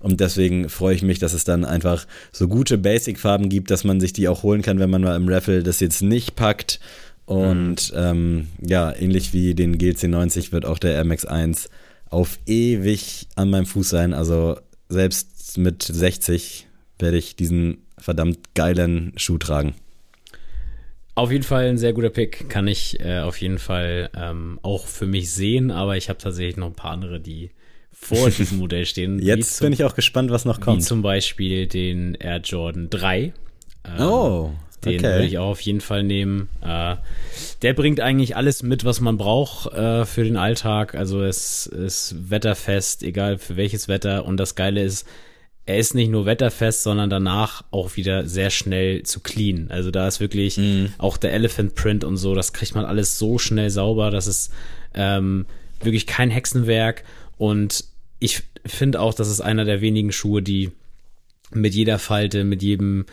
Und 0.00 0.20
deswegen 0.20 0.68
freue 0.68 0.94
ich 0.94 1.02
mich, 1.02 1.18
dass 1.18 1.32
es 1.32 1.44
dann 1.44 1.64
einfach 1.64 2.06
so 2.30 2.48
gute 2.48 2.76
Basic-Farben 2.76 3.48
gibt, 3.48 3.70
dass 3.70 3.84
man 3.84 4.00
sich 4.00 4.12
die 4.12 4.28
auch 4.28 4.42
holen 4.42 4.62
kann, 4.62 4.78
wenn 4.78 4.90
man 4.90 5.02
mal 5.02 5.16
im 5.16 5.28
Raffle 5.28 5.62
das 5.62 5.80
jetzt 5.80 6.02
nicht 6.02 6.36
packt. 6.36 6.80
Und 7.24 7.92
ähm, 7.96 8.48
ja, 8.60 8.94
ähnlich 8.94 9.32
wie 9.32 9.54
den 9.54 9.78
GC90 9.78 10.52
wird 10.52 10.66
auch 10.66 10.78
der 10.78 10.94
Air 10.94 11.04
Max 11.04 11.24
1 11.24 11.70
auf 12.10 12.38
ewig 12.46 13.28
an 13.36 13.48
meinem 13.48 13.66
Fuß 13.66 13.88
sein. 13.88 14.12
Also 14.12 14.58
selbst 14.88 15.31
mit 15.58 15.82
60 15.82 16.66
werde 16.98 17.16
ich 17.18 17.36
diesen 17.36 17.78
verdammt 17.98 18.54
geilen 18.54 19.12
Schuh 19.16 19.38
tragen. 19.38 19.74
Auf 21.14 21.30
jeden 21.30 21.44
Fall 21.44 21.68
ein 21.68 21.76
sehr 21.78 21.92
guter 21.92 22.08
Pick, 22.10 22.48
kann 22.48 22.66
ich 22.66 22.98
äh, 23.00 23.18
auf 23.20 23.38
jeden 23.40 23.58
Fall 23.58 24.08
ähm, 24.16 24.58
auch 24.62 24.86
für 24.86 25.06
mich 25.06 25.30
sehen, 25.30 25.70
aber 25.70 25.96
ich 25.96 26.08
habe 26.08 26.18
tatsächlich 26.18 26.56
noch 26.56 26.68
ein 26.68 26.74
paar 26.74 26.92
andere, 26.92 27.20
die 27.20 27.50
vor 27.92 28.30
diesem 28.38 28.58
Modell 28.58 28.86
stehen. 28.86 29.20
wie 29.20 29.26
Jetzt 29.26 29.58
zum, 29.58 29.66
bin 29.66 29.72
ich 29.74 29.84
auch 29.84 29.94
gespannt, 29.94 30.30
was 30.30 30.44
noch 30.46 30.56
Wie 30.58 30.62
kommt. 30.62 30.84
zum 30.84 31.02
Beispiel 31.02 31.66
den 31.66 32.14
Air 32.14 32.38
Jordan 32.38 32.88
3. 32.88 33.24
Ähm, 33.24 33.32
Oh, 34.00 34.52
Den 34.86 35.00
okay. 35.00 35.02
würde 35.12 35.26
ich 35.26 35.36
auch 35.38 35.50
auf 35.50 35.60
jeden 35.60 35.82
Fall 35.82 36.02
nehmen. 36.02 36.48
Äh, 36.62 36.96
der 37.60 37.74
bringt 37.74 38.00
eigentlich 38.00 38.34
alles 38.34 38.62
mit, 38.62 38.84
was 38.86 39.00
man 39.00 39.18
braucht 39.18 39.70
äh, 39.74 40.06
für 40.06 40.24
den 40.24 40.38
Alltag. 40.38 40.94
Also 40.94 41.22
es 41.22 41.66
ist 41.66 42.30
wetterfest, 42.30 43.02
egal 43.02 43.36
für 43.36 43.56
welches 43.58 43.86
Wetter. 43.86 44.24
Und 44.24 44.38
das 44.38 44.54
Geile 44.54 44.82
ist, 44.82 45.06
er 45.64 45.78
ist 45.78 45.94
nicht 45.94 46.10
nur 46.10 46.26
wetterfest, 46.26 46.82
sondern 46.82 47.08
danach 47.08 47.62
auch 47.70 47.96
wieder 47.96 48.26
sehr 48.26 48.50
schnell 48.50 49.04
zu 49.04 49.20
clean. 49.20 49.70
Also 49.70 49.90
da 49.90 50.08
ist 50.08 50.18
wirklich 50.18 50.58
mm. 50.58 50.86
auch 50.98 51.16
der 51.16 51.32
Elephant 51.32 51.74
Print 51.74 52.04
und 52.04 52.16
so, 52.16 52.34
das 52.34 52.52
kriegt 52.52 52.74
man 52.74 52.84
alles 52.84 53.18
so 53.18 53.38
schnell 53.38 53.70
sauber, 53.70 54.10
das 54.10 54.26
ist 54.26 54.52
ähm, 54.94 55.46
wirklich 55.80 56.06
kein 56.06 56.30
Hexenwerk. 56.30 57.04
Und 57.38 57.84
ich 58.18 58.42
finde 58.66 59.00
auch, 59.00 59.14
das 59.14 59.28
ist 59.28 59.40
einer 59.40 59.64
der 59.64 59.80
wenigen 59.80 60.12
Schuhe, 60.12 60.42
die 60.42 60.72
mit 61.52 61.74
jeder 61.74 61.98
Falte, 61.98 62.44
mit 62.44 62.62
jedem 62.62 63.06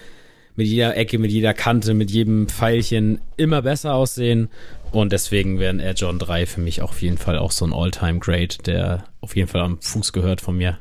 mit 0.56 0.68
jeder 0.68 0.98
Ecke, 0.98 1.20
mit 1.20 1.32
jeder 1.32 1.54
Kante, 1.54 1.94
mit 1.94 2.12
jedem 2.12 2.50
Pfeilchen 2.50 3.22
immer 3.38 3.62
besser 3.62 3.94
aussehen. 3.94 4.50
Und 4.92 5.14
deswegen 5.14 5.58
wären 5.58 5.80
Air 5.80 5.94
John 5.94 6.20
3 6.20 6.46
für 6.48 6.60
mich 6.60 6.82
auf 6.82 7.02
jeden 7.02 7.18
Fall 7.18 7.38
auch 7.38 7.52
so 7.52 7.66
ein 7.66 7.72
All-Time-Great, 7.72 8.68
der 8.68 9.06
auf 9.22 9.38
jeden 9.38 9.48
Fall 9.48 9.62
am 9.62 9.82
Fuß 9.82 10.12
gehört 10.12 10.42
von 10.42 10.58
mir. 10.58 10.78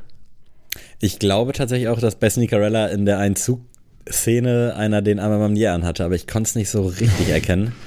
Ich 0.99 1.19
glaube 1.19 1.53
tatsächlich 1.53 1.87
auch, 1.89 1.99
dass 1.99 2.15
Bess 2.15 2.37
Nicarella 2.37 2.87
in 2.87 3.05
der 3.05 3.19
Einzugszene 3.19 4.75
einer 4.75 5.01
den 5.01 5.19
Amamamnier 5.19 5.73
anhatte, 5.73 6.03
aber 6.03 6.15
ich 6.15 6.27
konnte 6.27 6.49
es 6.49 6.55
nicht 6.55 6.69
so 6.69 6.85
richtig 6.85 7.29
erkennen. 7.29 7.73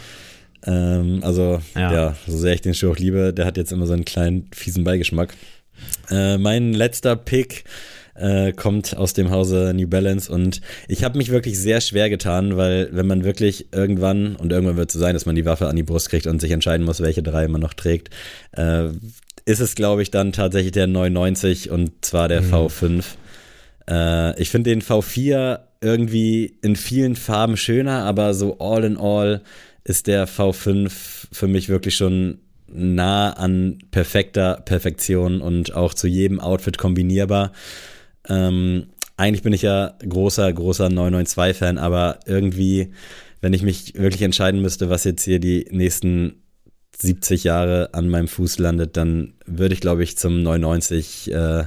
Ähm, 0.64 1.24
also, 1.24 1.61
ja. 1.74 1.93
ja. 1.93 2.16
so 2.24 2.39
sehr 2.39 2.55
ich 2.55 2.61
den 2.61 2.74
Schuh 2.74 2.93
auch 2.93 2.97
liebe, 2.97 3.33
der 3.33 3.47
hat 3.47 3.57
jetzt 3.57 3.72
immer 3.72 3.87
so 3.87 3.95
einen 3.95 4.05
kleinen 4.05 4.49
fiesen 4.55 4.85
Beigeschmack. 4.85 5.35
Äh, 6.09 6.39
mein 6.39 6.72
letzter 6.72 7.16
Pick 7.16 7.64
äh, 8.14 8.53
kommt 8.53 8.97
aus 8.97 9.14
dem 9.14 9.30
Hause 9.30 9.72
New 9.74 9.89
Balance 9.89 10.30
und 10.30 10.61
ich 10.87 11.05
habe 11.05 11.18
mich 11.18 11.30
wirklich 11.30 11.59
sehr 11.59 11.80
schwer 11.80 12.11
getan, 12.11 12.57
weil 12.57 12.89
wenn 12.93 13.07
man 13.07 13.24
wirklich 13.24 13.72
irgendwann, 13.72 14.37
und 14.37 14.53
irgendwann 14.53 14.76
wird 14.76 14.91
es 14.91 14.95
so 14.95 15.01
sein, 15.01 15.14
dass 15.14 15.26
man 15.26 15.35
die 15.35 15.47
Waffe 15.47 15.68
an 15.68 15.76
die 15.76 15.83
Brust 15.83 16.11
kriegt 16.11 16.26
und 16.26 16.41
sich 16.41 16.51
entscheiden 16.51 16.85
muss, 16.85 17.01
welche 17.01 17.22
drei 17.22 17.49
man 17.49 17.61
noch 17.61 17.74
trägt, 17.74 18.11
äh, 18.53 18.89
ist 19.45 19.61
es, 19.61 19.74
glaube 19.74 20.03
ich, 20.03 20.11
dann 20.11 20.32
tatsächlich 20.32 20.72
der 20.72 20.86
99 20.86 21.70
und 21.70 22.05
zwar 22.05 22.28
der 22.28 22.43
mhm. 22.43 22.55
V5. 22.55 23.05
Äh, 23.88 24.40
ich 24.40 24.51
finde 24.51 24.70
den 24.70 24.82
V4 24.82 25.61
irgendwie 25.80 26.59
in 26.62 26.76
vielen 26.76 27.16
Farben 27.16 27.57
schöner, 27.57 28.05
aber 28.05 28.34
so 28.34 28.59
all 28.59 28.84
in 28.84 28.97
all 28.97 29.43
ist 29.84 30.07
der 30.07 30.28
V5 30.28 30.90
für 31.32 31.49
mich 31.49 31.68
wirklich 31.68 31.97
schon 31.97 32.38
nah 32.68 33.32
an 33.32 33.78
perfekter 33.90 34.62
Perfektion 34.64 35.40
und 35.40 35.74
auch 35.74 35.93
zu 35.95 36.07
jedem 36.07 36.40
Outfit 36.40 36.78
kombinierbar. 36.78 37.53
Ähm, 38.28 38.86
eigentlich 39.16 39.43
bin 39.43 39.53
ich 39.53 39.62
ja 39.62 39.95
großer, 40.09 40.53
großer 40.53 40.86
992-Fan, 40.86 41.78
aber 41.78 42.20
irgendwie, 42.26 42.93
wenn 43.40 43.53
ich 43.53 43.62
mich 43.62 43.95
wirklich 43.95 44.22
entscheiden 44.22 44.62
müsste, 44.62 44.88
was 44.88 45.05
jetzt 45.05 45.24
hier 45.24 45.38
die 45.38 45.66
nächsten 45.70 46.41
70 47.03 47.44
Jahre 47.44 47.90
an 47.92 48.09
meinem 48.09 48.28
Fuß 48.28 48.59
landet, 48.59 48.96
dann 48.96 49.34
würde 49.44 49.74
ich, 49.74 49.80
glaube 49.80 50.05
ich, 50.05 50.16
zum 50.16 50.42
99, 50.42 51.32
äh, 51.32 51.64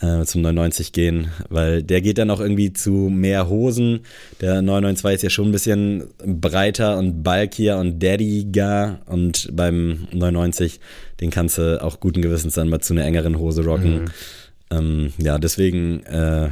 äh, 0.00 0.24
zum 0.24 0.42
99 0.42 0.92
gehen, 0.92 1.28
weil 1.48 1.82
der 1.82 2.00
geht 2.00 2.18
dann 2.18 2.30
auch 2.30 2.40
irgendwie 2.40 2.72
zu 2.72 2.92
mehr 2.92 3.48
Hosen. 3.48 4.00
Der 4.40 4.62
992 4.62 5.14
ist 5.14 5.22
ja 5.22 5.30
schon 5.30 5.48
ein 5.48 5.52
bisschen 5.52 6.04
breiter 6.24 6.98
und 6.98 7.24
bulkier 7.24 7.78
und 7.78 8.00
daddiger 8.00 9.00
und 9.06 9.48
beim 9.52 10.06
99, 10.12 10.80
den 11.20 11.30
kannst 11.30 11.58
du 11.58 11.82
auch 11.82 11.98
guten 11.98 12.22
Gewissens 12.22 12.54
dann 12.54 12.68
mal 12.68 12.80
zu 12.80 12.94
einer 12.94 13.04
engeren 13.04 13.38
Hose 13.38 13.64
rocken. 13.64 14.02
Mhm. 14.02 14.10
Ähm, 14.70 15.12
ja, 15.18 15.38
deswegen 15.38 16.04
äh, 16.04 16.50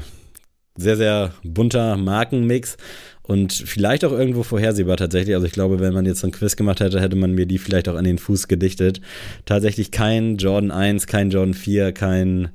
sehr, 0.76 0.96
sehr 0.96 1.32
bunter 1.44 1.96
Markenmix 1.96 2.76
und 3.22 3.52
vielleicht 3.52 4.04
auch 4.04 4.12
irgendwo 4.12 4.42
vorhersehbar 4.42 4.96
tatsächlich. 4.96 5.34
Also 5.34 5.46
ich 5.46 5.52
glaube, 5.52 5.80
wenn 5.80 5.94
man 5.94 6.06
jetzt 6.06 6.20
so 6.20 6.26
ein 6.26 6.32
Quiz 6.32 6.56
gemacht 6.56 6.80
hätte, 6.80 7.00
hätte 7.00 7.16
man 7.16 7.32
mir 7.32 7.46
die 7.46 7.58
vielleicht 7.58 7.88
auch 7.88 7.94
an 7.96 8.04
den 8.04 8.18
Fuß 8.18 8.48
gedichtet. 8.48 9.00
Tatsächlich 9.44 9.90
kein 9.90 10.36
Jordan 10.38 10.70
1, 10.70 11.06
kein 11.06 11.30
Jordan 11.30 11.54
4, 11.54 11.92
kein 11.92 12.50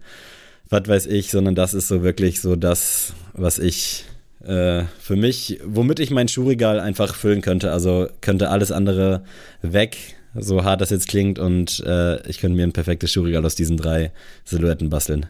was 0.69 0.87
weiß 0.87 1.05
ich, 1.07 1.31
sondern 1.31 1.55
das 1.55 1.73
ist 1.73 1.87
so 1.87 2.03
wirklich 2.03 2.41
so 2.41 2.55
das, 2.55 3.13
was 3.33 3.59
ich 3.59 4.05
äh, 4.43 4.83
für 4.99 5.15
mich, 5.15 5.59
womit 5.63 5.99
ich 5.99 6.11
mein 6.11 6.27
Schuhregal 6.27 6.79
einfach 6.79 7.15
füllen 7.15 7.41
könnte. 7.41 7.71
Also 7.71 8.07
könnte 8.21 8.49
alles 8.49 8.71
andere 8.71 9.23
weg, 9.61 9.97
so 10.35 10.63
hart 10.63 10.81
das 10.81 10.89
jetzt 10.89 11.07
klingt, 11.07 11.39
und 11.39 11.83
äh, 11.85 12.27
ich 12.27 12.39
könnte 12.39 12.57
mir 12.57 12.63
ein 12.63 12.73
perfektes 12.73 13.11
Schuhregal 13.11 13.45
aus 13.45 13.55
diesen 13.55 13.77
drei 13.77 14.11
Silhouetten 14.43 14.89
basteln. 14.89 15.27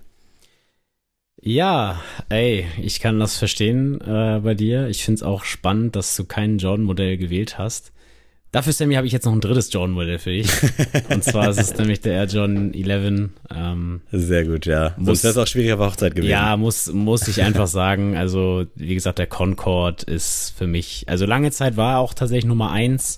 Ja, 1.42 2.02
ey, 2.30 2.66
ich 2.82 3.00
kann 3.00 3.20
das 3.20 3.38
verstehen 3.38 4.02
äh, 4.02 4.40
bei 4.44 4.54
dir. 4.56 4.88
Ich 4.88 5.04
finde 5.04 5.20
es 5.20 5.24
auch 5.24 5.44
spannend, 5.44 5.96
dass 5.96 6.16
du 6.16 6.26
kein 6.26 6.58
Jordan-Modell 6.58 7.18
gewählt 7.18 7.58
hast. 7.58 7.92
Dafür, 8.52 8.74
Sammy, 8.74 8.96
habe 8.96 9.06
ich 9.06 9.14
jetzt 9.14 9.26
noch 9.26 9.34
ein 9.34 9.42
drittes 9.42 9.72
Jordan-Modell 9.72 10.20
für 10.20 10.32
dich. 10.32 10.50
Und 11.10 11.24
zwar 11.24 11.50
ist 11.50 11.60
es 11.60 11.78
nämlich 11.78 12.00
der 12.00 12.14
Air 12.14 12.26
Jordan 12.26 12.74
11. 12.74 13.30
Ähm, 13.54 14.02
Sehr 14.12 14.46
gut, 14.46 14.66
ja. 14.66 14.96
Muss, 14.98 15.22
das 15.22 15.32
ist 15.32 15.38
auch 15.38 15.48
schwierig 15.48 15.74
auf 15.74 15.80
Hochzeit 15.80 16.16
gewesen. 16.16 16.32
Ja, 16.32 16.56
muss, 16.58 16.92
muss 16.92 17.28
ich 17.28 17.42
einfach 17.44 17.68
sagen. 17.68 18.16
Also, 18.16 18.66
wie 18.76 18.96
gesagt, 18.96 19.20
der 19.20 19.28
Concord 19.28 20.04
ist 20.04 20.54
für 20.58 20.66
mich, 20.66 21.04
also 21.08 21.26
lange 21.26 21.52
Zeit 21.52 21.78
war 21.78 21.96
er 21.96 22.00
auch 22.00 22.14
tatsächlich 22.14 22.46
Nummer 22.46 22.72
eins. 22.72 23.18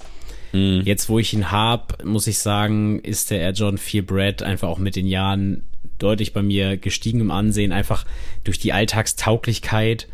Mhm. 0.51 0.81
Jetzt, 0.83 1.09
wo 1.09 1.19
ich 1.19 1.33
ihn 1.33 1.51
habe, 1.51 2.03
muss 2.03 2.25
ich 2.25 2.39
sagen, 2.39 2.99
ist 2.99 3.29
der 3.29 3.39
Air 3.39 3.51
Jordan 3.51 3.77
4 3.77 4.05
Bread 4.05 4.43
einfach 4.43 4.67
auch 4.67 4.79
mit 4.79 4.95
den 4.95 5.05
Jahren 5.05 5.63
deutlich 5.99 6.33
bei 6.33 6.41
mir 6.41 6.77
gestiegen 6.77 7.21
im 7.21 7.31
Ansehen, 7.31 7.71
einfach 7.71 8.05
durch 8.43 8.59
die 8.59 8.73
Alltagstauglichkeit, 8.73 10.07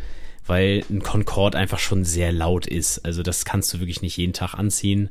weil 0.45 0.83
ein 0.89 1.01
Concorde 1.01 1.57
einfach 1.57 1.79
schon 1.79 2.03
sehr 2.03 2.31
laut 2.31 2.67
ist. 2.67 3.05
Also 3.05 3.23
das 3.23 3.45
kannst 3.45 3.73
du 3.73 3.79
wirklich 3.79 4.01
nicht 4.01 4.17
jeden 4.17 4.33
Tag 4.33 4.53
anziehen. 4.53 5.09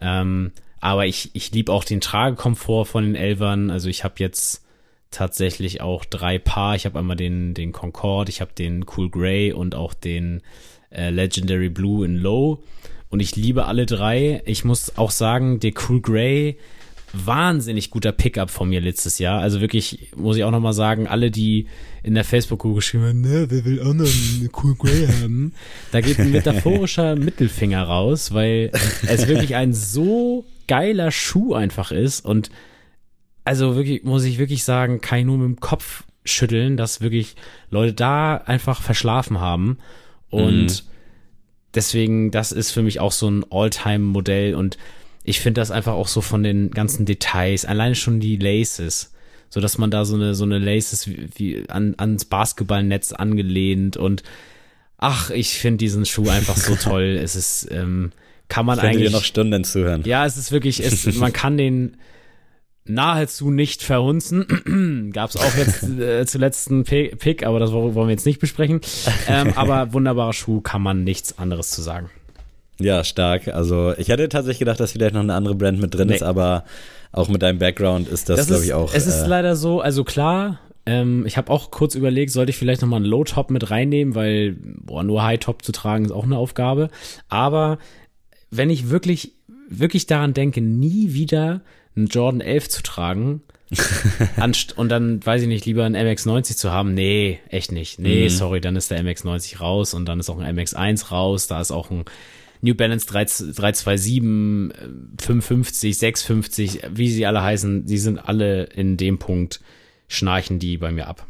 Ähm, 0.00 0.52
aber 0.80 1.06
ich, 1.06 1.30
ich 1.32 1.50
liebe 1.50 1.72
auch 1.72 1.84
den 1.84 2.00
Tragekomfort 2.00 2.86
von 2.86 3.04
den 3.04 3.14
Elvern. 3.14 3.70
Also 3.70 3.88
ich 3.88 4.04
habe 4.04 4.14
jetzt 4.18 4.64
tatsächlich 5.10 5.80
auch 5.80 6.04
drei 6.04 6.38
Paar. 6.38 6.76
Ich 6.76 6.86
habe 6.86 6.98
einmal 6.98 7.16
den, 7.16 7.54
den 7.54 7.72
Concorde, 7.72 8.30
ich 8.30 8.40
habe 8.40 8.52
den 8.56 8.84
Cool 8.96 9.10
Grey 9.10 9.52
und 9.52 9.74
auch 9.74 9.94
den 9.94 10.42
äh, 10.90 11.10
Legendary 11.10 11.68
Blue 11.68 12.04
in 12.04 12.16
Low. 12.16 12.62
Und 13.10 13.20
ich 13.20 13.36
liebe 13.36 13.64
alle 13.66 13.86
drei. 13.86 14.42
Ich 14.44 14.64
muss 14.64 14.96
auch 14.98 15.10
sagen, 15.10 15.60
der 15.60 15.72
Cool 15.88 16.00
Grey 16.00 16.58
wahnsinnig 17.12 17.90
guter 17.90 18.12
Pickup 18.12 18.50
von 18.50 18.68
mir 18.68 18.80
letztes 18.80 19.18
Jahr. 19.18 19.40
Also 19.40 19.60
wirklich, 19.60 20.10
muss 20.16 20.36
ich 20.36 20.44
auch 20.44 20.50
nochmal 20.50 20.72
sagen, 20.72 21.06
alle, 21.06 21.30
die 21.30 21.66
in 22.02 22.14
der 22.14 22.24
Facebook-Gruppe 22.24 22.76
geschrieben 22.76 23.04
haben, 23.04 23.20
ne, 23.20 23.46
wer 23.48 23.64
will 23.64 23.80
auch 23.80 23.94
noch 23.94 24.06
einen 24.06 24.50
Cool 24.62 24.74
Grey 24.76 25.06
haben? 25.06 25.52
Da 25.92 26.00
geht 26.00 26.18
ein 26.18 26.32
metaphorischer 26.32 27.16
Mittelfinger 27.16 27.82
raus, 27.82 28.32
weil 28.32 28.70
es 29.06 29.26
wirklich 29.26 29.54
ein 29.54 29.72
so 29.72 30.44
geiler 30.66 31.10
Schuh 31.10 31.54
einfach 31.54 31.90
ist 31.90 32.24
und 32.24 32.50
also 33.44 33.76
wirklich, 33.76 34.04
muss 34.04 34.24
ich 34.24 34.38
wirklich 34.38 34.62
sagen, 34.64 35.00
kann 35.00 35.20
ich 35.20 35.24
nur 35.24 35.38
mit 35.38 35.46
dem 35.46 35.60
Kopf 35.60 36.04
schütteln, 36.24 36.76
dass 36.76 37.00
wirklich 37.00 37.36
Leute 37.70 37.94
da 37.94 38.36
einfach 38.36 38.82
verschlafen 38.82 39.40
haben 39.40 39.78
und 40.28 40.66
mhm. 40.66 40.88
deswegen, 41.74 42.30
das 42.30 42.52
ist 42.52 42.70
für 42.70 42.82
mich 42.82 43.00
auch 43.00 43.12
so 43.12 43.30
ein 43.30 43.46
All-Time-Modell 43.50 44.54
und 44.54 44.76
ich 45.28 45.40
finde 45.40 45.60
das 45.60 45.70
einfach 45.70 45.92
auch 45.92 46.08
so 46.08 46.20
von 46.20 46.42
den 46.42 46.70
ganzen 46.70 47.04
Details, 47.06 47.64
alleine 47.64 47.94
schon 47.94 48.20
die 48.20 48.36
Laces, 48.36 49.12
so 49.50 49.60
dass 49.60 49.78
man 49.78 49.90
da 49.90 50.04
so 50.04 50.16
eine 50.16 50.34
so 50.34 50.44
eine 50.44 50.58
Laces 50.58 51.06
wie, 51.06 51.28
wie 51.36 51.68
an, 51.68 51.94
ans 51.98 52.24
Basketballnetz 52.24 53.12
angelehnt 53.12 53.96
und 53.96 54.22
ach, 54.96 55.30
ich 55.30 55.58
finde 55.58 55.78
diesen 55.78 56.06
Schuh 56.06 56.28
einfach 56.28 56.56
so 56.56 56.74
toll. 56.82 57.18
es 57.22 57.36
ist 57.36 57.68
ähm, 57.70 58.12
kann 58.48 58.64
man 58.66 58.78
ich 58.78 58.84
eigentlich 58.84 59.08
dir 59.08 59.10
noch 59.10 59.24
Stunden 59.24 59.64
zuhören. 59.64 60.02
Ja, 60.04 60.24
es 60.24 60.36
ist 60.36 60.52
wirklich, 60.52 60.82
es, 60.82 61.04
man 61.16 61.32
kann 61.32 61.58
den 61.58 61.98
nahezu 62.86 63.50
nicht 63.50 63.82
verhunzen. 63.82 65.10
Gab 65.12 65.30
es 65.30 65.36
auch 65.36 65.54
jetzt 65.56 65.82
äh, 66.00 66.24
zuletzt 66.26 66.70
einen 66.70 66.84
Pick, 66.84 67.44
aber 67.44 67.58
das 67.58 67.72
wollen 67.72 67.94
wir 67.94 68.08
jetzt 68.08 68.24
nicht 68.24 68.40
besprechen. 68.40 68.80
Ähm, 69.28 69.52
aber 69.54 69.92
wunderbarer 69.92 70.32
Schuh, 70.32 70.62
kann 70.62 70.80
man 70.80 71.04
nichts 71.04 71.38
anderes 71.38 71.70
zu 71.70 71.82
sagen. 71.82 72.10
Ja, 72.80 73.04
stark. 73.04 73.48
Also 73.48 73.94
ich 73.96 74.08
hätte 74.08 74.28
tatsächlich 74.28 74.60
gedacht, 74.60 74.80
dass 74.80 74.92
vielleicht 74.92 75.14
noch 75.14 75.20
eine 75.20 75.34
andere 75.34 75.54
Brand 75.54 75.80
mit 75.80 75.94
drin 75.94 76.08
nee. 76.08 76.14
ist, 76.14 76.22
aber 76.22 76.64
auch 77.12 77.28
mit 77.28 77.42
deinem 77.42 77.58
Background 77.58 78.08
ist 78.08 78.28
das, 78.28 78.38
das 78.38 78.46
glaube 78.48 78.64
ich, 78.64 78.72
auch. 78.72 78.94
Es 78.94 79.06
ist 79.06 79.22
äh, 79.22 79.26
leider 79.26 79.56
so, 79.56 79.80
also 79.80 80.04
klar, 80.04 80.60
ähm, 80.86 81.26
ich 81.26 81.36
habe 81.36 81.50
auch 81.50 81.70
kurz 81.70 81.94
überlegt, 81.94 82.30
sollte 82.30 82.50
ich 82.50 82.56
vielleicht 82.56 82.82
noch 82.82 82.88
mal 82.88 82.96
einen 82.96 83.04
Low-Top 83.04 83.50
mit 83.50 83.70
reinnehmen, 83.70 84.14
weil 84.14 84.56
boah, 84.60 85.02
nur 85.02 85.22
High-Top 85.22 85.62
zu 85.62 85.72
tragen 85.72 86.04
ist 86.04 86.12
auch 86.12 86.24
eine 86.24 86.36
Aufgabe. 86.36 86.88
Aber 87.28 87.78
wenn 88.50 88.70
ich 88.70 88.90
wirklich, 88.90 89.32
wirklich 89.68 90.06
daran 90.06 90.32
denke, 90.32 90.60
nie 90.60 91.12
wieder 91.12 91.62
einen 91.96 92.06
Jordan 92.06 92.40
11 92.40 92.68
zu 92.68 92.82
tragen, 92.82 93.42
und 94.76 94.88
dann, 94.88 95.24
weiß 95.24 95.42
ich 95.42 95.48
nicht, 95.48 95.66
lieber 95.66 95.84
einen 95.84 95.94
MX90 95.94 96.56
zu 96.56 96.72
haben, 96.72 96.94
nee, 96.94 97.38
echt 97.50 97.70
nicht. 97.70 97.98
Nee, 97.98 98.24
mhm. 98.24 98.28
sorry, 98.30 98.62
dann 98.62 98.76
ist 98.76 98.90
der 98.90 99.04
MX90 99.04 99.58
raus 99.58 99.92
und 99.92 100.06
dann 100.06 100.20
ist 100.20 100.30
auch 100.30 100.38
ein 100.38 100.58
MX1 100.58 101.10
raus, 101.10 101.48
da 101.48 101.60
ist 101.60 101.70
auch 101.70 101.90
ein 101.90 102.04
New 102.60 102.74
Balance 102.74 103.06
3, 103.06 103.52
327, 103.54 104.74
550, 105.20 105.98
650, 105.98 106.80
wie 106.92 107.10
sie 107.10 107.26
alle 107.26 107.42
heißen, 107.42 107.86
die 107.86 107.98
sind 107.98 108.18
alle 108.18 108.64
in 108.64 108.96
dem 108.96 109.18
Punkt, 109.18 109.60
schnarchen 110.08 110.58
die 110.58 110.78
bei 110.78 110.90
mir 110.90 111.06
ab. 111.06 111.26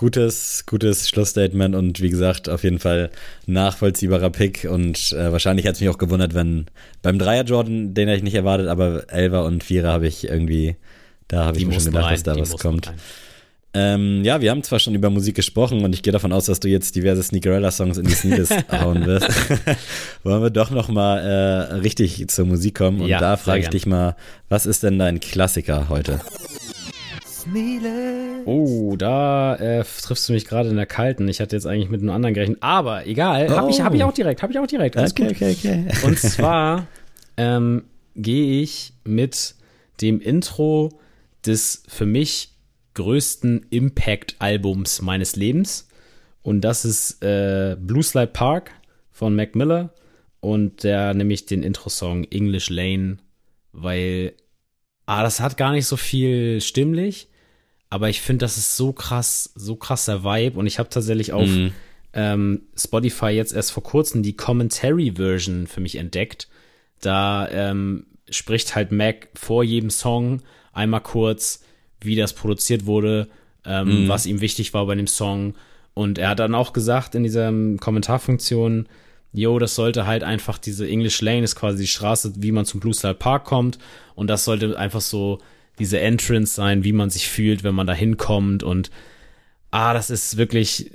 gutes, 0.00 0.64
gutes 0.64 1.10
Schlussstatement 1.10 1.74
und 1.74 2.00
wie 2.00 2.08
gesagt, 2.08 2.48
auf 2.48 2.64
jeden 2.64 2.78
Fall 2.78 3.10
nachvollziehbarer 3.46 4.30
Pick 4.30 4.66
und 4.68 5.12
äh, 5.12 5.30
wahrscheinlich 5.30 5.66
hat 5.66 5.74
es 5.74 5.80
mich 5.80 5.90
auch 5.90 5.98
gewundert, 5.98 6.32
wenn 6.32 6.66
beim 7.02 7.18
Dreier 7.18 7.44
Jordan, 7.44 7.92
den 7.92 8.08
hätte 8.08 8.18
ich 8.18 8.24
nicht 8.24 8.34
erwartet, 8.34 8.68
aber 8.68 9.04
Elver 9.12 9.44
und 9.44 9.62
Vierer 9.62 9.92
habe 9.92 10.06
ich 10.06 10.24
irgendwie, 10.24 10.76
da 11.28 11.44
habe 11.44 11.58
ich 11.58 11.66
mir 11.66 11.74
schon 11.74 11.92
gedacht, 11.92 12.06
rein, 12.06 12.14
dass 12.14 12.22
da 12.22 12.38
was 12.38 12.56
kommt. 12.56 12.88
Rein. 12.88 12.94
Ähm, 13.72 14.24
ja, 14.24 14.40
wir 14.40 14.50
haben 14.50 14.64
zwar 14.64 14.80
schon 14.80 14.96
über 14.96 15.10
Musik 15.10 15.36
gesprochen 15.36 15.84
und 15.84 15.94
ich 15.94 16.02
gehe 16.02 16.12
davon 16.12 16.32
aus, 16.32 16.46
dass 16.46 16.58
du 16.58 16.68
jetzt 16.68 16.96
diverse 16.96 17.22
Sneakerella-Songs 17.22 17.98
in 17.98 18.06
die 18.06 18.14
Sneakers 18.14 18.50
hauen 18.72 19.06
wirst. 19.06 19.28
Wollen 20.24 20.42
wir 20.42 20.50
doch 20.50 20.70
noch 20.70 20.88
mal 20.88 21.18
äh, 21.18 21.74
richtig 21.74 22.26
zur 22.28 22.46
Musik 22.46 22.76
kommen 22.76 23.00
und 23.00 23.08
ja, 23.08 23.20
da 23.20 23.36
frage 23.36 23.60
ich 23.60 23.64
gern. 23.66 23.72
dich 23.72 23.86
mal, 23.86 24.16
was 24.48 24.66
ist 24.66 24.82
denn 24.82 24.98
dein 24.98 25.20
Klassiker 25.20 25.88
heute? 25.88 26.20
Oh, 28.44 28.96
da 28.96 29.54
äh, 29.56 29.84
triffst 30.02 30.28
du 30.28 30.32
mich 30.32 30.46
gerade 30.46 30.68
in 30.68 30.76
der 30.76 30.86
kalten. 30.86 31.28
Ich 31.28 31.40
hatte 31.40 31.54
jetzt 31.54 31.66
eigentlich 31.66 31.90
mit 31.90 32.00
einem 32.00 32.10
anderen 32.10 32.34
gerechnet, 32.34 32.58
aber 32.60 33.06
egal. 33.06 33.48
Oh. 33.50 33.56
Habe 33.56 33.70
ich, 33.70 33.80
hab 33.80 33.94
ich 33.94 34.02
auch 34.02 34.12
direkt, 34.12 34.42
habe 34.42 34.52
ich 34.52 34.58
auch 34.58 34.66
direkt. 34.66 34.96
Alles 34.96 35.12
okay, 35.12 35.28
okay, 35.30 35.56
okay. 35.56 35.86
Und 36.02 36.18
zwar 36.18 36.86
ähm, 37.36 37.84
gehe 38.16 38.60
ich 38.62 38.92
mit 39.04 39.54
dem 40.00 40.20
Intro 40.20 40.90
des 41.46 41.82
für 41.88 42.06
mich 42.06 42.50
größten 42.94 43.66
Impact-Albums 43.70 45.02
meines 45.02 45.36
Lebens. 45.36 45.88
Und 46.42 46.62
das 46.62 46.84
ist 46.84 47.22
äh, 47.22 47.76
Blue 47.78 48.02
Slide 48.02 48.28
Park 48.28 48.72
von 49.10 49.34
Mac 49.34 49.54
Miller. 49.54 49.92
Und 50.40 50.84
der 50.84 51.12
nämlich 51.12 51.44
den 51.44 51.62
Intro-Song 51.62 52.24
English 52.24 52.70
Lane, 52.70 53.18
weil, 53.72 54.32
ah, 55.04 55.22
das 55.22 55.40
hat 55.40 55.58
gar 55.58 55.72
nicht 55.72 55.86
so 55.86 55.96
viel 55.96 56.62
stimmlich, 56.62 57.28
aber 57.90 58.08
ich 58.08 58.22
finde, 58.22 58.44
das 58.44 58.56
ist 58.56 58.76
so 58.76 58.92
krass, 58.92 59.52
so 59.54 59.76
krasser 59.76 60.24
Vibe. 60.24 60.58
Und 60.58 60.66
ich 60.66 60.78
habe 60.78 60.88
tatsächlich 60.88 61.32
auf 61.32 61.48
mhm. 61.48 61.72
ähm, 62.14 62.62
Spotify 62.74 63.26
jetzt 63.26 63.52
erst 63.52 63.72
vor 63.72 63.82
kurzem 63.82 64.22
die 64.22 64.36
Commentary-Version 64.36 65.66
für 65.66 65.80
mich 65.80 65.96
entdeckt. 65.96 66.48
Da 67.00 67.48
ähm, 67.50 68.06
spricht 68.30 68.74
halt 68.76 68.92
Mac 68.92 69.28
vor 69.34 69.64
jedem 69.64 69.90
Song 69.90 70.40
einmal 70.72 71.02
kurz 71.02 71.64
wie 72.00 72.16
das 72.16 72.32
produziert 72.32 72.86
wurde, 72.86 73.28
ähm, 73.64 74.04
mhm. 74.04 74.08
was 74.08 74.26
ihm 74.26 74.40
wichtig 74.40 74.74
war 74.74 74.86
bei 74.86 74.94
dem 74.94 75.06
Song. 75.06 75.54
Und 75.94 76.18
er 76.18 76.30
hat 76.30 76.38
dann 76.38 76.54
auch 76.54 76.72
gesagt 76.72 77.14
in 77.14 77.22
dieser 77.22 77.52
Kommentarfunktion, 77.78 78.88
yo, 79.32 79.58
das 79.58 79.74
sollte 79.74 80.06
halt 80.06 80.24
einfach 80.24 80.58
diese 80.58 80.88
English 80.88 81.20
Lane 81.20 81.42
ist 81.42 81.56
quasi 81.56 81.82
die 81.82 81.88
Straße, 81.88 82.32
wie 82.36 82.52
man 82.52 82.64
zum 82.64 82.80
Blue 82.80 82.94
Slide 82.94 83.14
Park 83.14 83.44
kommt. 83.44 83.78
Und 84.14 84.28
das 84.28 84.44
sollte 84.44 84.78
einfach 84.78 85.00
so 85.00 85.38
diese 85.78 86.00
Entrance 86.00 86.54
sein, 86.54 86.84
wie 86.84 86.92
man 86.92 87.10
sich 87.10 87.28
fühlt, 87.28 87.64
wenn 87.64 87.74
man 87.74 87.86
da 87.86 87.94
hinkommt. 87.94 88.62
Und 88.62 88.90
ah, 89.70 89.94
das 89.94 90.10
ist 90.10 90.36
wirklich 90.36 90.90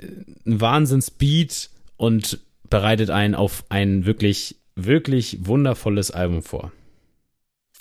ein 0.46 0.60
Wahnsinnsbeat 0.60 1.70
und 1.96 2.38
bereitet 2.68 3.10
einen 3.10 3.34
auf 3.34 3.64
ein 3.68 4.06
wirklich, 4.06 4.56
wirklich 4.74 5.46
wundervolles 5.46 6.10
Album 6.10 6.42
vor. 6.42 6.72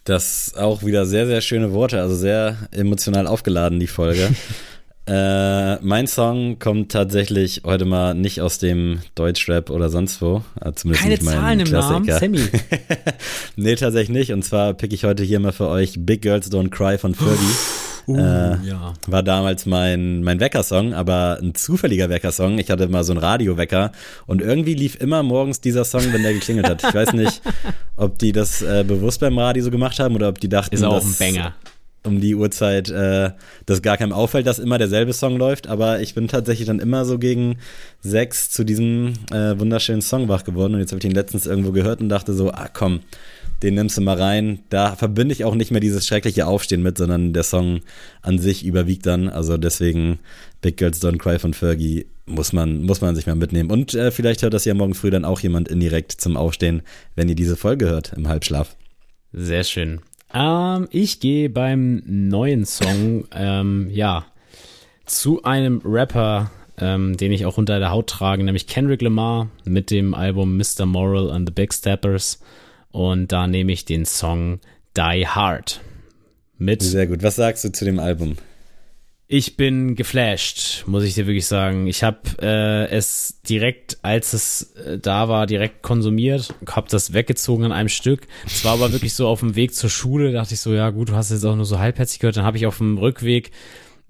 Das 0.05 0.53
auch 0.55 0.83
wieder 0.83 1.07
sehr, 1.07 1.25
sehr 1.25 1.41
schöne 1.41 1.73
Worte, 1.73 1.99
also 1.99 2.15
sehr 2.15 2.57
emotional 2.71 3.25
aufgeladen, 3.25 3.79
die 3.79 3.87
Folge. 3.87 4.29
äh, 5.07 5.77
mein 5.77 6.05
Song 6.05 6.59
kommt 6.59 6.91
tatsächlich 6.91 7.63
heute 7.65 7.85
mal 7.85 8.13
nicht 8.13 8.39
aus 8.39 8.59
dem 8.59 8.99
Deutschrap 9.15 9.71
oder 9.71 9.89
sonst 9.89 10.21
wo. 10.21 10.43
Äh, 10.61 10.73
zumindest 10.73 11.01
Keine 11.01 11.15
nicht 11.15 11.23
mein 11.23 11.33
Zahlen 11.33 11.59
im 11.59 11.71
Namen, 11.71 12.05
Sammy. 12.05 12.39
nee, 13.55 13.75
tatsächlich 13.75 14.15
nicht. 14.15 14.31
Und 14.31 14.43
zwar 14.43 14.75
pick 14.75 14.93
ich 14.93 15.05
heute 15.05 15.23
hier 15.23 15.39
mal 15.39 15.51
für 15.51 15.69
euch 15.69 15.95
Big 15.97 16.21
Girls 16.21 16.51
Don't 16.51 16.69
Cry 16.69 16.99
von 16.99 17.15
Fergie. 17.15 17.35
Uh, 18.07 18.17
äh, 18.17 18.67
ja. 18.67 18.93
War 19.07 19.23
damals 19.23 19.65
mein, 19.65 20.23
mein 20.23 20.39
Weckersong, 20.39 20.93
aber 20.93 21.39
ein 21.41 21.55
zufälliger 21.55 22.09
Weckersong. 22.09 22.59
Ich 22.59 22.69
hatte 22.69 22.87
mal 22.87 23.03
so 23.03 23.13
einen 23.13 23.19
Radiowecker 23.21 23.91
und 24.27 24.41
irgendwie 24.41 24.75
lief 24.75 24.95
immer 24.95 25.23
morgens 25.23 25.61
dieser 25.61 25.85
Song, 25.85 26.13
wenn 26.13 26.23
der 26.23 26.33
geklingelt 26.33 26.69
hat. 26.69 26.83
Ich 26.83 26.93
weiß 26.93 27.13
nicht, 27.13 27.41
ob 27.95 28.19
die 28.19 28.31
das 28.31 28.61
äh, 28.61 28.83
bewusst 28.87 29.21
beim 29.21 29.37
Radio 29.37 29.63
so 29.63 29.71
gemacht 29.71 29.99
haben 29.99 30.15
oder 30.15 30.29
ob 30.29 30.39
die 30.39 30.49
dachten, 30.49 30.75
ist 30.75 30.83
auch 30.83 31.03
ein 31.03 31.15
Banger 31.17 31.55
um 32.05 32.21
die 32.21 32.35
Uhrzeit, 32.35 32.89
äh, 32.89 33.31
dass 33.65 33.81
gar 33.81 33.97
keinem 33.97 34.13
auffällt, 34.13 34.47
dass 34.47 34.59
immer 34.59 34.77
derselbe 34.77 35.13
Song 35.13 35.37
läuft, 35.37 35.67
aber 35.67 36.01
ich 36.01 36.13
bin 36.13 36.27
tatsächlich 36.27 36.67
dann 36.67 36.79
immer 36.79 37.05
so 37.05 37.17
gegen 37.17 37.57
sechs 38.01 38.51
zu 38.51 38.63
diesem 38.63 39.13
äh, 39.31 39.57
wunderschönen 39.59 40.01
Song 40.01 40.29
wach 40.29 40.43
geworden 40.43 40.75
und 40.75 40.79
jetzt 40.79 40.91
habe 40.91 40.99
ich 40.99 41.05
ihn 41.05 41.15
letztens 41.15 41.45
irgendwo 41.45 41.71
gehört 41.71 42.01
und 42.01 42.09
dachte 42.09 42.33
so, 42.33 42.51
ah 42.51 42.69
komm, 42.71 43.01
den 43.63 43.75
nimmst 43.75 43.97
du 43.97 44.01
mal 44.01 44.17
rein. 44.17 44.59
Da 44.69 44.95
verbinde 44.95 45.33
ich 45.33 45.45
auch 45.45 45.55
nicht 45.55 45.71
mehr 45.71 45.81
dieses 45.81 46.05
schreckliche 46.05 46.47
Aufstehen 46.47 46.83
mit, 46.83 46.97
sondern 46.97 47.33
der 47.33 47.43
Song 47.43 47.81
an 48.21 48.39
sich 48.39 48.65
überwiegt 48.65 49.05
dann. 49.05 49.29
Also 49.29 49.57
deswegen 49.57 50.19
Big 50.61 50.77
Girls 50.77 51.01
Don't 51.01 51.17
Cry 51.17 51.39
von 51.39 51.53
Fergie 51.53 52.07
muss 52.25 52.53
man, 52.53 52.83
muss 52.83 53.01
man 53.01 53.15
sich 53.15 53.27
mal 53.27 53.35
mitnehmen. 53.35 53.71
Und 53.71 53.93
äh, 53.93 54.11
vielleicht 54.11 54.41
hört 54.41 54.53
das 54.53 54.65
ja 54.65 54.73
morgen 54.73 54.93
früh 54.93 55.11
dann 55.11 55.25
auch 55.25 55.39
jemand 55.39 55.67
indirekt 55.67 56.11
zum 56.11 56.37
Aufstehen, 56.37 56.81
wenn 57.15 57.29
ihr 57.29 57.35
diese 57.35 57.55
Folge 57.55 57.85
hört 57.85 58.13
im 58.13 58.27
Halbschlaf. 58.27 58.75
Sehr 59.31 59.63
schön. 59.63 60.01
Ähm, 60.33 60.87
ich 60.91 61.19
gehe 61.19 61.49
beim 61.49 62.01
neuen 62.05 62.65
Song, 62.65 63.25
ähm, 63.35 63.89
ja, 63.91 64.25
zu 65.05 65.43
einem 65.43 65.81
Rapper, 65.85 66.51
ähm, 66.77 67.15
den 67.15 67.31
ich 67.31 67.45
auch 67.45 67.57
unter 67.57 67.79
der 67.79 67.91
Haut 67.91 68.07
trage, 68.07 68.43
nämlich 68.43 68.67
Kendrick 68.67 69.01
Lamar 69.01 69.49
mit 69.63 69.91
dem 69.91 70.13
Album 70.13 70.57
Mr. 70.57 70.85
Moral 70.85 71.31
and 71.31 71.47
the 71.47 71.53
Big 71.53 71.73
Steppers. 71.73 72.39
Und 72.91 73.31
da 73.31 73.47
nehme 73.47 73.71
ich 73.71 73.85
den 73.85 74.05
Song 74.05 74.59
Die 74.95 75.27
Hard 75.27 75.81
mit. 76.57 76.81
Sehr 76.81 77.07
gut. 77.07 77.23
Was 77.23 77.35
sagst 77.35 77.63
du 77.63 77.71
zu 77.71 77.85
dem 77.85 77.99
Album? 77.99 78.37
Ich 79.27 79.57
bin 79.57 79.95
geflasht, 79.95 80.83
muss 80.85 81.03
ich 81.03 81.15
dir 81.15 81.25
wirklich 81.25 81.47
sagen. 81.47 81.87
Ich 81.87 82.03
habe 82.03 82.19
äh, 82.41 82.87
es 82.95 83.41
direkt, 83.41 83.97
als 84.03 84.33
es 84.33 84.73
äh, 84.73 84.99
da 84.99 85.27
war, 85.29 85.47
direkt 85.47 85.81
konsumiert, 85.81 86.53
habe 86.69 86.87
das 86.89 87.11
weggezogen 87.11 87.65
an 87.65 87.71
einem 87.71 87.89
Stück. 87.89 88.27
Es 88.45 88.63
war 88.63 88.73
aber 88.73 88.91
wirklich 88.91 89.15
so 89.15 89.27
auf 89.27 89.39
dem 89.39 89.55
Weg 89.55 89.73
zur 89.73 89.89
Schule, 89.89 90.31
dachte 90.31 90.53
ich 90.53 90.59
so, 90.59 90.73
ja 90.73 90.91
gut, 90.91 91.09
du 91.09 91.15
hast 91.15 91.31
jetzt 91.31 91.43
auch 91.43 91.55
nur 91.55 91.65
so 91.65 91.79
halbherzig 91.79 92.19
gehört. 92.19 92.37
Dann 92.37 92.45
habe 92.45 92.57
ich 92.57 92.67
auf 92.67 92.77
dem 92.77 92.99
Rückweg 92.99 93.49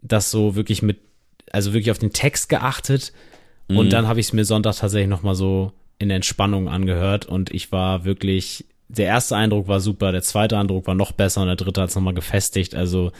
das 0.01 0.31
so 0.31 0.55
wirklich 0.55 0.81
mit, 0.81 0.99
also 1.49 1.71
wirklich 1.71 1.91
auf 1.91 1.99
den 1.99 2.11
Text 2.11 2.49
geachtet. 2.49 3.13
Mhm. 3.69 3.77
Und 3.77 3.93
dann 3.93 4.09
habe 4.09 4.19
ich 4.19 4.27
es 4.27 4.33
mir 4.33 4.43
Sonntag 4.43 4.75
tatsächlich 4.75 5.09
nochmal 5.09 5.35
so 5.35 5.71
in 6.05 6.11
Entspannung 6.11 6.69
angehört 6.69 7.25
und 7.25 7.51
ich 7.51 7.71
war 7.71 8.05
wirklich 8.05 8.65
der 8.87 9.07
erste 9.07 9.35
Eindruck 9.35 9.67
war 9.67 9.79
super, 9.79 10.11
der 10.11 10.21
zweite 10.21 10.57
Eindruck 10.57 10.87
war 10.87 10.95
noch 10.95 11.11
besser 11.11 11.41
und 11.41 11.47
der 11.47 11.55
dritte 11.55 11.81
hat 11.81 11.89
es 11.89 11.95
nochmal 11.95 12.13
gefestigt. 12.13 12.75
Also 12.75 13.11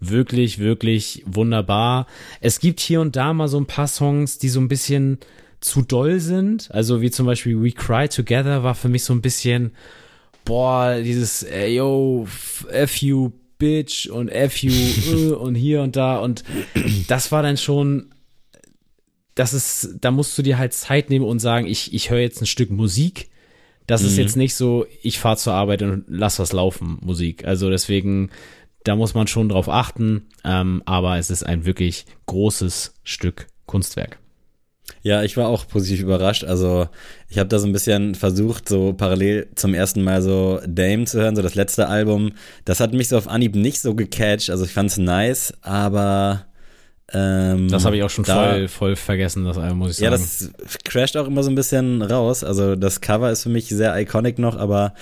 wirklich, 0.00 0.58
wirklich 0.58 1.22
wunderbar. 1.26 2.06
Es 2.40 2.58
gibt 2.60 2.80
hier 2.80 3.00
und 3.00 3.16
da 3.16 3.32
mal 3.32 3.48
so 3.48 3.58
ein 3.58 3.66
paar 3.66 3.86
Songs, 3.86 4.38
die 4.38 4.48
so 4.48 4.60
ein 4.60 4.68
bisschen 4.68 5.18
zu 5.60 5.82
doll 5.82 6.20
sind. 6.20 6.70
Also 6.72 7.00
wie 7.00 7.10
zum 7.10 7.26
Beispiel 7.26 7.62
We 7.62 7.72
Cry 7.72 8.08
Together 8.08 8.62
war 8.62 8.74
für 8.74 8.88
mich 8.88 9.04
so 9.04 9.12
ein 9.12 9.22
bisschen, 9.22 9.72
boah, 10.44 10.96
dieses, 11.02 11.44
ey, 11.44 11.76
yo, 11.76 12.26
F 12.70 12.96
you 12.96 13.32
Bitch 13.58 14.08
und 14.08 14.28
F 14.28 14.58
you 14.58 14.72
äh, 15.12 15.32
und 15.32 15.54
hier 15.54 15.82
und 15.82 15.96
da 15.96 16.18
und 16.18 16.44
das 17.08 17.32
war 17.32 17.42
dann 17.42 17.56
schon, 17.56 18.10
das 19.36 19.54
ist, 19.54 19.98
da 20.00 20.10
musst 20.10 20.36
du 20.36 20.42
dir 20.42 20.58
halt 20.58 20.72
Zeit 20.74 21.08
nehmen 21.08 21.24
und 21.24 21.38
sagen, 21.38 21.66
ich, 21.66 21.94
ich 21.94 22.10
höre 22.10 22.18
jetzt 22.18 22.42
ein 22.42 22.46
Stück 22.46 22.70
Musik 22.70 23.30
das 23.86 24.02
mhm. 24.02 24.08
ist 24.08 24.16
jetzt 24.16 24.36
nicht 24.36 24.54
so, 24.54 24.86
ich 25.02 25.18
fahre 25.18 25.36
zur 25.36 25.54
Arbeit 25.54 25.82
und 25.82 26.04
lass 26.08 26.38
was 26.38 26.52
laufen, 26.52 26.98
Musik. 27.02 27.46
Also 27.46 27.70
deswegen, 27.70 28.30
da 28.84 28.96
muss 28.96 29.14
man 29.14 29.26
schon 29.26 29.48
drauf 29.48 29.68
achten. 29.68 30.26
Ähm, 30.44 30.82
aber 30.86 31.18
es 31.18 31.30
ist 31.30 31.44
ein 31.44 31.64
wirklich 31.64 32.06
großes 32.26 32.94
Stück 33.04 33.46
Kunstwerk. 33.66 34.18
Ja, 35.02 35.22
ich 35.22 35.36
war 35.36 35.48
auch 35.48 35.66
positiv 35.66 36.02
überrascht. 36.02 36.44
Also 36.44 36.88
ich 37.28 37.38
habe 37.38 37.48
da 37.48 37.58
so 37.58 37.66
ein 37.66 37.72
bisschen 37.72 38.14
versucht, 38.14 38.68
so 38.68 38.92
parallel 38.92 39.48
zum 39.54 39.74
ersten 39.74 40.02
Mal 40.02 40.22
so 40.22 40.60
Dame 40.66 41.04
zu 41.04 41.20
hören, 41.20 41.36
so 41.36 41.42
das 41.42 41.54
letzte 41.54 41.88
Album. 41.88 42.32
Das 42.64 42.80
hat 42.80 42.92
mich 42.92 43.08
so 43.08 43.16
auf 43.16 43.28
Anhieb 43.28 43.54
nicht 43.54 43.80
so 43.80 43.94
gecatcht. 43.94 44.50
Also 44.50 44.64
ich 44.64 44.72
fand 44.72 44.90
es 44.90 44.98
nice, 44.98 45.54
aber 45.62 46.45
ähm, 47.12 47.68
das 47.68 47.84
habe 47.84 47.96
ich 47.96 48.02
auch 48.02 48.10
schon 48.10 48.24
da, 48.24 48.50
voll, 48.50 48.68
voll 48.68 48.96
vergessen, 48.96 49.44
das 49.44 49.58
Album, 49.58 49.78
muss 49.78 49.92
ich 49.92 49.96
sagen. 49.98 50.04
Ja, 50.06 50.10
das 50.10 50.50
crasht 50.84 51.16
auch 51.16 51.28
immer 51.28 51.44
so 51.44 51.50
ein 51.50 51.54
bisschen 51.54 52.02
raus. 52.02 52.42
Also 52.42 52.74
das 52.74 53.00
Cover 53.00 53.30
ist 53.30 53.44
für 53.44 53.48
mich 53.48 53.68
sehr 53.68 53.96
iconic 53.96 54.40
noch, 54.40 54.56
aber 54.56 54.92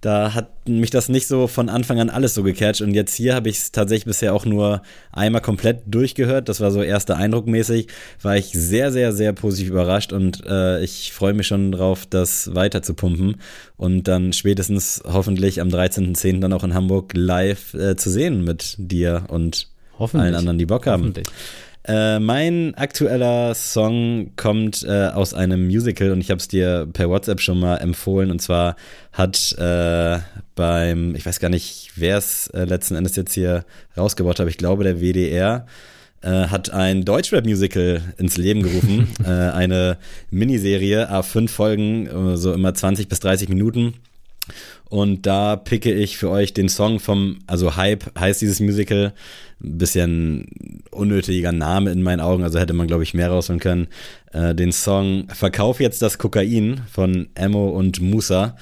da 0.00 0.32
hat 0.32 0.66
mich 0.66 0.88
das 0.88 1.10
nicht 1.10 1.26
so 1.26 1.46
von 1.48 1.68
Anfang 1.68 2.00
an 2.00 2.08
alles 2.08 2.32
so 2.32 2.42
gecatcht. 2.42 2.80
Und 2.80 2.94
jetzt 2.94 3.14
hier 3.14 3.34
habe 3.34 3.50
ich 3.50 3.58
es 3.58 3.72
tatsächlich 3.72 4.06
bisher 4.06 4.32
auch 4.32 4.46
nur 4.46 4.80
einmal 5.12 5.42
komplett 5.42 5.82
durchgehört. 5.84 6.48
Das 6.48 6.62
war 6.62 6.70
so 6.70 6.82
erster 6.82 7.18
Eindruck 7.18 7.46
mäßig. 7.46 7.88
War 8.22 8.38
ich 8.38 8.52
sehr, 8.52 8.90
sehr, 8.90 9.12
sehr 9.12 9.34
positiv 9.34 9.68
überrascht 9.68 10.14
und 10.14 10.42
äh, 10.46 10.82
ich 10.82 11.12
freue 11.12 11.34
mich 11.34 11.46
schon 11.46 11.72
drauf, 11.72 12.06
das 12.08 12.54
weiter 12.54 12.82
zu 12.82 12.94
pumpen 12.94 13.36
und 13.76 14.08
dann 14.08 14.32
spätestens 14.32 15.02
hoffentlich 15.04 15.60
am 15.60 15.68
13.10. 15.68 16.40
dann 16.40 16.54
auch 16.54 16.64
in 16.64 16.72
Hamburg 16.72 17.12
live 17.14 17.74
äh, 17.74 17.96
zu 17.96 18.08
sehen 18.08 18.44
mit 18.44 18.76
dir 18.78 19.24
und 19.28 19.68
allen 20.20 20.34
anderen, 20.34 20.58
die 20.58 20.66
Bock 20.66 20.86
haben. 20.86 21.12
Äh, 21.84 22.20
mein 22.20 22.74
aktueller 22.74 23.54
Song 23.54 24.32
kommt 24.36 24.82
äh, 24.82 25.08
aus 25.08 25.32
einem 25.32 25.66
Musical 25.66 26.12
und 26.12 26.20
ich 26.20 26.30
habe 26.30 26.38
es 26.38 26.46
dir 26.46 26.86
per 26.92 27.08
WhatsApp 27.08 27.40
schon 27.40 27.58
mal 27.58 27.76
empfohlen. 27.76 28.30
Und 28.30 28.42
zwar 28.42 28.76
hat 29.12 29.56
äh, 29.58 30.18
beim, 30.54 31.14
ich 31.14 31.24
weiß 31.24 31.40
gar 31.40 31.48
nicht, 31.48 31.92
wer 31.96 32.18
es 32.18 32.48
äh, 32.48 32.64
letzten 32.64 32.96
Endes 32.96 33.16
jetzt 33.16 33.32
hier 33.32 33.64
rausgebracht 33.96 34.40
hat, 34.40 34.48
ich 34.48 34.58
glaube 34.58 34.84
der 34.84 35.00
WDR, 35.00 35.66
äh, 36.20 36.28
hat 36.28 36.70
ein 36.70 37.06
Deutschrap-Musical 37.06 38.02
ins 38.18 38.36
Leben 38.36 38.62
gerufen. 38.62 39.08
äh, 39.24 39.30
eine 39.30 39.96
Miniserie, 40.30 41.08
a 41.08 41.22
fünf 41.22 41.50
Folgen, 41.50 42.36
so 42.36 42.52
immer 42.52 42.74
20 42.74 43.08
bis 43.08 43.20
30 43.20 43.48
Minuten. 43.48 43.94
Und 44.88 45.26
da 45.26 45.56
picke 45.56 45.92
ich 45.92 46.16
für 46.16 46.30
euch 46.30 46.52
den 46.52 46.68
Song 46.68 46.98
vom, 46.98 47.38
also 47.46 47.76
Hype 47.76 48.18
heißt 48.18 48.40
dieses 48.40 48.60
Musical. 48.60 49.12
Ein 49.62 49.78
bisschen 49.78 50.82
unnötiger 50.90 51.52
Name 51.52 51.90
in 51.90 52.02
meinen 52.02 52.20
Augen, 52.20 52.42
also 52.42 52.58
hätte 52.58 52.72
man, 52.72 52.86
glaube 52.86 53.02
ich, 53.02 53.14
mehr 53.14 53.28
rausholen 53.28 53.60
können. 53.60 53.88
Äh, 54.32 54.54
den 54.54 54.72
Song 54.72 55.28
Verkauf 55.28 55.80
jetzt 55.80 56.02
das 56.02 56.18
Kokain 56.18 56.80
von 56.90 57.28
Emo 57.34 57.68
und 57.68 58.00
Musa. 58.00 58.56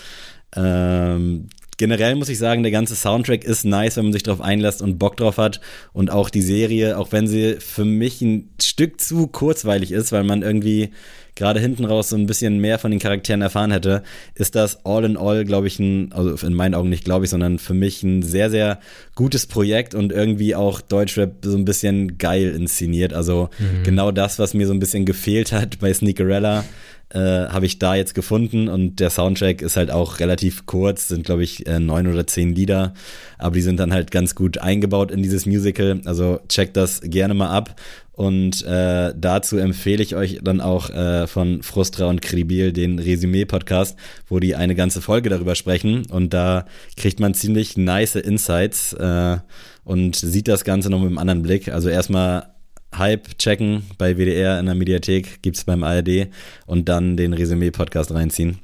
Ähm, 0.57 1.49
generell 1.79 2.17
muss 2.17 2.29
ich 2.29 2.39
sagen, 2.39 2.63
der 2.63 2.73
ganze 2.73 2.97
Soundtrack 2.97 3.45
ist 3.45 3.65
nice, 3.65 3.97
wenn 3.97 4.05
man 4.05 4.13
sich 4.13 4.25
drauf 4.25 4.41
einlässt 4.41 4.83
und 4.83 4.99
Bock 4.99 5.17
drauf 5.17 5.39
hat. 5.39 5.61
Und 5.93 6.11
auch 6.11 6.29
die 6.29 6.43
Serie, 6.43 6.99
auch 6.99 7.13
wenn 7.13 7.27
sie 7.27 7.57
für 7.61 7.85
mich 7.85 8.21
ein 8.21 8.51
Stück 8.61 9.01
zu 9.01 9.29
kurzweilig 9.29 9.93
ist, 9.93 10.13
weil 10.13 10.25
man 10.25 10.43
irgendwie 10.43 10.91
gerade 11.39 11.61
hinten 11.61 11.85
raus 11.85 12.11
so 12.11 12.17
ein 12.17 12.27
bisschen 12.27 12.59
mehr 12.59 12.79
von 12.79 12.91
den 12.91 13.01
Charakteren 13.01 13.41
erfahren 13.41 13.71
hätte, 13.71 14.03
ist 14.35 14.57
das 14.57 14.85
all 14.85 15.05
in 15.05 15.17
all, 15.17 15.45
glaube 15.45 15.69
ich, 15.69 15.79
ein, 15.79 16.13
also 16.13 16.47
in 16.47 16.53
meinen 16.53 16.75
Augen 16.75 16.89
nicht, 16.89 17.05
glaube 17.05 17.25
ich, 17.25 17.31
sondern 17.31 17.59
für 17.59 17.75
mich 17.75 18.03
ein 18.03 18.23
sehr, 18.23 18.51
sehr 18.51 18.81
gutes 19.15 19.47
Projekt 19.47 19.95
und 19.95 20.13
irgendwie 20.13 20.57
auch 20.57 20.81
Deutschrap 20.81 21.37
so 21.43 21.57
ein 21.57 21.65
bisschen 21.65 22.19
geil 22.19 22.51
inszeniert. 22.51 23.15
Also 23.15 23.51
mhm. 23.59 23.85
genau 23.85 24.11
das, 24.11 24.39
was 24.39 24.53
mir 24.53 24.67
so 24.67 24.73
ein 24.73 24.81
bisschen 24.81 25.07
gefehlt 25.07 25.53
hat 25.53 25.79
bei 25.79 25.95
Sneakerella 25.95 26.65
äh, 27.11 27.19
habe 27.19 27.67
ich 27.67 27.79
da 27.79 27.95
jetzt 27.95 28.15
gefunden 28.15 28.69
und 28.69 29.01
der 29.01 29.11
Soundtrack 29.11 29.63
ist 29.63 29.77
halt 29.77 29.91
auch 29.91 30.21
relativ 30.21 30.67
kurz, 30.67 31.09
sind 31.09 31.25
glaube 31.25 31.43
ich 31.43 31.67
äh, 31.67 31.81
neun 31.81 32.07
oder 32.07 32.27
zehn 32.27 32.55
Lieder, 32.55 32.95
aber 33.39 33.55
die 33.55 33.63
sind 33.63 33.81
dann 33.81 33.93
halt 33.93 34.11
ganz 34.11 34.35
gut 34.35 34.59
eingebaut 34.59 35.11
in 35.11 35.23
dieses 35.23 35.47
Musical. 35.47 36.01
Also 36.05 36.41
checkt 36.49 36.77
das 36.77 37.01
gerne 37.03 37.35
mal 37.35 37.51
ab 37.51 37.77
und 38.19 38.65
äh, 38.65 39.15
dazu 39.17 39.59
empfehle 39.59 40.03
ich 40.03 40.17
euch 40.17 40.41
dann 40.43 40.61
auch 40.61 40.91
äh, 40.91 41.29
von 41.29 41.63
Frustra 41.63 42.07
und 42.07 42.21
Kribil 42.21 42.73
den 42.73 42.99
Resümee-Podcast, 42.99 43.97
wo 44.27 44.41
die 44.41 44.57
eine 44.57 44.75
ganze 44.75 45.01
Folge 45.01 45.29
darüber 45.29 45.55
sprechen. 45.55 46.05
Und 46.11 46.35
da 46.35 46.67
kriegt 46.97 47.21
man 47.21 47.35
ziemlich 47.35 47.77
nice 47.77 48.17
Insights 48.17 48.93
äh, 48.95 49.37
und 49.85 50.17
sieht 50.17 50.49
das 50.49 50.65
Ganze 50.65 50.91
noch 50.91 50.99
mit 50.99 51.07
einem 51.07 51.19
anderen 51.19 51.43
Blick. 51.43 51.69
Also 51.69 51.91
erstmal 51.91 52.49
Hype 52.97 53.39
checken 53.39 53.85
bei 53.99 54.17
WDR 54.17 54.59
in 54.59 54.67
der 54.67 54.75
Mediathek, 54.75 55.43
gibt's 55.43 55.65
beim 55.65 55.83
ARD 55.83 56.29
und 56.67 56.89
dann 56.89 57.17
den 57.17 57.33
Resümee-Podcast 57.33 58.13
reinziehen. 58.13 58.59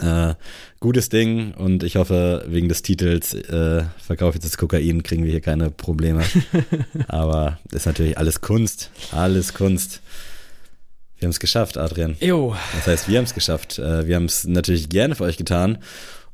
Äh, 0.00 0.34
gutes 0.78 1.08
Ding 1.08 1.54
und 1.54 1.82
ich 1.82 1.96
hoffe, 1.96 2.44
wegen 2.46 2.68
des 2.68 2.82
Titels 2.82 3.34
äh, 3.34 3.82
Verkauf 3.98 4.34
jetzt 4.34 4.44
das 4.44 4.56
Kokain, 4.56 5.02
kriegen 5.02 5.24
wir 5.24 5.32
hier 5.32 5.40
keine 5.40 5.70
Probleme. 5.70 6.22
Aber 7.08 7.58
ist 7.72 7.86
natürlich 7.86 8.16
alles 8.16 8.40
Kunst, 8.40 8.90
alles 9.10 9.54
Kunst. 9.54 10.00
Wir 11.18 11.26
haben 11.26 11.30
es 11.30 11.40
geschafft, 11.40 11.78
Adrian. 11.78 12.16
Jo. 12.20 12.54
Das 12.76 12.86
heißt, 12.86 13.08
wir 13.08 13.18
haben 13.18 13.24
es 13.24 13.34
geschafft. 13.34 13.80
Äh, 13.80 14.06
wir 14.06 14.14
haben 14.14 14.26
es 14.26 14.44
natürlich 14.44 14.88
gerne 14.88 15.16
für 15.16 15.24
euch 15.24 15.36
getan 15.36 15.78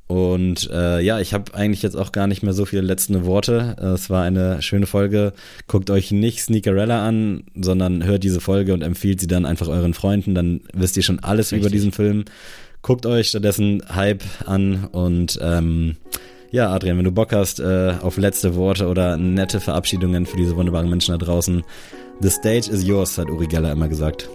und 0.07 0.69
äh, 0.71 1.01
ja, 1.01 1.19
ich 1.19 1.33
habe 1.33 1.55
eigentlich 1.55 1.83
jetzt 1.83 1.97
auch 1.97 2.13
gar 2.13 2.27
nicht 2.27 2.43
mehr 2.43 2.53
so 2.53 2.67
viele 2.67 2.83
letzte 2.83 3.25
Worte. 3.25 3.77
Äh, 3.81 3.87
es 3.87 4.11
war 4.11 4.23
eine 4.23 4.61
schöne 4.61 4.87
Folge. 4.87 5.33
Guckt 5.67 5.89
euch 5.91 6.11
nicht 6.11 6.41
Sneakerella 6.41 7.07
an, 7.07 7.45
sondern 7.55 8.05
hört 8.05 8.23
diese 8.23 8.41
Folge 8.41 8.75
und 8.75 8.83
empfiehlt 8.83 9.21
sie 9.21 9.27
dann 9.27 9.47
einfach 9.47 9.69
euren 9.69 9.95
Freunden. 9.95 10.35
Dann 10.35 10.61
wisst 10.75 10.97
ihr 10.99 11.03
schon 11.03 11.21
alles 11.21 11.53
Richtig. 11.53 11.61
über 11.61 11.71
diesen 11.71 11.93
Film. 11.93 12.25
Guckt 12.83 13.07
euch 13.07 13.29
stattdessen 13.29 13.83
Hype 13.95 14.23
an 14.45 14.85
und 14.93 15.39
ähm, 15.41 15.97
ja, 16.51 16.71
Adrian, 16.71 16.99
wenn 16.99 17.05
du 17.05 17.11
Bock 17.11 17.33
hast 17.33 17.59
äh, 17.59 17.95
auf 18.03 18.19
letzte 18.19 18.55
Worte 18.57 18.89
oder 18.89 19.17
nette 19.17 19.59
Verabschiedungen 19.59 20.27
für 20.27 20.37
diese 20.37 20.55
wunderbaren 20.55 20.91
Menschen 20.91 21.13
da 21.13 21.25
draußen, 21.25 21.63
the 22.21 22.29
stage 22.29 22.71
is 22.71 22.85
yours, 22.85 23.17
hat 23.17 23.31
Uri 23.31 23.47
Geller 23.47 23.73
immer 23.73 23.89
gesagt. 23.89 24.29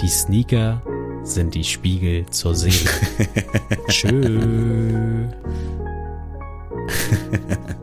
Die 0.00 0.08
Sneaker 0.08 0.80
sind 1.22 1.54
die 1.54 1.64
Spiegel 1.64 2.26
zur 2.26 2.54
Seele. 2.54 2.90
Tschö. 3.88 5.28